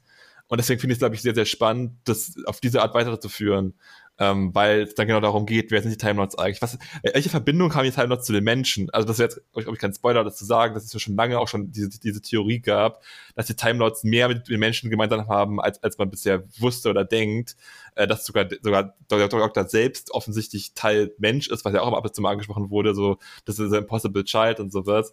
Und 0.48 0.58
deswegen 0.58 0.78
finde 0.80 0.92
ich 0.92 0.96
es, 0.96 1.00
glaube 1.00 1.14
ich, 1.14 1.22
sehr, 1.22 1.34
sehr 1.34 1.46
spannend, 1.46 1.92
das 2.04 2.34
auf 2.44 2.60
diese 2.60 2.82
Art 2.82 2.94
weiterzuführen 2.94 3.74
ähm, 4.18 4.54
weil 4.54 4.82
es 4.82 4.94
dann 4.94 5.06
genau 5.08 5.20
darum 5.20 5.44
geht, 5.44 5.70
wer 5.70 5.82
sind 5.82 5.90
die 5.90 5.98
Timelords 5.98 6.38
eigentlich? 6.38 6.62
Was, 6.62 6.78
welche 7.02 7.30
Verbindung 7.30 7.74
haben 7.74 7.84
die 7.84 7.90
Timelords 7.90 8.26
zu 8.26 8.32
den 8.32 8.44
Menschen? 8.44 8.88
Also 8.90 9.08
das 9.08 9.18
ist 9.18 9.22
jetzt, 9.22 9.52
glaube 9.52 9.72
ich, 9.72 9.80
kein 9.80 9.92
Spoiler, 9.92 10.22
das 10.22 10.36
zu 10.36 10.44
sagen, 10.44 10.74
dass 10.74 10.84
es 10.84 10.92
ja 10.92 11.00
schon 11.00 11.16
lange 11.16 11.38
auch 11.38 11.48
schon 11.48 11.72
diese, 11.72 11.98
diese 11.98 12.22
Theorie 12.22 12.60
gab, 12.60 13.02
dass 13.34 13.46
die 13.46 13.56
Timelords 13.56 14.04
mehr 14.04 14.28
mit 14.28 14.48
den 14.48 14.60
Menschen 14.60 14.90
gemeinsam 14.90 15.26
haben, 15.28 15.60
als, 15.60 15.82
als 15.82 15.98
man 15.98 16.10
bisher 16.10 16.44
wusste 16.58 16.90
oder 16.90 17.04
denkt, 17.04 17.56
äh, 17.96 18.06
dass 18.06 18.24
sogar, 18.24 18.46
sogar 18.62 18.94
Dr. 19.08 19.28
Doctor 19.28 19.68
selbst 19.68 20.12
offensichtlich 20.12 20.74
Teil 20.74 21.12
Mensch 21.18 21.48
ist, 21.48 21.64
was 21.64 21.74
ja 21.74 21.80
auch 21.80 21.92
ab 21.92 22.04
und 22.04 22.14
zu 22.14 22.22
mal 22.22 22.30
angesprochen 22.30 22.70
wurde, 22.70 22.94
so, 22.94 23.18
das 23.44 23.58
ist 23.58 23.72
ein 23.72 23.82
Impossible 23.82 24.24
Child 24.24 24.60
und 24.60 24.72
sowas. 24.72 25.12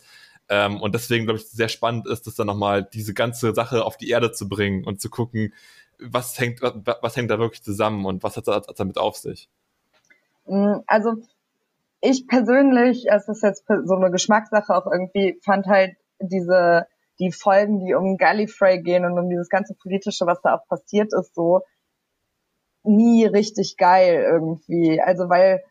Ähm, 0.49 0.82
und 0.82 0.94
deswegen, 0.94 1.26
glaube 1.26 1.40
ich, 1.40 1.48
sehr 1.48 1.69
spannend 1.69 2.07
ist, 2.07 2.28
das 2.28 2.36
dann 2.36 2.48
nochmal 2.48 2.84
diese 2.84 3.14
ganze 3.14 3.53
Sache 3.53 3.86
auf 3.86 3.98
die 3.98 4.10
Erde 4.10 4.32
zu 4.34 4.49
bringen 4.49 4.84
und 4.84 4.99
zu 4.99 5.10
gucken, 5.10 5.53
was 6.02 6.40
hängt, 6.40 6.61
was, 6.61 7.15
hängt 7.15 7.32
da 7.32 7.40
wirklich 7.40 7.64
zusammen 7.64 8.06
und 8.06 8.23
was 8.23 8.38
hat 8.38 8.48
das 8.48 8.65
damit 8.76 8.98
auf 8.98 9.18
sich? 9.18 9.49
Mm, 10.45 10.80
also 10.88 11.15
ich 12.02 12.28
persönlich, 12.28 13.06
es 13.10 13.28
ist 13.28 13.44
jetzt 13.44 13.65
so 13.68 13.95
eine 13.95 14.11
Geschmackssache 14.11 14.76
auch 14.76 14.88
irgendwie, 14.88 15.40
fand 15.44 15.68
halt 15.68 15.95
diese 16.19 16.88
die 17.19 17.32
Folgen, 17.32 17.86
die 17.86 17.94
um 17.94 18.18
Gallifrey 18.18 18.82
gehen 18.82 19.06
und 19.06 19.18
um 19.18 19.30
dieses 19.30 19.48
ganze 19.48 19.76
politische, 19.76 20.26
was 20.26 20.41
da 20.41 20.56
auch 20.56 20.68
passiert 20.68 21.14
ist, 21.14 21.36
so 21.36 21.61
nie 22.84 23.26
richtig 23.26 23.78
geil 23.78 24.23
irgendwie. 24.23 24.99
Also 24.99 25.30
weil 25.30 25.64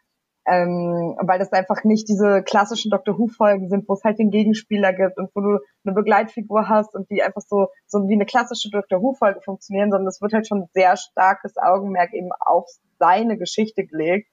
ähm, 0.50 1.16
weil 1.20 1.38
das 1.38 1.52
einfach 1.52 1.84
nicht 1.84 2.08
diese 2.08 2.42
klassischen 2.42 2.90
Doctor 2.90 3.16
Who-Folgen 3.16 3.68
sind, 3.68 3.88
wo 3.88 3.94
es 3.94 4.02
halt 4.02 4.18
den 4.18 4.30
Gegenspieler 4.30 4.92
gibt 4.92 5.16
und 5.16 5.30
wo 5.34 5.40
du 5.40 5.58
eine 5.84 5.94
Begleitfigur 5.94 6.68
hast 6.68 6.94
und 6.96 7.08
die 7.08 7.22
einfach 7.22 7.42
so, 7.42 7.68
so 7.86 8.08
wie 8.08 8.14
eine 8.14 8.26
klassische 8.26 8.68
Doctor 8.68 9.00
Who-Folge 9.00 9.40
funktionieren, 9.42 9.92
sondern 9.92 10.08
es 10.08 10.20
wird 10.20 10.32
halt 10.32 10.48
schon 10.48 10.66
sehr 10.74 10.96
starkes 10.96 11.56
Augenmerk 11.56 12.12
eben 12.14 12.30
auf 12.40 12.66
seine 12.98 13.38
Geschichte 13.38 13.86
gelegt, 13.86 14.28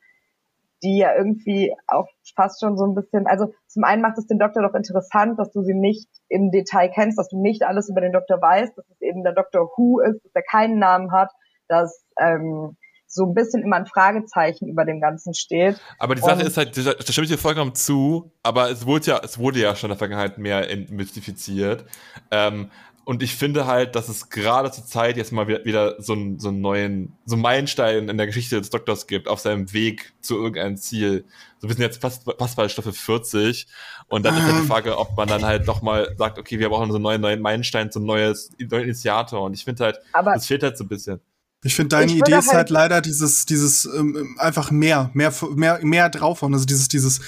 die 0.81 0.98
ja 0.98 1.15
irgendwie 1.15 1.76
auch 1.85 2.07
fast 2.35 2.61
schon 2.61 2.77
so 2.77 2.85
ein 2.85 2.95
bisschen, 2.95 3.27
also 3.27 3.53
zum 3.68 3.84
einen 3.84 4.02
macht 4.02 4.18
es 4.18 4.26
den 4.26 4.39
Doktor 4.39 4.64
doch 4.64 4.73
interessant, 4.73 5.38
dass 5.38 5.52
du 5.52 5.61
sie 5.61 5.76
nicht 5.76 6.10
im 6.30 6.49
Detail 6.49 6.89
kennst, 6.89 7.19
dass 7.19 7.30
du 7.30 7.39
nicht 7.39 7.64
alles 7.64 7.89
über 7.89 8.02
den 8.02 8.11
Doktor 8.11 8.41
weißt, 8.41 8.76
dass 8.76 8.89
es 8.89 9.02
eben 9.02 9.23
der 9.23 9.34
Doktor 9.34 9.69
Who 9.76 9.99
ist, 9.99 10.23
dass 10.26 10.34
er 10.34 10.44
keinen 10.44 10.80
Namen 10.80 11.11
hat, 11.11 11.31
dass 11.68 12.03
ähm, 12.19 12.76
so 13.07 13.25
ein 13.25 13.34
bisschen 13.34 13.63
immer 13.63 13.77
ein 13.77 13.85
Fragezeichen 13.85 14.67
über 14.67 14.85
dem 14.85 14.99
Ganzen 14.99 15.34
steht. 15.34 15.79
Aber 15.97 16.13
die 16.13 16.21
Sache 16.21 16.41
und 16.41 16.47
ist 16.47 16.57
halt, 16.57 16.75
da 16.77 17.11
stimme 17.11 17.25
ich 17.25 17.31
dir 17.31 17.38
vollkommen 17.38 17.73
zu, 17.73 18.31
aber 18.43 18.69
es 18.69 18.85
wurde 18.85 19.07
ja, 19.07 19.21
es 19.23 19.39
wurde 19.39 19.59
ja 19.59 19.75
schon 19.75 19.89
in 19.89 19.93
der 19.93 19.97
Vergangenheit 19.97 20.38
mehr 20.38 20.67
mystifiziert. 20.89 21.85
Ähm, 22.31 22.69
und 23.07 23.23
ich 23.23 23.35
finde 23.35 23.65
halt, 23.65 23.95
dass 23.95 24.09
es 24.09 24.29
gerade 24.29 24.69
zur 24.69 24.85
Zeit 24.85 25.15
jetzt 25.15 25.31
mal 25.31 25.47
wieder, 25.47 25.63
wieder 25.63 26.01
so, 26.01 26.11
einen, 26.11 26.39
so 26.41 26.49
einen 26.49 26.59
neuen, 26.59 27.13
so 27.23 27.35
einen 27.35 27.41
Meilenstein 27.41 28.09
in 28.09 28.17
der 28.17 28.27
Geschichte 28.27 28.57
des 28.57 28.69
Doktors 28.69 29.07
gibt, 29.07 29.29
auf 29.29 29.39
seinem 29.39 29.71
Weg 29.71 30.13
zu 30.19 30.35
irgendeinem 30.35 30.75
Ziel. 30.75 31.23
So, 31.59 31.69
wir 31.69 31.75
sind 31.75 31.84
jetzt 31.84 32.01
fast, 32.01 32.29
fast 32.38 32.57
bei 32.57 32.67
Staffel 32.67 32.91
40. 32.91 33.67
Und 34.09 34.25
dann 34.25 34.35
ist 34.35 34.43
halt 34.43 34.55
die 34.55 34.59
ähm. 34.59 34.67
Frage, 34.67 34.97
ob 34.97 35.15
man 35.15 35.29
dann 35.29 35.45
halt 35.45 35.69
doch 35.69 35.81
mal 35.81 36.13
sagt, 36.17 36.38
okay, 36.38 36.59
wir 36.59 36.67
brauchen 36.67 36.91
so 36.91 36.97
einen 36.97 37.03
neuen, 37.03 37.21
neuen 37.21 37.41
Meilenstein, 37.41 37.89
so 37.93 38.01
ein 38.01 38.05
neues, 38.05 38.51
neuen 38.59 38.84
Initiator. 38.84 39.41
Und 39.41 39.53
ich 39.53 39.63
finde 39.63 39.85
halt, 39.85 39.99
aber 40.11 40.34
das 40.34 40.45
fehlt 40.45 40.63
halt 40.63 40.77
so 40.77 40.84
ein 40.84 40.89
bisschen. 40.89 41.21
Ich 41.63 41.75
finde, 41.75 41.89
deine 41.89 42.11
ich 42.11 42.19
Idee 42.19 42.38
ist 42.38 42.47
halt, 42.47 42.55
halt 42.55 42.69
leider 42.69 43.01
dieses, 43.01 43.45
dieses 43.45 43.85
ähm, 43.85 44.35
einfach 44.38 44.71
mehr, 44.71 45.09
mehr, 45.13 45.34
mehr, 45.55 45.79
mehr 45.84 46.09
draufhauen. 46.09 46.53
Also 46.53 46.65
dieses, 46.65 46.88
dieses 46.88 47.19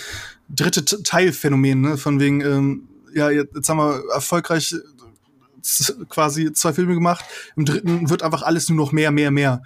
dritte 0.50 0.86
Teilphänomen, 1.04 1.82
ne? 1.82 1.98
Von 1.98 2.20
wegen, 2.20 2.42
ähm, 2.42 2.88
ja, 3.14 3.30
jetzt 3.30 3.68
haben 3.70 3.78
wir 3.78 4.04
erfolgreich 4.14 4.76
quasi 6.10 6.54
zwei 6.54 6.74
Filme 6.74 6.94
gemacht. 6.94 7.26
Im 7.56 7.66
dritten 7.66 8.10
wird 8.10 8.24
einfach 8.24 8.44
alles 8.44 8.70
nur 8.70 8.78
noch 8.78 8.92
mehr, 8.92 9.12
mehr, 9.12 9.32
mehr. 9.32 9.64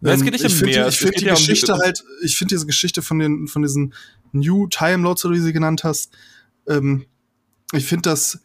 Ja, 0.00 0.12
es 0.12 0.22
geht 0.22 0.32
nicht 0.32 0.44
ähm, 0.44 0.52
um 0.52 0.60
mehr. 0.60 0.88
Ich 0.88 0.98
finde 0.98 1.18
die 1.18 1.24
Geschichte 1.26 1.74
um 1.74 1.80
halt, 1.80 2.04
ich 2.22 2.38
finde 2.38 2.54
diese 2.54 2.66
Geschichte 2.66 3.02
von 3.02 3.18
den, 3.18 3.48
von 3.48 3.62
diesen 3.62 3.92
New 4.32 4.66
Time 4.68 5.02
Lords, 5.02 5.24
oder 5.24 5.34
wie 5.34 5.40
sie 5.40 5.52
genannt 5.52 5.84
hast, 5.84 6.12
ähm, 6.66 7.06
ich 7.72 7.86
finde 7.86 8.08
das, 8.10 8.40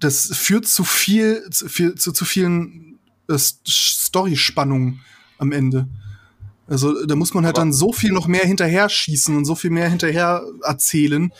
das 0.00 0.30
führt 0.32 0.66
zu 0.66 0.84
viel, 0.84 1.48
zu, 1.50 1.68
zu, 1.68 2.12
zu 2.12 2.24
vielen 2.24 2.93
äh, 2.93 2.93
Story-Spannung 3.28 5.00
am 5.38 5.52
Ende. 5.52 5.88
Also 6.66 7.04
da 7.06 7.14
muss 7.14 7.34
man 7.34 7.44
halt 7.44 7.56
Aber 7.56 7.64
dann 7.64 7.72
so 7.72 7.92
viel 7.92 8.12
noch 8.12 8.26
mehr 8.26 8.44
hinterher 8.44 8.88
schießen 8.88 9.36
und 9.36 9.44
so 9.44 9.54
viel 9.54 9.70
mehr 9.70 9.88
hinterher 9.88 10.42
erzählen. 10.62 11.32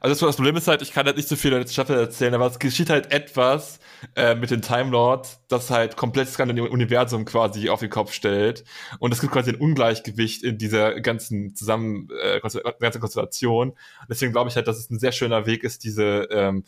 Also 0.00 0.26
das 0.26 0.36
Problem 0.36 0.56
ist 0.56 0.68
halt, 0.68 0.82
ich 0.82 0.92
kann 0.92 1.06
halt 1.06 1.16
nicht 1.16 1.28
so 1.28 1.36
viel 1.36 1.50
der 1.50 1.66
Staffel 1.66 1.96
erzählen, 1.96 2.34
aber 2.34 2.46
es 2.46 2.58
geschieht 2.58 2.90
halt 2.90 3.12
etwas 3.12 3.78
äh, 4.16 4.34
mit 4.34 4.50
den 4.50 4.62
Time 4.62 4.90
Lords, 4.90 5.40
das 5.48 5.70
halt 5.70 5.96
komplett 5.96 6.28
das 6.28 6.36
ganze 6.36 6.60
Universum 6.62 7.24
quasi 7.24 7.68
auf 7.68 7.80
den 7.80 7.90
Kopf 7.90 8.12
stellt. 8.12 8.64
Und 8.98 9.12
es 9.12 9.20
gibt 9.20 9.32
quasi 9.32 9.50
ein 9.50 9.60
Ungleichgewicht 9.60 10.42
in 10.42 10.58
dieser 10.58 11.00
ganzen 11.00 11.54
zusammen 11.54 12.08
äh, 12.20 12.40
ganzen 12.40 13.00
Konstellation. 13.00 13.74
Deswegen 14.08 14.32
glaube 14.32 14.48
ich 14.48 14.56
halt, 14.56 14.66
dass 14.66 14.78
es 14.78 14.90
ein 14.90 14.98
sehr 14.98 15.12
schöner 15.12 15.46
Weg 15.46 15.62
ist, 15.62 15.84
diese 15.84 16.26
ähm, 16.30 16.64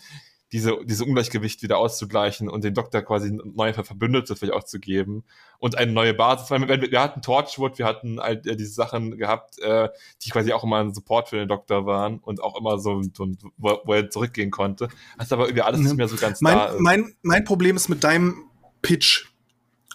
diese, 0.55 0.79
diese 0.85 1.05
Ungleichgewicht 1.05 1.65
wieder 1.65 1.79
auszugleichen 1.79 2.49
und 2.49 2.63
dem 2.63 2.75
Doktor 2.75 3.03
quasi 3.03 3.37
neue 3.43 3.75
Verbündete 3.75 4.37
vielleicht 4.37 4.55
auch 4.55 4.63
zu 4.63 4.79
geben 4.79 5.25
und 5.59 5.77
eine 5.77 5.91
neue 5.91 6.15
Basis. 6.15 6.49
Weil 6.49 6.69
wir, 6.69 6.93
wir 6.93 7.01
hatten 7.01 7.23
Torchwood, 7.23 7.77
wir 7.77 7.87
hatten 7.87 8.21
all 8.21 8.37
diese 8.37 8.73
Sachen 8.73 9.19
gehabt, 9.19 9.59
äh, 9.59 9.89
die 10.23 10.31
quasi 10.31 10.53
auch 10.53 10.63
immer 10.63 10.79
ein 10.79 10.95
Support 10.95 11.31
für 11.31 11.39
den 11.39 11.49
Doktor 11.49 11.87
waren 11.87 12.21
und 12.21 12.41
auch 12.41 12.57
immer 12.57 12.79
so, 12.79 13.03
so 13.03 13.33
wo, 13.57 13.81
wo 13.85 13.95
er 13.95 14.11
zurückgehen 14.11 14.53
konnte. 14.53 14.87
Das 15.19 15.27
ist 15.27 15.33
aber 15.33 15.47
irgendwie 15.47 15.63
alles 15.63 15.81
nicht 15.81 15.97
mehr 15.97 16.07
so 16.07 16.15
ganz 16.15 16.41
mein, 16.41 16.55
da. 16.55 16.67
Ist. 16.67 16.81
Mein, 16.81 17.15
mein 17.23 17.45
Problem 17.45 17.75
ist 17.75 17.89
mit 17.89 18.05
deinem 18.05 18.45
Pitch. 18.81 19.27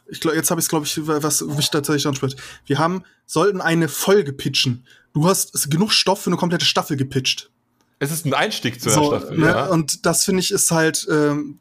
Ich 0.07 0.19
glaube, 0.19 0.35
jetzt 0.35 0.51
habe 0.51 0.59
ich 0.59 0.65
es, 0.65 0.69
glaube 0.69 0.85
ich, 0.85 1.07
was 1.07 1.39
mich 1.39 1.69
tatsächlich 1.69 2.05
anspricht. 2.05 2.37
Wir 2.65 2.79
haben, 2.79 3.03
sollten 3.25 3.61
eine 3.61 3.87
Folge 3.87 4.33
pitchen. 4.33 4.85
Du 5.13 5.25
hast 5.25 5.71
genug 5.71 5.93
Stoff 5.93 6.23
für 6.23 6.31
eine 6.31 6.37
komplette 6.37 6.65
Staffel 6.65 6.97
gepitcht. 6.97 7.49
Es 7.99 8.11
ist 8.11 8.25
ein 8.25 8.33
Einstieg 8.33 8.81
zur 8.81 8.91
so, 8.91 9.07
Staffel, 9.07 9.37
ne? 9.37 9.45
ja. 9.47 9.65
Und 9.67 10.05
das 10.05 10.23
finde 10.23 10.39
ich 10.39 10.51
ist 10.51 10.71
halt 10.71 11.05
ähm, 11.11 11.59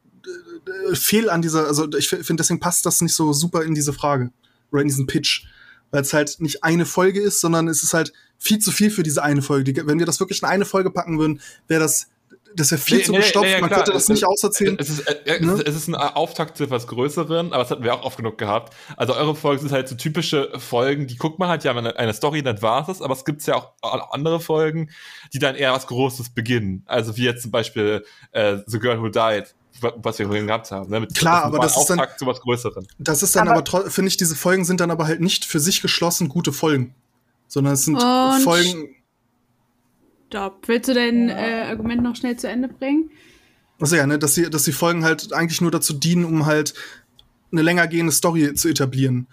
fehl 0.93 1.31
an 1.31 1.43
dieser, 1.43 1.66
also 1.66 1.89
ich 1.97 2.09
finde 2.09 2.36
deswegen 2.36 2.60
passt 2.60 2.86
das 2.86 3.01
nicht 3.01 3.15
so 3.15 3.32
super 3.32 3.65
in 3.65 3.74
diese 3.74 3.93
Frage 3.93 4.31
oder 4.70 4.82
in 4.82 4.89
diesen 4.89 5.06
Pitch, 5.06 5.47
weil 5.90 6.02
es 6.02 6.12
halt 6.12 6.40
nicht 6.40 6.62
eine 6.62 6.86
Folge 6.86 7.20
ist, 7.20 7.40
sondern 7.40 7.66
es 7.69 7.82
ist 7.82 7.94
halt 7.94 8.12
viel 8.39 8.60
zu 8.60 8.70
viel 8.70 8.90
für 8.90 9.02
diese 9.02 9.23
eine 9.23 9.43
Folge. 9.43 9.73
Die, 9.73 9.86
wenn 9.86 9.98
wir 9.98 10.06
das 10.06 10.20
wirklich 10.20 10.43
in 10.43 10.48
eine 10.48 10.65
Folge 10.65 10.90
packen 10.90 11.19
würden, 11.19 11.40
wäre 11.66 11.81
das 11.81 12.06
das 12.54 12.66
ist 12.66 12.70
ja 12.70 12.76
viel 12.78 12.98
nee, 12.98 13.04
zu 13.04 13.12
nee, 13.12 13.18
gestopft, 13.18 13.46
nee, 13.46 13.60
man 13.60 13.70
könnte 13.70 13.92
das 13.92 14.08
nicht 14.08 14.24
auserzählen. 14.24 14.76
Es 14.78 14.88
ist, 14.88 15.00
äh, 15.00 15.40
ne? 15.40 15.62
es 15.64 15.74
ist 15.74 15.88
ein 15.88 15.94
Auftakt 15.94 16.56
zu 16.56 16.64
etwas 16.64 16.86
Größeren, 16.86 17.52
aber 17.52 17.62
das 17.62 17.70
hatten 17.70 17.84
wir 17.84 17.94
auch 17.94 18.02
oft 18.02 18.16
genug 18.16 18.38
gehabt. 18.38 18.74
Also 18.96 19.14
eure 19.14 19.34
Folgen 19.34 19.62
sind 19.62 19.72
halt 19.72 19.88
so 19.88 19.94
typische 19.94 20.50
Folgen, 20.58 21.06
die 21.06 21.16
guckt 21.16 21.38
man 21.38 21.48
halt 21.48 21.64
ja 21.64 21.72
eine, 21.72 21.96
eine 21.96 22.14
Story, 22.14 22.42
dann 22.42 22.60
war 22.62 22.88
es, 22.88 23.02
aber 23.02 23.14
es 23.14 23.24
gibt 23.24 23.44
ja 23.46 23.56
auch 23.56 23.72
andere 24.12 24.40
Folgen, 24.40 24.90
die 25.32 25.38
dann 25.38 25.54
eher 25.54 25.72
was 25.72 25.86
Großes 25.86 26.30
beginnen. 26.30 26.82
Also 26.86 27.16
wie 27.16 27.24
jetzt 27.24 27.42
zum 27.42 27.50
Beispiel 27.50 28.04
äh, 28.32 28.58
The 28.66 28.78
Girl 28.78 29.00
Who 29.00 29.08
Died 29.08 29.54
was 29.80 30.18
wir 30.18 30.26
vorhin 30.26 30.48
gehabt 30.48 30.72
haben. 30.72 30.90
Ne? 30.90 30.98
Mit, 30.98 31.14
Klar, 31.14 31.44
aber 31.44 31.60
das 31.60 31.76
ist 31.76 31.86
dann 31.86 32.04
zu 32.16 32.26
was 32.26 32.40
Größeren. 32.40 32.84
Das 32.98 33.22
ist 33.22 33.36
dann 33.36 33.46
aber, 33.46 33.58
aber 33.58 33.90
finde 33.90 34.08
ich, 34.08 34.16
diese 34.16 34.34
Folgen 34.34 34.64
sind 34.64 34.80
dann 34.80 34.90
aber 34.90 35.06
halt 35.06 35.20
nicht 35.20 35.44
für 35.44 35.60
sich 35.60 35.82
geschlossen 35.82 36.28
gute 36.28 36.52
Folgen, 36.52 36.94
sondern 37.46 37.74
es 37.74 37.84
sind 37.84 38.00
Folgen 38.42 38.96
Stopp. 40.28 40.68
Willst 40.68 40.88
du 40.88 40.94
dein 40.94 41.28
ja. 41.28 41.36
äh, 41.36 41.62
Argument 41.70 42.02
noch 42.02 42.14
schnell 42.14 42.36
zu 42.36 42.48
Ende 42.48 42.68
bringen? 42.68 43.10
Also 43.80 43.96
ja, 43.96 44.06
ne, 44.06 44.18
dass 44.18 44.34
die, 44.34 44.50
dass 44.50 44.64
die 44.64 44.72
Folgen 44.72 45.05
halt 45.05 45.32
eigentlich 45.32 45.60
nur 45.60 45.70
dazu 45.70 45.94
dienen, 45.94 46.24
um 46.24 46.46
halt 46.46 46.74
eine 47.50 47.62
länger 47.62 47.86
gehende 47.86 48.12
Story 48.12 48.52
zu 48.55 48.68
etablieren. 48.68 49.26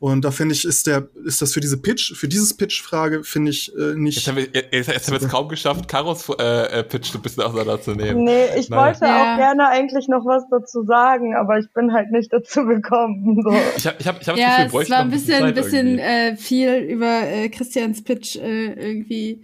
Und 0.00 0.24
da 0.24 0.30
finde 0.30 0.54
ich, 0.54 0.64
ist 0.64 0.86
der, 0.86 1.08
ist 1.26 1.42
das 1.42 1.52
für 1.52 1.60
diese 1.60 1.76
Pitch, 1.76 2.14
für 2.14 2.26
dieses 2.26 2.56
Pitch-Frage, 2.56 3.22
finde 3.22 3.50
ich 3.50 3.70
äh, 3.76 3.94
nicht. 3.94 4.16
Jetzt 4.16 4.28
haben 4.28 4.36
wir, 4.38 4.46
jetzt, 4.54 4.88
jetzt 4.88 5.06
haben 5.06 5.20
wir 5.20 5.26
es 5.26 5.28
kaum 5.28 5.46
geschafft, 5.48 5.88
Karos 5.88 6.26
äh, 6.38 6.78
äh, 6.78 6.82
Pitch 6.82 7.14
ein 7.14 7.20
bisschen 7.20 7.42
auseinanderzunehmen. 7.42 8.24
Nee, 8.24 8.46
ich 8.56 8.70
naja. 8.70 8.86
wollte 8.86 9.04
ja. 9.04 9.34
auch 9.34 9.36
gerne 9.36 9.68
eigentlich 9.68 10.08
noch 10.08 10.24
was 10.24 10.44
dazu 10.50 10.84
sagen, 10.84 11.36
aber 11.36 11.58
ich 11.58 11.70
bin 11.74 11.92
halt 11.92 12.10
nicht 12.12 12.32
dazu 12.32 12.64
gekommen. 12.64 13.42
So. 13.44 13.50
Ich 13.76 13.86
habe 13.86 13.96
ich 13.98 14.08
hab, 14.08 14.22
ich 14.22 14.28
hab 14.30 14.36
ja, 14.38 14.56
das 14.56 14.72
Gefühl, 14.72 14.82
es 14.84 14.90
war 14.90 15.00
ein 15.00 15.10
bisschen, 15.10 15.44
ein 15.44 15.54
bisschen 15.54 15.98
äh, 15.98 16.34
viel 16.34 16.76
über 16.76 17.20
äh, 17.28 17.50
Christians 17.50 18.02
Pitch 18.02 18.36
äh, 18.36 18.72
irgendwie 18.72 19.42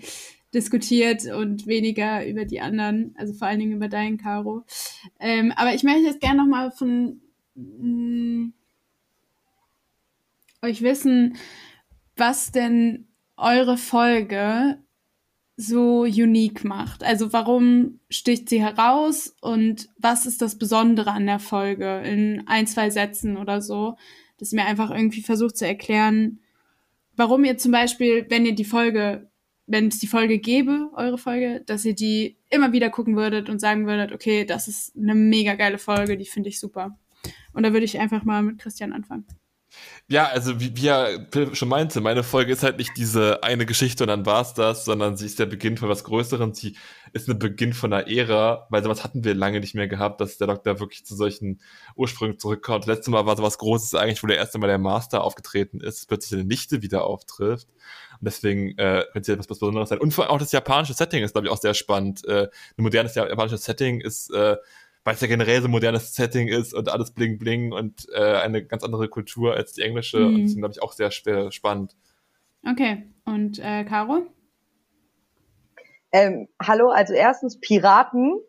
diskutiert 0.57 1.27
und 1.27 1.66
weniger 1.66 2.27
über 2.27 2.45
die 2.45 2.61
anderen, 2.61 3.15
also 3.16 3.35
vor 3.35 3.47
allen 3.47 3.61
Dingen 3.61 3.77
über 3.77 3.89
deinen, 3.89 4.16
Caro. 4.16 4.65
Ähm, 5.20 5.53
aber 5.55 5.74
ich 5.74 5.85
möchte 5.85 6.01
jetzt 6.01 6.20
gerne 6.20 6.39
nochmal 6.43 6.73
von, 6.73 7.20
mh, 7.55 7.87
mm, 7.87 8.53
euch 10.62 10.83
wissen, 10.83 11.37
was 12.16 12.51
denn 12.51 13.07
eure 13.37 13.77
Folge 13.77 14.78
so 15.57 16.03
unique 16.03 16.65
macht. 16.65 17.05
Also 17.05 17.33
warum 17.33 18.01
sticht 18.11 18.49
sie 18.49 18.61
heraus 18.61 19.35
und 19.41 19.89
was 19.99 20.27
ist 20.27 20.43
das 20.43 20.59
Besondere 20.59 21.12
an 21.12 21.27
der 21.27 21.39
Folge 21.39 22.03
in 22.05 22.43
ein, 22.47 22.66
zwei 22.66 22.91
Sätzen 22.91 23.37
oder 23.37 23.62
so, 23.62 23.97
dass 24.39 24.53
ihr 24.53 24.61
mir 24.61 24.66
einfach 24.66 24.91
irgendwie 24.91 25.23
versucht 25.23 25.57
zu 25.57 25.66
erklären, 25.66 26.41
warum 27.16 27.45
ihr 27.45 27.57
zum 27.57 27.73
Beispiel, 27.73 28.27
wenn 28.28 28.45
ihr 28.45 28.55
die 28.55 28.65
Folge, 28.65 29.31
wenn 29.67 29.89
es 29.89 29.99
die 29.99 30.07
Folge 30.07 30.39
gäbe, 30.39 30.91
eure 30.95 31.19
Folge, 31.19 31.63
dass 31.67 31.85
ihr 31.85 31.95
die 31.95 32.37
immer 32.51 32.73
wieder 32.73 32.91
gucken 32.91 33.17
würdet 33.17 33.49
und 33.49 33.61
sagen 33.61 33.87
würdet, 33.87 34.13
okay, 34.13 34.45
das 34.45 34.69
ist 34.69 34.97
eine 34.97 35.15
mega 35.15 35.55
geile 35.55 35.79
Folge, 35.79 36.17
die 36.17 36.27
finde 36.27 36.49
ich 36.49 36.61
super. 36.61 36.99
Und 37.53 37.65
da 37.65 37.73
würde 37.73 37.85
ich 37.85 37.99
einfach 37.99 38.23
mal 38.25 38.43
mit 38.43 38.59
Christian 38.59 38.93
anfangen. 38.93 39.27
Ja, 40.09 40.27
also 40.27 40.61
wie, 40.61 40.77
wie 40.77 40.87
er 40.87 41.27
schon 41.53 41.69
meinte, 41.69 42.01
meine 42.01 42.23
Folge 42.23 42.53
ist 42.53 42.63
halt 42.63 42.79
nicht 42.79 42.93
diese 42.97 43.43
eine 43.43 43.67
Geschichte 43.67 44.05
und 44.05 44.09
dann 44.09 44.25
war's 44.25 44.55
das, 44.55 44.85
sondern 44.85 45.17
sie 45.17 45.27
ist 45.27 45.39
der 45.39 45.47
Beginn 45.47 45.77
von 45.77 45.89
was 45.89 46.05
Größerem. 46.05 46.55
Sie 46.55 46.77
ist 47.17 47.29
ein 47.29 47.39
Beginn 47.39 47.73
von 47.73 47.93
einer 47.93 48.09
Ära, 48.09 48.67
weil 48.71 48.83
sowas 48.83 49.03
hatten 49.03 49.25
wir 49.25 49.35
lange 49.35 49.61
nicht 49.61 49.75
mehr 49.75 49.89
gehabt, 49.89 50.21
dass 50.21 50.39
der 50.39 50.47
Doktor 50.47 50.79
wirklich 50.79 51.05
zu 51.05 51.17
solchen 51.17 51.61
Ursprüngen 51.97 52.39
zurückkommt. 52.39 52.85
Das 52.85 52.97
letzte 52.97 53.11
Mal 53.11 53.27
war 53.27 53.37
sowas 53.37 53.59
Großes 53.59 53.95
eigentlich, 53.95 54.23
wo 54.23 54.27
der 54.27 54.37
erste 54.37 54.59
Mal 54.59 54.69
der 54.69 54.79
Master 54.79 55.25
aufgetreten 55.25 55.81
ist, 55.81 56.07
plötzlich 56.07 56.39
eine 56.39 56.49
Nichte 56.49 56.83
wieder 56.83 57.05
auftrifft. 57.05 57.69
Und 58.21 58.25
deswegen 58.25 58.79
äh, 58.79 59.05
könnte 59.13 59.33
ja 59.33 59.39
was, 59.39 59.51
was 59.51 59.59
Besonderes 59.59 59.89
sein. 59.89 59.99
Und 59.99 60.15
vor 60.15 60.25
allem 60.25 60.35
auch 60.35 60.39
das 60.39 60.53
japanische 60.53 60.95
Setting 60.95 61.25
ist, 61.25 61.33
glaube 61.33 61.47
ich, 61.49 61.53
auch 61.53 61.61
sehr 61.61 61.75
spannend. 61.75 62.25
Äh, 62.27 62.49
ein 62.77 62.83
modernes 62.83 63.15
japanisches 63.15 63.65
Setting 63.65 64.01
ist 64.01 64.31
äh, 64.33 64.57
weil 65.07 65.15
es 65.15 65.21
ja 65.21 65.29
generell 65.29 65.61
so 65.61 65.69
ein 65.69 65.71
modernes 65.71 66.17
Setting 66.17 66.49
ist 66.49 66.75
und 66.75 66.89
alles 66.89 67.13
bling 67.13 67.39
bling 67.39 67.71
und 67.71 68.09
äh, 68.13 68.39
eine 68.39 68.65
ganz 68.65 68.83
andere 68.83 69.09
Kultur 69.09 69.55
als 69.55 69.73
die 69.73 69.83
englische. 69.83 70.19
Mhm. 70.19 70.27
Und 70.27 70.43
das 70.43 70.51
ist, 70.51 70.59
glaube 70.59 70.73
ich, 70.73 70.83
auch 70.83 70.93
sehr, 70.93 71.13
sehr 71.13 71.53
spannend. 71.53 71.97
Okay, 72.69 73.05
und 73.25 73.61
äh, 73.61 73.85
Caro? 73.85 74.27
Ähm, 76.12 76.49
hallo, 76.62 76.89
also 76.89 77.15
erstens 77.15 77.61
Piraten, 77.61 78.41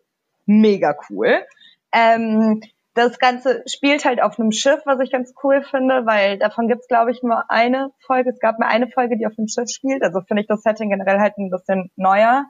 mega 0.46 0.96
cool. 1.10 1.44
Ähm, 1.92 2.60
das 2.94 3.18
Ganze 3.18 3.62
spielt 3.66 4.04
halt 4.04 4.20
auf 4.20 4.38
einem 4.38 4.50
Schiff, 4.50 4.80
was 4.84 5.00
ich 5.00 5.12
ganz 5.12 5.32
cool 5.44 5.62
finde, 5.62 6.04
weil 6.04 6.38
davon 6.38 6.66
gibt's 6.66 6.88
glaube 6.88 7.12
ich, 7.12 7.22
nur 7.22 7.48
eine 7.48 7.90
Folge. 8.06 8.30
Es 8.30 8.40
gab 8.40 8.58
mir 8.58 8.66
eine 8.66 8.88
Folge, 8.88 9.16
die 9.16 9.26
auf 9.26 9.34
einem 9.38 9.48
Schiff 9.48 9.70
spielt. 9.70 10.02
Also 10.02 10.20
finde 10.26 10.42
ich 10.42 10.48
das 10.48 10.62
Setting 10.62 10.90
generell 10.90 11.20
halt 11.20 11.38
ein 11.38 11.50
bisschen 11.50 11.90
neuer. 11.96 12.44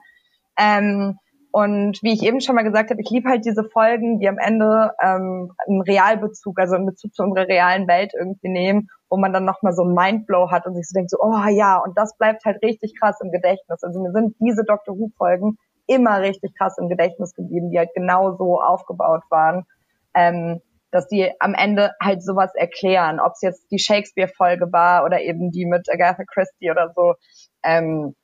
Ähm, 0.57 1.19
und 1.51 1.99
wie 2.03 2.13
ich 2.13 2.23
eben 2.23 2.41
schon 2.41 2.55
mal 2.55 2.63
gesagt 2.63 2.91
habe, 2.91 3.01
ich 3.01 3.09
liebe 3.09 3.29
halt 3.29 3.45
diese 3.45 3.63
Folgen, 3.63 4.19
die 4.19 4.27
am 4.27 4.37
Ende 4.37 4.91
ähm, 5.01 5.51
einen 5.67 5.81
Realbezug, 5.81 6.59
also 6.59 6.75
einen 6.75 6.85
Bezug 6.85 7.13
zu 7.13 7.23
unserer 7.23 7.47
realen 7.47 7.87
Welt 7.87 8.13
irgendwie 8.17 8.49
nehmen, 8.49 8.89
wo 9.09 9.17
man 9.17 9.33
dann 9.33 9.45
nochmal 9.45 9.73
so 9.73 9.83
ein 9.83 9.93
Mindblow 9.93 10.51
hat 10.51 10.65
und 10.65 10.75
sich 10.75 10.87
so 10.87 10.93
denkt, 10.93 11.09
so, 11.11 11.17
oh 11.19 11.47
ja, 11.49 11.77
und 11.77 11.97
das 11.97 12.17
bleibt 12.17 12.45
halt 12.45 12.61
richtig 12.63 12.93
krass 12.99 13.19
im 13.21 13.31
Gedächtnis. 13.31 13.83
Also 13.83 14.01
mir 14.01 14.11
sind 14.11 14.35
diese 14.39 14.63
Doctor 14.63 14.97
Who-Folgen 14.97 15.57
immer 15.87 16.21
richtig 16.21 16.55
krass 16.57 16.77
im 16.77 16.89
Gedächtnis 16.89 17.33
geblieben, 17.33 17.71
die 17.71 17.79
halt 17.79 17.89
genau 17.95 18.35
so 18.37 18.61
aufgebaut 18.61 19.23
waren, 19.29 19.65
ähm, 20.13 20.61
dass 20.91 21.07
die 21.07 21.31
am 21.39 21.53
Ende 21.53 21.93
halt 22.01 22.23
sowas 22.23 22.53
erklären, 22.55 23.19
ob 23.19 23.33
es 23.33 23.41
jetzt 23.41 23.71
die 23.71 23.79
Shakespeare-Folge 23.79 24.71
war 24.71 25.03
oder 25.05 25.21
eben 25.21 25.51
die 25.51 25.65
mit 25.65 25.89
Agatha 25.91 26.23
Christie 26.31 26.71
oder 26.71 26.93
so. 26.95 27.15
Ähm, 27.63 28.15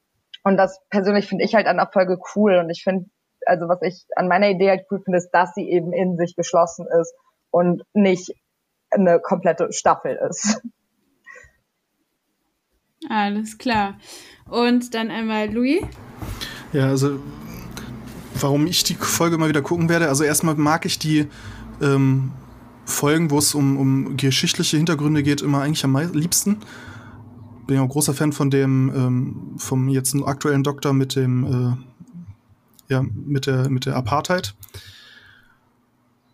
und 0.44 0.58
das 0.58 0.80
persönlich 0.90 1.28
finde 1.28 1.44
ich 1.44 1.56
halt 1.56 1.66
an 1.66 1.78
der 1.78 1.90
Folge 1.92 2.18
cool 2.36 2.58
und 2.58 2.70
ich 2.70 2.84
finde 2.84 3.06
also 3.46 3.68
was 3.68 3.82
ich 3.82 4.06
an 4.16 4.28
meiner 4.28 4.50
Idee 4.50 4.70
halt 4.70 4.86
cool 4.92 5.02
finde, 5.04 5.18
ist, 5.18 5.32
dass 5.32 5.54
sie 5.54 5.70
eben 5.70 5.94
in 5.94 6.18
sich 6.18 6.36
geschlossen 6.36 6.88
ist 7.00 7.14
und 7.52 7.84
nicht 7.94 8.34
eine 8.96 9.20
komplette 9.20 9.72
Staffel 9.72 10.18
ist. 10.30 10.62
Alles 13.10 13.58
klar. 13.58 13.98
Und 14.50 14.94
dann 14.94 15.12
einmal 15.12 15.52
Louis. 15.52 15.82
Ja, 16.74 16.88
also 16.88 17.20
warum 18.40 18.68
ich 18.68 18.84
die 18.84 18.96
Folge 18.96 19.38
mal 19.38 19.50
wieder 19.50 19.62
gucken 19.62 19.90
werde. 19.90 20.10
Also 20.10 20.24
erstmal 20.24 20.56
mag 20.56 20.86
ich 20.86 21.00
die 21.00 21.28
ähm, 21.82 22.32
Folgen, 22.86 23.32
wo 23.32 23.38
es 23.38 23.56
um, 23.56 23.78
um 23.78 24.18
geschichtliche 24.18 24.78
Hintergründe 24.78 25.24
geht, 25.24 25.42
immer 25.42 25.62
eigentlich 25.62 25.84
am 25.84 25.96
liebsten. 26.14 26.58
Bin 27.68 27.78
ja 27.78 27.82
auch 27.82 27.90
großer 27.90 28.14
Fan 28.14 28.32
von 28.32 28.50
dem, 28.50 28.92
ähm, 28.96 29.56
vom 29.58 29.90
jetzt 29.90 30.16
aktuellen 30.26 30.64
Doktor 30.64 30.94
mit 30.94 31.16
dem 31.16 31.46
äh, 31.46 31.96
ja, 32.88 33.04
mit 33.04 33.48
der, 33.48 33.70
mit 33.70 33.86
der 33.86 33.96
Apartheid. 33.96 34.54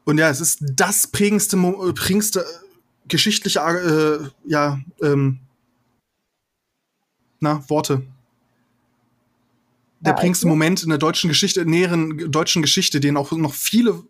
Und 0.06 0.18
ja, 0.18 0.30
es 0.30 0.42
ist 0.42 0.60
das 0.62 1.08
prägendste, 1.08 1.58
prägendste 1.96 2.46
geschichtliche, 3.08 3.60
äh, 3.60 4.50
ja, 4.50 4.80
ähm, 5.02 5.40
na, 7.40 7.68
Worte. 7.70 8.04
Der 10.00 10.14
ja, 10.14 10.18
prägendste 10.18 10.48
Moment 10.48 10.82
in 10.82 10.90
der 10.90 10.98
deutschen 10.98 11.28
Geschichte, 11.28 11.66
näheren 11.66 12.32
deutschen 12.32 12.62
Geschichte, 12.62 13.00
den 13.00 13.18
auch 13.18 13.32
noch 13.32 13.54
viele 13.54 14.04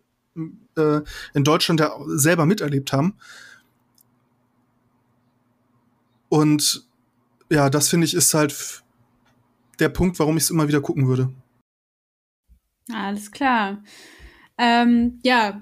äh, 0.76 1.00
in 1.34 1.44
Deutschland 1.44 1.80
ja 1.80 1.94
selber 2.06 2.46
miterlebt 2.46 2.92
haben. 2.92 3.14
Und 6.28 6.86
ja, 7.50 7.68
das 7.68 7.90
finde 7.90 8.06
ich 8.06 8.14
ist 8.14 8.32
halt 8.32 8.82
der 9.78 9.90
Punkt, 9.90 10.18
warum 10.18 10.38
ich 10.38 10.44
es 10.44 10.50
immer 10.50 10.68
wieder 10.68 10.80
gucken 10.80 11.08
würde. 11.08 11.30
Alles 12.90 13.30
klar. 13.30 13.82
Ähm, 14.56 15.20
ja, 15.22 15.60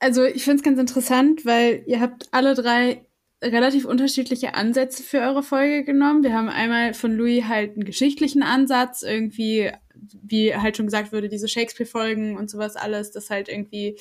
also 0.00 0.24
ich 0.24 0.44
finde 0.44 0.58
es 0.58 0.62
ganz 0.62 0.78
interessant, 0.78 1.44
weil 1.44 1.82
ihr 1.86 2.00
habt 2.00 2.28
alle 2.30 2.54
drei 2.54 3.04
relativ 3.42 3.84
unterschiedliche 3.84 4.54
Ansätze 4.54 5.02
für 5.02 5.20
eure 5.20 5.42
Folge 5.42 5.84
genommen. 5.84 6.24
Wir 6.24 6.32
haben 6.32 6.48
einmal 6.48 6.94
von 6.94 7.12
Louis 7.12 7.44
halt 7.44 7.74
einen 7.74 7.84
geschichtlichen 7.84 8.42
Ansatz, 8.42 9.02
irgendwie, 9.02 9.70
wie 9.94 10.54
halt 10.54 10.76
schon 10.76 10.86
gesagt 10.86 11.12
wurde, 11.12 11.28
diese 11.28 11.48
Shakespeare-Folgen 11.48 12.36
und 12.36 12.50
sowas 12.50 12.76
alles, 12.76 13.12
das 13.12 13.30
halt 13.30 13.48
irgendwie 13.48 13.96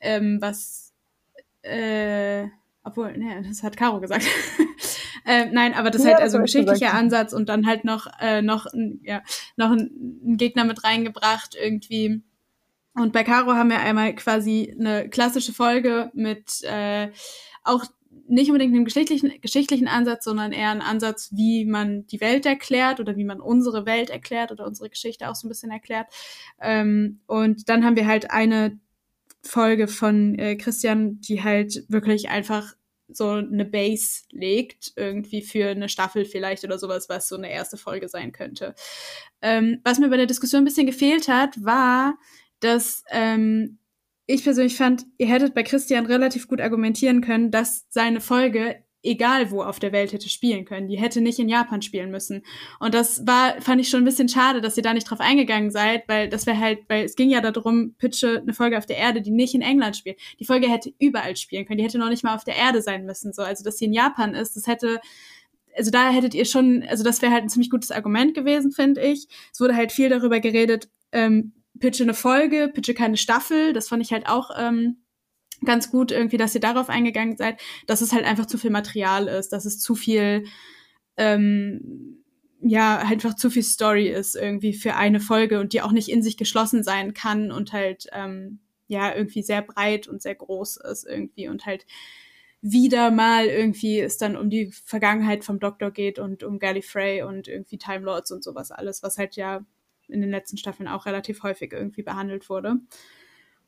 ähm, 0.00 0.38
was, 0.40 0.92
äh, 1.62 2.44
obwohl, 2.84 3.16
ne, 3.16 3.42
das 3.48 3.62
hat 3.62 3.76
Caro 3.76 4.00
gesagt. 4.00 4.24
Äh, 5.28 5.46
nein, 5.46 5.74
aber 5.74 5.90
das 5.90 6.04
ja, 6.04 6.12
halt 6.12 6.22
also 6.22 6.36
ein 6.36 6.44
geschichtlicher 6.44 6.94
Ansatz 6.94 7.32
und 7.32 7.48
dann 7.48 7.66
halt 7.66 7.84
noch, 7.84 8.06
äh, 8.20 8.42
noch, 8.42 8.66
ja, 9.02 9.24
noch 9.56 9.72
ein, 9.72 10.36
Gegner 10.36 10.64
mit 10.64 10.84
reingebracht 10.84 11.56
irgendwie. 11.60 12.22
Und 12.96 13.12
bei 13.12 13.24
Caro 13.24 13.52
haben 13.52 13.70
wir 13.70 13.80
einmal 13.80 14.14
quasi 14.14 14.74
eine 14.78 15.08
klassische 15.08 15.52
Folge 15.52 16.10
mit 16.14 16.62
äh, 16.62 17.10
auch 17.62 17.84
nicht 18.28 18.48
unbedingt 18.48 18.74
einem 18.74 18.84
geschichtlichen, 18.84 19.32
geschichtlichen 19.40 19.86
Ansatz, 19.86 20.24
sondern 20.24 20.52
eher 20.52 20.70
ein 20.70 20.80
Ansatz, 20.80 21.30
wie 21.32 21.64
man 21.64 22.06
die 22.06 22.20
Welt 22.20 22.46
erklärt 22.46 22.98
oder 22.98 23.16
wie 23.16 23.24
man 23.24 23.40
unsere 23.40 23.86
Welt 23.86 24.10
erklärt 24.10 24.50
oder 24.50 24.66
unsere 24.66 24.88
Geschichte 24.88 25.28
auch 25.28 25.34
so 25.34 25.46
ein 25.46 25.50
bisschen 25.50 25.70
erklärt. 25.70 26.08
Ähm, 26.60 27.20
und 27.26 27.68
dann 27.68 27.84
haben 27.84 27.96
wir 27.96 28.06
halt 28.06 28.30
eine 28.30 28.78
Folge 29.42 29.88
von 29.88 30.38
äh, 30.38 30.56
Christian, 30.56 31.20
die 31.20 31.44
halt 31.44 31.84
wirklich 31.88 32.30
einfach 32.30 32.74
so 33.08 33.30
eine 33.30 33.64
Base 33.64 34.22
legt, 34.32 34.92
irgendwie 34.96 35.42
für 35.42 35.68
eine 35.68 35.88
Staffel 35.88 36.24
vielleicht 36.24 36.64
oder 36.64 36.78
sowas, 36.78 37.08
was 37.08 37.28
so 37.28 37.36
eine 37.36 37.50
erste 37.52 37.76
Folge 37.76 38.08
sein 38.08 38.32
könnte. 38.32 38.74
Ähm, 39.42 39.80
was 39.84 39.98
mir 39.98 40.08
bei 40.08 40.16
der 40.16 40.26
Diskussion 40.26 40.62
ein 40.62 40.64
bisschen 40.64 40.86
gefehlt 40.86 41.28
hat, 41.28 41.62
war, 41.62 42.18
dass 42.60 43.04
ähm, 43.10 43.78
ich 44.26 44.42
persönlich 44.42 44.76
fand, 44.76 45.04
ihr 45.18 45.28
hättet 45.28 45.54
bei 45.54 45.62
Christian 45.62 46.06
relativ 46.06 46.48
gut 46.48 46.60
argumentieren 46.60 47.20
können, 47.20 47.50
dass 47.50 47.86
seine 47.90 48.20
Folge 48.20 48.76
egal 49.06 49.50
wo 49.50 49.62
auf 49.62 49.78
der 49.78 49.92
Welt 49.92 50.12
hätte 50.12 50.28
spielen 50.28 50.64
können. 50.64 50.88
Die 50.88 50.98
hätte 50.98 51.20
nicht 51.20 51.38
in 51.38 51.48
Japan 51.48 51.80
spielen 51.80 52.10
müssen. 52.10 52.42
Und 52.80 52.94
das 52.94 53.26
war, 53.26 53.60
fand 53.60 53.80
ich 53.80 53.88
schon 53.88 54.02
ein 54.02 54.04
bisschen 54.04 54.28
schade, 54.28 54.60
dass 54.60 54.76
ihr 54.76 54.82
da 54.82 54.92
nicht 54.92 55.08
drauf 55.08 55.20
eingegangen 55.20 55.70
seid, 55.70 56.08
weil 56.08 56.28
das 56.28 56.46
wäre 56.46 56.58
halt, 56.58 56.80
weil 56.88 57.04
es 57.04 57.14
ging 57.14 57.30
ja 57.30 57.40
darum, 57.40 57.94
pitche 57.98 58.40
eine 58.40 58.52
Folge 58.52 58.76
auf 58.76 58.86
der 58.86 58.96
Erde, 58.96 59.22
die 59.22 59.30
nicht 59.30 59.54
in 59.54 59.62
England 59.62 59.96
spielt. 59.96 60.18
Die 60.40 60.44
Folge 60.44 60.68
hätte 60.68 60.92
überall 60.98 61.36
spielen 61.36 61.64
können. 61.66 61.78
Die 61.78 61.84
hätte 61.84 61.98
noch 61.98 62.10
nicht 62.10 62.24
mal 62.24 62.34
auf 62.34 62.44
der 62.44 62.56
Erde 62.56 62.82
sein 62.82 63.06
müssen. 63.06 63.32
So, 63.32 63.42
also 63.42 63.64
dass 63.64 63.78
sie 63.78 63.86
in 63.86 63.92
Japan 63.92 64.34
ist, 64.34 64.56
das 64.56 64.66
hätte 64.66 65.00
also 65.78 65.90
da 65.90 66.08
hättet 66.08 66.34
ihr 66.34 66.46
schon, 66.46 66.84
also 66.88 67.04
das 67.04 67.20
wäre 67.20 67.32
halt 67.32 67.42
ein 67.42 67.50
ziemlich 67.50 67.68
gutes 67.68 67.90
Argument 67.90 68.32
gewesen, 68.32 68.72
finde 68.72 69.02
ich. 69.02 69.28
Es 69.52 69.60
wurde 69.60 69.76
halt 69.76 69.92
viel 69.92 70.08
darüber 70.08 70.40
geredet, 70.40 70.88
ähm, 71.12 71.52
pitche 71.78 72.02
eine 72.02 72.14
Folge, 72.14 72.70
pitche 72.72 72.94
keine 72.94 73.16
Staffel. 73.16 73.72
Das 73.72 73.88
fand 73.88 74.02
ich 74.02 74.12
halt 74.12 74.28
auch 74.28 74.50
ähm, 74.58 75.02
ganz 75.64 75.90
gut 75.90 76.10
irgendwie, 76.10 76.36
dass 76.36 76.54
ihr 76.54 76.60
darauf 76.60 76.88
eingegangen 76.88 77.36
seid, 77.36 77.60
dass 77.86 78.00
es 78.00 78.12
halt 78.12 78.24
einfach 78.24 78.46
zu 78.46 78.58
viel 78.58 78.70
Material 78.70 79.28
ist, 79.28 79.50
dass 79.50 79.64
es 79.64 79.78
zu 79.78 79.94
viel, 79.94 80.44
ähm, 81.16 82.22
ja, 82.60 82.98
einfach 82.98 83.34
zu 83.34 83.50
viel 83.50 83.62
Story 83.62 84.08
ist 84.08 84.34
irgendwie 84.34 84.72
für 84.74 84.96
eine 84.96 85.20
Folge 85.20 85.60
und 85.60 85.72
die 85.72 85.82
auch 85.82 85.92
nicht 85.92 86.08
in 86.08 86.22
sich 86.22 86.36
geschlossen 86.36 86.82
sein 86.82 87.14
kann 87.14 87.52
und 87.52 87.72
halt, 87.72 88.06
ähm, 88.12 88.60
ja, 88.88 89.14
irgendwie 89.14 89.42
sehr 89.42 89.62
breit 89.62 90.08
und 90.08 90.22
sehr 90.22 90.34
groß 90.34 90.78
ist 90.78 91.06
irgendwie 91.06 91.48
und 91.48 91.66
halt 91.66 91.86
wieder 92.62 93.10
mal 93.10 93.46
irgendwie 93.46 94.00
es 94.00 94.18
dann 94.18 94.36
um 94.36 94.50
die 94.50 94.72
Vergangenheit 94.72 95.44
vom 95.44 95.60
Doktor 95.60 95.90
geht 95.90 96.18
und 96.18 96.42
um 96.42 96.58
Gallifrey 96.58 97.22
und 97.22 97.48
irgendwie 97.48 97.78
Time 97.78 98.04
Lords 98.04 98.30
und 98.32 98.42
sowas 98.42 98.70
alles, 98.70 99.02
was 99.02 99.18
halt 99.18 99.36
ja 99.36 99.64
in 100.08 100.20
den 100.20 100.30
letzten 100.30 100.56
Staffeln 100.56 100.88
auch 100.88 101.06
relativ 101.06 101.42
häufig 101.42 101.72
irgendwie 101.72 102.02
behandelt 102.02 102.48
wurde. 102.48 102.76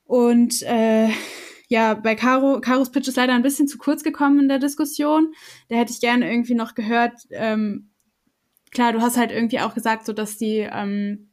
Und 0.05 0.63
äh, 0.63 1.11
ja, 1.69 1.95
bei 1.95 2.15
Caro, 2.15 2.61
Caros 2.61 2.91
Pitch 2.91 3.09
ist 3.09 3.17
leider 3.17 3.35
ein 3.35 3.43
bisschen 3.43 3.69
zu 3.69 3.77
kurz 3.77 4.03
gekommen 4.03 4.41
in 4.41 4.49
der 4.49 4.59
Diskussion. 4.59 5.35
Da 5.69 5.77
hätte 5.77 5.93
ich 5.93 6.01
gerne 6.01 6.31
irgendwie 6.31 6.55
noch 6.55 6.75
gehört, 6.75 7.15
ähm, 7.31 7.91
klar, 8.71 8.93
du 8.93 9.01
hast 9.01 9.17
halt 9.17 9.31
irgendwie 9.31 9.61
auch 9.61 9.75
gesagt, 9.75 10.07
so 10.07 10.13
dass 10.13 10.39
die, 10.39 10.67
ähm, 10.71 11.31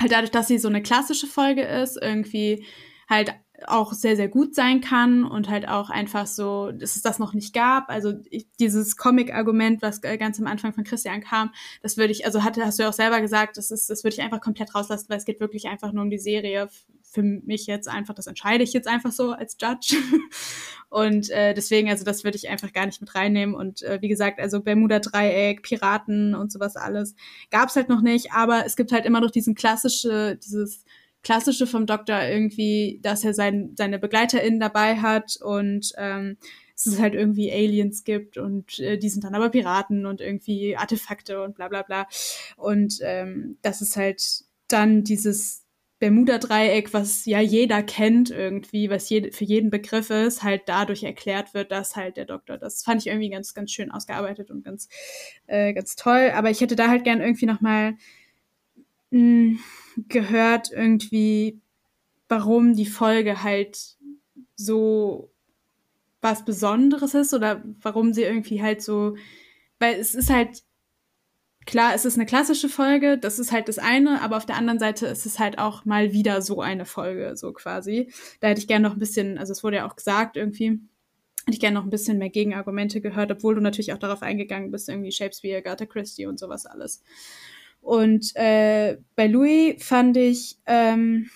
halt 0.00 0.12
dadurch, 0.12 0.30
dass 0.30 0.48
sie 0.48 0.58
so 0.58 0.68
eine 0.68 0.82
klassische 0.82 1.26
Folge 1.26 1.62
ist, 1.62 1.98
irgendwie 2.00 2.64
halt 3.08 3.34
auch 3.66 3.92
sehr, 3.92 4.16
sehr 4.16 4.28
gut 4.28 4.54
sein 4.54 4.80
kann 4.80 5.24
und 5.24 5.48
halt 5.48 5.66
auch 5.68 5.88
einfach 5.88 6.26
so, 6.26 6.72
dass 6.72 6.96
es 6.96 7.02
das 7.02 7.18
noch 7.18 7.32
nicht 7.32 7.54
gab. 7.54 7.88
Also 7.88 8.14
ich, 8.30 8.46
dieses 8.60 8.96
Comic-Argument, 8.96 9.82
was 9.82 10.00
ganz 10.00 10.38
am 10.38 10.46
Anfang 10.46 10.72
von 10.72 10.84
Christian 10.84 11.22
kam, 11.22 11.52
das 11.82 11.96
würde 11.96 12.12
ich, 12.12 12.26
also 12.26 12.44
hatte, 12.44 12.64
hast 12.64 12.78
du 12.78 12.82
ja 12.82 12.88
auch 12.88 12.94
selber 12.94 13.20
gesagt, 13.20 13.56
das 13.56 13.70
ist, 13.70 13.88
das 13.88 14.04
würde 14.04 14.14
ich 14.14 14.22
einfach 14.22 14.40
komplett 14.40 14.74
rauslassen, 14.74 15.06
weil 15.08 15.18
es 15.18 15.24
geht 15.24 15.40
wirklich 15.40 15.66
einfach 15.68 15.92
nur 15.92 16.02
um 16.04 16.10
die 16.10 16.18
Serie. 16.18 16.68
Für 17.02 17.22
mich 17.22 17.66
jetzt 17.66 17.88
einfach, 17.88 18.14
das 18.14 18.26
entscheide 18.26 18.62
ich 18.62 18.74
jetzt 18.74 18.88
einfach 18.88 19.12
so 19.12 19.32
als 19.32 19.56
Judge. 19.58 19.96
und 20.90 21.30
äh, 21.30 21.54
deswegen, 21.54 21.88
also 21.88 22.04
das 22.04 22.24
würde 22.24 22.36
ich 22.36 22.50
einfach 22.50 22.72
gar 22.72 22.84
nicht 22.84 23.00
mit 23.00 23.14
reinnehmen. 23.14 23.54
Und 23.54 23.82
äh, 23.82 23.98
wie 24.02 24.08
gesagt, 24.08 24.38
also 24.38 24.60
Bermuda-Dreieck, 24.60 25.62
Piraten 25.62 26.34
und 26.34 26.52
sowas 26.52 26.76
alles 26.76 27.14
gab 27.50 27.70
es 27.70 27.76
halt 27.76 27.88
noch 27.88 28.02
nicht, 28.02 28.32
aber 28.32 28.66
es 28.66 28.76
gibt 28.76 28.92
halt 28.92 29.06
immer 29.06 29.20
noch 29.20 29.30
diesen 29.30 29.54
klassische, 29.54 30.36
dieses 30.36 30.84
Klassische 31.22 31.66
vom 31.66 31.86
Doktor 31.86 32.22
irgendwie, 32.22 33.00
dass 33.02 33.24
er 33.24 33.34
sein, 33.34 33.74
seine 33.76 33.98
BegleiterInnen 33.98 34.60
dabei 34.60 34.96
hat 34.96 35.36
und 35.42 35.92
ähm, 35.96 36.36
dass 36.74 36.86
es 36.86 37.00
halt 37.00 37.14
irgendwie 37.14 37.50
Aliens 37.50 38.04
gibt 38.04 38.36
und 38.36 38.78
äh, 38.78 38.98
die 38.98 39.08
sind 39.08 39.24
dann 39.24 39.34
aber 39.34 39.48
Piraten 39.48 40.04
und 40.04 40.20
irgendwie 40.20 40.76
Artefakte 40.76 41.42
und 41.42 41.56
bla 41.56 41.68
bla 41.68 41.82
bla. 41.82 42.06
Und 42.56 42.98
ähm, 43.02 43.58
das 43.62 43.80
ist 43.80 43.96
halt 43.96 44.44
dann 44.68 45.02
dieses 45.02 45.66
Bermuda-Dreieck, 45.98 46.92
was 46.92 47.24
ja 47.24 47.40
jeder 47.40 47.82
kennt 47.82 48.30
irgendwie, 48.30 48.90
was 48.90 49.08
je, 49.08 49.30
für 49.32 49.44
jeden 49.44 49.70
Begriff 49.70 50.10
ist, 50.10 50.42
halt 50.42 50.62
dadurch 50.66 51.02
erklärt 51.04 51.54
wird, 51.54 51.72
dass 51.72 51.96
halt 51.96 52.18
der 52.18 52.26
Doktor, 52.26 52.58
das 52.58 52.82
fand 52.82 53.00
ich 53.00 53.06
irgendwie 53.06 53.30
ganz, 53.30 53.54
ganz 53.54 53.72
schön 53.72 53.90
ausgearbeitet 53.90 54.50
und 54.50 54.62
ganz, 54.62 54.88
äh, 55.46 55.72
ganz 55.72 55.96
toll. 55.96 56.32
Aber 56.34 56.50
ich 56.50 56.60
hätte 56.60 56.76
da 56.76 56.88
halt 56.88 57.04
gern 57.04 57.22
irgendwie 57.22 57.46
noch 57.46 57.62
mal 57.62 57.96
mh, 59.10 59.18
hm, 59.18 59.58
gehört 60.08 60.70
irgendwie, 60.72 61.60
warum 62.28 62.74
die 62.74 62.86
Folge 62.86 63.42
halt 63.42 63.96
so 64.56 65.30
was 66.20 66.44
Besonderes 66.44 67.14
ist 67.14 67.34
oder 67.34 67.62
warum 67.80 68.12
sie 68.12 68.22
irgendwie 68.22 68.62
halt 68.62 68.82
so, 68.82 69.16
weil 69.78 69.94
es 69.94 70.14
ist 70.14 70.30
halt 70.30 70.62
klar, 71.66 71.94
es 71.94 72.04
ist 72.04 72.16
eine 72.16 72.26
klassische 72.26 72.68
Folge, 72.68 73.18
das 73.18 73.38
ist 73.38 73.52
halt 73.52 73.68
das 73.68 73.78
eine, 73.78 74.22
aber 74.22 74.36
auf 74.36 74.46
der 74.46 74.56
anderen 74.56 74.78
Seite 74.78 75.06
ist 75.06 75.26
es 75.26 75.38
halt 75.38 75.58
auch 75.58 75.84
mal 75.84 76.12
wieder 76.12 76.40
so 76.40 76.60
eine 76.60 76.86
Folge, 76.86 77.36
so 77.36 77.52
quasi. 77.52 78.10
Da 78.40 78.48
hätte 78.48 78.60
ich 78.60 78.68
gerne 78.68 78.88
noch 78.88 78.96
ein 78.96 79.00
bisschen, 79.00 79.36
also 79.38 79.52
es 79.52 79.62
wurde 79.62 79.76
ja 79.76 79.88
auch 79.88 79.96
gesagt 79.96 80.36
irgendwie, 80.36 80.80
hätte 81.46 81.52
ich 81.52 81.60
gerne 81.60 81.74
noch 81.74 81.84
ein 81.84 81.90
bisschen 81.90 82.18
mehr 82.18 82.30
Gegenargumente 82.30 83.00
gehört, 83.00 83.30
obwohl 83.30 83.54
du 83.56 83.60
natürlich 83.60 83.92
auch 83.92 83.98
darauf 83.98 84.22
eingegangen 84.22 84.70
bist, 84.70 84.88
irgendwie 84.88 85.12
Shakespeare, 85.12 85.58
Agatha 85.58 85.86
Christie 85.86 86.26
und 86.26 86.38
sowas 86.38 86.66
alles. 86.66 87.02
Und 87.86 88.34
äh, 88.34 88.98
bei 89.14 89.28
Louis 89.28 89.76
fand 89.78 90.16
ich 90.16 90.58
ähm, 90.66 91.30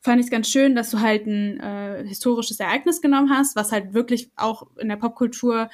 fand 0.00 0.20
ich 0.20 0.24
es 0.24 0.30
ganz 0.30 0.48
schön, 0.48 0.74
dass 0.74 0.90
du 0.90 1.00
halt 1.00 1.26
ein 1.26 1.60
äh, 1.60 2.02
historisches 2.06 2.58
Ereignis 2.60 3.02
genommen 3.02 3.28
hast, 3.28 3.56
was 3.56 3.72
halt 3.72 3.92
wirklich 3.92 4.30
auch 4.36 4.68
in 4.78 4.88
der 4.88 4.96
Popkultur, 4.96 5.68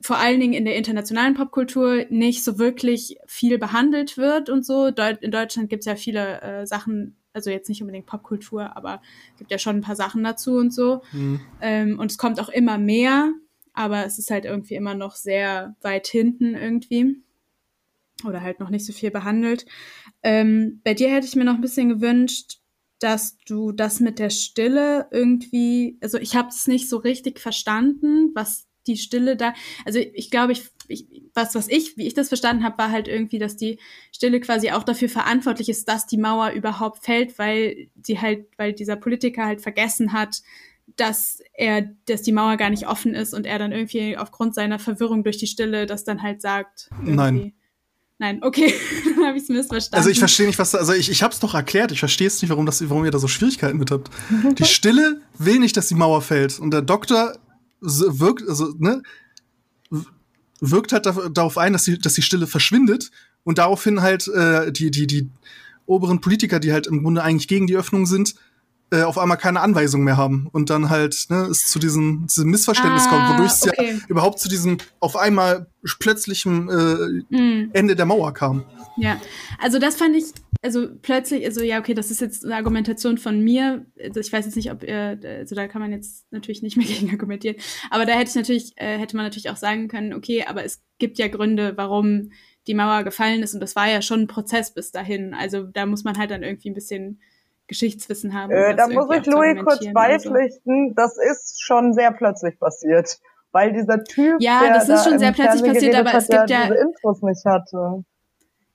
vor 0.00 0.18
allen 0.18 0.38
Dingen 0.38 0.52
in 0.52 0.64
der 0.64 0.76
internationalen 0.76 1.34
Popkultur, 1.34 2.04
nicht 2.08 2.44
so 2.44 2.60
wirklich 2.60 3.18
viel 3.26 3.58
behandelt 3.58 4.16
wird 4.16 4.48
und 4.48 4.64
so. 4.64 4.92
Deut 4.92 5.20
in 5.22 5.32
Deutschland 5.32 5.70
gibt 5.70 5.80
es 5.80 5.86
ja 5.86 5.96
viele 5.96 6.40
äh, 6.42 6.64
Sachen, 6.64 7.16
also 7.32 7.50
jetzt 7.50 7.68
nicht 7.68 7.80
unbedingt 7.80 8.06
Popkultur, 8.06 8.76
aber 8.76 9.02
gibt 9.38 9.50
ja 9.50 9.58
schon 9.58 9.74
ein 9.74 9.82
paar 9.82 9.96
Sachen 9.96 10.22
dazu 10.22 10.52
und 10.52 10.72
so. 10.72 11.02
Mhm. 11.10 11.40
Ähm, 11.60 11.98
und 11.98 12.12
es 12.12 12.18
kommt 12.18 12.38
auch 12.38 12.48
immer 12.48 12.78
mehr, 12.78 13.32
aber 13.72 14.06
es 14.06 14.20
ist 14.20 14.30
halt 14.30 14.44
irgendwie 14.44 14.76
immer 14.76 14.94
noch 14.94 15.16
sehr 15.16 15.74
weit 15.80 16.06
hinten 16.06 16.54
irgendwie 16.54 17.25
oder 18.26 18.42
halt 18.42 18.60
noch 18.60 18.70
nicht 18.70 18.84
so 18.84 18.92
viel 18.92 19.10
behandelt. 19.10 19.66
Ähm, 20.22 20.80
bei 20.84 20.94
dir 20.94 21.10
hätte 21.10 21.26
ich 21.26 21.36
mir 21.36 21.44
noch 21.44 21.54
ein 21.54 21.60
bisschen 21.60 21.88
gewünscht, 21.88 22.58
dass 22.98 23.36
du 23.46 23.72
das 23.72 24.00
mit 24.00 24.18
der 24.18 24.30
Stille 24.30 25.06
irgendwie, 25.10 25.98
also 26.00 26.18
ich 26.18 26.34
habe 26.34 26.48
es 26.48 26.66
nicht 26.66 26.88
so 26.88 26.96
richtig 26.96 27.40
verstanden, 27.40 28.30
was 28.34 28.66
die 28.86 28.96
Stille 28.96 29.36
da, 29.36 29.52
also 29.84 29.98
ich 29.98 30.30
glaube, 30.30 30.52
ich, 30.52 30.68
ich, 30.88 31.06
was, 31.34 31.54
was 31.54 31.68
ich, 31.68 31.96
wie 31.96 32.06
ich 32.06 32.14
das 32.14 32.28
verstanden 32.28 32.64
habe, 32.64 32.78
war 32.78 32.90
halt 32.90 33.08
irgendwie, 33.08 33.38
dass 33.38 33.56
die 33.56 33.78
Stille 34.12 34.40
quasi 34.40 34.70
auch 34.70 34.84
dafür 34.84 35.08
verantwortlich 35.08 35.68
ist, 35.68 35.88
dass 35.88 36.06
die 36.06 36.18
Mauer 36.18 36.50
überhaupt 36.50 37.04
fällt, 37.04 37.38
weil 37.38 37.88
sie 38.02 38.20
halt, 38.20 38.46
weil 38.56 38.72
dieser 38.72 38.96
Politiker 38.96 39.44
halt 39.44 39.60
vergessen 39.60 40.12
hat, 40.12 40.42
dass 40.94 41.40
er, 41.52 41.82
dass 42.06 42.22
die 42.22 42.32
Mauer 42.32 42.56
gar 42.56 42.70
nicht 42.70 42.86
offen 42.86 43.14
ist 43.14 43.34
und 43.34 43.44
er 43.44 43.58
dann 43.58 43.72
irgendwie 43.72 44.16
aufgrund 44.16 44.54
seiner 44.54 44.78
Verwirrung 44.78 45.24
durch 45.24 45.36
die 45.36 45.48
Stille 45.48 45.86
das 45.86 46.04
dann 46.04 46.22
halt 46.22 46.40
sagt. 46.40 46.88
Irgendwie. 46.92 47.14
Nein. 47.14 47.52
Nein, 48.18 48.42
okay, 48.42 48.72
dann 49.04 49.26
habe 49.26 49.36
ich 49.36 49.44
es 49.44 49.48
missverstanden. 49.48 49.96
Also 49.96 50.10
ich 50.10 50.18
verstehe 50.18 50.46
nicht, 50.46 50.58
was 50.58 50.70
da, 50.70 50.78
also 50.78 50.92
ich, 50.92 51.10
ich 51.10 51.22
habe 51.22 51.34
es 51.34 51.40
doch 51.40 51.54
erklärt. 51.54 51.92
Ich 51.92 51.98
verstehe 51.98 52.26
es 52.26 52.40
nicht, 52.40 52.50
warum, 52.50 52.66
das, 52.66 52.88
warum 52.88 53.04
ihr 53.04 53.10
da 53.10 53.18
so 53.18 53.28
Schwierigkeiten 53.28 53.78
mit 53.78 53.90
habt. 53.90 54.10
Die 54.58 54.64
Stille 54.64 55.20
will 55.38 55.58
nicht, 55.58 55.76
dass 55.76 55.88
die 55.88 55.94
Mauer 55.94 56.22
fällt. 56.22 56.58
Und 56.58 56.70
der 56.70 56.82
Doktor 56.82 57.36
wirkt, 57.80 58.48
also, 58.48 58.74
ne, 58.78 59.02
wirkt 60.60 60.92
halt 60.92 61.06
darauf 61.06 61.58
ein, 61.58 61.74
dass 61.74 61.84
die, 61.84 61.98
dass 61.98 62.14
die 62.14 62.22
Stille 62.22 62.46
verschwindet 62.46 63.10
und 63.44 63.58
daraufhin 63.58 64.00
halt 64.00 64.28
äh, 64.28 64.72
die, 64.72 64.90
die, 64.90 65.06
die 65.06 65.28
oberen 65.84 66.20
Politiker, 66.20 66.58
die 66.58 66.72
halt 66.72 66.86
im 66.86 67.02
Grunde 67.02 67.22
eigentlich 67.22 67.48
gegen 67.48 67.66
die 67.66 67.76
Öffnung 67.76 68.06
sind, 68.06 68.34
äh, 68.90 69.02
auf 69.02 69.18
einmal 69.18 69.36
keine 69.36 69.60
Anweisung 69.60 70.04
mehr 70.04 70.16
haben 70.16 70.48
und 70.52 70.70
dann 70.70 70.90
halt 70.90 71.26
ne, 71.28 71.48
es 71.50 71.70
zu 71.70 71.78
diesem, 71.78 72.26
diesem 72.28 72.50
Missverständnis 72.50 73.06
ah, 73.06 73.10
kommt, 73.10 73.28
wodurch 73.30 73.52
es 73.52 73.66
okay. 73.66 73.94
ja 73.94 74.06
überhaupt 74.08 74.38
zu 74.38 74.48
diesem 74.48 74.78
auf 75.00 75.16
einmal 75.16 75.66
plötzlichem 75.98 76.68
äh, 76.68 77.36
mm. 77.36 77.70
Ende 77.72 77.96
der 77.96 78.06
Mauer 78.06 78.32
kam. 78.32 78.64
Ja, 78.96 79.20
also 79.58 79.78
das 79.78 79.96
fand 79.96 80.16
ich, 80.16 80.26
also 80.62 80.88
plötzlich, 81.02 81.44
also 81.44 81.62
ja, 81.62 81.80
okay, 81.80 81.94
das 81.94 82.10
ist 82.10 82.20
jetzt 82.20 82.44
eine 82.44 82.54
Argumentation 82.54 83.18
von 83.18 83.40
mir. 83.40 83.84
Also 84.02 84.20
ich 84.20 84.32
weiß 84.32 84.46
jetzt 84.46 84.56
nicht, 84.56 84.70
ob 84.70 84.82
ihr, 84.82 85.18
also 85.22 85.54
da 85.54 85.68
kann 85.68 85.82
man 85.82 85.92
jetzt 85.92 86.24
natürlich 86.30 86.62
nicht 86.62 86.76
mehr 86.76 86.86
gegen 86.86 87.10
argumentieren, 87.10 87.56
aber 87.90 88.06
da 88.06 88.12
hätte 88.12 88.30
ich 88.30 88.36
natürlich, 88.36 88.72
äh, 88.76 88.98
hätte 88.98 89.16
man 89.16 89.26
natürlich 89.26 89.50
auch 89.50 89.56
sagen 89.56 89.88
können, 89.88 90.12
okay, 90.12 90.44
aber 90.46 90.64
es 90.64 90.82
gibt 90.98 91.18
ja 91.18 91.28
Gründe, 91.28 91.76
warum 91.76 92.30
die 92.66 92.74
Mauer 92.74 93.02
gefallen 93.04 93.42
ist 93.42 93.54
und 93.54 93.60
das 93.60 93.76
war 93.76 93.88
ja 93.88 94.02
schon 94.02 94.20
ein 94.20 94.26
Prozess 94.28 94.72
bis 94.72 94.90
dahin. 94.90 95.34
Also 95.34 95.64
da 95.64 95.86
muss 95.86 96.04
man 96.04 96.18
halt 96.18 96.30
dann 96.30 96.42
irgendwie 96.42 96.70
ein 96.70 96.74
bisschen 96.74 97.20
Geschichtswissen 97.66 98.34
haben. 98.34 98.52
Äh, 98.52 98.76
da 98.76 98.88
muss 98.88 99.06
ich 99.14 99.26
Louis 99.26 99.58
kurz 99.64 99.84
beipflichten, 99.92 100.88
so. 100.88 100.94
das 100.94 101.16
ist 101.18 101.62
schon 101.62 101.92
sehr 101.92 102.12
plötzlich 102.12 102.58
passiert. 102.58 103.18
Weil 103.52 103.72
dieser 103.72 104.04
Typ, 104.04 104.36
ja, 104.38 104.60
der 104.60 104.74
das 104.74 104.88
ist 104.88 105.04
schon 105.04 105.18
sehr 105.18 105.32
plötzlich 105.32 105.62
passiert, 105.62 105.94
aber 105.94 106.14
es 106.14 106.28
gibt 106.28 106.50
ja 106.50 106.64
diese 106.64 106.74
Infos 106.74 107.22
nicht 107.22 107.44
hatte. 107.44 108.04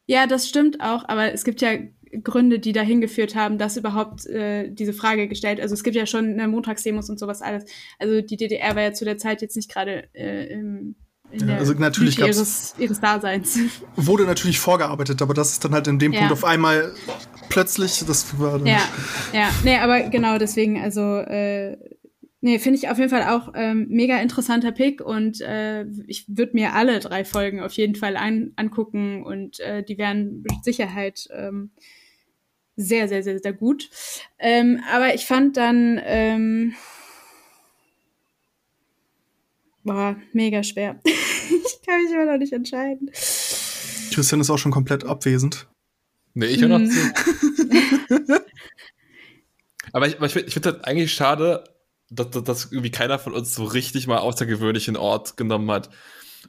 Ja, 0.07 0.25
das 0.25 0.49
stimmt 0.49 0.81
auch, 0.81 1.07
aber 1.07 1.33
es 1.33 1.43
gibt 1.43 1.61
ja 1.61 1.73
Gründe, 2.23 2.59
die 2.59 2.73
dahin 2.73 2.99
geführt 2.99 3.35
haben, 3.35 3.57
dass 3.57 3.77
überhaupt 3.77 4.25
äh, 4.25 4.69
diese 4.69 4.93
Frage 4.93 5.27
gestellt. 5.27 5.61
Also 5.61 5.73
es 5.73 5.83
gibt 5.83 5.95
ja 5.95 6.05
schon 6.05 6.33
eine 6.33 6.47
Montagsdemos 6.47 7.09
und 7.09 7.19
sowas 7.19 7.41
alles. 7.41 7.65
Also 7.99 8.21
die 8.21 8.37
DDR 8.37 8.75
war 8.75 8.81
ja 8.81 8.93
zu 8.93 9.05
der 9.05 9.17
Zeit 9.17 9.41
jetzt 9.41 9.55
nicht 9.55 9.71
gerade 9.71 10.09
äh, 10.13 10.51
im 10.51 10.95
ja, 11.33 11.57
also 11.57 11.73
natürlich 11.73 12.19
ihres, 12.19 12.75
ihres 12.77 12.99
Daseins. 12.99 13.57
Wurde 13.95 14.25
natürlich 14.25 14.59
vorgearbeitet, 14.59 15.21
aber 15.21 15.33
das 15.33 15.53
ist 15.53 15.63
dann 15.63 15.71
halt 15.71 15.87
in 15.87 15.97
dem 15.97 16.11
ja. 16.11 16.19
Punkt 16.19 16.33
auf 16.33 16.43
einmal 16.43 16.93
plötzlich, 17.51 18.03
das 18.05 18.39
war 18.39 18.57
dann 18.57 18.65
Ja, 18.65 18.81
ja, 19.33 19.49
nee, 19.63 19.77
aber 19.77 20.09
genau 20.09 20.37
deswegen, 20.37 20.81
also 20.81 21.17
äh, 21.17 21.77
nee, 22.41 22.59
finde 22.59 22.79
ich 22.79 22.89
auf 22.89 22.97
jeden 22.97 23.09
Fall 23.09 23.23
auch 23.23 23.53
ähm, 23.55 23.87
mega 23.89 24.19
interessanter 24.21 24.71
Pick 24.71 25.01
und 25.01 25.41
äh, 25.41 25.85
ich 26.07 26.25
würde 26.27 26.53
mir 26.53 26.73
alle 26.73 26.99
drei 26.99 27.25
Folgen 27.25 27.59
auf 27.59 27.73
jeden 27.73 27.95
Fall 27.95 28.17
ein, 28.17 28.53
angucken 28.55 29.23
und 29.23 29.59
äh, 29.59 29.83
die 29.83 29.97
wären 29.97 30.41
mit 30.41 30.63
Sicherheit 30.63 31.27
ähm, 31.31 31.71
sehr, 32.75 33.07
sehr, 33.07 33.21
sehr, 33.21 33.39
sehr 33.39 33.53
gut. 33.53 33.89
Ähm, 34.39 34.81
aber 34.91 35.13
ich 35.13 35.25
fand 35.25 35.57
dann 35.57 36.01
ähm, 36.03 36.73
Boah, 39.83 40.15
mega 40.33 40.63
schwer. 40.63 40.99
ich 41.05 41.81
kann 41.85 42.03
mich 42.03 42.13
immer 42.13 42.25
noch 42.25 42.37
nicht 42.37 42.53
entscheiden. 42.53 43.09
Christian 44.13 44.41
ist 44.41 44.49
auch 44.49 44.57
schon 44.57 44.71
komplett 44.71 45.03
abwesend. 45.05 45.67
Nee, 46.33 46.45
ich 46.45 46.61
höre 46.61 46.69
noch 46.69 46.79
hm. 46.79 46.89
zu. 46.89 46.99
Aber 49.93 50.07
ich, 50.07 50.19
ich 50.21 50.31
finde 50.31 50.51
find 50.51 50.65
das 50.65 50.83
eigentlich 50.83 51.13
schade, 51.13 51.63
dass, 52.09 52.29
dass, 52.29 52.43
dass, 52.43 52.71
irgendwie 52.71 52.91
keiner 52.91 53.19
von 53.19 53.33
uns 53.33 53.53
so 53.53 53.63
richtig 53.63 54.07
mal 54.07 54.19
außergewöhnlichen 54.19 54.95
Ort 54.97 55.37
genommen 55.37 55.69
hat. 55.71 55.89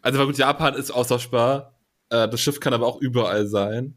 Also, 0.00 0.18
weil 0.18 0.26
gut, 0.26 0.38
Japan 0.38 0.74
ist 0.74 0.90
austauschbar. 0.90 1.78
Äh, 2.10 2.28
das 2.28 2.40
Schiff 2.40 2.60
kann 2.60 2.74
aber 2.74 2.86
auch 2.86 3.00
überall 3.00 3.46
sein. 3.46 3.96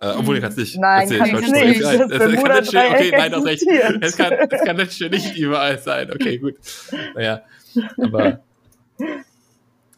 Äh, 0.00 0.14
obwohl, 0.18 0.36
ich 0.36 0.42
kann 0.42 0.50
es 0.50 0.56
nicht. 0.56 0.78
Nein, 0.78 1.08
kann 1.08 1.28
ich 1.28 1.34
nicht. 1.52 1.80
Es, 1.80 1.90
kann 1.90 2.30
nicht 2.30 2.74
okay, 2.74 3.12
nein, 3.16 3.32
du 3.32 3.38
recht. 3.38 3.62
Es 4.00 4.16
kann, 4.16 4.32
es 4.32 4.64
kann 4.64 4.76
nicht 4.76 5.36
überall 5.36 5.78
sein. 5.78 6.10
Okay, 6.10 6.38
gut. 6.38 6.56
Naja, 7.14 7.42
aber 7.98 8.40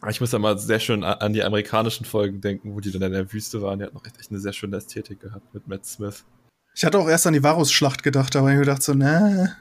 ich 0.09 0.21
muss 0.21 0.31
da 0.31 0.39
mal 0.39 0.57
sehr 0.57 0.79
schön 0.79 1.03
an 1.03 1.33
die 1.33 1.43
amerikanischen 1.43 2.05
Folgen 2.05 2.41
denken, 2.41 2.75
wo 2.75 2.79
die 2.79 2.91
dann 2.91 3.01
in 3.01 3.11
der 3.11 3.31
Wüste 3.31 3.61
waren. 3.61 3.79
Die 3.79 3.85
hat 3.85 3.93
noch 3.93 4.05
echt 4.05 4.29
eine 4.29 4.39
sehr 4.39 4.53
schöne 4.53 4.77
Ästhetik 4.77 5.19
gehabt 5.19 5.53
mit 5.53 5.67
Matt 5.67 5.85
Smith. 5.85 6.23
Ich 6.75 6.83
hatte 6.83 6.99
auch 6.99 7.07
erst 7.07 7.25
an 7.25 7.33
die 7.33 7.43
Varus-Schlacht 7.43 8.03
gedacht, 8.03 8.35
aber 8.35 8.51
ich 8.51 8.59
gedacht 8.59 8.83
so, 8.83 8.93
ne. 8.93 9.55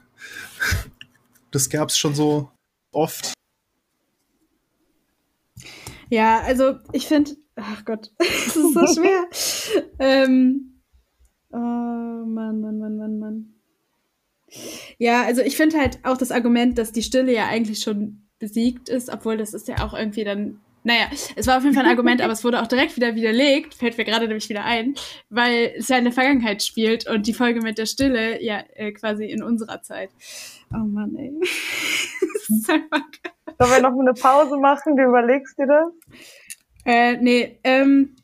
Das 1.50 1.70
gab's 1.70 1.96
schon 1.96 2.14
so 2.14 2.50
oft. 2.90 3.32
Ja, 6.10 6.40
also 6.40 6.78
ich 6.92 7.06
finde, 7.06 7.36
ach 7.56 7.84
Gott, 7.84 8.12
das 8.18 8.56
ist 8.56 8.74
so 8.74 8.86
schwer. 8.94 9.24
ähm, 9.98 10.80
oh 11.52 11.56
Mann, 11.56 12.60
Mann, 12.60 12.78
Mann, 12.78 12.96
Mann, 12.96 13.18
Mann. 13.18 13.54
Ja, 14.98 15.22
also 15.22 15.40
ich 15.40 15.56
finde 15.56 15.78
halt 15.78 16.00
auch 16.04 16.16
das 16.16 16.30
Argument, 16.30 16.78
dass 16.78 16.92
die 16.92 17.02
Stille 17.02 17.32
ja 17.32 17.46
eigentlich 17.46 17.80
schon 17.80 18.23
besiegt 18.38 18.88
ist, 18.88 19.10
obwohl 19.10 19.36
das 19.36 19.54
ist 19.54 19.68
ja 19.68 19.84
auch 19.84 19.94
irgendwie 19.94 20.24
dann 20.24 20.60
naja, 20.86 21.06
es 21.34 21.46
war 21.46 21.56
auf 21.56 21.62
jeden 21.62 21.74
Fall 21.74 21.84
ein 21.84 21.90
Argument, 21.90 22.20
aber 22.22 22.34
es 22.34 22.44
wurde 22.44 22.60
auch 22.60 22.66
direkt 22.66 22.94
wieder 22.96 23.14
widerlegt, 23.14 23.72
fällt 23.72 23.96
mir 23.96 24.04
gerade 24.04 24.26
nämlich 24.28 24.50
wieder 24.50 24.64
ein, 24.64 24.94
weil 25.30 25.72
es 25.78 25.88
ja 25.88 25.96
in 25.96 26.04
der 26.04 26.12
Vergangenheit 26.12 26.62
spielt 26.62 27.08
und 27.08 27.26
die 27.26 27.32
Folge 27.32 27.62
mit 27.62 27.78
der 27.78 27.86
Stille 27.86 28.42
ja 28.42 28.62
äh, 28.74 28.92
quasi 28.92 29.24
in 29.24 29.42
unserer 29.42 29.80
Zeit. 29.80 30.10
Oh 30.72 30.84
Mann, 30.84 31.16
ey. 31.16 31.32
das 31.40 32.50
ist 32.50 32.70
einfach 32.70 33.00
Sollen 33.58 33.70
wir 33.70 33.90
noch 33.90 33.98
eine 33.98 34.14
Pause 34.14 34.56
machen? 34.56 34.96
Du 34.96 35.04
überlegst 35.04 35.58
dir 35.58 35.66
das? 35.66 36.18
Äh, 36.84 37.16
nee, 37.18 37.58
ähm, 37.64 38.16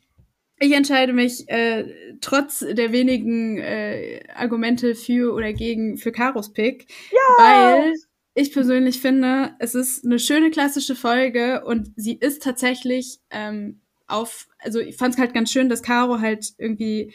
ich 0.59 0.73
entscheide 0.73 1.13
mich 1.13 1.49
äh, 1.49 2.17
trotz 2.21 2.59
der 2.59 2.91
wenigen 2.91 3.57
äh, 3.57 4.21
Argumente 4.35 4.93
für 4.93 5.33
oder 5.33 5.53
gegen 5.53 5.97
für 5.97 6.11
Karos 6.11 6.53
Pick, 6.53 6.87
ja! 7.11 7.43
weil 7.43 7.93
ich 8.33 8.53
persönlich 8.53 9.01
finde, 9.01 9.55
es 9.59 9.75
ist 9.75 10.05
eine 10.05 10.19
schöne 10.19 10.51
klassische 10.51 10.95
Folge 10.95 11.63
und 11.65 11.91
sie 11.95 12.13
ist 12.13 12.43
tatsächlich 12.43 13.19
ähm, 13.29 13.81
auf, 14.07 14.47
also 14.59 14.79
ich 14.79 14.95
fand 14.97 15.15
es 15.15 15.19
halt 15.19 15.33
ganz 15.33 15.51
schön, 15.51 15.69
dass 15.69 15.83
Caro 15.83 16.19
halt 16.19 16.53
irgendwie 16.57 17.13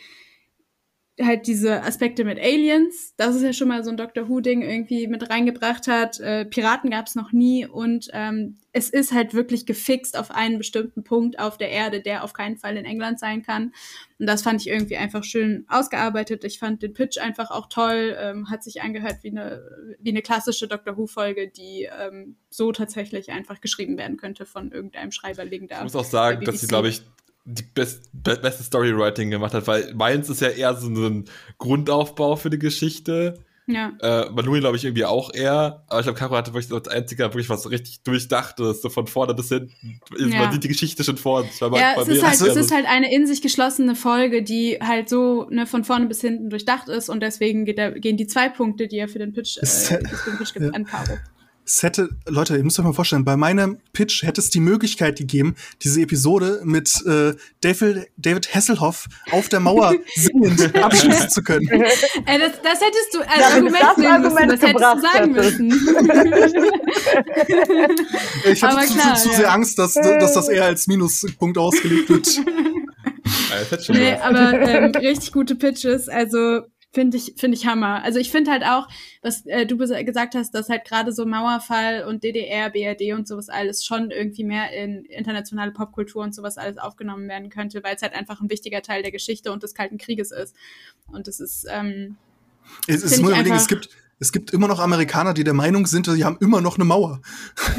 halt 1.21 1.47
diese 1.47 1.83
Aspekte 1.83 2.25
mit 2.25 2.39
Aliens, 2.39 3.15
das 3.17 3.37
ist 3.37 3.43
ja 3.43 3.53
schon 3.53 3.69
mal 3.69 3.83
so 3.83 3.91
ein 3.91 3.97
Doctor 3.97 4.29
Who-Ding 4.29 4.61
irgendwie 4.61 5.07
mit 5.07 5.31
reingebracht 5.31 5.89
hat. 5.89 6.21
Äh, 6.21 6.45
Piraten 6.45 6.91
gab 6.91 7.07
es 7.07 7.15
noch 7.15 7.33
nie 7.33 7.67
und 7.67 8.09
ähm, 8.13 8.59
es 8.73 8.91
ist 8.91 9.13
halt 9.13 9.33
wirklich 9.33 9.65
gefixt 9.65 10.19
auf 10.19 10.31
einen 10.31 10.59
bestimmten 10.59 11.05
Punkt 11.05 11.39
auf 11.39 11.57
der 11.57 11.71
Erde, 11.71 12.03
der 12.03 12.23
auf 12.23 12.35
keinen 12.35 12.59
Fall 12.59 12.77
in 12.77 12.85
England 12.85 13.19
sein 13.19 13.43
kann. 13.43 13.73
Und 14.19 14.27
das 14.27 14.43
fand 14.43 14.61
ich 14.61 14.69
irgendwie 14.69 14.99
einfach 14.99 15.25
schön 15.25 15.65
ausgearbeitet. 15.69 16.45
Ich 16.45 16.59
fand 16.59 16.83
den 16.83 16.93
Pitch 16.93 17.17
einfach 17.19 17.51
auch 17.51 17.69
toll, 17.71 18.15
ähm, 18.21 18.51
hat 18.51 18.63
sich 18.63 18.83
angehört 18.83 19.19
wie 19.23 19.31
eine, 19.31 19.97
wie 19.99 20.11
eine 20.11 20.21
klassische 20.21 20.69
Doctor 20.69 20.99
Who-Folge, 20.99 21.49
die 21.49 21.89
ähm, 21.99 22.37
so 22.51 22.73
tatsächlich 22.73 23.31
einfach 23.31 23.63
geschrieben 23.63 23.97
werden 23.97 24.19
könnte 24.19 24.45
von 24.45 24.71
irgendeinem 24.71 25.13
Schreiberling 25.13 25.67
da. 25.67 25.79
Ich 25.79 25.85
muss 25.85 25.97
auch 25.97 26.05
sagen, 26.05 26.45
dass 26.45 26.61
sie, 26.61 26.67
glaube 26.67 26.89
ich, 26.89 27.03
die 27.47 27.63
best, 27.63 28.11
beste 28.13 28.65
Storywriting 28.65 29.31
gemacht 29.31 29.55
hat, 29.55 29.67
weil 29.67 29.95
meins 29.95 30.29
ist 30.29 30.41
ja 30.41 30.49
eher 30.49 30.75
so 30.75 30.89
ein 30.89 31.27
Grundaufbau 31.59 32.37
für 32.37 32.51
die 32.51 32.59
Geschichte. 32.59 33.39
Ja. 33.69 33.93
Äh, 34.01 34.29
Louis 34.43 34.61
glaube 34.61 34.77
ich 34.77 34.85
irgendwie 34.85 35.05
auch 35.05 35.33
eher, 35.35 35.85
aber 35.89 36.01
ich 36.01 36.05
glaube, 36.05 36.19
Caro 36.19 36.37
hatte 36.37 36.55
wirklich 36.55 36.73
als 36.73 36.87
einziger 36.87 37.27
wirklich 37.27 37.49
was 37.49 37.69
richtig 37.69 38.03
durchdachtes, 38.03 38.83
so 38.83 38.91
von 38.91 39.07
vorne 39.07 39.35
bis 39.35 39.49
hinten. 39.49 40.01
Ja. 40.19 40.39
Man 40.39 40.53
sieht 40.53 40.65
die 40.65 40.69
Geschichte 40.69 41.03
schon 41.03 41.17
vor 41.17 41.41
uns. 41.43 41.59
Ja, 41.59 42.01
es, 42.01 42.09
ist 42.09 42.25
halt, 42.25 42.41
es 42.41 42.57
ist 42.57 42.73
halt 42.73 42.87
eine 42.87 43.13
in 43.13 43.27
sich 43.27 43.43
geschlossene 43.43 43.97
Folge, 43.97 44.43
die 44.43 44.79
halt 44.81 45.09
so 45.09 45.49
ne, 45.51 45.67
von 45.67 45.83
vorne 45.83 46.07
bis 46.07 46.21
hinten 46.21 46.51
durchdacht 46.51 46.89
ist 46.89 47.09
und 47.09 47.21
deswegen 47.21 47.65
geht 47.65 47.79
der, 47.79 47.93
gehen 47.93 48.17
die 48.17 48.29
zwei 48.29 48.49
Punkte, 48.49 48.87
die 48.87 48.99
er 48.99 49.09
für 49.09 49.19
den 49.19 49.33
Pitch, 49.33 49.57
äh, 49.61 49.67
für 49.67 49.99
den 49.99 50.39
Pitch 50.39 50.53
gibt, 50.53 50.67
ja. 50.67 50.73
an 50.73 50.85
Caro 50.85 51.17
es 51.67 51.83
hätte, 51.83 52.09
Leute, 52.27 52.57
ihr 52.57 52.63
müsst 52.63 52.79
euch 52.79 52.85
mal 52.85 52.93
vorstellen, 52.93 53.25
bei 53.25 53.37
meinem 53.37 53.79
Pitch 53.93 54.23
hätte 54.23 54.41
es 54.41 54.51
die 54.51 54.61
Möglichkeit 54.61 55.19
gegeben, 55.19 55.57
diese 55.83 56.01
Episode 56.01 56.61
mit 56.65 57.05
äh, 57.07 57.35
David, 57.61 58.07
David 58.17 58.55
Hasselhoff 58.55 59.09
auf 59.33 59.49
der 59.49 59.59
Mauer 59.59 59.97
singend 60.15 60.77
abschließen 60.77 61.29
zu 61.29 61.43
können. 61.43 61.69
Ey, 61.69 62.39
das, 62.39 62.53
das 62.63 62.81
hättest 62.81 63.15
du 63.15 63.19
als 63.21 63.41
ja, 63.41 63.49
Argument 63.49 63.83
das 63.83 63.97
nehmen 63.97 64.13
Argument 64.13 64.47
müssen, 64.47 64.49
das 64.49 64.63
hättest 64.63 64.95
du 64.95 65.01
sagen 65.01 65.33
müssen. 65.33 65.71
ich 68.53 68.63
hatte 68.63 68.87
zu, 68.87 68.95
klar, 68.95 69.17
zu, 69.17 69.29
zu, 69.29 69.37
sehr 69.37 69.53
Angst, 69.53 69.77
dass, 69.79 69.95
dass 69.95 70.35
das 70.35 70.49
eher 70.49 70.67
als 70.67 70.87
Minuspunkt 70.87 71.59
ausgelegt 71.59 72.09
wird. 72.09 72.29
nee, 73.89 74.15
aber 74.15 74.53
ähm, 74.53 74.93
richtig 74.93 75.33
gute 75.33 75.57
Pitches, 75.57 76.09
also 76.09 76.63
Finde 76.97 77.19
ich, 77.19 77.35
finde 77.37 77.59
ich 77.59 77.67
Hammer. 77.67 78.03
Also 78.05 78.19
ich 78.19 78.31
finde 78.31 78.51
halt 78.51 78.65
auch, 78.65 78.89
was 79.21 79.45
äh, 79.45 79.67
du 79.67 79.77
gesagt 79.77 80.35
hast, 80.35 80.55
dass 80.55 80.71
halt 80.71 80.87
gerade 80.87 81.13
so 81.13 81.27
Mauerfall 81.27 82.05
und 82.05 82.25
DDR, 82.25 82.71
BRD 82.71 83.13
und 83.13 83.29
sowas 83.29 83.51
alles 83.51 83.85
schon 83.85 84.11
irgendwie 84.11 84.45
mehr 84.45 84.73
in 84.73 85.05
internationale 85.05 85.73
Popkultur 85.73 86.23
und 86.23 86.35
sowas 86.35 86.57
alles 86.57 86.79
aufgenommen 86.79 87.29
werden 87.29 87.51
könnte, 87.51 87.85
weil 87.85 87.97
es 87.97 88.01
halt 88.01 88.15
einfach 88.15 88.41
ein 88.41 88.49
wichtiger 88.49 88.81
Teil 88.81 89.03
der 89.03 89.11
Geschichte 89.11 89.53
und 89.53 89.63
des 89.63 89.75
Kalten 89.75 89.99
Krieges 89.99 90.31
ist. 90.31 90.57
Und 91.09 91.29
das 91.29 91.39
ist, 91.39 91.67
ähm, 91.69 92.17
es, 92.87 93.03
ist 93.03 93.21
nur 93.21 93.33
überlegen, 93.33 93.57
es 93.57 93.69
gibt, 93.69 93.91
es 94.19 94.33
gibt 94.33 94.53
immer 94.53 94.67
noch 94.67 94.81
Amerikaner, 94.81 95.35
die 95.35 95.45
der 95.45 95.53
Meinung 95.53 95.87
sind, 95.87 96.07
sie 96.07 96.25
haben 96.25 96.39
immer 96.41 96.63
noch 96.63 96.77
eine 96.77 96.85
Mauer. 96.85 97.21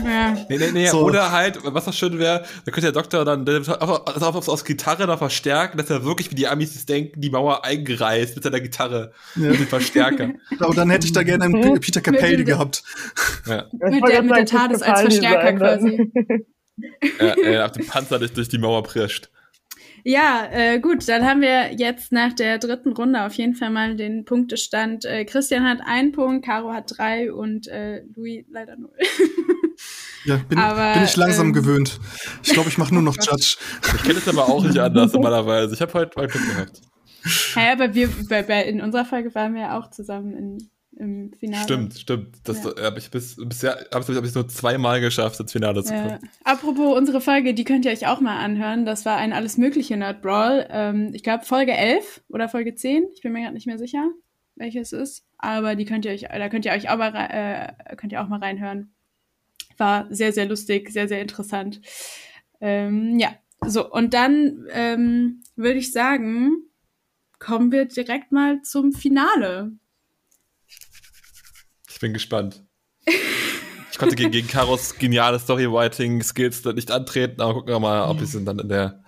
Ja. 0.05 0.33
nee, 0.49 0.57
nee, 0.57 0.71
nee, 0.71 0.87
so. 0.87 1.03
Oder 1.03 1.31
halt, 1.31 1.59
was 1.63 1.87
noch 1.87 1.93
schön 1.93 2.19
wäre, 2.19 2.43
da 2.65 2.71
könnte 2.71 2.81
der 2.81 2.91
Doktor 2.91 3.25
dann 3.25 3.47
auf, 3.47 4.21
auf, 4.21 4.47
aus 4.47 4.63
Gitarre 4.63 5.07
noch 5.07 5.17
verstärken, 5.17 5.77
dass 5.77 5.89
er 5.89 6.03
wirklich, 6.03 6.29
wie 6.29 6.35
die 6.35 6.47
Amis 6.47 6.75
es 6.75 6.85
denken, 6.85 7.21
die 7.21 7.31
Mauer 7.31 7.65
eingereist 7.65 8.35
mit 8.35 8.43
seiner 8.43 8.59
Gitarre. 8.59 9.13
Ja. 9.35 9.49
Mit 9.49 9.61
dem 9.61 9.67
Verstärker. 9.67 10.29
Aber 10.59 10.75
dann 10.75 10.91
hätte 10.91 11.07
ich 11.07 11.13
da 11.13 11.23
gerne 11.23 11.45
einen 11.45 11.79
Peter 11.79 12.01
Capaldi 12.01 12.43
gehabt. 12.43 12.83
Ja. 13.47 13.65
Mit 13.71 14.07
der, 14.07 14.21
mit 14.21 14.35
der 14.35 14.45
TARDIS 14.45 14.83
als 14.83 15.01
Verstärker 15.01 15.53
quasi. 15.53 16.11
ja, 17.19 17.33
er 17.33 17.65
auf 17.65 17.71
dem 17.71 17.87
Panzer 17.87 18.19
durch, 18.19 18.33
durch 18.33 18.49
die 18.49 18.59
Mauer 18.59 18.83
prischt. 18.83 19.29
Ja, 20.09 20.47
äh, 20.53 20.79
gut, 20.79 21.05
dann 21.09 21.25
haben 21.25 21.41
wir 21.41 21.73
jetzt 21.73 22.13
nach 22.13 22.31
der 22.31 22.59
dritten 22.59 22.93
Runde 22.93 23.25
auf 23.25 23.33
jeden 23.33 23.55
Fall 23.55 23.71
mal 23.71 23.97
den 23.97 24.23
Punktestand. 24.23 25.03
Äh, 25.03 25.25
Christian 25.25 25.65
hat 25.65 25.79
einen 25.85 26.13
Punkt, 26.13 26.45
Caro 26.45 26.71
hat 26.71 26.93
drei 26.97 27.33
und 27.33 27.67
äh, 27.67 28.03
Louis 28.15 28.45
leider 28.49 28.77
null. 28.77 28.93
ja, 30.23 30.37
bin, 30.47 30.59
aber, 30.59 30.93
bin 30.93 31.03
ich 31.03 31.17
langsam 31.17 31.47
ähm, 31.47 31.53
gewöhnt. 31.53 31.99
Ich 32.41 32.53
glaube, 32.53 32.69
ich 32.69 32.77
mache 32.77 32.93
nur 32.93 33.03
noch 33.03 33.17
Judge. 33.21 33.57
Ich 33.97 34.03
kenne 34.03 34.19
es 34.19 34.29
aber 34.29 34.47
auch 34.47 34.63
nicht 34.63 34.79
anders 34.79 35.11
normalerweise. 35.11 35.73
Ich 35.73 35.81
habe 35.81 35.93
heute 35.95 36.17
mal 36.17 36.27
Glück 36.27 36.55
gehabt. 36.55 36.81
Ja, 37.55 37.73
aber 37.73 37.93
wir, 37.93 38.09
bei, 38.29 38.43
bei, 38.43 38.63
in 38.63 38.79
unserer 38.79 39.03
Folge 39.03 39.35
waren 39.35 39.55
wir 39.55 39.61
ja 39.63 39.77
auch 39.77 39.89
zusammen 39.89 40.37
in 40.37 40.69
im 40.97 41.31
Finale. 41.33 41.63
Stimmt, 41.63 41.93
stimmt. 41.93 42.37
Das 42.43 42.63
ja. 42.63 42.83
habe 42.83 42.99
ich 42.99 43.11
bis, 43.11 43.35
bisher 43.37 43.87
habe 43.93 44.11
ich 44.11 44.17
es 44.17 44.35
nur 44.35 44.47
zweimal 44.47 44.99
geschafft, 44.99 45.39
ins 45.39 45.51
Finale 45.51 45.83
zu 45.83 45.93
kommen. 45.93 46.09
Ja. 46.09 46.19
Apropos 46.43 46.97
unsere 46.97 47.21
Folge, 47.21 47.53
die 47.53 47.63
könnt 47.63 47.85
ihr 47.85 47.91
euch 47.91 48.07
auch 48.07 48.19
mal 48.19 48.37
anhören. 48.37 48.85
Das 48.85 49.05
war 49.05 49.17
ein 49.17 49.33
alles 49.33 49.57
mögliche 49.57 49.95
Nerd 49.95 50.21
Brawl. 50.21 50.67
Ähm, 50.69 51.11
ich 51.13 51.23
glaube 51.23 51.45
Folge 51.45 51.73
11 51.73 52.23
oder 52.29 52.49
Folge 52.49 52.75
10. 52.75 53.05
Ich 53.13 53.21
bin 53.21 53.31
mir 53.31 53.41
gerade 53.41 53.53
nicht 53.53 53.67
mehr 53.67 53.77
sicher, 53.77 54.09
welches 54.55 54.91
ist. 54.91 55.25
Aber 55.37 55.75
die 55.75 55.85
könnt 55.85 56.05
ihr 56.05 56.11
euch, 56.11 56.21
da 56.21 56.49
könnt 56.49 56.65
ihr 56.65 56.71
euch 56.71 56.89
auch 56.89 56.97
mal, 56.97 57.13
äh, 57.13 57.95
könnt 57.95 58.11
ihr 58.11 58.21
auch 58.21 58.27
mal 58.27 58.39
reinhören. 58.39 58.93
War 59.77 60.07
sehr, 60.09 60.33
sehr 60.33 60.47
lustig, 60.47 60.89
sehr, 60.89 61.07
sehr 61.07 61.21
interessant. 61.21 61.81
Ähm, 62.59 63.19
ja, 63.19 63.35
so 63.65 63.89
und 63.91 64.13
dann 64.13 64.65
ähm, 64.71 65.43
würde 65.55 65.77
ich 65.77 65.91
sagen, 65.91 66.63
kommen 67.39 67.71
wir 67.71 67.85
direkt 67.85 68.31
mal 68.31 68.61
zum 68.63 68.93
Finale. 68.93 69.71
Ich 71.97 72.01
bin 72.01 72.13
gespannt. 72.13 72.63
Ich 73.91 73.97
konnte 73.97 74.15
gegen, 74.15 74.29
gegen 74.29 74.47
Karos 74.47 74.99
geniale 74.99 75.39
Storywriting-Skills 75.39 76.63
nicht 76.65 76.91
antreten, 76.91 77.41
aber 77.41 77.55
gucken 77.55 77.73
wir 77.73 77.79
mal, 77.79 78.07
ob 78.07 78.17
wir 78.17 78.25
es 78.25 78.33
dann 78.45 78.59
in 78.59 78.69
der 78.69 79.03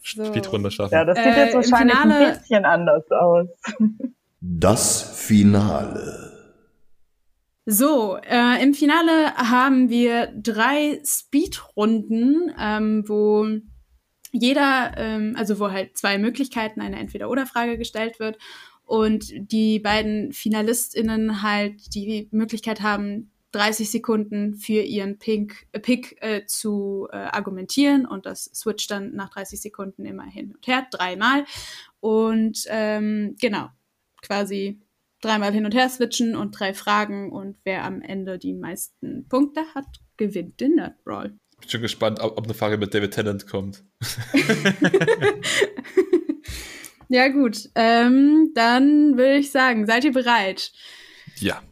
so. 0.00 0.24
Speedrunde 0.24 0.70
schaffen. 0.70 0.94
Ja, 0.94 1.04
das 1.04 1.18
sieht 1.18 1.26
äh, 1.26 1.44
jetzt 1.46 1.54
wahrscheinlich 1.56 1.96
Finale, 1.98 2.26
ein 2.28 2.38
bisschen 2.38 2.64
anders 2.64 3.10
aus. 3.10 3.48
Das 4.40 5.02
Finale. 5.26 6.54
So, 7.66 8.16
äh, 8.18 8.62
im 8.62 8.74
Finale 8.74 9.34
haben 9.34 9.88
wir 9.90 10.28
drei 10.40 11.02
Speedrunden, 11.04 12.54
ähm, 12.60 13.08
wo 13.08 13.48
jeder, 14.30 14.92
ähm, 14.96 15.34
also 15.36 15.58
wo 15.58 15.72
halt 15.72 15.98
zwei 15.98 16.18
Möglichkeiten, 16.18 16.80
eine 16.80 17.00
Entweder-Oder-Frage 17.00 17.76
gestellt 17.76 18.20
wird 18.20 18.38
und 18.84 19.32
die 19.50 19.78
beiden 19.78 20.32
FinalistInnen 20.32 21.42
halt 21.42 21.94
die 21.94 22.28
Möglichkeit 22.30 22.82
haben, 22.82 23.30
30 23.54 23.88
Sekunden 23.88 24.56
für 24.56 24.82
ihren 24.82 25.18
Pink, 25.18 25.66
äh, 25.72 25.78
Pick 25.78 26.16
äh, 26.20 26.44
zu 26.44 27.08
äh, 27.12 27.16
argumentieren 27.16 28.04
und 28.04 28.26
das 28.26 28.50
switcht 28.52 28.90
dann 28.90 29.14
nach 29.14 29.30
30 29.30 29.60
Sekunden 29.60 30.04
immer 30.04 30.24
hin 30.24 30.54
und 30.54 30.66
her, 30.66 30.86
dreimal. 30.90 31.44
Und 32.00 32.64
ähm, 32.68 33.36
genau, 33.40 33.68
quasi 34.22 34.80
dreimal 35.20 35.52
hin 35.52 35.64
und 35.64 35.74
her 35.74 35.88
switchen 35.88 36.34
und 36.34 36.58
drei 36.58 36.74
Fragen 36.74 37.32
und 37.32 37.56
wer 37.64 37.84
am 37.84 38.02
Ende 38.02 38.38
die 38.38 38.54
meisten 38.54 39.28
Punkte 39.28 39.62
hat, 39.74 39.86
gewinnt 40.16 40.60
den 40.60 40.74
Nerd 40.74 41.02
Brawl. 41.04 41.34
Ich 41.52 41.60
bin 41.60 41.70
schon 41.70 41.82
gespannt, 41.82 42.20
ob, 42.20 42.36
ob 42.36 42.44
eine 42.44 42.54
Frage 42.54 42.76
mit 42.76 42.92
David 42.92 43.12
Tennant 43.12 43.46
kommt. 43.46 43.84
Ja, 47.08 47.28
gut. 47.28 47.68
Ähm, 47.74 48.52
dann 48.54 49.16
würde 49.16 49.36
ich 49.36 49.50
sagen, 49.50 49.86
seid 49.86 50.04
ihr 50.04 50.12
bereit? 50.12 50.72
Ja. 51.36 51.62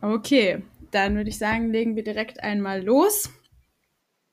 Okay, 0.00 0.62
dann 0.90 1.16
würde 1.16 1.30
ich 1.30 1.38
sagen, 1.38 1.70
legen 1.70 1.96
wir 1.96 2.04
direkt 2.04 2.42
einmal 2.42 2.82
los. 2.82 3.30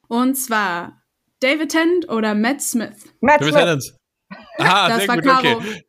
Und 0.08 0.36
zwar 0.36 1.02
David 1.40 1.72
Tennant 1.72 2.10
oder 2.10 2.36
Matt 2.36 2.62
Smith? 2.62 3.14
Matt 3.22 3.42
David 3.42 3.54
Tennant. 3.56 3.84
Aha, 4.58 4.90
das 4.90 5.08
war 5.08 5.16
gut, 5.16 5.26
Caro. 5.26 5.58
Okay. 5.58 5.84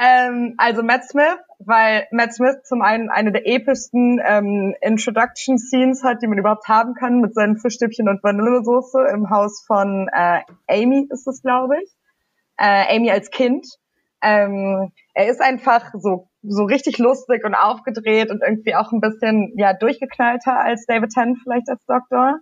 Ähm, 0.00 0.54
also 0.58 0.84
Matt 0.84 1.04
Smith, 1.08 1.38
weil 1.58 2.06
Matt 2.12 2.32
Smith 2.32 2.62
zum 2.62 2.82
einen 2.82 3.10
eine 3.10 3.32
der 3.32 3.46
epischsten 3.46 4.20
ähm, 4.24 4.74
Introduction-Scenes 4.80 6.04
hat, 6.04 6.22
die 6.22 6.28
man 6.28 6.38
überhaupt 6.38 6.68
haben 6.68 6.94
kann, 6.94 7.20
mit 7.20 7.34
seinen 7.34 7.56
Fischstäbchen 7.56 8.08
und 8.08 8.22
Vanillesoße 8.22 8.98
im 9.12 9.28
Haus 9.28 9.64
von 9.66 10.08
äh, 10.12 10.40
Amy 10.68 11.08
ist 11.10 11.26
es, 11.26 11.42
glaube 11.42 11.82
ich. 11.82 11.90
Äh, 12.58 12.96
Amy 12.96 13.10
als 13.10 13.30
Kind. 13.30 13.66
Ähm, 14.22 14.92
er 15.14 15.28
ist 15.28 15.40
einfach 15.40 15.92
so 15.94 16.28
so 16.42 16.64
richtig 16.64 16.98
lustig 16.98 17.44
und 17.44 17.54
aufgedreht 17.54 18.30
und 18.30 18.42
irgendwie 18.42 18.74
auch 18.74 18.92
ein 18.92 19.00
bisschen 19.00 19.52
ja 19.56 19.72
durchgeknallter 19.74 20.58
als 20.58 20.86
David 20.86 21.10
Tennant 21.10 21.38
vielleicht 21.42 21.68
als 21.68 21.84
Doktor. 21.86 22.38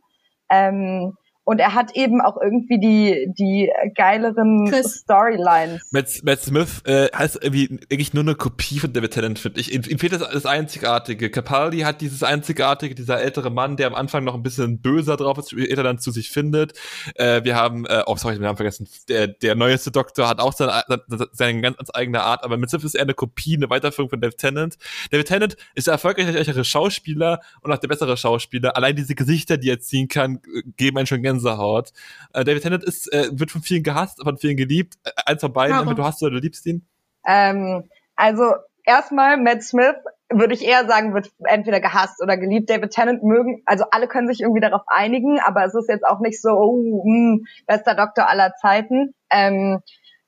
Ähm, 0.51 1.15
und 1.47 1.61
er 1.61 1.75
hat 1.75 1.95
eben 1.95 2.21
auch 2.21 2.37
irgendwie 2.43 2.81
die, 2.81 3.33
die 3.39 3.71
geileren 3.95 4.69
Chris. 4.69 5.03
Storylines. 5.05 5.81
Matt, 5.93 6.09
Matt 6.25 6.41
Smith 6.41 6.83
äh, 6.87 7.07
heißt 7.17 7.39
irgendwie 7.41 7.79
eigentlich 7.91 8.13
nur 8.13 8.25
eine 8.25 8.35
Kopie 8.35 8.81
von 8.81 8.93
David 8.93 9.13
Tennant, 9.13 9.39
finde 9.39 9.61
ich. 9.61 9.73
Ihm 9.73 9.99
fehlt 10.01 10.13
das, 10.13 10.29
das 10.29 10.45
Einzigartige. 10.45 11.31
Capaldi 11.31 11.81
hat 11.81 12.01
dieses 12.01 12.25
Einzigartige, 12.25 12.97
dieser 12.97 13.21
ältere 13.21 13.51
Mann, 13.51 13.77
der 13.77 13.87
am 13.87 13.95
Anfang 13.95 14.25
noch 14.25 14.35
ein 14.35 14.43
bisschen 14.43 14.81
böser 14.81 15.17
drauf 15.17 15.39
ist, 15.39 15.53
später 15.53 15.85
dann 15.85 16.01
zu 16.01 16.11
sich 16.11 16.31
findet. 16.31 16.73
Äh, 17.15 17.45
wir 17.45 17.55
haben, 17.55 17.87
äh, 17.87 18.03
oh 18.07 18.17
sorry, 18.17 18.35
ich 18.35 18.39
den 18.41 18.45
Namen 18.45 18.57
vergessen, 18.57 18.89
der, 19.09 19.29
der 19.29 19.55
neueste 19.55 19.93
Doktor 19.93 20.29
hat 20.29 20.41
auch 20.41 20.53
seine, 20.53 20.83
seine 21.31 21.61
ganz, 21.61 21.77
ganz 21.77 21.91
eigene 21.95 22.23
Art, 22.23 22.43
aber 22.43 22.57
Matt 22.57 22.71
Smith 22.71 22.83
ist 22.83 22.97
eher 22.97 23.03
eine 23.03 23.15
Kopie, 23.15 23.55
eine 23.55 23.71
Weiterführung 23.71 24.11
von 24.11 24.21
David 24.21 24.39
Tennant. 24.39 24.79
David 25.13 25.29
Tennant 25.29 25.57
ist 25.77 25.87
der 25.87 25.93
erfolgreichere 25.93 26.65
Schauspieler 26.65 27.41
und 27.61 27.71
auch 27.71 27.79
der 27.79 27.87
bessere 27.87 28.17
Schauspieler. 28.17 28.77
Allein 28.77 28.97
diese 28.97 29.15
Gesichter, 29.15 29.59
die 29.59 29.71
er 29.71 29.79
ziehen 29.79 30.09
kann, 30.09 30.41
geben 30.77 30.99
einen 30.99 31.07
schon 31.07 31.23
gerne 31.23 31.36
Gänsehaut. 31.37 31.93
Äh, 32.33 32.45
David 32.45 32.63
Tennant 32.63 32.85
ist, 32.85 33.13
äh, 33.13 33.29
wird 33.33 33.51
von 33.51 33.63
vielen 33.63 33.83
gehasst, 33.83 34.23
von 34.23 34.37
vielen 34.37 34.57
geliebt. 34.57 34.95
Äh, 35.05 35.11
eins 35.27 35.41
von 35.41 35.53
beiden, 35.53 35.77
Warum? 35.77 35.95
du 35.95 36.05
hast 36.05 36.23
oder 36.23 36.33
du 36.33 36.39
liebst 36.39 36.67
ihn? 36.67 36.87
Ähm, 37.27 37.85
also 38.15 38.55
erstmal 38.85 39.37
Matt 39.37 39.63
Smith 39.63 39.97
würde 40.29 40.55
ich 40.55 40.65
eher 40.65 40.87
sagen, 40.87 41.15
wird 41.15 41.31
entweder 41.45 41.81
gehasst 41.81 42.21
oder 42.23 42.37
geliebt. 42.37 42.69
David 42.69 42.91
Tennant 42.91 43.23
mögen, 43.23 43.63
also 43.65 43.85
alle 43.91 44.09
können 44.09 44.27
sich 44.27 44.41
irgendwie 44.41 44.61
darauf 44.61 44.83
einigen, 44.87 45.39
aber 45.41 45.65
es 45.65 45.75
ist 45.75 45.89
jetzt 45.89 46.05
auch 46.05 46.21
nicht 46.21 46.41
so, 46.41 46.51
oh, 46.51 47.03
mh, 47.05 47.05
hm, 47.05 47.47
bester 47.67 47.95
Doktor 47.95 48.29
aller 48.29 48.53
Zeiten. 48.61 49.15
Ähm, 49.31 49.81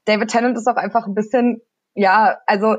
David 0.04 0.30
Tennant 0.30 0.56
ist 0.56 0.68
auch 0.68 0.76
einfach 0.76 1.06
ein 1.06 1.14
bisschen, 1.14 1.60
ja, 1.94 2.38
also 2.46 2.76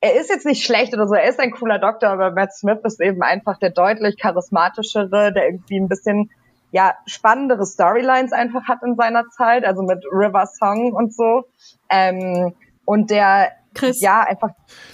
er 0.00 0.14
ist 0.14 0.30
jetzt 0.30 0.46
nicht 0.46 0.64
schlecht 0.64 0.94
oder 0.94 1.06
so, 1.06 1.14
er 1.14 1.28
ist 1.28 1.40
ein 1.40 1.50
cooler 1.50 1.78
Doktor, 1.78 2.08
aber 2.08 2.30
Matt 2.30 2.54
Smith 2.54 2.78
ist 2.84 3.00
eben 3.00 3.22
einfach 3.22 3.58
der 3.58 3.70
deutlich 3.70 4.16
charismatischere, 4.16 5.32
der 5.32 5.46
irgendwie 5.46 5.78
ein 5.78 5.88
bisschen 5.88 6.30
ja 6.70 6.94
spannendere 7.06 7.66
Storylines 7.66 8.32
einfach 8.32 8.64
hat 8.68 8.82
in 8.84 8.96
seiner 8.96 9.24
Zeit, 9.30 9.64
also 9.64 9.82
mit 9.82 10.04
River 10.12 10.46
Song 10.46 10.92
und 10.92 11.14
so. 11.14 11.44
Ähm, 11.88 12.54
und 12.84 13.10
der 13.10 13.52
Chris. 13.74 14.00
Ja, 14.00 14.22
einfach. 14.22 14.50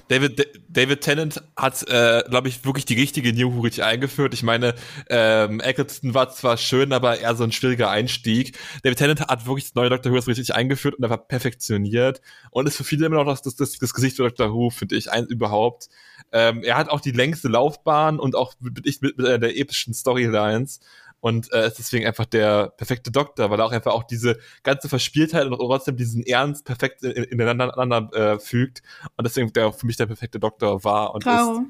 David, 0.09 0.47
David 0.69 1.01
Tennant 1.01 1.43
hat, 1.57 1.83
äh, 1.89 2.23
glaube 2.29 2.49
ich, 2.49 2.65
wirklich 2.65 2.85
die 2.85 2.95
richtige 2.95 3.33
New 3.33 3.55
Who 3.55 3.61
richtig 3.61 3.85
eingeführt. 3.85 4.35
Ich 4.35 4.43
meine, 4.43 4.75
ähm, 5.09 5.61
Eccleston 5.61 6.13
war 6.15 6.31
zwar 6.31 6.57
schön, 6.59 6.93
aber 6.93 7.19
eher 7.19 7.35
so 7.35 7.45
ein 7.45 7.53
schwieriger 7.53 7.89
Einstieg. 7.89 8.59
David 8.83 8.99
Tennant 8.99 9.21
hat 9.21 9.47
wirklich 9.47 9.65
das 9.65 9.75
neue 9.75 9.89
Doctor 9.89 10.13
Who 10.13 10.19
richtig 10.19 10.55
eingeführt 10.55 10.95
und 10.97 11.05
er 11.05 11.11
war 11.11 11.27
perfektioniert 11.27 12.21
und 12.51 12.67
ist 12.67 12.77
für 12.77 12.85
viele 12.85 13.07
immer 13.07 13.17
noch 13.17 13.25
das, 13.25 13.43
das, 13.43 13.57
das, 13.57 13.79
das 13.79 13.95
Gesicht 13.95 14.17
für 14.17 14.25
Doctor 14.25 14.53
Who, 14.53 14.71
finde 14.71 14.97
ich, 14.97 15.11
ein, 15.11 15.27
überhaupt. 15.27 15.89
Ähm, 16.33 16.63
er 16.63 16.77
hat 16.77 16.91
auch 16.91 17.01
die 17.01 17.13
längste 17.13 17.49
Laufbahn 17.49 18.19
und 18.19 18.35
auch 18.35 18.55
mit, 18.61 18.85
mit, 18.85 19.03
mit, 19.03 19.19
mit 19.19 19.43
der 19.43 19.57
epischen 19.57 19.95
Storylines 19.95 20.81
und 21.27 21.53
äh, 21.53 21.67
ist 21.67 21.81
deswegen 21.81 22.07
einfach 22.07 22.25
der 22.25 22.69
perfekte 22.77 23.11
Doktor, 23.11 23.51
weil 23.51 23.59
er 23.59 23.67
auch 23.67 23.73
einfach 23.73 23.93
auch 23.93 24.05
diese 24.05 24.39
ganze 24.63 24.89
Verspieltheit 24.89 25.47
und 25.47 25.59
trotzdem 25.59 25.97
diesen 25.97 26.23
Ernst 26.25 26.65
perfekt 26.65 27.03
ineinander 27.03 28.11
äh, 28.13 28.39
fügt 28.39 28.83
und 29.17 29.27
deswegen 29.27 29.53
der 29.53 29.73
für 29.73 29.87
mich 29.87 29.97
der 29.97 30.07
perfekte 30.07 30.39
Doktor 30.39 30.85
war 30.85 31.15
und 31.15 31.25
Trau. 31.25 31.53
ist. 31.53 31.61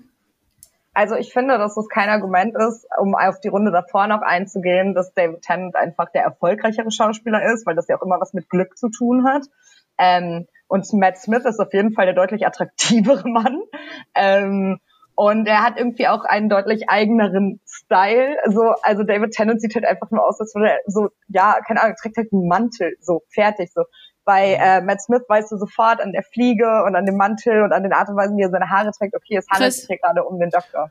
Also 0.93 1.15
ich 1.15 1.33
finde, 1.33 1.57
dass 1.57 1.75
das 1.75 1.89
kein 1.89 2.11
Argument 2.11 2.55
ist, 2.55 2.87
um 3.01 3.15
auf 3.15 3.41
die 3.41 3.49
Runde 3.49 3.73
davor 3.73 4.07
noch 4.09 4.21
einzugehen, 4.21 4.95
dass 4.95 5.15
David 5.15 5.41
Tennant 5.41 5.75
einfach 5.75 6.11
der 6.13 6.25
erfolgreichere 6.25 6.91
Schauspieler 6.91 7.43
ist, 7.53 7.67
weil 7.67 7.77
das 7.77 7.89
ja 7.89 7.97
auch 7.97 8.03
immer 8.03 8.21
was 8.21 8.35
mit 8.35 8.51
Glück 8.51 8.77
zu 8.77 8.91
tun 8.91 9.27
hat. 9.27 9.45
Ähm, 9.97 10.47
und 10.69 10.93
Matt 10.93 11.17
Smith 11.17 11.47
ist 11.47 11.61
auf 11.61 11.73
jeden 11.73 11.93
Fall 11.93 12.05
der 12.05 12.15
deutlich 12.15 12.47
attraktivere 12.47 13.27
Mann. 13.29 13.63
Ähm, 14.15 14.81
und 15.17 15.49
er 15.49 15.63
hat 15.63 15.79
irgendwie 15.79 16.07
auch 16.09 16.25
einen 16.25 16.51
deutlich 16.51 16.91
eigeneren 16.91 17.61
Style. 17.67 18.37
So, 18.49 18.75
also 18.83 19.03
David 19.03 19.33
Tennant 19.33 19.63
sieht 19.63 19.75
halt 19.75 19.87
einfach 19.87 20.11
nur 20.11 20.25
aus, 20.25 20.39
als 20.39 20.55
würde 20.55 20.71
er 20.71 20.79
so, 20.87 21.09
ja, 21.29 21.57
keine 21.67 21.83
Ahnung, 21.83 21.97
trägt 22.01 22.19
halt 22.19 22.33
einen 22.33 22.47
Mantel, 22.47 22.95
so 23.01 23.23
fertig, 23.33 23.73
so. 23.73 23.85
Bei 24.25 24.55
äh, 24.55 24.83
Matt 24.83 25.01
Smith 25.01 25.23
weißt 25.29 25.53
du 25.53 25.57
sofort 25.57 26.01
an 26.01 26.13
der 26.13 26.23
Fliege 26.23 26.83
und 26.85 26.97
an 26.97 27.07
dem 27.07 27.17
Mantel 27.17 27.63
und 27.63 27.73
an 27.73 27.85
den 27.85 27.93
Art 27.93 28.09
und 28.09 28.17
Weisen, 28.17 28.37
wie 28.37 28.43
er 28.43 28.51
seine 28.51 28.69
Haare 28.69 28.91
trägt, 28.91 29.15
okay, 29.15 29.37
es 29.37 29.47
handelt 29.49 29.73
sich 29.73 29.87
hier 29.87 29.99
gerade 29.99 30.25
um 30.25 30.39
den 30.39 30.51
Doktor. 30.51 30.91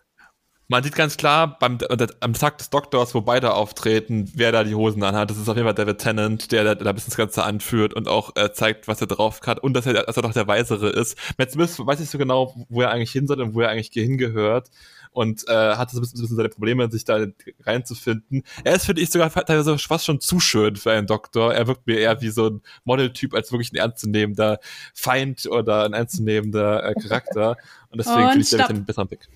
Man 0.67 0.83
sieht 0.83 0.95
ganz 0.95 1.15
klar 1.15 1.59
beim 1.59 1.77
am 2.21 2.33
Tag 2.33 2.57
des 2.57 2.71
Doktors, 2.71 3.13
wo 3.13 3.21
beide 3.21 3.53
auftreten, 3.53 4.31
wer 4.33 4.51
da 4.51 4.63
die 4.63 4.73
Hosen 4.73 5.03
anhat. 5.03 5.29
Das 5.29 5.37
ist 5.37 5.47
auf 5.47 5.55
jeden 5.55 5.67
Fall 5.67 5.75
David 5.75 5.99
Tennant, 5.99 6.51
der 6.51 6.63
da, 6.63 6.75
da 6.75 6.89
ein 6.89 6.95
bisschen 6.95 7.11
das 7.11 7.17
Ganze 7.17 7.43
anführt 7.43 7.93
und 7.93 8.07
auch 8.07 8.35
äh, 8.35 8.51
zeigt, 8.51 8.87
was 8.87 8.99
er 8.99 9.07
drauf 9.07 9.41
hat 9.45 9.59
und 9.59 9.73
dass 9.73 9.85
er, 9.85 9.93
dass 9.93 10.17
er 10.17 10.23
doch 10.23 10.33
der 10.33 10.47
Weisere 10.47 10.89
ist. 10.89 11.17
Matt 11.37 11.51
Smith 11.51 11.77
weiß 11.77 11.99
nicht 11.99 12.09
so 12.09 12.17
genau, 12.17 12.55
wo 12.69 12.81
er 12.81 12.89
eigentlich 12.89 13.11
hin 13.11 13.27
soll 13.27 13.41
und 13.41 13.53
wo 13.53 13.61
er 13.61 13.69
eigentlich 13.69 13.91
hingehört 13.93 14.71
und 15.11 15.47
äh, 15.47 15.75
hatte 15.75 15.93
so 15.93 15.99
ein 15.99 16.01
bisschen, 16.01 16.19
bisschen 16.19 16.35
seine 16.35 16.49
Probleme, 16.49 16.89
sich 16.89 17.05
da 17.05 17.25
reinzufinden. 17.63 18.43
Er 18.63 18.75
ist, 18.75 18.85
finde 18.85 19.01
ich, 19.01 19.11
sogar 19.11 19.31
teilweise 19.31 19.77
fast 19.77 20.05
schon 20.05 20.19
zu 20.19 20.39
schön 20.39 20.75
für 20.77 20.91
einen 20.91 21.05
Doktor. 21.05 21.53
Er 21.53 21.67
wirkt 21.67 21.85
mir 21.85 21.99
eher 21.99 22.21
wie 22.21 22.29
so 22.29 22.47
ein 22.49 22.61
Modeltyp 22.85 23.35
als 23.35 23.51
wirklich 23.51 23.71
ein 23.71 23.77
ernstzunehmender 23.77 24.59
Feind 24.95 25.45
oder 25.45 25.85
ein 25.85 25.93
ernstzunehmender 25.93 26.83
äh, 26.85 26.93
Charakter. 26.95 27.55
Und 27.89 27.99
deswegen 27.99 28.29
finde 28.29 28.41
ich 28.41 28.49
David 28.49 28.67
Tennant 28.67 28.87
besser 28.87 29.05
Pick. 29.05 29.29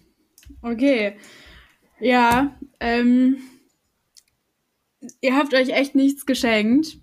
Okay. 0.61 1.17
Ja, 1.99 2.57
ähm, 2.79 3.37
ihr 5.21 5.35
habt 5.35 5.53
euch 5.53 5.69
echt 5.69 5.95
nichts 5.95 6.25
geschenkt. 6.25 6.97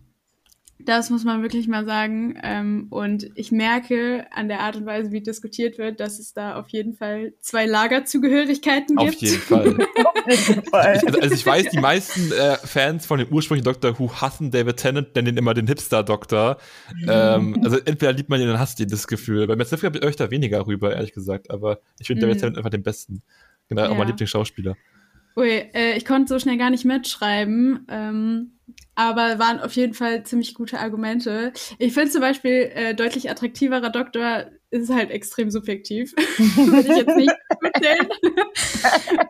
Das 0.87 1.11
muss 1.11 1.25
man 1.25 1.43
wirklich 1.43 1.67
mal 1.67 1.85
sagen. 1.85 2.39
Ähm, 2.45 2.87
und 2.91 3.29
ich 3.35 3.51
merke 3.51 4.25
an 4.31 4.47
der 4.47 4.61
Art 4.61 4.77
und 4.77 4.87
Weise, 4.87 5.11
wie 5.11 5.21
diskutiert 5.21 5.79
wird, 5.79 5.99
dass 5.99 6.21
es 6.21 6.33
da 6.33 6.55
auf 6.55 6.69
jeden 6.69 6.95
Fall 6.95 7.35
zwei 7.41 7.67
Lagerzugehörigkeiten 7.67 8.97
gibt. 8.97 9.17
Auf 9.17 9.21
jeden 9.21 9.41
Fall. 9.41 9.87
also, 10.73 11.07
also, 11.21 11.35
ich 11.35 11.45
weiß, 11.45 11.71
die 11.71 11.81
meisten 11.81 12.31
äh, 12.31 12.57
Fans 12.57 13.05
von 13.05 13.19
dem 13.19 13.29
ursprünglichen 13.29 13.65
Doctor 13.65 13.99
Who 13.99 14.13
hassen 14.13 14.53
David 14.53 14.77
Tennant, 14.77 15.15
nennen 15.17 15.29
ihn 15.29 15.37
immer 15.37 15.55
den 15.55 15.67
Hipster-Doktor. 15.67 16.59
ähm, 17.09 17.61
also 17.65 17.79
entweder 17.79 18.13
liebt 18.13 18.29
man 18.29 18.41
ihn, 18.41 18.47
dann 18.47 18.61
hasst 18.61 18.79
ihr 18.79 18.87
das 18.87 19.09
Gefühl. 19.09 19.49
Bei 19.49 19.57
Matt 19.57 19.69
Smith 19.69 19.83
habe 19.83 19.99
ich 19.99 20.05
euch 20.05 20.17
da 20.17 20.31
weniger 20.31 20.67
rüber, 20.69 20.95
ehrlich 20.95 21.13
gesagt. 21.13 21.51
Aber 21.51 21.81
ich 21.99 22.07
finde 22.07 22.25
mhm. 22.25 22.29
David 22.29 22.41
Tennant 22.41 22.59
einfach 22.59 22.71
den 22.71 22.85
besten. 22.85 23.23
Genau, 23.69 23.83
ja. 23.83 23.91
auch 23.91 23.97
mein 23.97 24.07
Lieblingsschauspieler. 24.07 24.77
Ui, 25.37 25.49
äh, 25.49 25.97
ich 25.97 26.05
konnte 26.05 26.29
so 26.29 26.39
schnell 26.39 26.57
gar 26.57 26.71
nicht 26.71 26.85
mitschreiben, 26.85 27.87
ähm, 27.91 28.53
aber 28.97 29.39
waren 29.39 29.61
auf 29.61 29.73
jeden 29.73 29.95
Fall 29.95 30.25
ziemlich 30.25 30.55
gute 30.55 30.81
Argumente. 30.81 31.53
Ich 31.79 31.93
finde 31.93 32.11
zum 32.11 32.23
Beispiel 32.23 32.71
äh, 32.75 32.95
deutlich 32.95 33.31
attraktiverer 33.31 33.91
Doktor 33.91 34.47
ist 34.71 34.91
halt 34.91 35.11
extrem 35.11 35.51
subjektiv, 35.51 36.13
würde 36.57 36.89
ich 36.89 36.97
jetzt 36.97 37.17
nicht 37.17 37.33
erzählen. 37.63 38.09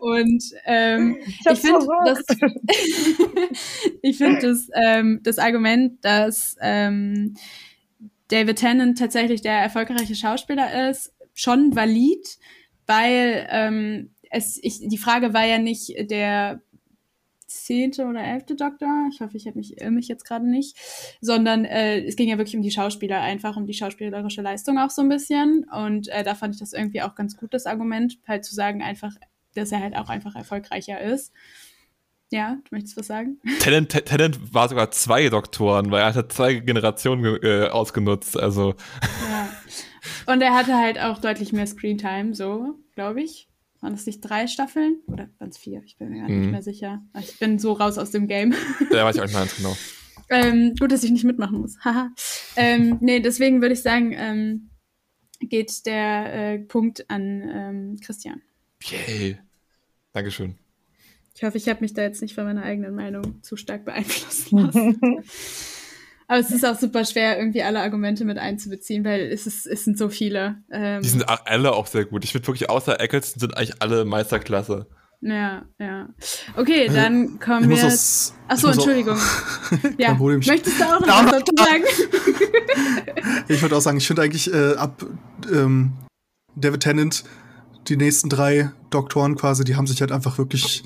Und 0.01 0.45
ähm, 0.65 1.17
ich, 1.27 1.47
ich 1.51 1.59
finde 1.59 1.87
das, 2.05 2.23
ich 4.03 4.19
finde 4.19 4.49
das, 4.49 4.69
ähm, 4.75 5.21
das 5.23 5.39
Argument, 5.39 6.03
dass 6.05 6.57
ähm, 6.61 7.35
David 8.29 8.59
Tennant 8.59 8.99
tatsächlich 8.99 9.43
der 9.43 9.59
erfolgreiche 9.59 10.15
Schauspieler 10.15 10.91
ist, 10.91 11.13
schon 11.35 11.75
valid, 11.75 12.39
weil 12.87 13.47
ähm, 13.51 14.11
es, 14.31 14.59
ich, 14.63 14.81
die 14.81 14.99
Frage 14.99 15.35
war 15.35 15.45
ja 15.45 15.59
nicht 15.59 15.93
der 16.11 16.63
zehnte 17.47 18.07
oder 18.07 18.23
elfte 18.23 18.57
Doktor, 18.57 19.09
ich 19.13 19.21
hoffe, 19.21 19.37
ich 19.37 19.47
habe 19.47 19.59
mich 19.59 19.77
mich 19.89 20.09
jetzt 20.09 20.25
gerade 20.25 20.49
nicht, 20.49 20.77
sondern 21.21 21.65
äh, 21.65 22.05
es 22.05 22.17
ging 22.17 22.29
ja 22.29 22.39
wirklich 22.39 22.57
um 22.57 22.63
die 22.63 22.71
Schauspieler, 22.71 23.21
einfach 23.21 23.57
um 23.57 23.67
die 23.67 23.75
schauspielerische 23.75 24.43
Leistung 24.43 24.79
auch 24.79 24.91
so 24.91 25.03
ein 25.03 25.09
bisschen. 25.09 25.65
Und 25.71 26.09
äh, 26.09 26.25
da 26.25 26.35
fand 26.35 26.55
ich 26.55 26.61
das 26.61 26.73
irgendwie 26.73 27.03
auch 27.03 27.15
ganz 27.15 27.37
gut, 27.37 27.55
das 27.55 27.67
Argument, 27.67 28.19
halt 28.27 28.45
zu 28.45 28.55
sagen, 28.55 28.83
einfach, 28.83 29.15
dass 29.55 29.73
er 29.73 29.81
halt 29.81 29.97
auch 29.97 30.09
einfach 30.09 30.35
erfolgreicher 30.35 31.01
ist. 31.01 31.33
Ja, 32.33 32.57
du 32.57 32.75
möchtest 32.75 32.97
was 32.97 33.07
sagen? 33.07 33.41
Tennant, 33.61 33.91
Tennant 33.91 34.53
war 34.53 34.69
sogar 34.69 34.91
zwei 34.91 35.29
Doktoren, 35.29 35.91
weil 35.93 36.03
er 36.03 36.15
hat 36.15 36.33
zwei 36.33 36.55
Generationen 36.55 37.39
äh, 37.43 37.69
ausgenutzt, 37.69 38.39
also. 38.39 38.75
Ja. 39.31 39.49
Und 40.33 40.41
er 40.41 40.55
hatte 40.55 40.77
halt 40.77 40.99
auch 40.99 41.19
deutlich 41.19 41.53
mehr 41.53 41.67
Screentime, 41.67 42.35
so, 42.35 42.75
glaube 42.95 43.23
ich. 43.23 43.49
Waren 43.81 43.93
das 43.93 44.07
nicht 44.07 44.21
drei 44.21 44.47
Staffeln? 44.47 45.01
Oder 45.07 45.29
waren 45.39 45.51
es 45.51 45.59
vier? 45.59 45.83
Ich 45.85 45.99
bin 45.99 46.11
mir 46.11 46.21
gar 46.21 46.29
nicht 46.29 46.47
mhm. 46.47 46.51
mehr 46.51 46.63
sicher. 46.63 47.03
Ich 47.21 47.39
bin 47.39 47.59
so 47.59 47.73
raus 47.73 47.99
aus 47.99 48.11
dem 48.11 48.27
Game. 48.27 48.55
Ja, 48.91 49.05
weiß 49.05 49.17
ich 49.17 49.23
auch 49.23 49.27
nicht 49.27 49.35
mehr 49.35 49.43
ganz 49.43 49.57
genau. 49.57 49.77
ähm, 50.31 50.75
gut, 50.79 50.93
dass 50.93 51.05
ich 51.05 51.11
nicht 51.11 51.25
mitmachen 51.25 51.61
muss. 51.61 51.79
Haha. 51.85 52.11
ähm, 52.57 52.99
nee, 53.01 53.21
deswegen 53.21 53.61
würde 53.61 53.75
ich 53.75 53.83
sagen, 53.83 54.13
ähm, 54.17 54.71
geht 55.41 55.85
der 55.87 56.55
äh, 56.55 56.59
Punkt 56.59 57.11
an 57.11 57.43
ähm, 57.53 57.97
Christian. 58.01 58.43
Yay. 58.83 59.39
Dankeschön. 60.13 60.55
Ich 61.35 61.45
hoffe, 61.45 61.59
ich 61.59 61.69
habe 61.69 61.83
mich 61.83 61.93
da 61.93 62.03
jetzt 62.03 62.23
nicht 62.23 62.35
von 62.35 62.45
meiner 62.45 62.63
eigenen 62.63 62.95
Meinung 62.95 63.43
zu 63.43 63.57
stark 63.57 63.85
beeinflussen 63.85 64.59
lassen. 64.73 65.23
Aber 66.29 66.41
es 66.41 66.51
ist 66.51 66.65
auch 66.65 66.79
super 66.79 67.05
schwer, 67.05 67.39
irgendwie 67.39 67.63
alle 67.63 67.81
Argumente 67.81 68.25
mit 68.25 68.39
einzubeziehen, 68.39 69.05
weil 69.05 69.21
es, 69.33 69.47
ist, 69.47 69.67
es 69.67 69.85
sind 69.85 69.97
so 69.97 70.09
viele. 70.09 70.63
Ähm, 70.73 71.03
die 71.03 71.09
sind 71.09 71.25
alle 71.29 71.73
auch 71.73 71.87
sehr 71.87 72.05
gut. 72.05 72.25
Ich 72.25 72.33
finde 72.33 72.47
wirklich, 72.49 72.69
außer 72.69 73.01
Eccleston 73.01 73.41
sind 73.41 73.57
eigentlich 73.57 73.81
alle 73.81 74.05
Meisterklasse. 74.05 74.87
Ja, 75.21 75.65
ja. 75.79 76.09
Okay, 76.57 76.89
dann 76.89 77.39
kommen 77.41 77.69
wir. 77.71 77.87
Aus, 77.87 78.35
Achso, 78.49 78.69
Entschuldigung. 78.69 79.19
ja. 79.99 80.15
Möchtest 80.15 80.81
du 80.81 80.85
auch 80.85 81.01
noch 81.01 81.09
was 81.09 81.31
dazu 81.31 81.53
sagen? 81.57 81.85
ich 83.49 83.63
würde 83.63 83.77
auch 83.77 83.81
sagen, 83.81 83.99
ich 83.99 84.07
finde 84.07 84.23
eigentlich 84.23 84.53
äh, 84.53 84.75
ab 84.75 85.07
ähm, 85.53 85.95
David 86.55 86.81
Tennant 86.81 87.25
die 87.89 87.97
nächsten 87.97 88.29
drei 88.29 88.73
Doktoren 88.91 89.37
quasi, 89.37 89.65
die 89.65 89.77
haben 89.77 89.87
sich 89.87 90.01
halt 90.01 90.13
einfach 90.13 90.39
wirklich, 90.39 90.83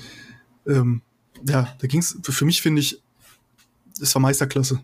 ähm, 0.67 1.01
ja, 1.47 1.73
da 1.79 1.87
ging's, 1.87 2.17
für 2.21 2.45
mich 2.45 2.61
finde 2.61 2.81
ich, 2.81 3.01
es 3.99 4.13
war 4.15 4.21
Meisterklasse. 4.21 4.79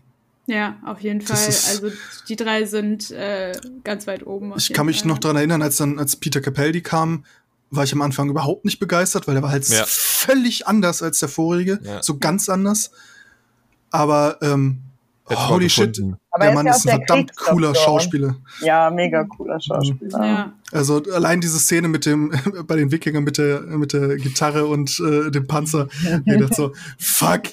Ja, 0.48 0.78
auf 0.82 1.00
jeden 1.00 1.20
Fall. 1.20 1.36
Also 1.36 1.90
die 2.26 2.34
drei 2.34 2.64
sind 2.64 3.10
äh, 3.10 3.52
ganz 3.84 4.06
weit 4.06 4.26
oben. 4.26 4.54
Ich 4.56 4.72
kann 4.72 4.86
mich 4.86 5.00
Fall. 5.00 5.08
noch 5.08 5.18
daran 5.18 5.36
erinnern, 5.36 5.60
als 5.60 5.76
dann, 5.76 5.98
als 5.98 6.16
Peter 6.16 6.40
Capaldi 6.40 6.80
kam, 6.80 7.24
war 7.70 7.84
ich 7.84 7.92
am 7.92 8.00
Anfang 8.00 8.30
überhaupt 8.30 8.64
nicht 8.64 8.78
begeistert, 8.78 9.28
weil 9.28 9.34
der 9.34 9.42
war 9.42 9.50
halt 9.50 9.68
ja. 9.68 9.84
völlig 9.86 10.66
anders 10.66 11.02
als 11.02 11.18
der 11.18 11.28
vorige, 11.28 11.80
ja. 11.82 12.02
so 12.02 12.16
ganz 12.16 12.48
anders. 12.48 12.92
Aber 13.90 14.38
ähm, 14.40 14.78
oh, 15.26 15.48
holy 15.50 15.68
shit, 15.68 16.00
Aber 16.30 16.46
der 16.46 16.54
Mann 16.54 16.66
ist, 16.66 16.86
ja 16.86 16.92
ist 16.92 17.00
ein 17.00 17.06
verdammt 17.06 17.36
cooler 17.36 17.74
Schauspieler. 17.74 18.36
Ja, 18.62 18.88
mega 18.88 19.24
cooler 19.24 19.60
Schauspieler. 19.60 20.26
Ja. 20.26 20.52
Also 20.72 21.02
allein 21.12 21.42
diese 21.42 21.58
Szene 21.58 21.88
mit 21.88 22.06
dem 22.06 22.32
bei 22.66 22.76
den 22.76 22.90
Wikingern 22.90 23.22
mit 23.22 23.36
der 23.36 23.60
mit 23.60 23.92
der 23.92 24.16
Gitarre 24.16 24.64
und 24.64 24.98
äh, 25.00 25.30
dem 25.30 25.46
Panzer, 25.46 25.88
nee, 26.24 26.42
so 26.52 26.72
fuck. 26.98 27.42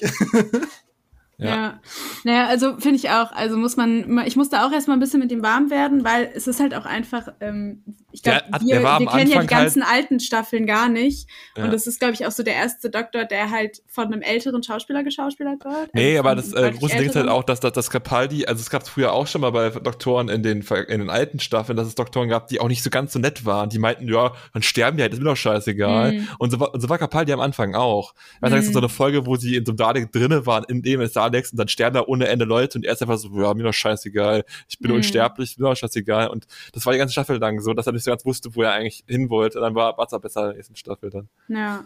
Ja. 1.38 1.48
ja. 1.48 1.80
Naja, 2.24 2.46
also 2.46 2.78
finde 2.78 2.96
ich 2.96 3.10
auch, 3.10 3.30
also 3.32 3.56
muss 3.56 3.76
man, 3.76 4.22
ich 4.26 4.36
musste 4.36 4.64
auch 4.64 4.72
erstmal 4.72 4.96
ein 4.96 5.00
bisschen 5.00 5.20
mit 5.20 5.30
ihm 5.30 5.42
warm 5.42 5.70
werden, 5.70 6.04
weil 6.04 6.30
es 6.34 6.46
ist 6.46 6.60
halt 6.60 6.74
auch 6.74 6.86
einfach, 6.86 7.28
ähm, 7.40 7.82
ich 8.10 8.22
glaube, 8.22 8.42
wir, 8.60 8.82
wir 8.82 9.06
kennen 9.06 9.30
ja 9.30 9.40
die 9.42 9.46
ganzen 9.46 9.86
halt 9.86 10.04
alten 10.04 10.20
Staffeln 10.20 10.66
gar 10.66 10.88
nicht. 10.88 11.28
Ja. 11.56 11.64
Und 11.64 11.72
das 11.72 11.86
ist, 11.86 11.98
glaube 11.98 12.14
ich, 12.14 12.24
auch 12.26 12.30
so 12.30 12.42
der 12.42 12.54
erste 12.54 12.88
Doktor, 12.88 13.26
der 13.26 13.50
halt 13.50 13.82
von 13.86 14.06
einem 14.06 14.22
älteren 14.22 14.62
Schauspieler 14.62 15.04
geschauspielert 15.04 15.62
wird. 15.64 15.94
Nee, 15.94 16.16
also 16.16 16.20
aber 16.20 16.36
das 16.36 16.52
äh, 16.54 16.72
große 16.72 16.96
Ding 16.96 17.08
ist 17.10 17.16
halt 17.16 17.28
auch, 17.28 17.44
dass, 17.44 17.60
dass 17.60 17.72
das 17.72 17.90
Capaldi, 17.90 18.46
also 18.46 18.60
es 18.60 18.70
gab 18.70 18.82
es 18.82 18.88
früher 18.88 19.12
auch 19.12 19.26
schon 19.26 19.42
mal 19.42 19.50
bei 19.50 19.68
Doktoren 19.68 20.30
in 20.30 20.42
den, 20.42 20.62
in 20.62 21.00
den 21.00 21.10
alten 21.10 21.40
Staffeln, 21.40 21.76
dass 21.76 21.86
es 21.86 21.94
Doktoren 21.94 22.30
gab, 22.30 22.48
die 22.48 22.60
auch 22.60 22.68
nicht 22.68 22.82
so 22.82 22.88
ganz 22.88 23.12
so 23.12 23.18
nett 23.18 23.44
waren. 23.44 23.68
Die 23.68 23.78
meinten, 23.78 24.08
ja, 24.08 24.32
dann 24.54 24.62
sterben 24.62 24.96
die 24.96 25.02
halt, 25.02 25.12
ist 25.12 25.18
mir 25.18 25.26
doch 25.26 25.36
scheißegal. 25.36 26.12
Mhm. 26.12 26.28
Und, 26.38 26.50
so, 26.50 26.72
und 26.72 26.80
so 26.80 26.88
war 26.88 26.96
Capaldi 26.96 27.32
am 27.34 27.40
Anfang 27.40 27.74
auch. 27.74 28.14
Ich 28.36 28.50
weiß, 28.50 28.68
mhm. 28.68 28.72
so 28.72 28.78
eine 28.78 28.88
Folge, 28.88 29.26
wo 29.26 29.36
sie 29.36 29.56
in 29.56 29.66
so 29.66 29.72
einem 29.72 29.76
Dalek 29.76 30.12
drinne 30.12 30.46
waren, 30.46 30.64
in 30.68 30.80
dem 30.80 31.02
es 31.02 31.12
Daleks 31.30 31.52
und 31.52 31.58
dann 31.58 31.68
sterben 31.68 31.94
da 31.94 32.04
ohne 32.06 32.28
Ende 32.28 32.44
Leute 32.44 32.78
und 32.78 32.84
er 32.84 32.92
ist 32.92 33.02
einfach 33.02 33.18
so, 33.18 33.28
ja, 33.40 33.54
mir 33.54 33.62
doch 33.62 33.72
scheißegal. 33.72 34.44
Ich 34.68 34.78
bin 34.78 34.90
mhm. 34.90 34.98
unsterblich, 34.98 35.58
mir 35.58 35.68
doch 35.68 35.76
scheißegal. 35.76 36.28
Und 36.28 36.46
das 36.72 36.84
war 36.86 36.92
die 36.92 36.98
ganze 36.98 37.12
Staffel 37.12 37.38
lang 37.38 37.60
so, 37.60 37.72
dass 37.74 37.86
er 37.86 37.92
nicht 37.92 38.04
so 38.04 38.10
ganz 38.10 38.24
wusste, 38.24 38.54
wo 38.54 38.62
er 38.62 38.72
eigentlich 38.72 39.04
hin 39.06 39.30
wollte. 39.30 39.60
Dann 39.60 39.74
war 39.74 39.96
es 39.98 40.20
besser 40.20 40.42
in 40.42 40.46
der 40.48 40.56
nächsten 40.56 40.76
Staffel 40.76 41.10
dann. 41.10 41.28
Ja. 41.48 41.84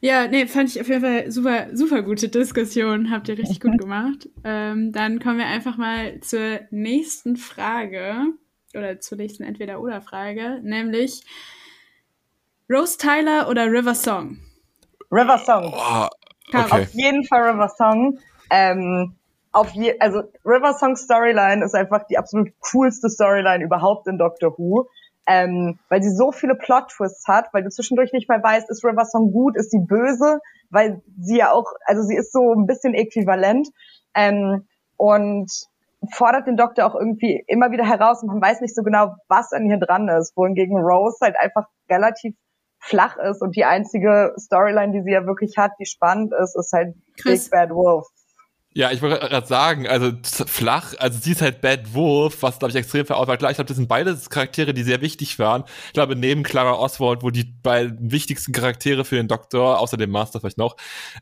Ja, 0.00 0.28
nee, 0.28 0.46
fand 0.46 0.70
ich 0.70 0.80
auf 0.80 0.88
jeden 0.88 1.00
Fall 1.00 1.30
super, 1.30 1.66
super 1.74 2.02
gute 2.02 2.28
Diskussion. 2.28 3.10
Habt 3.10 3.28
ihr 3.28 3.38
richtig 3.38 3.60
gut 3.60 3.78
gemacht. 3.78 4.28
Ähm, 4.44 4.92
dann 4.92 5.18
kommen 5.20 5.38
wir 5.38 5.46
einfach 5.46 5.76
mal 5.76 6.20
zur 6.20 6.60
nächsten 6.70 7.36
Frage. 7.36 8.26
Oder 8.74 9.00
zur 9.00 9.18
nächsten 9.18 9.42
Entweder-Oder-Frage. 9.44 10.60
Nämlich 10.62 11.22
Rose 12.70 12.98
Tyler 12.98 13.48
oder 13.48 13.66
River 13.66 13.94
Song? 13.94 14.38
River 15.10 15.38
Song. 15.38 15.72
Oh, 15.74 16.06
okay. 16.48 16.82
Auf 16.82 16.92
jeden 16.92 17.24
Fall 17.24 17.50
River 17.50 17.68
Song. 17.68 18.18
Ähm, 18.50 19.14
auf 19.52 19.70
je, 19.70 19.98
also 19.98 20.22
River 20.44 20.74
Song 20.74 20.96
Storyline 20.96 21.64
ist 21.64 21.74
einfach 21.74 22.06
die 22.06 22.18
absolut 22.18 22.50
coolste 22.70 23.08
Storyline 23.08 23.64
überhaupt 23.64 24.06
in 24.06 24.18
Doctor 24.18 24.56
Who 24.58 24.88
ähm, 25.28 25.78
weil 25.90 26.02
sie 26.02 26.10
so 26.10 26.32
viele 26.32 26.54
Plot-Twists 26.54 27.28
hat, 27.28 27.52
weil 27.52 27.62
du 27.62 27.68
zwischendurch 27.68 28.12
nicht 28.12 28.30
mehr 28.30 28.42
weißt, 28.42 28.70
ist 28.70 28.82
River 28.82 29.04
Song 29.04 29.30
gut, 29.30 29.56
ist 29.56 29.70
sie 29.70 29.78
böse, 29.78 30.40
weil 30.70 31.02
sie 31.20 31.38
ja 31.38 31.52
auch, 31.52 31.70
also 31.84 32.02
sie 32.02 32.16
ist 32.16 32.32
so 32.32 32.54
ein 32.54 32.66
bisschen 32.66 32.94
äquivalent 32.94 33.68
ähm, 34.14 34.66
und 34.96 35.52
fordert 36.12 36.46
den 36.46 36.56
Doktor 36.56 36.86
auch 36.86 36.94
irgendwie 36.94 37.44
immer 37.46 37.70
wieder 37.70 37.84
heraus 37.86 38.22
und 38.22 38.28
man 38.28 38.40
weiß 38.40 38.62
nicht 38.62 38.74
so 38.74 38.82
genau, 38.82 39.16
was 39.28 39.52
an 39.52 39.68
ihr 39.68 39.78
dran 39.78 40.08
ist, 40.08 40.34
wohingegen 40.34 40.78
Rose 40.78 41.18
halt 41.20 41.36
einfach 41.38 41.66
relativ 41.90 42.34
flach 42.78 43.18
ist 43.18 43.42
und 43.42 43.54
die 43.54 43.66
einzige 43.66 44.32
Storyline, 44.38 44.92
die 44.92 45.02
sie 45.02 45.12
ja 45.12 45.26
wirklich 45.26 45.58
hat, 45.58 45.72
die 45.78 45.86
spannend 45.86 46.32
ist, 46.32 46.56
ist 46.56 46.72
halt 46.72 46.94
Chris, 47.20 47.50
Big 47.50 47.50
Bad 47.50 47.70
Wolf. 47.70 48.06
Ja, 48.74 48.92
ich 48.92 49.00
wollte 49.00 49.18
gerade 49.18 49.46
sagen, 49.46 49.88
also 49.88 50.12
flach, 50.46 50.94
also 50.98 51.18
sie 51.18 51.32
ist 51.32 51.40
halt 51.40 51.62
Bad 51.62 51.94
Wolf, 51.94 52.42
was 52.42 52.58
glaube 52.58 52.70
ich 52.70 52.76
extrem 52.76 53.06
verarbeitet. 53.06 53.40
Klar, 53.40 53.50
ich 53.50 53.56
glaube, 53.56 53.68
das 53.68 53.76
sind 53.76 53.88
beide 53.88 54.16
Charaktere, 54.28 54.74
die 54.74 54.82
sehr 54.82 55.00
wichtig 55.00 55.38
waren. 55.38 55.64
Ich 55.86 55.94
glaube, 55.94 56.14
neben 56.14 56.42
Clara 56.42 56.74
Oswald, 56.74 57.22
wo 57.22 57.30
die 57.30 57.44
beiden 57.44 58.12
wichtigsten 58.12 58.52
Charaktere 58.52 59.04
für 59.04 59.16
den 59.16 59.26
Doktor, 59.26 59.80
außer 59.80 59.96
dem 59.96 60.10
Master 60.10 60.38
vielleicht 60.40 60.58
noch, 60.58 60.76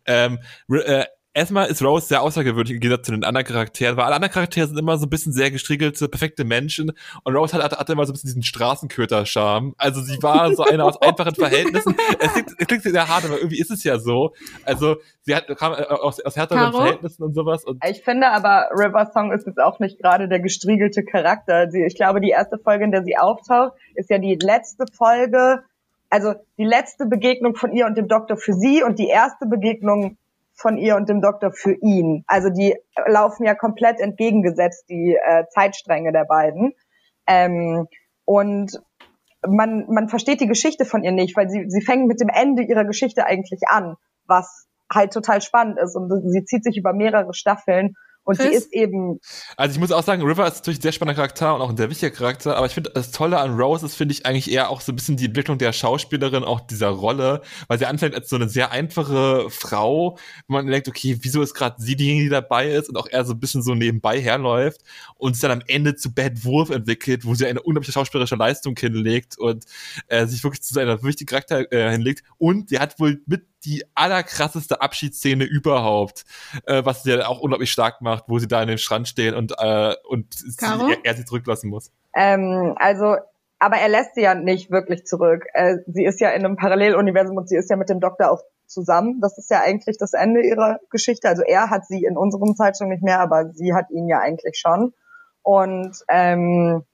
ähm, 0.06 0.40
äh, 0.70 1.04
erstmal 1.36 1.68
ist 1.68 1.82
Rose 1.82 2.06
sehr 2.06 2.22
außergewöhnlich 2.22 2.74
im 2.74 2.80
Gegensatz 2.80 3.06
zu 3.06 3.12
den 3.12 3.22
anderen 3.22 3.46
Charakteren, 3.46 3.96
weil 3.96 4.06
alle 4.06 4.16
anderen 4.16 4.32
Charaktere 4.32 4.66
sind 4.66 4.78
immer 4.78 4.96
so 4.96 5.06
ein 5.06 5.10
bisschen 5.10 5.32
sehr 5.32 5.50
gestriegelte, 5.50 6.08
perfekte 6.08 6.44
Menschen 6.44 6.92
und 7.24 7.36
Rose 7.36 7.56
hatte, 7.56 7.76
hatte 7.76 7.92
immer 7.92 8.06
so 8.06 8.12
ein 8.12 8.14
bisschen 8.14 8.28
diesen 8.28 8.42
Straßenköter-Charme. 8.42 9.74
Also 9.76 10.00
sie 10.00 10.20
war 10.22 10.54
so 10.54 10.64
eine 10.64 10.84
aus 10.84 11.00
einfachen 11.00 11.34
Verhältnissen. 11.36 11.94
Es 12.18 12.32
klingt, 12.32 12.50
es 12.58 12.66
klingt 12.66 12.82
sehr 12.82 13.08
hart, 13.08 13.26
aber 13.26 13.36
irgendwie 13.36 13.60
ist 13.60 13.70
es 13.70 13.84
ja 13.84 13.98
so. 13.98 14.32
Also 14.64 14.96
sie 15.22 15.34
hat, 15.34 15.46
kam 15.58 15.74
äh, 15.74 15.84
aus, 15.84 16.20
aus 16.20 16.36
härteren 16.36 16.72
Caro? 16.72 16.78
Verhältnissen 16.78 17.22
und 17.22 17.34
sowas. 17.34 17.64
Und 17.64 17.84
ich 17.84 18.02
finde 18.02 18.28
aber, 18.28 18.70
River 18.72 19.10
Song 19.12 19.30
ist 19.32 19.46
jetzt 19.46 19.60
auch 19.60 19.78
nicht 19.78 20.00
gerade 20.00 20.28
der 20.28 20.40
gestriegelte 20.40 21.04
Charakter. 21.04 21.70
Sie, 21.70 21.84
ich 21.84 21.96
glaube, 21.96 22.20
die 22.20 22.30
erste 22.30 22.58
Folge, 22.58 22.84
in 22.84 22.92
der 22.92 23.04
sie 23.04 23.18
auftaucht, 23.18 23.72
ist 23.94 24.08
ja 24.08 24.18
die 24.18 24.38
letzte 24.40 24.86
Folge, 24.90 25.62
also 26.08 26.34
die 26.56 26.64
letzte 26.64 27.04
Begegnung 27.04 27.56
von 27.56 27.72
ihr 27.72 27.84
und 27.84 27.98
dem 27.98 28.08
Doktor 28.08 28.38
für 28.38 28.54
sie 28.54 28.82
und 28.82 28.98
die 28.98 29.08
erste 29.08 29.46
Begegnung 29.46 30.16
von 30.56 30.78
ihr 30.78 30.96
und 30.96 31.08
dem 31.08 31.20
Doktor 31.20 31.52
für 31.52 31.74
ihn. 31.74 32.24
Also 32.26 32.48
die 32.50 32.74
laufen 33.06 33.44
ja 33.44 33.54
komplett 33.54 34.00
entgegengesetzt, 34.00 34.88
die 34.88 35.16
äh, 35.22 35.44
Zeitstränge 35.50 36.12
der 36.12 36.24
beiden. 36.24 36.72
Ähm, 37.26 37.86
und 38.24 38.80
man, 39.46 39.86
man 39.88 40.08
versteht 40.08 40.40
die 40.40 40.48
Geschichte 40.48 40.84
von 40.84 41.04
ihr 41.04 41.12
nicht, 41.12 41.36
weil 41.36 41.48
sie, 41.48 41.66
sie 41.68 41.82
fängt 41.82 42.08
mit 42.08 42.20
dem 42.20 42.30
Ende 42.30 42.62
ihrer 42.62 42.84
Geschichte 42.84 43.26
eigentlich 43.26 43.62
an, 43.68 43.96
was 44.26 44.66
halt 44.92 45.12
total 45.12 45.42
spannend 45.42 45.78
ist. 45.78 45.94
Und 45.94 46.10
sie 46.30 46.44
zieht 46.44 46.64
sich 46.64 46.76
über 46.78 46.92
mehrere 46.92 47.34
Staffeln 47.34 47.94
und 48.26 48.38
Chris? 48.38 48.50
die 48.50 48.56
ist 48.56 48.72
eben. 48.72 49.20
Also 49.56 49.74
ich 49.74 49.80
muss 49.80 49.92
auch 49.92 50.02
sagen, 50.02 50.22
River 50.22 50.46
ist 50.48 50.56
natürlich 50.56 50.80
ein 50.80 50.82
sehr 50.82 50.92
spannender 50.92 51.14
Charakter 51.14 51.54
und 51.54 51.62
auch 51.62 51.70
ein 51.70 51.76
sehr 51.76 51.88
wichtiger 51.88 52.10
Charakter, 52.10 52.56
aber 52.56 52.66
ich 52.66 52.72
finde, 52.72 52.90
das 52.92 53.12
Tolle 53.12 53.38
an 53.38 53.56
Rose 53.56 53.86
ist, 53.86 53.94
finde 53.94 54.12
ich, 54.12 54.26
eigentlich 54.26 54.50
eher 54.50 54.68
auch 54.68 54.80
so 54.80 54.90
ein 54.90 54.96
bisschen 54.96 55.16
die 55.16 55.26
Entwicklung 55.26 55.58
der 55.58 55.72
Schauspielerin, 55.72 56.42
auch 56.42 56.60
dieser 56.60 56.88
Rolle, 56.88 57.42
weil 57.68 57.78
sie 57.78 57.86
anfängt 57.86 58.16
als 58.16 58.28
so 58.28 58.34
eine 58.34 58.48
sehr 58.48 58.72
einfache 58.72 59.48
Frau, 59.48 60.18
wo 60.48 60.52
man 60.52 60.66
denkt, 60.66 60.88
okay, 60.88 61.16
wieso 61.20 61.40
ist 61.40 61.54
gerade 61.54 61.76
sie 61.78 61.94
diejenige, 61.94 62.24
die 62.24 62.30
dabei 62.30 62.68
ist 62.72 62.88
und 62.88 62.96
auch 62.96 63.08
eher 63.08 63.24
so 63.24 63.32
ein 63.32 63.38
bisschen 63.38 63.62
so 63.62 63.76
nebenbei 63.76 64.20
herläuft 64.20 64.82
und 65.14 65.34
sich 65.34 65.42
dann 65.42 65.52
am 65.52 65.62
Ende 65.68 65.94
zu 65.94 66.12
Bad 66.12 66.44
Wolf 66.44 66.70
entwickelt, 66.70 67.24
wo 67.24 67.34
sie 67.36 67.46
eine 67.46 67.62
unglaubliche 67.62 67.92
schauspielerische 67.92 68.34
Leistung 68.36 68.76
hinlegt 68.76 69.38
und 69.38 69.66
äh, 70.08 70.26
sich 70.26 70.42
wirklich 70.42 70.62
zu 70.62 70.74
seiner 70.74 71.00
wichtigen 71.04 71.28
Charakter 71.28 71.72
äh, 71.72 71.92
hinlegt 71.92 72.24
und 72.38 72.70
sie 72.70 72.80
hat 72.80 72.98
wohl 72.98 73.20
mit 73.26 73.44
die 73.64 73.84
allerkrasseste 73.94 74.80
Abschiedsszene 74.80 75.44
überhaupt, 75.44 76.24
äh, 76.66 76.84
was 76.84 77.02
sie 77.02 77.12
ja 77.12 77.26
auch 77.26 77.40
unglaublich 77.40 77.72
stark 77.72 78.00
macht, 78.00 78.24
wo 78.28 78.38
sie 78.38 78.48
da 78.48 78.62
in 78.62 78.68
den 78.68 78.78
Strand 78.78 79.08
stehen 79.08 79.34
und, 79.34 79.54
äh, 79.58 79.94
und 80.08 80.34
sie, 80.34 80.66
er, 80.66 80.98
er, 81.04 81.14
sie 81.14 81.24
zurücklassen 81.24 81.70
muss. 81.70 81.90
Ähm, 82.14 82.74
also, 82.76 83.16
aber 83.58 83.76
er 83.76 83.88
lässt 83.88 84.14
sie 84.14 84.22
ja 84.22 84.34
nicht 84.34 84.70
wirklich 84.70 85.04
zurück. 85.06 85.44
Äh, 85.54 85.78
sie 85.86 86.04
ist 86.04 86.20
ja 86.20 86.30
in 86.30 86.44
einem 86.44 86.56
Paralleluniversum 86.56 87.36
und 87.36 87.48
sie 87.48 87.56
ist 87.56 87.70
ja 87.70 87.76
mit 87.76 87.88
dem 87.88 88.00
Doktor 88.00 88.30
auch 88.30 88.42
zusammen. 88.66 89.20
Das 89.20 89.38
ist 89.38 89.50
ja 89.50 89.60
eigentlich 89.62 89.96
das 89.98 90.12
Ende 90.12 90.42
ihrer 90.42 90.78
Geschichte. 90.90 91.28
Also 91.28 91.42
er 91.42 91.70
hat 91.70 91.86
sie 91.86 92.04
in 92.04 92.16
unserem 92.16 92.54
Zeitpunkt 92.56 92.92
nicht 92.92 93.02
mehr, 93.02 93.20
aber 93.20 93.50
sie 93.52 93.74
hat 93.74 93.90
ihn 93.90 94.08
ja 94.08 94.18
eigentlich 94.18 94.58
schon. 94.58 94.92
Und 95.42 95.96
ähm, 96.08 96.84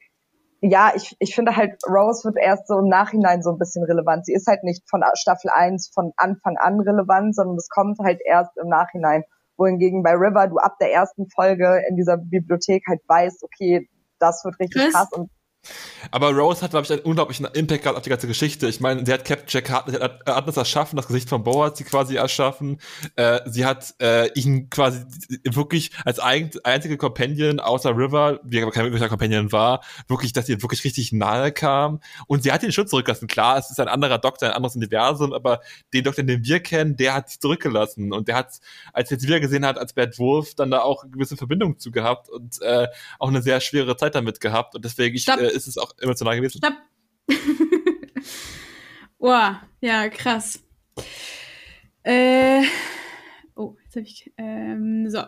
ja, 0.63 0.93
ich, 0.95 1.17
ich 1.19 1.35
finde 1.35 1.57
halt, 1.57 1.75
Rose 1.89 2.25
wird 2.25 2.37
erst 2.41 2.69
so 2.69 2.79
im 2.79 2.89
Nachhinein 2.89 3.43
so 3.43 3.51
ein 3.51 3.59
bisschen 3.59 3.83
relevant. 3.85 4.27
Sie 4.27 4.33
ist 4.33 4.47
halt 4.47 4.63
nicht 4.63 4.89
von 4.89 5.03
Staffel 5.15 5.51
1 5.53 5.91
von 5.93 6.13
Anfang 6.17 6.57
an 6.57 6.81
relevant, 6.81 7.35
sondern 7.35 7.57
es 7.57 7.69
kommt 7.69 7.99
halt 7.99 8.21
erst 8.25 8.57
im 8.57 8.69
Nachhinein. 8.69 9.25
Wohingegen 9.57 10.05
bei 10.05 10.13
River 10.13 10.47
du 10.47 10.59
ab 10.59 10.77
der 10.81 10.93
ersten 10.93 11.29
Folge 11.29 11.83
in 11.89 11.97
dieser 11.97 12.17
Bibliothek 12.17 12.85
halt 12.89 13.01
weißt, 13.09 13.43
okay, 13.43 13.89
das 14.21 14.45
wird 14.45 14.59
richtig 14.61 14.83
Chris, 14.83 14.95
krass 14.95 15.09
und 15.13 15.31
Aber 16.11 16.31
Rose 16.33 16.63
hat, 16.63 16.71
glaube 16.71 16.85
ich, 16.85 16.93
einen 16.93 17.03
unglaublichen 17.03 17.47
Impact 17.47 17.83
gehabt 17.83 17.97
auf 17.97 18.03
die 18.03 18.11
ganze 18.11 18.27
Geschichte. 18.27 18.67
Ich 18.67 18.81
meine, 18.81 19.07
sie 19.07 19.13
hat 19.13 19.25
Captain 19.25 19.47
Jack 19.49 19.71
Hartnett, 19.71 20.01
hat, 20.01 20.21
hat 20.27 20.49
das 20.49 20.57
erschaffen, 20.57 20.97
das 20.97 21.07
Gesicht 21.07 21.29
von 21.29 21.45
Bo 21.45 21.65
hat 21.65 21.77
sie 21.77 21.85
quasi 21.85 22.17
erschaffen. 22.17 22.79
Äh, 23.17 23.41
sie 23.47 23.65
hat 23.65 23.95
äh, 24.01 24.29
ihn 24.35 24.69
quasi 24.71 25.05
wirklich 25.45 25.93
als 26.05 26.19
ein, 26.19 26.51
einzige 26.65 26.97
Companion 26.97 27.61
außer 27.61 27.97
River, 27.97 28.41
die 28.43 28.61
aber 28.61 28.73
kein 28.73 28.85
wirklicher 28.85 29.09
Companion 29.09 29.53
war, 29.53 29.83
wirklich, 30.09 30.33
dass 30.33 30.47
sie 30.47 30.61
wirklich 30.61 30.83
richtig 30.85 31.13
nahe 31.13 31.53
kam. 31.53 32.01
Und 32.27 32.43
sie 32.43 32.51
hat 32.51 32.63
den 32.63 32.73
Schutz 32.73 32.91
zurückgelassen. 32.91 33.29
Klar, 33.29 33.59
es 33.59 33.71
ist 33.71 33.79
ein 33.79 33.89
anderer 33.89 34.19
Doktor, 34.19 34.49
ein 34.49 34.55
anderes 34.55 34.75
Universum, 34.75 35.33
aber 35.33 35.61
den 35.93 36.03
Doktor, 36.03 36.25
den 36.25 36.45
wir 36.45 36.61
kennen, 36.61 36.97
der 36.97 37.15
hat 37.15 37.31
sie 37.31 37.39
zurückgelassen. 37.39 38.13
Und 38.13 38.27
der 38.27 38.37
hat, 38.37 38.59
als 38.93 39.11
er 39.13 39.21
sie 39.21 39.29
wieder 39.29 39.41
gesehen 39.41 39.65
hat, 39.65 39.79
als 39.79 39.93
Bad 39.93 40.19
Wolf, 40.19 40.55
dann 40.57 40.71
da 40.73 40.81
auch 40.81 41.05
eine 41.05 41.13
gewisse 41.13 41.37
Verbindung 41.37 41.79
zu 41.79 41.93
gehabt 41.93 42.29
und 42.29 42.61
äh, 42.63 42.89
auch 43.21 43.29
eine 43.29 43.43
sehr 43.43 43.61
schwere 43.61 43.97
Zeit 43.97 44.17
damit 44.17 44.41
gehabt. 44.41 44.75
Und 44.75 44.85
deswegen 44.85 45.15
ich, 45.15 45.29
äh, 45.29 45.52
ist 45.53 45.67
es 45.67 45.79
auch 45.79 45.93
emotional 46.01 46.37
gewesen. 46.37 46.59
Stopp. 46.59 46.75
Boah, 49.19 49.61
ja, 49.81 50.09
krass. 50.09 50.61
Äh, 52.03 52.63
oh, 53.55 53.77
jetzt 53.85 53.95
habe 53.97 54.05
ich, 54.05 54.33
ähm, 54.37 55.09
so. 55.09 55.23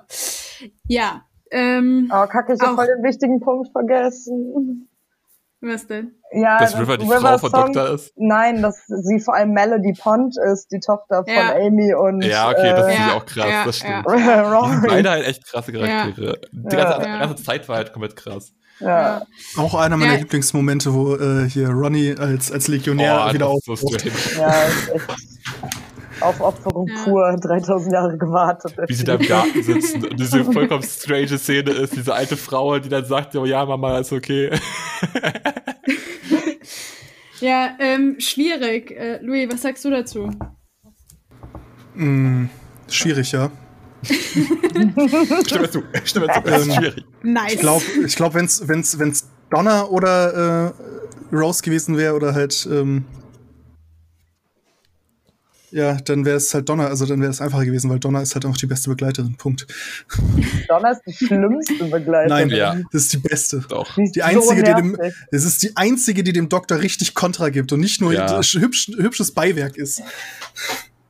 Ja, 0.89 1.25
ähm. 1.51 2.11
Oh, 2.13 2.27
kacke, 2.27 2.55
ich 2.55 2.61
habe 2.61 2.75
voll 2.75 2.87
den 2.87 3.05
wichtigen 3.05 3.41
Punkt 3.41 3.71
vergessen. 3.71 4.89
Was 5.61 5.87
denn? 5.87 6.15
Ja, 6.33 6.59
dass 6.59 6.79
River 6.79 6.99
die 6.99 7.07
River 7.07 7.21
Frau 7.21 7.39
von 7.39 7.51
Song, 7.51 7.73
Doktor 7.73 7.95
ist? 7.95 8.13
Nein, 8.17 8.61
dass 8.61 8.85
sie 8.87 9.19
vor 9.21 9.35
allem 9.35 9.53
Melody 9.53 9.95
Pond 9.99 10.37
ist, 10.53 10.71
die 10.73 10.81
Tochter 10.81 11.25
von 11.25 11.33
Ja. 11.33 11.55
Amy 11.55 11.95
und 11.95 12.21
Ja, 12.23 12.51
okay, 12.51 12.71
das 12.75 12.87
äh, 12.87 12.93
ist 12.93 12.99
Ja, 12.99 13.13
auch 13.15 13.25
krass, 13.25 13.49
ja, 13.51 13.65
das 13.65 13.79
stimmt. 13.79 14.07
Rory. 14.07 14.89
Beide 14.89 15.11
halt 15.11 15.27
echt 15.27 15.47
krasse 15.47 15.73
Charaktere. 15.73 16.41
Die 16.53 16.77
Ja. 16.77 16.85
ganze, 16.85 17.09
Ja. 17.09 17.19
ganze 17.19 17.43
Zeit 17.43 17.67
war 17.69 17.77
halt 17.77 17.93
komplett 17.95 18.17
krass. 18.17 18.53
Ja. 18.81 19.23
Auch 19.57 19.75
einer 19.75 19.97
meiner 19.97 20.15
Ja. 20.15 20.19
Lieblingsmomente, 20.21 20.93
wo 20.93 21.15
äh, 21.17 21.49
hier 21.49 21.69
Ronny 21.71 22.15
als, 22.19 22.51
als 22.51 22.69
Legionär 22.69 23.27
Oh, 23.29 23.33
wieder 23.35 23.55
strange. 23.77 24.13
ja, 24.39 24.63
ist 24.65 24.89
echt 24.95 25.05
Aufopferung 26.21 26.89
Ja. 26.89 27.05
pur, 27.05 27.37
3000 27.43 27.93
Jahre 27.93 28.17
gewartet. 28.19 28.75
Wie 28.87 28.95
sie 28.95 29.05
da 29.05 29.15
im 29.15 29.27
Garten 29.27 29.63
sitzen 29.63 30.05
und 30.07 30.19
diese 30.19 30.45
vollkommen 30.45 30.83
strange 30.83 31.39
Szene 31.39 31.71
ist, 31.71 31.95
diese 31.97 32.15
alte 32.15 32.37
Frau, 32.37 32.79
die 32.79 32.89
dann 32.89 33.05
sagt, 33.05 33.35
oh 33.37 33.45
ja, 33.45 33.65
Mama, 33.65 33.99
ist 33.99 34.13
okay. 34.13 34.51
Ja, 37.41 37.77
ähm, 37.79 38.17
schwierig. 38.21 38.91
Äh, 38.93 39.19
Louis, 39.21 39.49
was 39.53 39.63
sagst 39.63 39.85
du 39.85 39.91
dazu? 39.91 40.31
Mm, 41.95 42.47
schwierig, 42.89 43.33
ja. 43.33 43.51
Stimme 45.47 45.71
zu, 45.71 45.83
stimme 46.05 46.27
zu, 46.29 46.41
das 46.45 46.63
ist 46.63 46.69
Ähm, 46.69 46.75
schwierig. 46.75 47.05
Nice. 47.23 47.53
Ich 47.55 47.61
glaube, 47.61 47.85
ich 48.07 48.17
glaub, 48.17 48.35
wenn 48.35 48.45
es 48.47 48.67
wenn's, 48.69 48.99
wenn's 48.99 49.29
Donna 49.51 49.85
oder 49.87 50.73
äh, 51.33 51.35
Rose 51.35 51.63
gewesen 51.63 51.97
wäre 51.97 52.15
oder 52.15 52.35
halt 52.35 52.67
ähm, 52.71 53.05
ja, 55.71 55.95
dann 55.97 56.25
wäre 56.25 56.37
es 56.37 56.55
halt 56.55 56.69
Donna, 56.69 56.87
also 56.87 57.05
dann 57.05 57.21
wäre 57.21 57.33
es 57.33 57.41
einfacher 57.41 57.65
gewesen, 57.65 57.91
weil 57.91 57.99
Donna 57.99 58.23
ist 58.23 58.33
halt 58.37 58.47
auch 58.47 58.57
die 58.57 58.67
beste 58.67 58.91
Begleiterin. 58.91 59.35
Punkt. 59.37 59.67
Donna 60.69 60.91
ist 60.93 61.03
die 61.05 61.13
schlimmste 61.27 61.75
Begleiterin. 61.87 62.29
Nein, 62.29 62.51
Ja. 62.51 62.77
das 62.93 63.03
ist 63.03 63.13
die 63.15 63.19
beste. 63.19 63.59
Doch. 63.69 63.99
ist 63.99 64.13
Die 64.15 64.21
so 64.21 64.27
einzige, 64.27 64.63
die 64.63 64.73
dem, 64.73 64.97
es 65.33 65.45
ist 65.45 65.65
die 65.65 65.77
einzige, 65.77 66.23
die 66.23 66.33
dem 66.33 66.49
Doktor 66.49 66.81
richtig 66.81 67.15
Kontra 67.15 67.49
gibt 67.49 67.73
und 67.73 67.81
nicht 67.81 68.01
nur 68.01 68.13
Ja. 68.13 68.41
hübsch, 68.41 68.89
hübsches 68.97 69.33
Beiwerk 69.33 69.77
ist. 69.77 70.01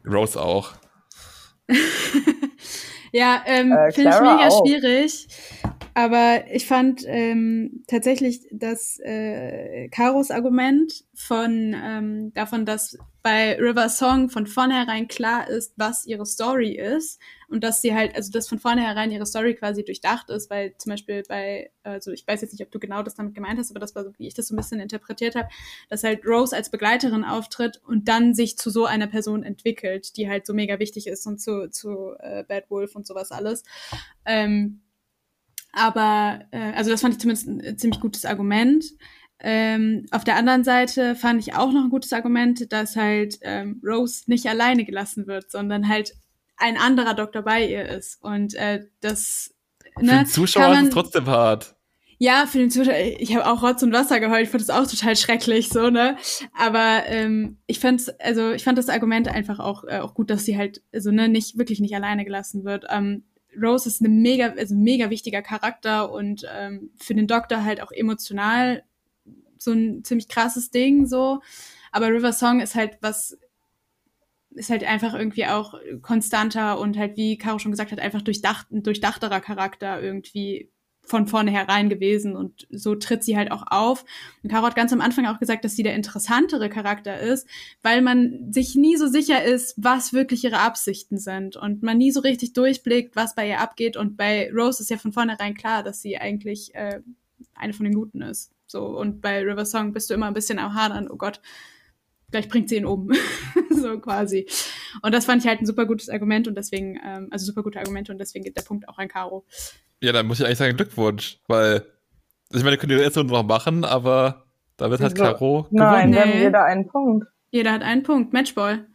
Rose 0.06 0.40
auch. 0.40 0.72
Ja, 3.14 3.44
ähm, 3.46 3.70
Äh, 3.70 3.92
finde 3.92 4.10
ich 4.10 4.20
mega 4.20 4.48
auch. 4.48 4.66
schwierig. 4.66 5.28
Aber 5.94 6.42
ich 6.50 6.66
fand 6.66 7.04
ähm, 7.06 7.84
tatsächlich 7.86 8.40
das 8.50 8.98
äh, 8.98 9.88
Karos 9.90 10.32
Argument 10.32 11.04
von 11.14 11.76
ähm, 11.80 12.32
davon, 12.34 12.66
dass 12.66 12.98
bei 13.22 13.56
River 13.56 13.88
Song 13.88 14.30
von 14.30 14.48
vornherein 14.48 15.06
klar 15.06 15.48
ist, 15.48 15.74
was 15.76 16.06
ihre 16.06 16.26
Story 16.26 16.72
ist 16.72 17.20
und 17.48 17.64
dass 17.64 17.82
sie 17.82 17.94
halt, 17.94 18.14
also 18.14 18.30
dass 18.32 18.48
von 18.48 18.58
vornherein 18.58 19.10
ihre 19.10 19.26
Story 19.26 19.54
quasi 19.54 19.84
durchdacht 19.84 20.30
ist, 20.30 20.50
weil 20.50 20.76
zum 20.78 20.90
Beispiel 20.90 21.22
bei, 21.28 21.70
also 21.82 22.12
ich 22.12 22.26
weiß 22.26 22.40
jetzt 22.42 22.52
nicht, 22.52 22.62
ob 22.62 22.70
du 22.70 22.78
genau 22.78 23.02
das 23.02 23.14
damit 23.14 23.34
gemeint 23.34 23.58
hast, 23.58 23.70
aber 23.70 23.80
das 23.80 23.94
war 23.94 24.04
so, 24.04 24.10
wie 24.18 24.26
ich 24.26 24.34
das 24.34 24.48
so 24.48 24.54
ein 24.54 24.56
bisschen 24.56 24.80
interpretiert 24.80 25.34
habe, 25.34 25.48
dass 25.88 26.04
halt 26.04 26.24
Rose 26.26 26.54
als 26.54 26.70
Begleiterin 26.70 27.24
auftritt 27.24 27.80
und 27.86 28.08
dann 28.08 28.34
sich 28.34 28.56
zu 28.58 28.70
so 28.70 28.86
einer 28.86 29.06
Person 29.06 29.42
entwickelt, 29.42 30.16
die 30.16 30.28
halt 30.28 30.46
so 30.46 30.54
mega 30.54 30.78
wichtig 30.78 31.06
ist 31.06 31.26
und 31.26 31.40
zu, 31.40 31.70
zu 31.70 32.14
äh, 32.20 32.44
Bad 32.44 32.70
Wolf 32.70 32.96
und 32.96 33.06
sowas 33.06 33.32
alles. 33.32 33.64
Ähm, 34.24 34.80
aber, 35.72 36.46
äh, 36.52 36.72
also 36.72 36.90
das 36.90 37.00
fand 37.00 37.14
ich 37.14 37.20
zumindest 37.20 37.48
ein 37.48 37.78
ziemlich 37.78 38.00
gutes 38.00 38.24
Argument. 38.24 38.84
Ähm, 39.40 40.06
auf 40.10 40.24
der 40.24 40.36
anderen 40.36 40.64
Seite 40.64 41.16
fand 41.16 41.40
ich 41.40 41.54
auch 41.54 41.72
noch 41.72 41.84
ein 41.84 41.90
gutes 41.90 42.12
Argument, 42.12 42.72
dass 42.72 42.96
halt 42.96 43.38
ähm, 43.42 43.80
Rose 43.84 44.22
nicht 44.26 44.46
alleine 44.46 44.84
gelassen 44.84 45.26
wird, 45.26 45.50
sondern 45.50 45.88
halt 45.88 46.14
ein 46.56 46.76
anderer 46.76 47.14
Doktor 47.14 47.42
bei 47.42 47.66
ihr 47.66 47.84
ist. 47.88 48.22
Und 48.22 48.54
äh, 48.54 48.84
das 49.00 49.54
Für 49.98 50.04
ne, 50.04 50.12
den 50.18 50.26
Zuschauer 50.26 50.62
kann 50.64 50.72
ist 50.72 50.78
man- 50.78 50.88
es 50.88 50.94
trotzdem 50.94 51.26
hart. 51.26 51.76
ja, 52.18 52.46
für 52.46 52.58
den 52.58 52.70
Zuschauer, 52.70 52.94
ich 53.18 53.34
habe 53.36 53.46
auch 53.46 53.62
Rotz 53.62 53.82
und 53.82 53.92
Wasser 53.92 54.20
geheult, 54.20 54.44
ich 54.44 54.48
fand 54.50 54.62
das 54.62 54.70
auch 54.70 54.86
total 54.86 55.16
schrecklich, 55.16 55.68
so, 55.68 55.90
ne? 55.90 56.16
Aber 56.56 57.02
ähm, 57.06 57.58
ich 57.66 57.80
fand's, 57.80 58.08
also 58.20 58.52
ich 58.52 58.64
fand 58.64 58.78
das 58.78 58.88
Argument 58.88 59.28
einfach 59.28 59.58
auch, 59.58 59.84
äh, 59.84 59.98
auch 59.98 60.14
gut, 60.14 60.30
dass 60.30 60.44
sie 60.44 60.56
halt, 60.56 60.82
also 60.92 61.10
ne, 61.10 61.28
nicht, 61.28 61.58
wirklich 61.58 61.80
nicht 61.80 61.94
alleine 61.94 62.24
gelassen 62.24 62.64
wird. 62.64 62.84
Ähm, 62.88 63.24
Rose 63.60 63.88
ist 63.88 64.00
eine 64.00 64.08
mega, 64.08 64.48
also 64.56 64.74
ein 64.74 64.82
mega 64.82 65.10
wichtiger 65.10 65.42
Charakter 65.42 66.10
und 66.10 66.44
ähm, 66.56 66.90
für 66.96 67.14
den 67.14 67.26
Doktor 67.26 67.64
halt 67.64 67.80
auch 67.82 67.92
emotional 67.92 68.82
so 69.58 69.72
ein 69.72 70.02
ziemlich 70.04 70.28
krasses 70.28 70.70
Ding, 70.70 71.06
so. 71.06 71.40
Aber 71.92 72.08
River 72.08 72.32
Song 72.32 72.60
ist 72.60 72.74
halt 72.74 72.98
was, 73.00 73.38
ist 74.54 74.70
halt 74.70 74.84
einfach 74.84 75.14
irgendwie 75.14 75.46
auch 75.46 75.74
konstanter 76.02 76.78
und 76.78 76.96
halt, 76.96 77.16
wie 77.16 77.38
Caro 77.38 77.58
schon 77.58 77.72
gesagt 77.72 77.92
hat, 77.92 78.00
einfach 78.00 78.22
durchdacht, 78.22 78.70
ein 78.70 78.82
durchdachterer 78.82 79.40
Charakter 79.40 80.00
irgendwie 80.02 80.70
von 81.06 81.26
vornherein 81.26 81.88
gewesen 81.88 82.34
und 82.34 82.66
so 82.70 82.94
tritt 82.94 83.22
sie 83.22 83.36
halt 83.36 83.50
auch 83.50 83.64
auf. 83.66 84.04
Und 84.42 84.50
Caro 84.50 84.66
hat 84.66 84.76
ganz 84.76 84.92
am 84.92 85.00
Anfang 85.00 85.26
auch 85.26 85.38
gesagt, 85.38 85.64
dass 85.64 85.76
sie 85.76 85.82
der 85.82 85.94
interessantere 85.94 86.68
Charakter 86.68 87.18
ist, 87.18 87.46
weil 87.82 88.00
man 88.02 88.52
sich 88.52 88.74
nie 88.74 88.96
so 88.96 89.06
sicher 89.06 89.44
ist, 89.44 89.74
was 89.76 90.12
wirklich 90.12 90.44
ihre 90.44 90.60
Absichten 90.60 91.18
sind 91.18 91.56
und 91.56 91.82
man 91.82 91.98
nie 91.98 92.10
so 92.10 92.20
richtig 92.20 92.54
durchblickt, 92.54 93.16
was 93.16 93.34
bei 93.34 93.48
ihr 93.48 93.60
abgeht. 93.60 93.96
Und 93.96 94.16
bei 94.16 94.50
Rose 94.52 94.82
ist 94.82 94.90
ja 94.90 94.96
von 94.96 95.12
vornherein 95.12 95.54
klar, 95.54 95.82
dass 95.82 96.00
sie 96.00 96.16
eigentlich 96.16 96.74
äh, 96.74 97.00
eine 97.54 97.74
von 97.74 97.84
den 97.84 97.94
Guten 97.94 98.22
ist. 98.22 98.52
So 98.66 98.86
und 98.86 99.20
bei 99.20 99.42
River 99.42 99.66
Song 99.66 99.92
bist 99.92 100.08
du 100.08 100.14
immer 100.14 100.26
ein 100.26 100.34
bisschen 100.34 100.58
am 100.58 100.74
Hadern. 100.74 101.08
Oh 101.10 101.16
Gott, 101.16 101.40
gleich 102.30 102.48
bringt 102.48 102.68
sie 102.68 102.76
ihn 102.76 102.86
um, 102.86 103.10
so 103.70 103.98
quasi. 104.00 104.46
Und 105.02 105.14
das 105.14 105.24
fand 105.24 105.42
ich 105.42 105.48
halt 105.48 105.60
ein 105.60 105.66
super 105.66 105.86
gutes 105.86 106.08
Argument 106.08 106.48
und 106.48 106.56
deswegen, 106.56 106.98
ähm, 107.04 107.28
also 107.30 107.46
super 107.46 107.62
gute 107.62 107.78
Argumente 107.78 108.12
und 108.12 108.18
deswegen 108.18 108.44
geht 108.44 108.56
der 108.56 108.62
Punkt 108.62 108.88
auch 108.88 108.98
an 108.98 109.08
Caro. 109.08 109.44
Ja, 110.00 110.12
dann 110.12 110.26
muss 110.26 110.40
ich 110.40 110.46
eigentlich 110.46 110.58
sagen 110.58 110.76
Glückwunsch, 110.76 111.38
weil 111.48 111.84
ich 112.52 112.62
meine, 112.62 112.76
könnt 112.76 112.92
ihr 112.92 112.98
jetzt 113.00 113.16
noch 113.16 113.42
machen, 113.42 113.84
aber 113.84 114.44
da 114.76 114.90
wird 114.90 115.00
halt? 115.00 115.14
Caro 115.16 115.66
Nein, 115.70 116.10
gewonnen. 116.10 116.12
wir 116.14 116.20
haben 116.20 116.30
Nee. 116.30 116.42
jeder 116.44 116.64
einen 116.64 116.86
Punkt. 116.88 117.26
Jeder 117.50 117.72
hat 117.72 117.82
einen 117.82 118.02
Punkt. 118.02 118.32
Matchball. 118.32 118.86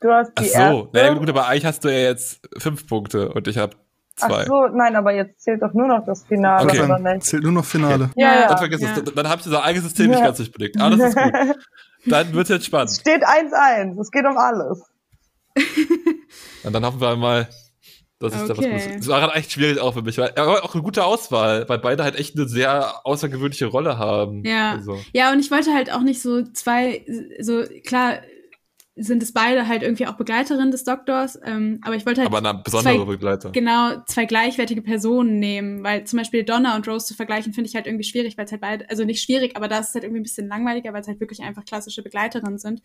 Du 0.00 0.10
hast 0.10 0.32
Ach 0.34 0.42
die 0.42 0.48
so, 0.48 0.58
erste. 0.58 0.88
naja, 0.92 1.14
gut, 1.14 1.28
aber 1.28 1.46
eigentlich 1.48 1.64
hast 1.66 1.84
du 1.84 1.88
ja 1.88 1.98
jetzt 2.08 2.40
fünf 2.58 2.86
Punkte 2.86 3.30
und 3.32 3.46
ich 3.48 3.58
habe 3.58 3.76
zwei. 4.16 4.42
Ach 4.42 4.46
so, 4.46 4.66
nein, 4.68 4.96
aber 4.96 5.12
jetzt 5.12 5.40
zählt 5.42 5.60
doch 5.62 5.74
nur 5.74 5.88
noch 5.88 6.04
das 6.06 6.24
Finale, 6.26 6.64
Okay. 6.66 6.78
oder 6.80 6.88
Dann 6.98 7.02
nicht? 7.16 7.24
zählt 7.24 7.42
nur 7.42 7.52
noch 7.52 7.64
Finale. 7.64 8.10
Ja, 8.16 8.42
Dann 8.42 8.50
ja. 8.50 8.56
vergiss 8.56 8.80
Ja. 8.80 8.88
es. 8.96 9.02
Dann, 9.04 9.14
dann 9.14 9.28
habe 9.28 9.40
ich 9.40 9.46
unser 9.46 9.62
eigenes 9.62 9.84
System 9.84 10.08
nicht 10.08 10.18
Ja. 10.20 10.24
ganz 10.26 10.38
durchblickt. 10.38 10.80
Aber 10.80 10.96
das 10.96 11.08
ist 11.10 11.16
gut. 11.16 11.32
Dann 12.06 12.32
wird 12.32 12.44
es 12.44 12.48
jetzt 12.50 12.60
Es 12.62 12.66
spannend. 12.66 12.90
steht 13.00 13.24
1-1. 13.26 14.00
Es 14.00 14.10
geht 14.10 14.24
um 14.24 14.36
alles. 14.36 14.82
Und 16.64 16.72
dann 16.72 16.84
hoffen 16.84 17.00
wir 17.00 17.16
mal, 17.16 17.48
dass 18.18 18.34
ich 18.34 18.40
da 18.42 18.50
was 18.50 18.58
Okay. 18.58 18.70
Gutes. 18.70 18.86
Es 19.00 19.08
war 19.08 19.20
gerade 19.20 19.34
echt 19.34 19.52
schwierig 19.52 19.80
auch 19.80 19.94
für 19.94 20.02
mich, 20.02 20.18
weil 20.18 20.30
aber 20.36 20.62
auch 20.64 20.74
eine 20.74 20.82
gute 20.82 21.04
Auswahl, 21.04 21.68
weil 21.68 21.78
beide 21.78 22.02
halt 22.04 22.16
echt 22.18 22.36
eine 22.36 22.46
sehr 22.48 23.06
außergewöhnliche 23.06 23.66
Rolle 23.66 23.98
haben. 23.98 24.44
Ja. 24.44 24.72
Also. 24.72 24.98
Ja, 25.12 25.32
und 25.32 25.40
ich 25.40 25.50
wollte 25.50 25.72
halt 25.74 25.92
auch 25.92 26.02
nicht 26.02 26.20
so 26.20 26.42
zwei, 26.52 27.04
so 27.40 27.64
klar 27.84 28.18
sind 29.02 29.22
es 29.22 29.32
beide 29.32 29.66
halt 29.66 29.82
irgendwie 29.82 30.06
auch 30.06 30.14
Begleiterinnen 30.14 30.70
des 30.70 30.84
Doktors, 30.84 31.38
ähm, 31.44 31.80
aber 31.82 31.96
ich 31.96 32.06
wollte 32.06 32.20
halt 32.22 32.32
Aber 32.32 32.38
eine 32.46 32.62
besondere 32.62 32.96
zwei, 32.96 33.04
Begleiter. 33.04 33.50
genau 33.50 34.02
zwei 34.06 34.26
gleichwertige 34.26 34.82
Personen 34.82 35.38
nehmen, 35.38 35.82
weil 35.82 36.04
zum 36.04 36.18
Beispiel 36.18 36.44
Donna 36.44 36.76
und 36.76 36.86
Rose 36.86 37.06
zu 37.06 37.14
vergleichen 37.14 37.52
finde 37.52 37.68
ich 37.68 37.74
halt 37.74 37.86
irgendwie 37.86 38.04
schwierig, 38.04 38.36
weil 38.38 38.44
es 38.44 38.52
halt 38.52 38.60
beide, 38.60 38.88
also 38.90 39.04
nicht 39.04 39.22
schwierig, 39.22 39.56
aber 39.56 39.68
da 39.68 39.78
ist 39.78 39.88
es 39.88 39.94
halt 39.94 40.04
irgendwie 40.04 40.20
ein 40.20 40.24
bisschen 40.24 40.48
langweiliger, 40.48 40.92
weil 40.92 41.00
es 41.00 41.08
halt 41.08 41.20
wirklich 41.20 41.40
einfach 41.42 41.64
klassische 41.64 42.02
Begleiterinnen 42.02 42.58
sind. 42.58 42.82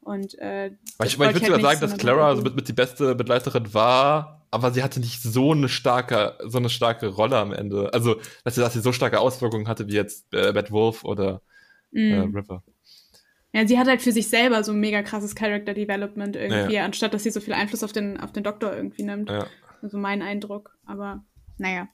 Und 0.00 0.38
äh, 0.40 0.72
Weil 0.98 1.06
das 1.06 1.08
ich, 1.08 1.12
ich 1.14 1.18
würde 1.18 1.34
sogar 1.38 1.52
halt 1.52 1.62
sagen, 1.62 1.80
nicht, 1.80 1.92
dass 1.92 1.96
Clara 1.98 2.24
halt 2.26 2.36
so 2.38 2.42
mit, 2.42 2.56
mit 2.56 2.68
die 2.68 2.72
beste 2.72 3.14
Begleiterin 3.14 3.72
war, 3.72 4.42
aber 4.50 4.72
sie 4.72 4.82
hatte 4.82 5.00
nicht 5.00 5.22
so 5.22 5.52
eine 5.52 5.68
starke, 5.68 6.36
so 6.44 6.58
eine 6.58 6.68
starke 6.68 7.06
Rolle 7.06 7.38
am 7.38 7.52
Ende. 7.52 7.92
Also, 7.94 8.16
dass 8.44 8.56
sie, 8.56 8.60
dass 8.60 8.72
sie 8.72 8.80
so 8.80 8.92
starke 8.92 9.20
Auswirkungen 9.20 9.68
hatte 9.68 9.86
wie 9.86 9.94
jetzt 9.94 10.34
äh, 10.34 10.52
Bad 10.52 10.70
Wolf 10.72 11.04
oder 11.04 11.40
äh, 11.94 12.26
Mm. 12.26 12.34
River. 12.34 12.62
Ja, 13.54 13.66
sie 13.66 13.78
hat 13.78 13.86
halt 13.86 14.00
für 14.02 14.12
sich 14.12 14.28
selber 14.28 14.64
so 14.64 14.72
ein 14.72 14.80
mega 14.80 15.02
krasses 15.02 15.34
Character 15.34 15.74
Development 15.74 16.36
irgendwie, 16.36 16.78
anstatt 16.78 17.12
dass 17.14 17.22
sie 17.22 17.30
so 17.30 17.40
viel 17.40 17.52
Einfluss 17.54 17.82
auf 17.82 17.92
den, 17.92 18.18
auf 18.18 18.32
den 18.32 18.42
Doktor 18.44 18.74
irgendwie 18.74 19.02
nimmt. 19.02 19.28
Ja. 19.30 19.46
Also 19.82 19.98
mein 19.98 20.22
Eindruck. 20.22 20.76
Aber 20.86 21.22
naja. 21.58 21.88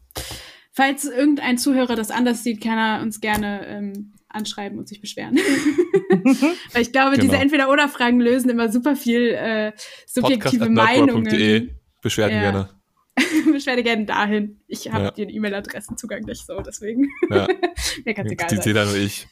falls 0.73 1.05
irgendein 1.05 1.59
Zuhörer 1.59 1.97
das 1.97 2.11
anders 2.13 2.45
sieht, 2.45 2.63
kann 2.63 2.79
er 2.79 3.03
uns 3.03 3.21
gerne 3.21 3.67
ähm, 3.67 4.13
anschreiben 4.29 4.79
und 4.79 4.87
sich 4.89 5.01
beschweren. 5.01 5.37
Weil 6.73 6.83
ich 6.83 6.93
glaube, 6.93 7.17
Genau. 7.17 7.23
diese 7.25 7.37
Entweder-Oder-Fragen 7.37 8.21
lösen 8.21 8.51
immer 8.51 8.71
super 8.71 8.95
viel 8.95 9.31
äh, 9.31 9.73
subjektive 10.07 10.69
Meinungen. 10.71 11.71
Beschwerden 12.03 12.37
Ja. 12.37 12.43
gerne. 12.43 12.69
Beschwerde 13.53 13.83
gerne 13.83 14.05
dahin. 14.05 14.61
Ich 14.69 14.93
habe 14.93 15.05
Ja. 15.07 15.11
den 15.11 15.29
E-Mail-Adressenzug 15.29 16.11
nicht 16.25 16.47
so, 16.47 16.61
deswegen. 16.61 17.11
Ja. 17.31 17.49
Mir 18.05 18.15
kann 18.15 18.27
es 18.27 18.33
egal 18.33 18.49
Die. 18.49 18.57
Seela 18.63 18.85
und 18.89 18.97
ich 18.97 19.27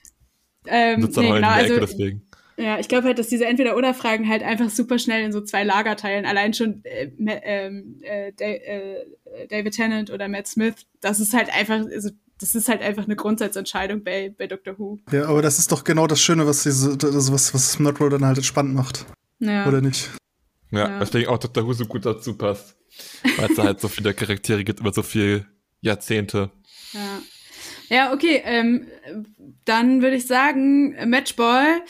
Ähm, 0.68 1.02
sitzen 1.02 1.20
nee, 1.20 1.32
genau, 1.32 1.48
also, 1.48 1.78
deswegen. 1.80 2.22
ja, 2.56 2.78
ich 2.78 2.88
glaube 2.88 3.06
halt, 3.06 3.18
dass 3.18 3.28
diese 3.28 3.46
Entweder-Oder-Fragen 3.46 4.28
halt 4.28 4.42
einfach 4.42 4.70
super 4.70 4.98
schnell 4.98 5.24
in 5.24 5.32
so 5.32 5.40
zwei 5.40 5.64
Lager 5.64 5.96
teilen. 5.96 6.26
Allein 6.26 6.54
schon 6.54 6.84
äh, 6.84 7.10
ähm, 7.18 8.00
äh, 8.02 8.28
äh, 8.38 9.06
David 9.48 9.74
Tennant 9.74 10.10
oder 10.10 10.28
Matt 10.28 10.46
Smith, 10.46 10.74
das 11.00 11.20
ist 11.20 11.34
halt 11.34 11.48
einfach, 11.54 11.84
also 11.92 12.10
das 12.38 12.54
ist 12.54 12.68
halt 12.68 12.82
einfach 12.82 13.04
eine 13.04 13.16
Grundsatzentscheidung 13.16 14.04
bei, 14.04 14.34
bei 14.36 14.46
Doctor 14.46 14.78
Who. 14.78 14.98
Ja, 15.10 15.26
aber 15.26 15.40
das 15.42 15.58
ist 15.58 15.72
doch 15.72 15.84
genau 15.84 16.06
das 16.06 16.20
Schöne, 16.20 16.46
was 16.46 16.64
diese, 16.64 16.96
das, 16.96 17.32
was, 17.32 17.54
was 17.54 17.78
Nerdroll 17.80 18.10
dann 18.10 18.24
halt 18.26 18.44
spannend 18.44 18.74
macht. 18.74 19.06
Ja. 19.38 19.66
Oder 19.66 19.80
nicht? 19.80 20.10
Ja, 20.70 20.88
Ja. 20.88 20.98
deswegen 20.98 21.28
auch 21.28 21.38
Dr. 21.38 21.66
Who 21.66 21.72
so 21.72 21.86
gut 21.86 22.04
dazu 22.04 22.36
passt. 22.36 22.76
Weil 23.36 23.50
es 23.50 23.56
da 23.56 23.64
halt 23.64 23.80
so 23.80 23.88
viele 23.88 24.14
Charaktere 24.14 24.64
gibt 24.64 24.80
über 24.80 24.92
so 24.92 25.02
viele 25.02 25.46
Jahrzehnte. 25.80 26.50
Ja. 26.92 27.20
Ja, 27.88 28.12
okay, 28.12 28.42
ähm, 28.44 28.86
dann 29.64 30.02
würde 30.02 30.16
ich 30.16 30.26
sagen, 30.26 30.96
Matchball, 31.08 31.82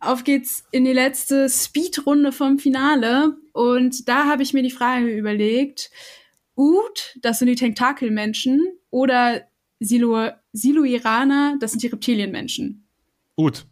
auf 0.00 0.24
geht's 0.24 0.64
in 0.70 0.84
die 0.84 0.92
letzte 0.92 1.48
Speedrunde 1.48 2.32
vom 2.32 2.58
Finale. 2.58 3.36
Und 3.52 4.08
da 4.08 4.26
habe 4.26 4.42
ich 4.42 4.52
mir 4.52 4.62
die 4.62 4.70
Frage 4.70 5.06
überlegt, 5.08 5.90
Ut, 6.56 7.16
das 7.22 7.38
sind 7.38 7.48
die 7.48 7.54
Tentakelmenschen, 7.54 8.66
oder 8.90 9.42
Silo 9.80 10.30
Siluiraner, 10.52 11.56
das 11.60 11.72
sind 11.72 11.82
die 11.82 11.88
Reptilienmenschen. 11.88 12.88
Ut. 13.36 13.66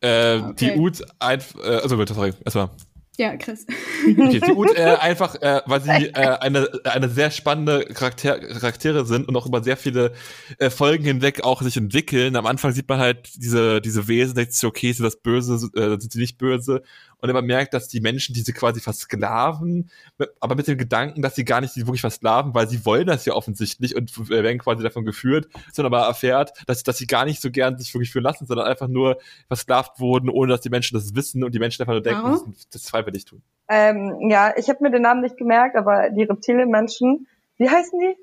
Äh, 0.00 0.38
Okay. 0.38 0.74
Die 0.74 0.80
Ut, 0.80 1.00
äh, 1.20 1.38
also 1.66 1.96
bitte, 1.96 2.14
sorry, 2.14 2.32
erstmal. 2.44 2.70
Ja, 3.18 3.36
Chris. 3.36 3.66
Okay, 4.06 4.40
die 4.40 4.52
Ut 4.52 4.76
äh, 4.76 4.96
einfach, 5.00 5.36
äh, 5.36 5.62
weil 5.64 5.80
sie 5.80 5.90
äh, 5.90 6.38
eine, 6.40 6.68
eine 6.84 7.08
sehr 7.08 7.30
spannende 7.30 7.86
Charakter 7.86 8.38
Charaktere 8.38 9.06
sind 9.06 9.26
und 9.26 9.36
auch 9.36 9.46
über 9.46 9.62
sehr 9.62 9.78
viele 9.78 10.12
äh, 10.58 10.68
Folgen 10.68 11.04
hinweg 11.04 11.42
auch 11.42 11.62
sich 11.62 11.76
entwickeln. 11.78 12.36
Am 12.36 12.44
Anfang 12.44 12.72
sieht 12.72 12.88
man 12.88 12.98
halt 12.98 13.30
diese, 13.36 13.80
diese 13.80 14.06
Wesen, 14.08 14.34
denkt 14.34 14.52
sich, 14.52 14.64
okay, 14.64 14.92
sind 14.92 15.04
das 15.04 15.16
böse, 15.16 15.54
äh, 15.74 15.98
sind 15.98 16.12
sie 16.12 16.18
nicht 16.18 16.36
böse? 16.36 16.82
Und 17.20 17.32
man 17.32 17.46
merkt, 17.46 17.72
dass 17.74 17.88
die 17.88 18.00
Menschen 18.00 18.34
diese 18.34 18.52
quasi 18.52 18.80
versklaven, 18.80 19.90
aber 20.38 20.54
mit 20.54 20.68
dem 20.68 20.76
Gedanken, 20.76 21.22
dass 21.22 21.34
sie 21.34 21.44
gar 21.44 21.60
nicht 21.60 21.74
die 21.74 21.86
wirklich 21.86 22.02
versklaven, 22.02 22.54
weil 22.54 22.68
sie 22.68 22.84
wollen 22.84 23.06
das 23.06 23.24
ja 23.24 23.32
offensichtlich 23.32 23.96
und 23.96 24.16
äh, 24.30 24.42
werden 24.42 24.58
quasi 24.58 24.82
davon 24.82 25.04
geführt, 25.04 25.48
sondern 25.72 25.94
aber 25.94 26.06
erfährt, 26.06 26.52
dass, 26.66 26.82
dass 26.82 26.98
sie 26.98 27.06
gar 27.06 27.24
nicht 27.24 27.40
so 27.40 27.50
gern 27.50 27.78
sich 27.78 27.92
wirklich 27.94 28.12
führen 28.12 28.24
lassen, 28.24 28.46
sondern 28.46 28.66
einfach 28.66 28.88
nur 28.88 29.18
versklavt 29.48 29.98
wurden, 29.98 30.28
ohne 30.28 30.52
dass 30.52 30.60
die 30.60 30.70
Menschen 30.70 30.96
das 30.96 31.14
wissen 31.14 31.42
und 31.42 31.54
die 31.54 31.58
Menschen 31.58 31.82
einfach 31.82 31.94
nur 31.94 32.02
denken, 32.02 32.30
dass 32.30 32.44
sie 32.44 32.66
das 32.72 32.88
freiwillig 32.88 33.24
tun. 33.24 33.42
Ähm, 33.68 34.28
ja, 34.30 34.52
ich 34.56 34.68
habe 34.68 34.82
mir 34.82 34.90
den 34.90 35.02
Namen 35.02 35.22
nicht 35.22 35.36
gemerkt, 35.36 35.76
aber 35.76 36.10
die 36.10 36.22
Reptilienmenschen, 36.22 37.26
wie 37.56 37.68
heißen 37.68 37.98
die? 37.98 38.16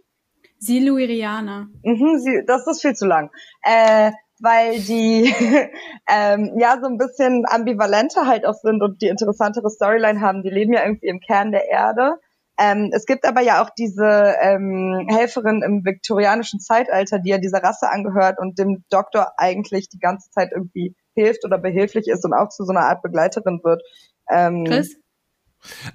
Siluirianer. 0.60 1.68
Mhm, 1.84 2.20
sie, 2.20 2.44
das 2.46 2.66
ist 2.68 2.82
viel 2.82 2.94
zu 2.94 3.06
lang. 3.06 3.32
Äh, 3.64 4.12
weil 4.44 4.80
die 4.82 5.34
ähm, 6.10 6.52
ja 6.60 6.78
so 6.82 6.88
ein 6.88 6.98
bisschen 6.98 7.46
ambivalenter 7.48 8.28
halt 8.28 8.46
auch 8.46 8.56
sind 8.62 8.84
und 8.84 9.02
die 9.02 9.08
interessantere 9.08 9.70
Storyline 9.70 10.20
haben. 10.20 10.44
Die 10.44 10.50
leben 10.50 10.74
ja 10.74 10.84
irgendwie 10.84 11.08
im 11.08 11.22
Kern 11.22 11.52
der 11.52 11.70
Erde. 11.70 12.20
Ähm, 12.60 12.92
es 12.94 13.06
gibt 13.06 13.26
aber 13.26 13.42
ja 13.42 13.64
auch 13.64 13.70
diese 13.72 14.36
ähm, 14.42 15.08
Helferin 15.10 15.64
im 15.64 15.86
viktorianischen 15.86 16.60
Zeitalter, 16.60 17.20
die 17.20 17.30
ja 17.30 17.38
dieser 17.38 17.64
Rasse 17.64 17.90
angehört 17.90 18.38
und 18.38 18.60
dem 18.60 18.84
Doktor 18.90 19.32
eigentlich 19.38 19.90
die 19.90 19.98
ganze 19.98 20.30
Zeit 20.30 20.52
irgendwie 20.52 20.94
hilft 21.16 21.46
oder 21.46 21.58
behilflich 21.58 22.08
ist 22.08 22.26
und 22.26 22.34
auch 22.34 22.50
zu 22.50 22.66
so 22.66 22.72
einer 22.72 22.86
Art 22.86 23.02
Begleiterin 23.02 23.62
wird. 23.64 23.82
Ähm, 24.30 24.66
Chris? 24.66 24.98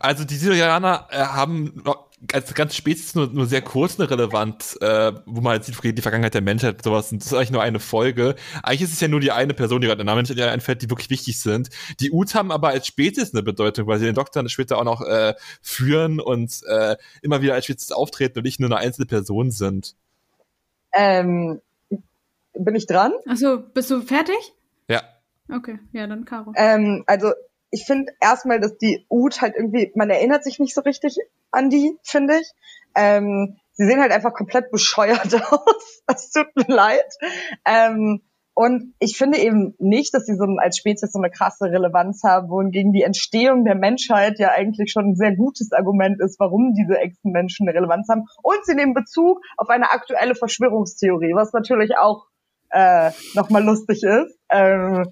Also 0.01 0.25
die 0.25 0.37
Syrianer 0.37 1.07
äh, 1.11 1.19
haben 1.19 1.83
als 2.33 2.53
ganz 2.55 2.75
Spezies 2.75 3.15
nur, 3.15 3.29
nur 3.29 3.47
sehr 3.47 3.63
kurz 3.63 3.99
eine 3.99 4.11
Relevanz, 4.11 4.77
äh, 4.81 5.13
wo 5.25 5.41
man 5.41 5.53
halt 5.53 5.65
sieht, 5.65 5.77
die 5.83 6.03
Vergangenheit 6.03 6.35
der 6.35 6.43
Menschheit 6.43 6.77
und 6.77 6.83
sowas, 6.83 7.13
und 7.13 7.21
das 7.21 7.29
ist 7.29 7.35
eigentlich 7.35 7.53
nur 7.53 7.63
eine 7.63 7.79
Folge. 7.79 8.35
Eigentlich 8.63 8.83
ist 8.83 8.93
es 8.93 9.01
ja 9.01 9.09
nur 9.09 9.21
die 9.21 9.31
eine 9.31 9.55
Person, 9.55 9.81
die 9.81 9.87
gerade 9.87 9.99
der 9.99 10.07
Name 10.07 10.23
nicht 10.23 10.41
einfällt, 10.41 10.83
die 10.83 10.91
wirklich 10.91 11.11
wichtig 11.11 11.41
sind. 11.41 11.71
Die 12.01 12.11
Uts 12.11 12.35
haben 12.35 12.51
aber 12.51 12.69
als 12.69 12.87
Spezies 12.87 13.33
eine 13.33 13.43
Bedeutung, 13.43 13.87
weil 13.87 13.99
sie 13.99 14.07
den 14.07 14.15
Doktor 14.15 14.49
später 14.49 14.79
auch 14.79 14.85
noch 14.85 15.03
äh, 15.03 15.35
führen 15.63 16.21
und 16.21 16.61
äh, 16.67 16.97
immer 17.23 17.41
wieder 17.41 17.55
als 17.55 17.67
Spezies 17.67 17.93
auftreten 17.93 18.39
und 18.39 18.45
nicht 18.45 18.59
nur 18.59 18.69
eine 18.69 18.79
einzelne 18.79 19.07
Person 19.07 19.51
sind. 19.51 19.95
ähm, 20.95 21.61
bin 22.55 22.75
ich 22.75 22.87
dran? 22.87 23.13
Achso, 23.27 23.59
bist 23.59 23.91
du 23.91 24.03
fertig? 24.03 24.55
Ja. 24.89 25.03
Okay, 25.51 25.79
ja, 25.93 26.07
dann 26.07 26.25
Caro. 26.25 26.53
Ähm, 26.57 27.05
also 27.07 27.33
ich 27.71 27.85
finde 27.85 28.13
erstmal, 28.21 28.61
dass 28.61 28.77
die 28.79 29.07
Ut 29.09 29.41
halt 29.41 29.55
irgendwie, 29.57 29.93
man 29.95 30.11
erinnert 30.11 30.43
sich 30.45 30.59
nicht 30.59 30.75
so 30.75 30.81
richtig 30.81 31.17
an 31.51 31.71
die, 31.71 31.97
finde 32.03 32.39
ich. 32.41 32.51
Ähm, 32.95 33.57
sie 33.73 33.87
sehen 33.87 34.01
halt 34.01 34.13
einfach 34.13 34.35
komplett 34.35 34.71
bescheuert 34.71 35.35
aus. 35.53 36.03
Es 36.07 36.31
tut 36.31 36.49
mir 36.57 36.75
leid. 36.75 37.15
Ähm, 37.65 38.23
und 38.55 38.93
ich 38.99 39.17
finde 39.17 39.39
eben 39.39 39.77
nicht, 39.79 40.13
dass 40.15 40.27
sie 40.27 40.35
so 40.35 40.45
als 40.59 40.79
Spezies 40.79 41.13
so 41.13 41.21
eine 41.21 41.31
krasse 41.31 41.67
Relevanz 41.67 42.25
haben, 42.25 42.51
wohingegen 42.51 42.93
die 42.93 43.03
Entstehung 43.03 43.65
der 43.65 43.77
Menschheit 43.77 44.41
ja 44.41 44.51
eigentlich 44.51 44.91
schon 44.91 45.11
ein 45.11 45.15
sehr 45.15 45.37
gutes 45.37 45.71
Argument 45.71 46.21
ist, 46.21 46.41
warum 46.41 46.75
diese 46.75 46.99
Echsenmenschen 46.99 47.69
eine 47.69 47.79
Relevanz 47.79 48.09
haben. 48.09 48.25
Und 48.43 48.59
sie 48.65 48.75
nehmen 48.75 48.95
Bezug 48.95 49.41
auf 49.57 49.69
eine 49.69 49.93
aktuelle 49.93 50.35
Verschwörungstheorie, 50.35 51.37
was 51.37 51.53
natürlich 51.53 51.97
auch 51.99 52.27
äh, 52.71 53.13
nochmal 53.35 53.63
lustig 53.63 54.03
ist. 54.03 54.37
Ähm, 54.51 55.05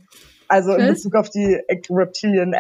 also 0.48 0.72
in? 0.74 0.88
Bezug 0.88 1.14
auf 1.14 1.30
die 1.30 1.58
Reptilien 1.90 2.54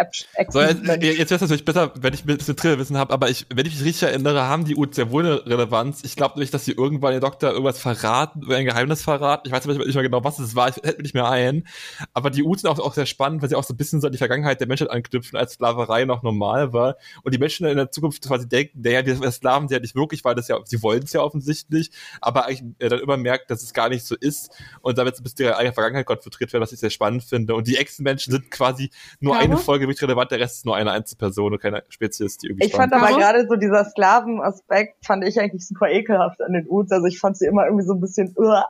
So, 0.48 0.60
jetzt, 0.60 0.84
jetzt 0.84 1.30
wäre 1.30 1.34
es 1.34 1.40
natürlich 1.40 1.64
besser, 1.64 1.92
wenn 2.00 2.14
ich 2.14 2.24
ein 2.24 2.36
bisschen 2.36 2.56
Trillwissen 2.56 2.96
habe, 2.96 3.12
aber 3.12 3.30
ich, 3.30 3.46
wenn 3.54 3.66
ich 3.66 3.74
mich 3.74 3.84
richtig 3.84 4.08
erinnere, 4.08 4.42
haben 4.42 4.64
die 4.64 4.76
Uts 4.76 4.96
sehr 4.96 5.10
wohl 5.10 5.24
eine 5.24 5.46
Relevanz. 5.46 6.02
Ich 6.04 6.16
glaube 6.16 6.34
nämlich, 6.34 6.50
dass 6.50 6.64
sie 6.64 6.72
irgendwann 6.72 7.12
den 7.12 7.20
Doktor 7.20 7.50
irgendwas 7.50 7.78
verraten, 7.78 8.44
oder 8.44 8.56
ein 8.56 8.64
Geheimnis 8.64 9.02
verraten. 9.02 9.46
Ich 9.46 9.52
weiß 9.52 9.64
aber 9.64 9.74
nicht 9.74 9.94
mehr 9.94 10.02
genau, 10.02 10.24
was 10.24 10.38
es 10.38 10.54
war. 10.54 10.68
Ich 10.68 10.76
hätte 10.76 10.96
mich 10.96 11.06
nicht 11.06 11.14
mehr 11.14 11.28
ein. 11.28 11.66
Aber 12.12 12.30
die 12.30 12.42
Uts 12.42 12.62
sind 12.62 12.70
auch, 12.70 12.78
auch 12.78 12.94
sehr 12.94 13.06
spannend, 13.06 13.42
weil 13.42 13.48
sie 13.48 13.54
auch 13.54 13.64
so 13.64 13.74
ein 13.74 13.76
bisschen 13.76 14.00
so 14.00 14.06
an 14.06 14.12
die 14.12 14.18
Vergangenheit 14.18 14.60
der 14.60 14.66
Menschheit 14.66 14.90
anknüpfen, 14.90 15.38
als 15.38 15.52
Sklaverei 15.52 16.04
noch 16.04 16.22
normal 16.22 16.72
war. 16.72 16.96
Und 17.22 17.34
die 17.34 17.38
Menschen 17.38 17.66
in 17.66 17.76
der 17.76 17.90
Zukunft 17.90 18.26
quasi 18.26 18.48
denken, 18.48 18.80
naja, 18.82 19.04
wir 19.04 19.30
Sklaven 19.30 19.68
sind 19.68 19.76
ja 19.76 19.80
nicht 19.80 19.94
wirklich, 19.94 20.24
weil 20.24 20.34
das 20.34 20.48
ja, 20.48 20.58
sie 20.64 20.82
wollen 20.82 21.02
es 21.02 21.12
ja 21.12 21.20
offensichtlich, 21.20 21.90
aber 22.20 22.46
eigentlich 22.46 22.64
äh, 22.78 22.88
dann 22.88 23.00
immer 23.00 23.16
merkt, 23.16 23.50
dass 23.50 23.62
es 23.62 23.72
gar 23.72 23.88
nicht 23.88 24.04
so 24.04 24.16
ist. 24.16 24.50
Und 24.80 24.98
damit 24.98 25.16
so 25.16 25.20
ein 25.20 25.24
bisschen 25.24 25.46
ihre 25.46 25.56
eigene 25.56 25.72
Vergangenheit 25.72 26.06
konfrontiert 26.06 26.52
werden, 26.52 26.62
was 26.62 26.72
ich 26.72 26.80
sehr 26.80 26.90
spannend 26.90 27.22
finde. 27.22 27.54
Und 27.54 27.66
die 27.66 27.75
Echsenmenschen 27.76 28.32
sind 28.32 28.50
quasi 28.50 28.90
nur 29.20 29.34
Caro? 29.34 29.44
eine 29.44 29.56
Folge 29.56 29.86
wirklich 29.86 30.02
relevant, 30.02 30.30
der 30.30 30.40
Rest 30.40 30.56
ist 30.56 30.66
nur 30.66 30.76
eine 30.76 30.92
Einzelperson 30.92 31.52
und 31.52 31.60
keine 31.60 31.84
Spezies, 31.88 32.38
die 32.38 32.48
irgendwie 32.48 32.66
Ich 32.66 32.74
fand 32.74 32.92
aber 32.92 33.08
gerade 33.08 33.46
so 33.48 33.56
dieser 33.56 33.84
Sklavenaspekt 33.84 35.04
fand 35.04 35.24
ich 35.24 35.40
eigentlich 35.40 35.66
super 35.66 35.88
ekelhaft 35.88 36.40
an 36.42 36.52
den 36.52 36.66
Uts. 36.68 36.92
Also 36.92 37.06
ich 37.06 37.18
fand 37.18 37.36
sie 37.36 37.46
immer 37.46 37.64
irgendwie 37.64 37.84
so 37.84 37.94
ein 37.94 38.00
bisschen 38.00 38.34
uh, 38.38 38.62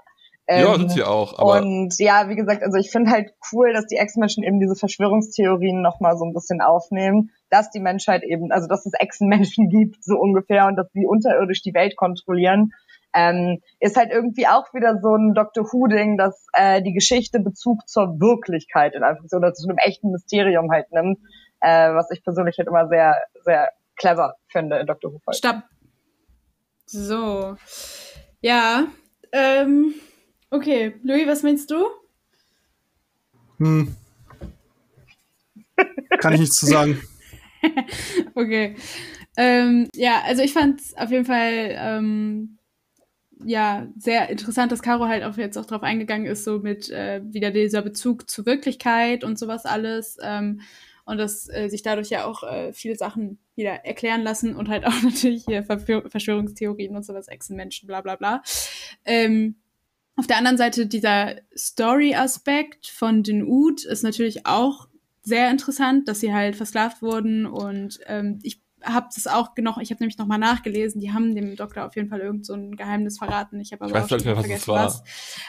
ähm, 0.48 0.64
Ja, 0.64 0.76
sind 0.76 0.92
sie 0.92 1.02
auch, 1.02 1.38
aber 1.38 1.60
und 1.60 1.94
ja, 1.98 2.28
wie 2.28 2.36
gesagt, 2.36 2.62
also 2.62 2.78
ich 2.78 2.90
finde 2.90 3.10
halt 3.10 3.32
cool, 3.52 3.72
dass 3.72 3.86
die 3.86 3.96
Ex-Menschen 3.96 4.44
eben 4.44 4.60
diese 4.60 4.76
Verschwörungstheorien 4.76 5.82
nochmal 5.82 6.16
so 6.16 6.24
ein 6.24 6.32
bisschen 6.32 6.60
aufnehmen, 6.60 7.30
dass 7.50 7.70
die 7.70 7.80
Menschheit 7.80 8.22
eben, 8.22 8.52
also 8.52 8.68
dass 8.68 8.86
es 8.86 8.92
Echsenmenschen 8.98 9.68
gibt, 9.70 10.04
so 10.04 10.16
ungefähr, 10.16 10.66
und 10.66 10.76
dass 10.76 10.86
sie 10.92 11.04
unterirdisch 11.04 11.62
die 11.62 11.74
Welt 11.74 11.96
kontrollieren. 11.96 12.72
Ähm, 13.16 13.62
ist 13.80 13.96
halt 13.96 14.10
irgendwie 14.10 14.46
auch 14.46 14.74
wieder 14.74 14.98
so 15.00 15.16
ein 15.16 15.32
Dr. 15.32 15.64
Who-Ding, 15.64 16.18
dass 16.18 16.46
äh, 16.52 16.82
die 16.82 16.92
Geschichte 16.92 17.40
Bezug 17.40 17.88
zur 17.88 18.20
Wirklichkeit 18.20 18.94
in 18.94 19.02
Anführungszeichen 19.02 19.42
oder 19.42 19.54
zu 19.54 19.68
einem 19.68 19.78
echten 19.78 20.10
Mysterium 20.10 20.70
halt 20.70 20.92
nimmt, 20.92 21.18
äh, 21.60 21.94
was 21.94 22.10
ich 22.10 22.22
persönlich 22.22 22.58
halt 22.58 22.68
immer 22.68 22.88
sehr, 22.88 23.16
sehr 23.44 23.70
clever 23.96 24.34
finde 24.48 24.76
in 24.76 24.86
Dr. 24.86 25.12
Who. 25.12 25.18
-Folgen. 25.18 25.38
Stopp. 25.38 25.62
So. 26.84 27.56
Ja. 28.42 28.84
Ähm, 29.32 29.94
okay. 30.50 30.94
Louis, 31.02 31.26
was 31.26 31.42
meinst 31.42 31.70
du? 31.70 31.86
Hm. 33.58 33.96
Kann 36.18 36.34
ich 36.34 36.40
nichts 36.40 36.56
zu 36.56 36.66
sagen. 36.66 37.00
Okay. 38.34 38.76
Ähm, 39.36 39.88
ja, 39.94 40.22
also 40.24 40.42
ich 40.42 40.52
fand 40.52 40.80
es 40.80 40.96
auf 40.96 41.10
jeden 41.10 41.24
Fall 41.24 41.74
ähm, 41.76 42.55
ja 43.44 43.86
sehr 43.98 44.28
interessant, 44.28 44.72
dass 44.72 44.82
Caro 44.82 45.06
halt 45.06 45.24
auch 45.24 45.36
jetzt 45.36 45.56
auch 45.56 45.66
drauf 45.66 45.82
eingegangen 45.82 46.26
ist, 46.26 46.44
so 46.44 46.58
mit 46.58 46.90
äh, 46.90 47.20
wieder 47.24 47.50
dieser 47.50 47.82
Bezug 47.82 48.30
zur 48.30 48.46
Wirklichkeit 48.46 49.24
und 49.24 49.38
sowas 49.38 49.64
alles. 49.64 50.16
Ähm, 50.22 50.60
und 51.04 51.18
dass 51.18 51.48
äh, 51.48 51.68
sich 51.68 51.82
dadurch 51.82 52.10
ja 52.10 52.24
auch 52.24 52.42
äh, 52.42 52.72
viele 52.72 52.96
Sachen 52.96 53.38
wieder 53.54 53.84
erklären 53.84 54.22
lassen 54.22 54.56
und 54.56 54.68
halt 54.68 54.84
auch 54.84 55.02
natürlich 55.02 55.44
hier 55.46 55.64
Verschwörungstheorien 55.64 56.96
und 56.96 57.04
sowas, 57.04 57.28
Echsenmenschen, 57.28 57.86
bla 57.86 58.00
bla 58.00 58.16
bla. 58.16 58.42
Ähm, 59.04 59.56
auf 60.16 60.26
der 60.26 60.38
anderen 60.38 60.56
Seite 60.56 60.86
dieser 60.86 61.36
Story-Aspekt 61.56 62.86
von 62.88 63.22
den 63.22 63.44
Ud 63.44 63.84
ist 63.84 64.02
natürlich 64.02 64.46
auch 64.46 64.88
sehr 65.22 65.50
interessant, 65.50 66.08
dass 66.08 66.20
sie 66.20 66.32
halt 66.32 66.56
versklavt 66.56 67.02
wurden 67.02 67.46
und 67.46 68.00
ähm, 68.06 68.38
ich 68.42 68.60
habe 68.86 69.08
das 69.14 69.26
auch 69.26 69.50
noch, 69.58 69.78
ich 69.78 69.90
habe 69.90 70.02
nämlich 70.02 70.18
noch 70.18 70.26
mal 70.26 70.38
nachgelesen, 70.38 71.00
die 71.00 71.12
haben 71.12 71.34
dem 71.34 71.56
Doktor 71.56 71.86
auf 71.86 71.96
jeden 71.96 72.08
Fall 72.08 72.20
irgend 72.20 72.46
so 72.46 72.54
ein 72.54 72.76
Geheimnis 72.76 73.18
verraten. 73.18 73.60
Ich 73.60 73.72
habe 73.72 73.84
aber 73.84 73.90
Ich 73.90 73.94
weiß 73.96 74.04
auch 74.04 74.08
schon 74.08 74.16
nicht 74.18 74.26
mehr, 74.26 74.36
was 74.36 74.46
vergessen, 74.46 74.62
es 74.62 74.68
war. 74.68 74.86
was. 74.86 75.04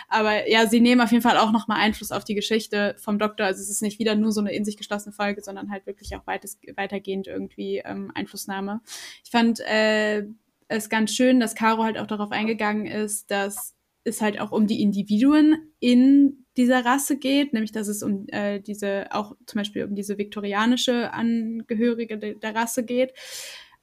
Aber 0.09 0.49
ja, 0.49 0.67
sie 0.67 0.81
nehmen 0.81 1.01
auf 1.01 1.11
jeden 1.11 1.21
Fall 1.21 1.37
auch 1.37 1.51
noch 1.51 1.67
mal 1.67 1.77
Einfluss 1.77 2.11
auf 2.11 2.23
die 2.23 2.35
Geschichte 2.35 2.95
vom 2.97 3.19
Doktor. 3.19 3.45
Also 3.45 3.61
es 3.61 3.69
ist 3.69 3.81
nicht 3.81 3.99
wieder 3.99 4.15
nur 4.15 4.31
so 4.31 4.41
eine 4.41 4.51
in 4.51 4.65
sich 4.65 4.77
geschlossene 4.77 5.13
Folge, 5.13 5.41
sondern 5.41 5.71
halt 5.71 5.85
wirklich 5.85 6.15
auch 6.15 6.25
weites, 6.25 6.59
weitergehend 6.75 7.27
irgendwie 7.27 7.77
ähm, 7.85 8.11
Einflussnahme. 8.13 8.81
Ich 9.23 9.31
fand 9.31 9.59
äh, 9.61 10.25
es 10.67 10.89
ganz 10.89 11.13
schön, 11.13 11.39
dass 11.39 11.55
Caro 11.55 11.83
halt 11.83 11.97
auch 11.97 12.07
darauf 12.07 12.31
eingegangen 12.31 12.85
ist, 12.85 13.31
dass 13.31 13.76
es 14.07 14.21
halt 14.21 14.39
auch 14.39 14.51
um 14.51 14.67
die 14.67 14.81
Individuen 14.81 15.71
in 15.79 16.45
dieser 16.57 16.83
Rasse 16.83 17.17
geht, 17.17 17.53
nämlich 17.53 17.71
dass 17.71 17.87
es 17.87 18.01
um 18.01 18.25
äh, 18.29 18.59
diese, 18.59 19.07
auch 19.11 19.35
zum 19.45 19.59
Beispiel 19.59 19.83
um 19.85 19.95
diese 19.95 20.17
viktorianische 20.17 21.13
Angehörige 21.13 22.17
de 22.17 22.35
der 22.39 22.55
Rasse 22.55 22.83
geht. 22.83 23.13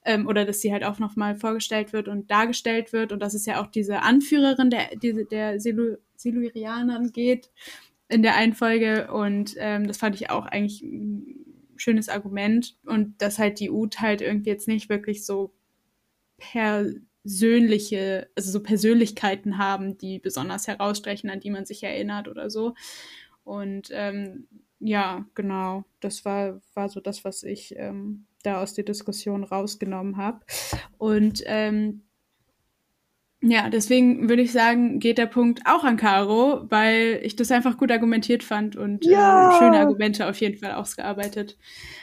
Ähm, 0.07 0.27
oder 0.27 0.45
dass 0.45 0.61
sie 0.61 0.73
halt 0.73 0.85
auch 0.85 0.99
nochmal 0.99 1.35
vorgestellt 1.35 1.95
wird 1.95 2.09
und 2.09 2.31
dargestellt 2.31 2.93
wird 2.93 3.11
und 3.11 3.21
dass 3.21 3.33
es 3.33 3.47
ja 3.47 3.63
auch 3.63 3.69
diese 3.69 4.03
Anführerin 4.03 4.69
der, 4.69 4.91
der 5.01 5.61
Silu 5.61 5.97
Silurianern 6.17 7.11
geht 7.13 7.51
in 8.09 8.23
der 8.23 8.37
einen 8.37 8.53
Folge 8.53 9.11
und 9.11 9.55
ähm, 9.59 9.87
das 9.87 9.97
fand 9.97 10.15
ich 10.15 10.31
auch 10.31 10.47
eigentlich 10.47 10.83
ein 10.83 11.45
schönes 11.77 12.09
Argument 12.09 12.77
und 12.87 13.21
dass 13.21 13.39
halt 13.39 13.61
die 13.61 13.71
Ut 13.71 14.01
halt 14.01 14.21
irgendwie 14.21 14.51
jetzt 14.51 14.69
nicht 14.69 14.89
wirklich 14.89 15.25
so 15.25 15.53
persönliche, 17.25 18.29
also 18.37 18.51
so 18.53 18.63
Persönlichkeiten 18.63 19.59
haben, 19.59 19.99
die 19.99 20.19
besonders 20.19 20.69
herausstechen, 20.69 21.31
an 21.31 21.41
die 21.41 21.51
man 21.51 21.65
sich 21.67 21.83
erinnert 21.83 22.29
oder 22.29 22.51
so. 22.51 22.75
Und 23.45 23.89
ähm, 23.93 24.47
ja, 24.79 25.27
genau, 25.35 25.85
das 26.01 26.25
war, 26.25 26.61
war 26.75 26.89
so 26.89 27.01
das, 27.01 27.25
was 27.25 27.43
ich 27.43 27.75
ähm, 27.77 28.27
da 28.43 28.63
aus 28.63 28.75
der 28.75 28.85
Diskussion 28.85 29.43
rausgenommen 29.45 30.19
habe. 30.19 30.41
Und 30.99 31.43
ähm, 31.47 32.03
ja, 33.43 33.69
deswegen 33.69 34.29
würde 34.31 34.43
ich 34.43 34.53
sagen, 34.53 35.01
geht 35.01 35.19
der 35.19 35.27
Punkt 35.27 35.61
auch 35.67 35.85
an 35.85 35.99
Caro, 35.99 36.65
weil 36.71 37.21
ich 37.23 37.37
das 37.37 37.51
einfach 37.51 37.77
gut 37.77 37.91
argumentiert 37.93 38.43
fand 38.43 38.75
und 38.77 39.05
Ja. 39.05 39.47
äh, 39.49 39.51
schöne 39.51 39.79
Argumente 39.81 40.27
auf 40.29 40.41
jeden 40.41 40.59
Fall 40.59 40.73
ausgearbeitet. 40.73 41.59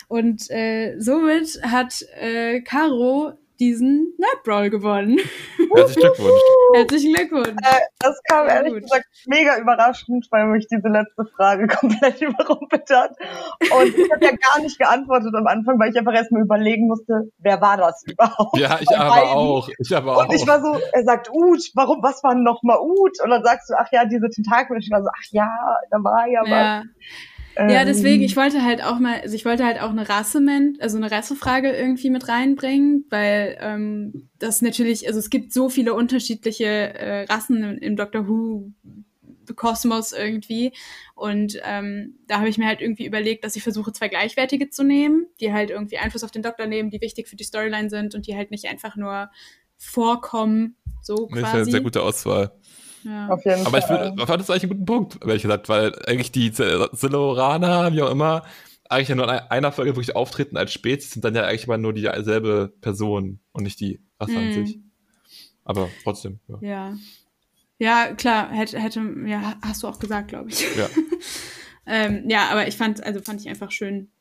Und 0.08 0.50
äh, 0.52 0.96
somit 1.00 1.60
hat 1.64 2.06
äh, 2.20 2.62
Caro 2.62 3.34
diesen 3.62 4.14
Nerdbrawl 4.18 4.72
gewonnen. 4.72 5.20
Herzlichen 5.76 6.02
Glückwunsch. 6.02 6.42
Herzlichen 6.74 7.14
Glückwunsch. 7.14 7.56
Das 8.00 8.20
kam 8.28 8.48
Ja, 8.48 8.56
ehrlich 8.56 8.74
gut. 8.74 8.82
gesagt 8.84 9.06
mega 9.28 9.58
überraschend, 9.60 10.28
weil 10.32 10.48
mich 10.48 10.66
diese 10.68 10.88
letzte 10.88 11.26
Frage 11.36 11.68
komplett 11.80 12.20
überrumpelt 12.22 12.90
hat. 12.90 13.12
Und 13.60 13.96
ich 13.96 14.12
habe 14.12 14.26
ja 14.26 14.32
gar 14.32 14.60
nicht 14.62 14.80
geantwortet 14.80 15.34
am 15.36 15.46
Anfang, 15.46 15.80
weil 15.80 15.92
ich 15.92 15.98
einfach 15.98 16.14
erstmal 16.14 16.42
überlegen 16.42 16.88
musste, 16.88 17.30
wer 17.38 17.62
war 17.62 17.78
das 17.78 18.04
überhaupt? 18.08 18.58
Ja, 18.58 18.80
ich 18.82 18.90
aber 18.98 19.10
beiden. 19.10 19.30
auch. 19.30 19.70
Ich 19.78 19.96
aber 19.96 20.18
auch. 20.18 20.28
Und 20.28 20.34
ich 20.34 20.48
war 20.48 20.60
so, 20.60 20.80
er 20.92 21.04
sagt 21.04 21.30
Ut, 21.32 21.62
warum, 21.76 22.02
was 22.02 22.24
war 22.24 22.34
noch 22.34 22.64
mal 22.64 22.80
Ut? 22.82 23.22
Und 23.24 23.30
dann 23.30 23.44
sagst 23.44 23.70
du, 23.70 23.76
ach 23.78 23.88
ja, 23.92 24.06
diese 24.06 24.28
Tentakel. 24.30 24.76
Und 24.76 24.82
ich 24.84 24.90
war 24.92 25.04
so, 25.04 25.10
ach 25.10 25.26
ja, 25.30 25.50
da 25.92 25.98
war 26.04 26.28
ja 26.28 26.42
was. 26.42 26.50
Ja. 26.50 26.82
Ähm, 26.82 26.90
ja, 27.58 27.86
deswegen, 27.86 28.24
ich 28.24 28.36
wollte 28.36 28.64
halt 28.64 28.84
auch 28.84 29.00
mal, 29.00 29.22
also 29.22 29.36
ich 29.36 29.46
wollte 29.46 29.66
halt 29.66 29.82
auch 29.82 29.90
eine 29.90 30.08
Rasse, 30.08 30.40
also 30.80 30.98
eine 30.98 31.12
Rassefrage 31.12 31.72
irgendwie 31.72 32.10
mit 32.10 32.28
reinbringen, 32.28 33.06
weil 33.10 33.58
ähm, 33.60 34.30
das 34.40 34.62
natürlich, 34.62 35.08
also 35.08 35.20
es 35.20 35.30
gibt 35.30 35.54
so 35.54 35.70
viele 35.70 35.94
unterschiedliche 35.94 36.66
äh, 36.66 37.24
Rassen 37.24 37.64
im, 37.64 37.78
im 37.78 37.96
Doctor 37.96 38.28
Who 38.28 38.72
Kosmos 39.56 40.12
irgendwie. 40.12 40.74
Und 41.16 41.60
ähm, 41.64 42.16
da 42.28 42.38
habe 42.38 42.50
ich 42.50 42.58
mir 42.58 42.68
halt 42.68 42.82
irgendwie 42.82 43.06
überlegt, 43.06 43.44
dass 43.44 43.56
ich 43.56 43.64
versuche, 43.64 43.92
zwei 43.92 44.08
gleichwertige 44.08 44.70
zu 44.70 44.84
nehmen, 44.84 45.28
die 45.40 45.54
halt 45.54 45.70
irgendwie 45.70 45.98
Einfluss 45.98 46.24
auf 46.24 46.32
den 46.32 46.44
Doktor 46.44 46.68
nehmen, 46.68 46.90
die 46.90 47.02
wichtig 47.02 47.28
für 47.28 47.36
die 47.36 47.44
Storyline 47.44 47.90
sind 47.90 48.16
und 48.16 48.28
die 48.28 48.36
halt 48.36 48.52
nicht 48.52 48.66
einfach 48.66 48.96
nur 48.96 49.30
vorkommen, 49.78 50.76
so 51.02 51.28
Das 51.28 51.38
ist 51.40 51.44
eine 51.44 51.54
quasi. 51.54 51.72
sehr 51.72 51.82
gute 51.82 52.02
Auswahl. 52.02 52.52
Ja. 53.04 53.28
Auf 53.30 53.44
jeden 53.46 53.66
Aber 53.66 53.78
ich 53.78 53.86
Fall. 53.86 54.14
ich 54.18 54.26
fand 54.26 54.42
das 54.42 54.50
eigentlich 54.50 54.64
einen 54.64 54.72
guten 54.72 54.86
Punkt, 54.86 55.20
ehrlich 55.26 55.42
gesagt, 55.42 55.70
weil 55.70 55.94
eigentlich 56.08 56.32
die 56.32 56.50
Siloraner, 56.52 57.92
wie 57.94 58.02
auch 58.02 58.12
immer, 58.12 58.44
eigentlich 58.90 59.10
ja 59.10 59.16
nur 59.16 59.26
in 59.26 59.40
einer 59.40 59.72
Folge 59.72 59.96
wirklich 59.96 60.16
auftreten 60.16 60.58
als 60.58 60.74
Spezies 60.74 61.12
sind 61.12 61.24
dann 61.24 61.36
ja 61.36 61.44
eigentlich 61.46 61.66
immer 61.66 61.78
nur 61.78 61.94
dieselbe 61.94 62.74
Person 62.82 63.40
und 63.54 63.64
nicht 63.64 63.80
die 63.80 64.02
Rasse 64.20 64.38
an 64.38 64.48
Mhm. 64.48 64.52
sich. 64.66 64.80
Aber 65.64 65.90
trotzdem, 66.04 66.40
ja. 66.48 66.58
Ja. 66.62 66.96
Ja, 67.80 68.14
klar, 68.14 68.52
hätte, 68.52 68.80
hätte, 68.80 69.02
ja, 69.26 69.56
hast 69.64 69.82
du 69.82 69.88
auch 69.88 69.98
gesagt, 69.98 70.28
glaube 70.28 70.50
ich. 70.50 70.62
Ja. 70.76 70.88
ähm, 71.88 72.30
ja, 72.30 72.50
aber 72.50 72.68
ich 72.68 72.78
fand, 72.78 73.04
also 73.04 73.22
fand 73.22 73.42
ich 73.42 73.50
einfach 73.50 73.72
schön, 73.72 74.12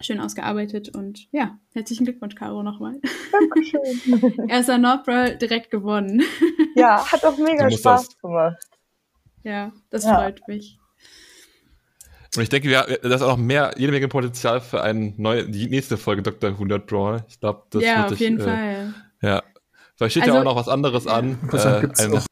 schön 0.00 0.20
ausgearbeitet 0.20 0.94
und 0.94 1.26
ja, 1.32 1.58
herzlichen 1.72 2.04
Glückwunsch, 2.04 2.34
Caro, 2.34 2.62
nochmal. 2.62 3.00
Dankeschön. 3.32 4.48
Erster 4.48 4.78
Nordbrawl 4.78 5.36
direkt 5.36 5.70
gewonnen. 5.70 6.22
ja, 6.76 7.04
hat 7.10 7.24
auch 7.24 7.38
mega 7.38 7.70
So 7.70 7.76
Spaß 7.78 8.08
das. 8.08 8.18
gemacht. 8.18 8.56
ja, 9.42 9.72
das 9.90 10.04
Ja. 10.04 10.16
freut 10.16 10.46
mich. 10.48 10.78
Und 12.36 12.42
ich 12.42 12.48
denke, 12.48 12.68
wir, 12.68 12.98
das 13.02 13.14
ist 13.16 13.22
auch 13.22 13.36
noch 13.36 13.44
mehr, 13.44 13.72
jede 13.76 13.92
Menge 13.92 14.08
Potenzial 14.08 14.60
für 14.60 14.82
eine 14.82 15.14
neue, 15.16 15.48
die 15.48 15.68
nächste 15.68 15.96
Folge 15.96 16.20
Dr. 16.22 16.58
Who 16.58 16.64
Nerd 16.64 16.86
Brawl. 16.88 17.24
Ich 17.28 17.38
glaube, 17.38 17.62
das 17.70 17.82
ja, 17.84 17.96
wird 17.98 18.04
auf 18.06 18.10
sich, 18.10 18.20
jeden 18.20 18.40
äh, 18.40 18.42
Fall. 18.44 18.94
Ja. 19.22 19.42
Vielleicht 19.96 20.14
steht 20.14 20.26
ja 20.26 20.32
Also- 20.32 20.40
auch 20.40 20.44
noch 20.52 20.56
was 20.56 20.68
anderes 20.68 21.06
an. 21.06 21.38
Gibt's 21.42 21.64
eine- 22.00 22.18
auch. 22.18 22.26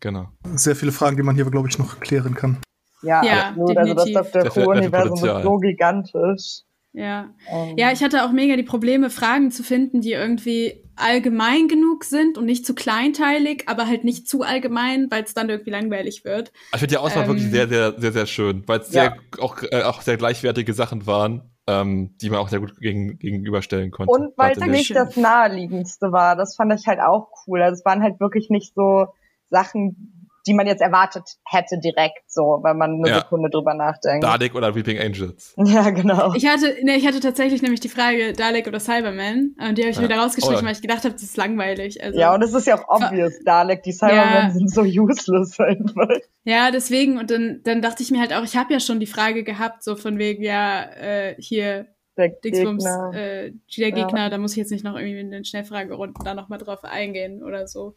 Genau. 0.00 0.28
Sehr 0.56 0.74
viele 0.76 0.90
Fragen, 0.92 1.16
die 1.16 1.22
man 1.22 1.36
hier, 1.36 1.44
glaube 1.44 1.68
ich, 1.68 1.78
noch 1.78 2.00
klären 2.00 2.34
kann. 2.34 2.58
Ja, 3.02 3.24
Ja, 3.24 3.48
absolut. 3.48 3.76
Also 3.76 3.94
das 3.94 4.04
definitiv. 4.04 4.32
Dr. 4.32 4.42
Sehr 4.42 4.50
viel- 4.52 4.64
Who-Universum 4.64 5.28
ist 5.36 5.42
so 5.42 5.56
gigantisch. 5.58 6.60
Ja. 6.92 7.28
Ähm, 7.50 7.74
Ja, 7.76 7.92
ich 7.92 8.02
hatte 8.02 8.24
auch 8.24 8.32
mega 8.32 8.56
die 8.56 8.62
Probleme, 8.62 9.10
Fragen 9.10 9.50
zu 9.50 9.62
finden, 9.62 10.00
die 10.00 10.12
irgendwie 10.12 10.82
allgemein 10.96 11.68
genug 11.68 12.04
sind 12.04 12.38
und 12.38 12.46
nicht 12.46 12.64
zu 12.64 12.74
kleinteilig, 12.74 13.64
aber 13.66 13.86
halt 13.86 14.04
nicht 14.04 14.26
zu 14.28 14.40
allgemein, 14.42 15.10
weil 15.10 15.22
es 15.24 15.34
dann 15.34 15.50
irgendwie 15.50 15.70
langweilig 15.72 16.24
wird. 16.24 16.52
Ich 16.72 16.78
finde 16.78 16.94
die 16.94 16.96
Auswahl 16.96 17.24
Ähm, 17.24 17.28
wirklich 17.28 17.50
sehr, 17.50 17.68
sehr, 17.68 18.00
sehr, 18.00 18.12
sehr 18.12 18.24
schön, 18.26 18.62
weil 18.66 18.80
es 18.80 18.92
Ja. 18.94 19.02
sehr, 19.02 19.16
auch, 19.44 19.62
äh, 19.70 19.82
auch 19.82 20.00
sehr 20.00 20.16
gleichwertige 20.16 20.72
Sachen 20.72 21.06
waren, 21.06 21.50
ähm, 21.66 22.16
die 22.22 22.30
man 22.30 22.38
auch 22.38 22.48
sehr 22.48 22.60
gut 22.60 22.80
gegen, 22.80 23.18
gegenüberstellen 23.18 23.90
konnte. 23.90 24.10
Und 24.10 24.32
weil 24.38 24.52
es 24.52 24.64
nicht 24.64 24.94
das 24.96 25.16
naheliegendste 25.18 26.12
war. 26.12 26.34
Das 26.34 26.56
fand 26.56 26.72
ich 26.72 26.86
halt 26.86 27.00
auch 27.00 27.28
cool. 27.46 27.60
Also 27.60 27.74
es 27.78 27.84
waren 27.84 28.02
halt 28.02 28.20
wirklich 28.20 28.48
nicht 28.48 28.74
so 28.74 29.08
Sachen, 29.50 30.15
die 30.46 30.54
man 30.54 30.66
jetzt 30.66 30.80
erwartet 30.80 31.24
hätte 31.44 31.78
direkt 31.78 32.22
so, 32.30 32.60
weil 32.62 32.74
man 32.74 32.94
eine 32.94 33.08
Ja. 33.08 33.18
Sekunde 33.20 33.50
drüber 33.50 33.74
nachdenkt. 33.74 34.24
Dalek 34.24 34.54
oder 34.54 34.74
Weeping 34.74 34.98
Angels. 34.98 35.54
Ja, 35.64 35.90
genau. 35.90 36.32
Ich 36.34 36.46
hatte, 36.46 36.76
ne, 36.84 36.96
ich 36.96 37.06
hatte 37.06 37.20
tatsächlich 37.20 37.62
nämlich 37.62 37.80
die 37.80 37.88
Frage 37.88 38.32
Dalek 38.32 38.66
oder 38.68 38.78
Cyberman 38.80 39.54
und 39.58 39.78
die 39.78 39.82
habe 39.82 39.90
ich 39.90 39.96
Ja. 39.96 40.02
wieder 40.02 40.18
rausgestrichen, 40.18 40.62
Oh 40.62 40.66
weil 40.66 40.72
ich 40.74 40.82
gedacht 40.82 41.04
habe, 41.04 41.12
das 41.14 41.22
ist 41.22 41.36
langweilig. 41.36 42.02
Also, 42.02 42.18
ja, 42.18 42.34
und 42.34 42.42
es 42.42 42.54
ist 42.54 42.66
ja 42.66 42.76
auch 42.78 42.88
obvious, 43.02 43.34
Dalek, 43.44 43.82
die 43.82 43.92
Cybermen 43.92 44.48
Ja. 44.48 44.50
sind 44.50 44.70
so 44.72 44.82
useless 44.82 45.58
einfach. 45.60 46.08
Ja, 46.44 46.70
deswegen, 46.70 47.18
und 47.18 47.30
dann, 47.30 47.60
dann 47.64 47.82
dachte 47.82 48.02
ich 48.04 48.10
mir 48.12 48.20
halt 48.20 48.32
auch, 48.32 48.44
ich 48.44 48.56
habe 48.56 48.72
ja 48.72 48.78
schon 48.80 49.00
die 49.00 49.06
Frage 49.06 49.42
gehabt, 49.42 49.82
so 49.82 49.96
von 49.96 50.18
wegen, 50.18 50.44
ja, 50.44 50.84
äh, 50.84 51.34
hier, 51.38 51.88
Der 52.16 52.28
Dingsbums, 52.30 52.84
Gegner. 52.84 53.12
äh, 53.14 53.52
der 53.76 53.88
Ja. 53.88 53.94
Gegner, 53.94 54.30
da 54.30 54.38
muss 54.38 54.52
ich 54.52 54.56
jetzt 54.58 54.70
nicht 54.70 54.84
noch 54.84 54.96
irgendwie 54.96 55.20
in 55.20 55.30
den 55.30 55.44
Schnellfragerunden 55.44 56.24
da 56.24 56.34
nochmal 56.34 56.58
drauf 56.58 56.82
eingehen 56.84 57.42
oder 57.42 57.66
so. 57.68 57.94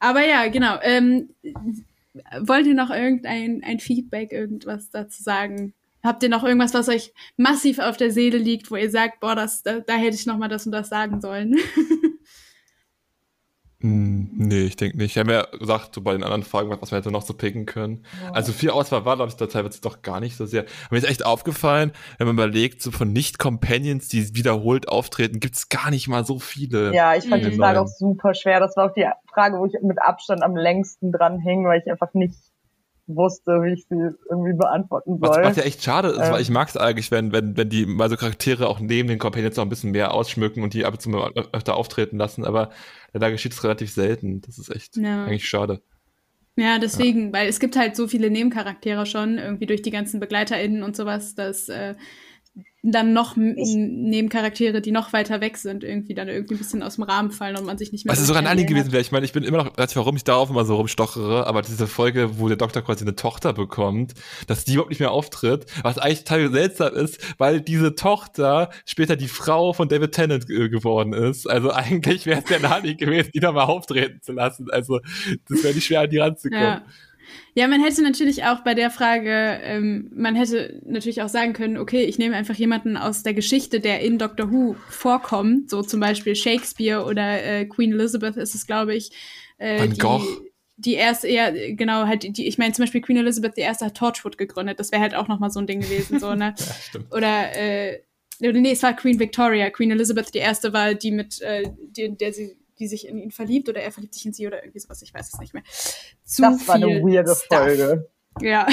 Aber 0.00 0.24
ja, 0.24 0.48
genau. 0.48 0.78
Ähm, 0.82 1.30
wollt 2.40 2.66
ihr 2.66 2.74
noch 2.74 2.90
irgendein 2.90 3.62
ein 3.64 3.78
Feedback, 3.80 4.32
irgendwas 4.32 4.90
dazu 4.90 5.22
sagen? 5.22 5.74
Habt 6.02 6.22
ihr 6.22 6.28
noch 6.28 6.44
irgendwas, 6.44 6.74
was 6.74 6.88
euch 6.88 7.12
massiv 7.36 7.78
auf 7.80 7.96
der 7.96 8.10
Seele 8.12 8.38
liegt, 8.38 8.70
wo 8.70 8.76
ihr 8.76 8.90
sagt, 8.90 9.20
boah, 9.20 9.34
das, 9.34 9.62
da, 9.62 9.80
da 9.80 9.94
hätte 9.94 10.14
ich 10.14 10.26
noch 10.26 10.38
mal 10.38 10.48
das 10.48 10.64
und 10.64 10.72
das 10.72 10.88
sagen 10.88 11.20
sollen? 11.20 11.56
Hm, 13.80 14.30
nee, 14.34 14.62
ich 14.62 14.74
denke 14.74 14.96
nicht. 14.96 15.12
Ich 15.14 15.18
habe 15.18 15.32
ja 15.32 15.42
gesagt, 15.56 15.94
so 15.94 16.00
bei 16.00 16.12
den 16.12 16.24
anderen 16.24 16.42
Fragen, 16.42 16.68
was, 16.68 16.82
was 16.82 16.90
wir 16.90 16.98
hätte 16.98 17.12
noch 17.12 17.22
so 17.22 17.32
picken 17.32 17.64
können. 17.64 18.04
Also 18.32 18.52
viel 18.52 18.70
Auswahl 18.70 19.04
war, 19.04 19.14
glaube 19.14 19.30
ich, 19.30 19.36
da 19.36 19.46
teilweise 19.46 19.80
doch 19.80 20.02
gar 20.02 20.18
nicht 20.18 20.36
so 20.36 20.46
sehr. 20.46 20.62
Aber 20.62 20.96
mir 20.96 20.98
ist 20.98 21.08
echt 21.08 21.24
aufgefallen, 21.24 21.92
wenn 22.18 22.26
man 22.26 22.34
überlegt, 22.34 22.82
so 22.82 22.90
von 22.90 23.12
Nicht-Companions, 23.12 24.08
die 24.08 24.34
wiederholt 24.34 24.88
auftreten, 24.88 25.38
gibt 25.38 25.54
es 25.54 25.68
gar 25.68 25.90
nicht 25.90 26.08
mal 26.08 26.24
so 26.24 26.40
viele. 26.40 26.92
Ja, 26.92 27.14
ich 27.14 27.28
fand 27.28 27.44
die 27.44 27.52
Frage 27.52 27.80
auch 27.80 27.86
super 27.86 28.34
schwer. 28.34 28.58
Das 28.58 28.76
war 28.76 28.86
auch 28.86 28.94
die 28.94 29.06
Frage, 29.32 29.58
wo 29.58 29.66
ich 29.66 29.74
mit 29.80 30.02
Abstand 30.02 30.42
am 30.42 30.56
längsten 30.56 31.12
dran 31.12 31.38
hing, 31.38 31.64
weil 31.64 31.80
ich 31.80 31.88
einfach 31.88 32.12
nicht 32.14 32.34
wusste, 33.06 33.62
wie 33.62 33.72
ich 33.72 33.86
sie 33.88 34.10
irgendwie 34.28 34.54
beantworten 34.54 35.16
Was, 35.20 35.34
soll. 35.36 35.44
was 35.44 35.56
ja 35.56 35.62
echt 35.62 35.82
schade 35.82 36.08
ist, 36.08 36.18
Ähm. 36.26 36.32
weil 36.32 36.42
ich 36.42 36.50
mag 36.50 36.68
es 36.68 36.76
eigentlich, 36.76 37.10
wenn, 37.10 37.32
wenn, 37.32 37.56
wenn 37.56 37.68
die 37.68 37.86
mal 37.86 38.10
so 38.10 38.16
Charaktere 38.16 38.68
auch 38.68 38.80
neben 38.80 39.08
den 39.08 39.18
Companions 39.18 39.56
noch 39.56 39.64
ein 39.64 39.70
bisschen 39.70 39.92
mehr 39.92 40.12
ausschmücken 40.12 40.62
und 40.62 40.74
die 40.74 40.84
ab 40.84 40.94
und 40.94 41.00
zu 41.00 41.08
mal 41.08 41.30
öfter 41.52 41.76
auftreten 41.76 42.18
lassen, 42.18 42.44
aber 42.44 42.70
da 43.12 43.30
geschieht 43.30 43.52
es 43.52 43.64
relativ 43.64 43.90
selten. 43.90 44.40
Das 44.42 44.58
ist 44.58 44.74
echt 44.74 44.96
Ja. 44.96 45.24
eigentlich 45.24 45.48
schade. 45.48 45.82
Ja, 46.56 46.78
deswegen, 46.80 47.32
weil 47.32 47.48
es 47.48 47.60
gibt 47.60 47.76
halt 47.76 47.94
so 47.94 48.08
viele 48.08 48.30
Nebencharaktere 48.30 49.06
schon, 49.06 49.38
irgendwie 49.38 49.66
durch 49.66 49.80
die 49.82 49.92
ganzen 49.92 50.18
BegleiterInnen 50.18 50.82
und 50.82 50.96
sowas, 50.96 51.36
dass 51.36 51.68
äh, 51.68 51.94
dann 52.82 53.12
noch 53.12 53.34
Nebencharaktere, 53.36 54.80
die 54.80 54.92
noch 54.92 55.12
weiter 55.12 55.40
weg 55.40 55.56
sind, 55.56 55.82
irgendwie 55.82 56.14
dann 56.14 56.28
irgendwie 56.28 56.54
ein 56.54 56.58
bisschen 56.58 56.84
aus 56.84 56.94
dem 56.94 57.04
Rahmen 57.04 57.32
fallen 57.32 57.56
und 57.56 57.66
man 57.66 57.76
sich 57.76 57.90
nicht 57.90 58.04
mehr. 58.04 58.12
Was 58.12 58.20
es 58.20 58.28
sogar 58.28 58.40
ein 58.40 58.46
Anliegen 58.46 58.68
gewesen 58.68 58.92
wäre. 58.92 59.00
Ich 59.00 59.10
meine, 59.10 59.26
ich 59.26 59.32
bin 59.32 59.42
immer 59.42 59.58
noch, 59.58 59.76
weiß 59.76 59.88
nicht, 59.88 59.96
warum 59.96 60.14
ich 60.14 60.22
darauf 60.22 60.48
immer 60.48 60.64
so 60.64 60.76
rumstochere, 60.76 61.46
aber 61.48 61.62
diese 61.62 61.88
Folge, 61.88 62.38
wo 62.38 62.46
der 62.46 62.56
Doktor 62.56 62.82
quasi 62.82 63.02
eine 63.04 63.16
Tochter 63.16 63.52
bekommt, 63.52 64.14
dass 64.46 64.64
die 64.64 64.74
überhaupt 64.74 64.90
nicht 64.90 65.00
mehr 65.00 65.10
auftritt, 65.10 65.66
was 65.82 65.98
eigentlich 65.98 66.22
total 66.22 66.52
seltsam 66.52 66.94
ist, 66.94 67.18
weil 67.38 67.60
diese 67.60 67.96
Tochter 67.96 68.70
später 68.84 69.16
die 69.16 69.28
Frau 69.28 69.72
von 69.72 69.88
David 69.88 70.12
Tennant 70.12 70.48
äh, 70.48 70.68
geworden 70.68 71.12
ist. 71.12 71.50
Also 71.50 71.72
eigentlich 71.72 72.26
wäre 72.26 72.42
es 72.44 72.50
ja 72.50 72.58
ein 72.58 72.64
Anliegen 72.64 72.98
gewesen, 72.98 73.30
die 73.34 73.40
da 73.40 73.50
mal 73.50 73.64
auftreten 73.64 74.22
zu 74.22 74.32
lassen. 74.32 74.70
Also 74.70 75.00
das 75.48 75.64
wäre 75.64 75.74
nicht 75.74 75.86
schwer 75.86 76.02
an 76.02 76.10
die 76.10 76.18
ranzukommen. 76.18 76.62
Ja. 76.62 76.82
Ja, 77.54 77.66
man 77.68 77.82
hätte 77.82 78.02
natürlich 78.02 78.44
auch 78.44 78.60
bei 78.60 78.74
der 78.74 78.90
Frage, 78.90 79.60
ähm, 79.62 80.10
man 80.14 80.34
hätte 80.34 80.80
natürlich 80.84 81.22
auch 81.22 81.28
sagen 81.28 81.52
können, 81.52 81.76
okay, 81.76 82.04
ich 82.04 82.18
nehme 82.18 82.36
einfach 82.36 82.54
jemanden 82.54 82.96
aus 82.96 83.22
der 83.22 83.34
Geschichte, 83.34 83.80
der 83.80 84.00
in 84.00 84.18
Doctor 84.18 84.52
Who 84.52 84.76
vorkommt, 84.88 85.70
so 85.70 85.82
zum 85.82 86.00
Beispiel 86.00 86.36
Shakespeare 86.36 87.04
oder 87.04 87.42
äh, 87.42 87.64
Queen 87.66 87.92
Elizabeth 87.92 88.36
ist 88.36 88.54
es, 88.54 88.66
glaube 88.66 88.94
ich. 88.94 89.10
Äh, 89.58 89.80
Van 89.80 89.98
Gogh. 89.98 90.18
Die, 90.18 90.50
die 90.76 90.94
erste, 90.94 91.28
ja, 91.28 91.50
genau, 91.50 92.06
halt, 92.06 92.36
die, 92.36 92.46
ich 92.46 92.58
meine 92.58 92.72
zum 92.72 92.84
Beispiel 92.84 93.00
Queen 93.00 93.16
Elizabeth, 93.16 93.56
die 93.56 93.62
erste 93.62 93.86
hat 93.86 93.96
Torchwood 93.96 94.38
gegründet, 94.38 94.78
das 94.78 94.92
wäre 94.92 95.02
halt 95.02 95.14
auch 95.14 95.28
nochmal 95.28 95.50
so 95.50 95.58
ein 95.60 95.66
Ding 95.66 95.80
gewesen, 95.80 96.20
so, 96.20 96.34
ne? 96.34 96.54
ja, 96.58 96.74
stimmt. 96.80 97.12
Oder, 97.12 97.56
äh, 97.56 98.00
nee, 98.40 98.72
es 98.72 98.82
war 98.82 98.94
Queen 98.94 99.18
Victoria. 99.18 99.70
Queen 99.70 99.90
Elizabeth, 99.90 100.32
die 100.32 100.38
erste 100.38 100.72
war 100.72 100.94
die 100.94 101.10
mit, 101.10 101.40
äh, 101.42 101.64
die, 101.96 102.16
der 102.16 102.32
sie 102.32 102.56
die 102.78 102.88
sich 102.88 103.06
in 103.06 103.18
ihn 103.18 103.30
verliebt 103.30 103.68
oder 103.68 103.80
er 103.80 103.92
verliebt 103.92 104.14
sich 104.14 104.26
in 104.26 104.32
sie 104.32 104.46
oder 104.46 104.62
irgendwie 104.62 104.80
sowas, 104.80 105.02
ich 105.02 105.12
weiß 105.12 105.32
es 105.32 105.40
nicht 105.40 105.54
mehr. 105.54 105.62
Zu 106.24 106.42
das 106.42 106.66
war 106.68 106.76
eine 106.76 106.86
weirde 106.86 107.34
Stuff. 107.34 107.58
Folge. 107.60 108.08
Ja. 108.40 108.66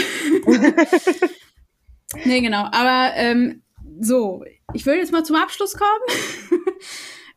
nee, 2.25 2.41
genau. 2.41 2.67
Aber 2.71 3.11
ähm, 3.15 3.63
so, 3.99 4.43
ich 4.73 4.85
will 4.85 4.95
jetzt 4.95 5.11
mal 5.11 5.23
zum 5.23 5.35
Abschluss 5.35 5.73
kommen. 5.73 6.61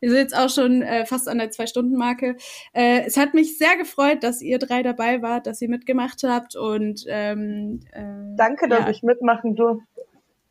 Wir 0.01 0.11
sind 0.11 0.19
jetzt 0.19 0.37
auch 0.37 0.49
schon 0.49 0.81
äh, 0.81 1.05
fast 1.05 1.27
an 1.27 1.39
der 1.39 1.51
Zwei-Stunden-Marke. 1.51 2.37
Äh, 2.73 3.01
es 3.05 3.17
hat 3.17 3.33
mich 3.33 3.57
sehr 3.57 3.75
gefreut, 3.75 4.23
dass 4.23 4.41
ihr 4.41 4.57
drei 4.57 4.81
dabei 4.81 5.21
wart, 5.21 5.45
dass 5.45 5.61
ihr 5.61 5.69
mitgemacht 5.69 6.23
habt 6.23 6.55
und 6.55 7.03
ähm, 7.07 7.81
äh, 7.91 8.01
Danke, 8.37 8.69
dass 8.69 8.79
ja. 8.79 8.89
ich 8.89 9.03
mitmachen 9.03 9.55
durfte. 9.55 9.83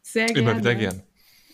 Sehr 0.02 0.26
gerne. 0.26 0.40
Immer 0.40 0.58
wieder 0.58 0.74
gern. 0.74 1.02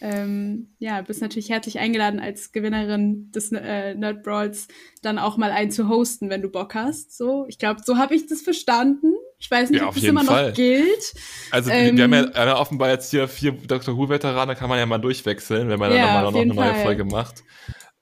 Ähm, 0.06 0.74
ja, 0.80 1.00
bist 1.00 1.22
natürlich 1.22 1.48
herzlich 1.48 1.78
eingeladen 1.78 2.20
als 2.20 2.52
Gewinnerin 2.52 3.32
des 3.32 3.52
äh, 3.52 3.94
Nerd 3.94 4.22
Brawls 4.22 4.68
dann 5.00 5.18
auch 5.18 5.38
mal 5.38 5.50
einen 5.50 5.70
zu 5.70 5.88
hosten, 5.88 6.28
wenn 6.28 6.42
du 6.42 6.50
Bock 6.50 6.74
hast. 6.74 7.16
So, 7.16 7.46
ich 7.48 7.58
glaube, 7.58 7.80
so 7.82 7.96
habe 7.96 8.14
ich 8.14 8.26
das 8.26 8.42
verstanden. 8.42 9.14
Ich 9.38 9.50
weiß 9.50 9.70
nicht, 9.70 9.80
ja, 9.80 9.88
ob 9.88 9.94
das 9.94 10.04
immer 10.04 10.22
Fall. 10.22 10.48
noch 10.48 10.54
gilt. 10.54 11.14
Also 11.50 11.70
ähm, 11.70 11.96
wir 11.96 12.04
haben 12.04 12.12
ja, 12.12 12.34
haben 12.34 12.48
ja 12.48 12.60
offenbar 12.60 12.90
jetzt 12.90 13.12
hier 13.12 13.28
vier 13.28 13.52
Dr. 13.52 13.96
Who-Veteranen, 13.96 14.48
da 14.48 14.54
kann 14.54 14.68
man 14.68 14.78
ja 14.78 14.84
mal 14.84 14.98
durchwechseln, 14.98 15.70
wenn 15.70 15.78
man 15.78 15.90
ja, 15.90 15.96
dann 15.96 16.24
nochmal 16.24 16.32
noch 16.32 16.38
eine 16.38 16.72
neue 16.72 16.82
Folge 16.82 17.04
macht. 17.06 17.42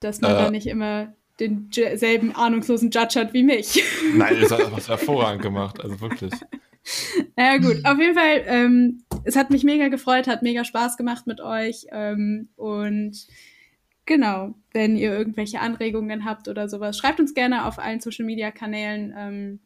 Dass 0.01 0.19
man 0.19 0.31
äh, 0.31 0.35
dann 0.35 0.51
nicht 0.51 0.67
immer 0.67 1.13
denselben 1.39 2.35
ahnungslosen 2.35 2.91
Judge 2.91 3.17
hat 3.17 3.33
wie 3.33 3.43
mich. 3.43 3.81
Nein, 4.13 4.41
das 4.41 4.51
hat 4.51 4.73
was 4.73 4.89
hervorragend 4.89 5.41
gemacht, 5.41 5.79
also 5.79 6.01
wirklich. 6.01 6.33
Ja, 7.37 7.57
gut. 7.57 7.83
Auf 7.83 7.97
jeden 7.97 8.13
Fall, 8.13 8.43
ähm, 8.45 9.03
es 9.23 9.35
hat 9.35 9.49
mich 9.49 9.63
mega 9.63 9.87
gefreut, 9.87 10.27
hat 10.27 10.43
mega 10.43 10.63
Spaß 10.63 10.97
gemacht 10.97 11.27
mit 11.27 11.41
euch. 11.41 11.87
Ähm, 11.91 12.49
und 12.55 13.27
genau, 14.05 14.55
wenn 14.73 14.97
ihr 14.97 15.11
irgendwelche 15.11 15.59
Anregungen 15.59 16.25
habt 16.25 16.47
oder 16.47 16.69
sowas, 16.69 16.97
schreibt 16.97 17.19
uns 17.19 17.33
gerne 17.33 17.65
auf 17.65 17.79
allen 17.79 18.01
Social 18.01 18.25
Media 18.25 18.51
Kanälen. 18.51 19.13
Ähm, 19.17 19.59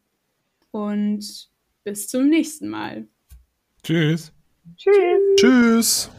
und 0.71 1.49
bis 1.83 2.07
zum 2.07 2.29
nächsten 2.29 2.67
Mal. 2.67 3.07
Tschüss. 3.83 4.31
Tschüss. 4.75 4.93
Tschüss. 5.37 6.11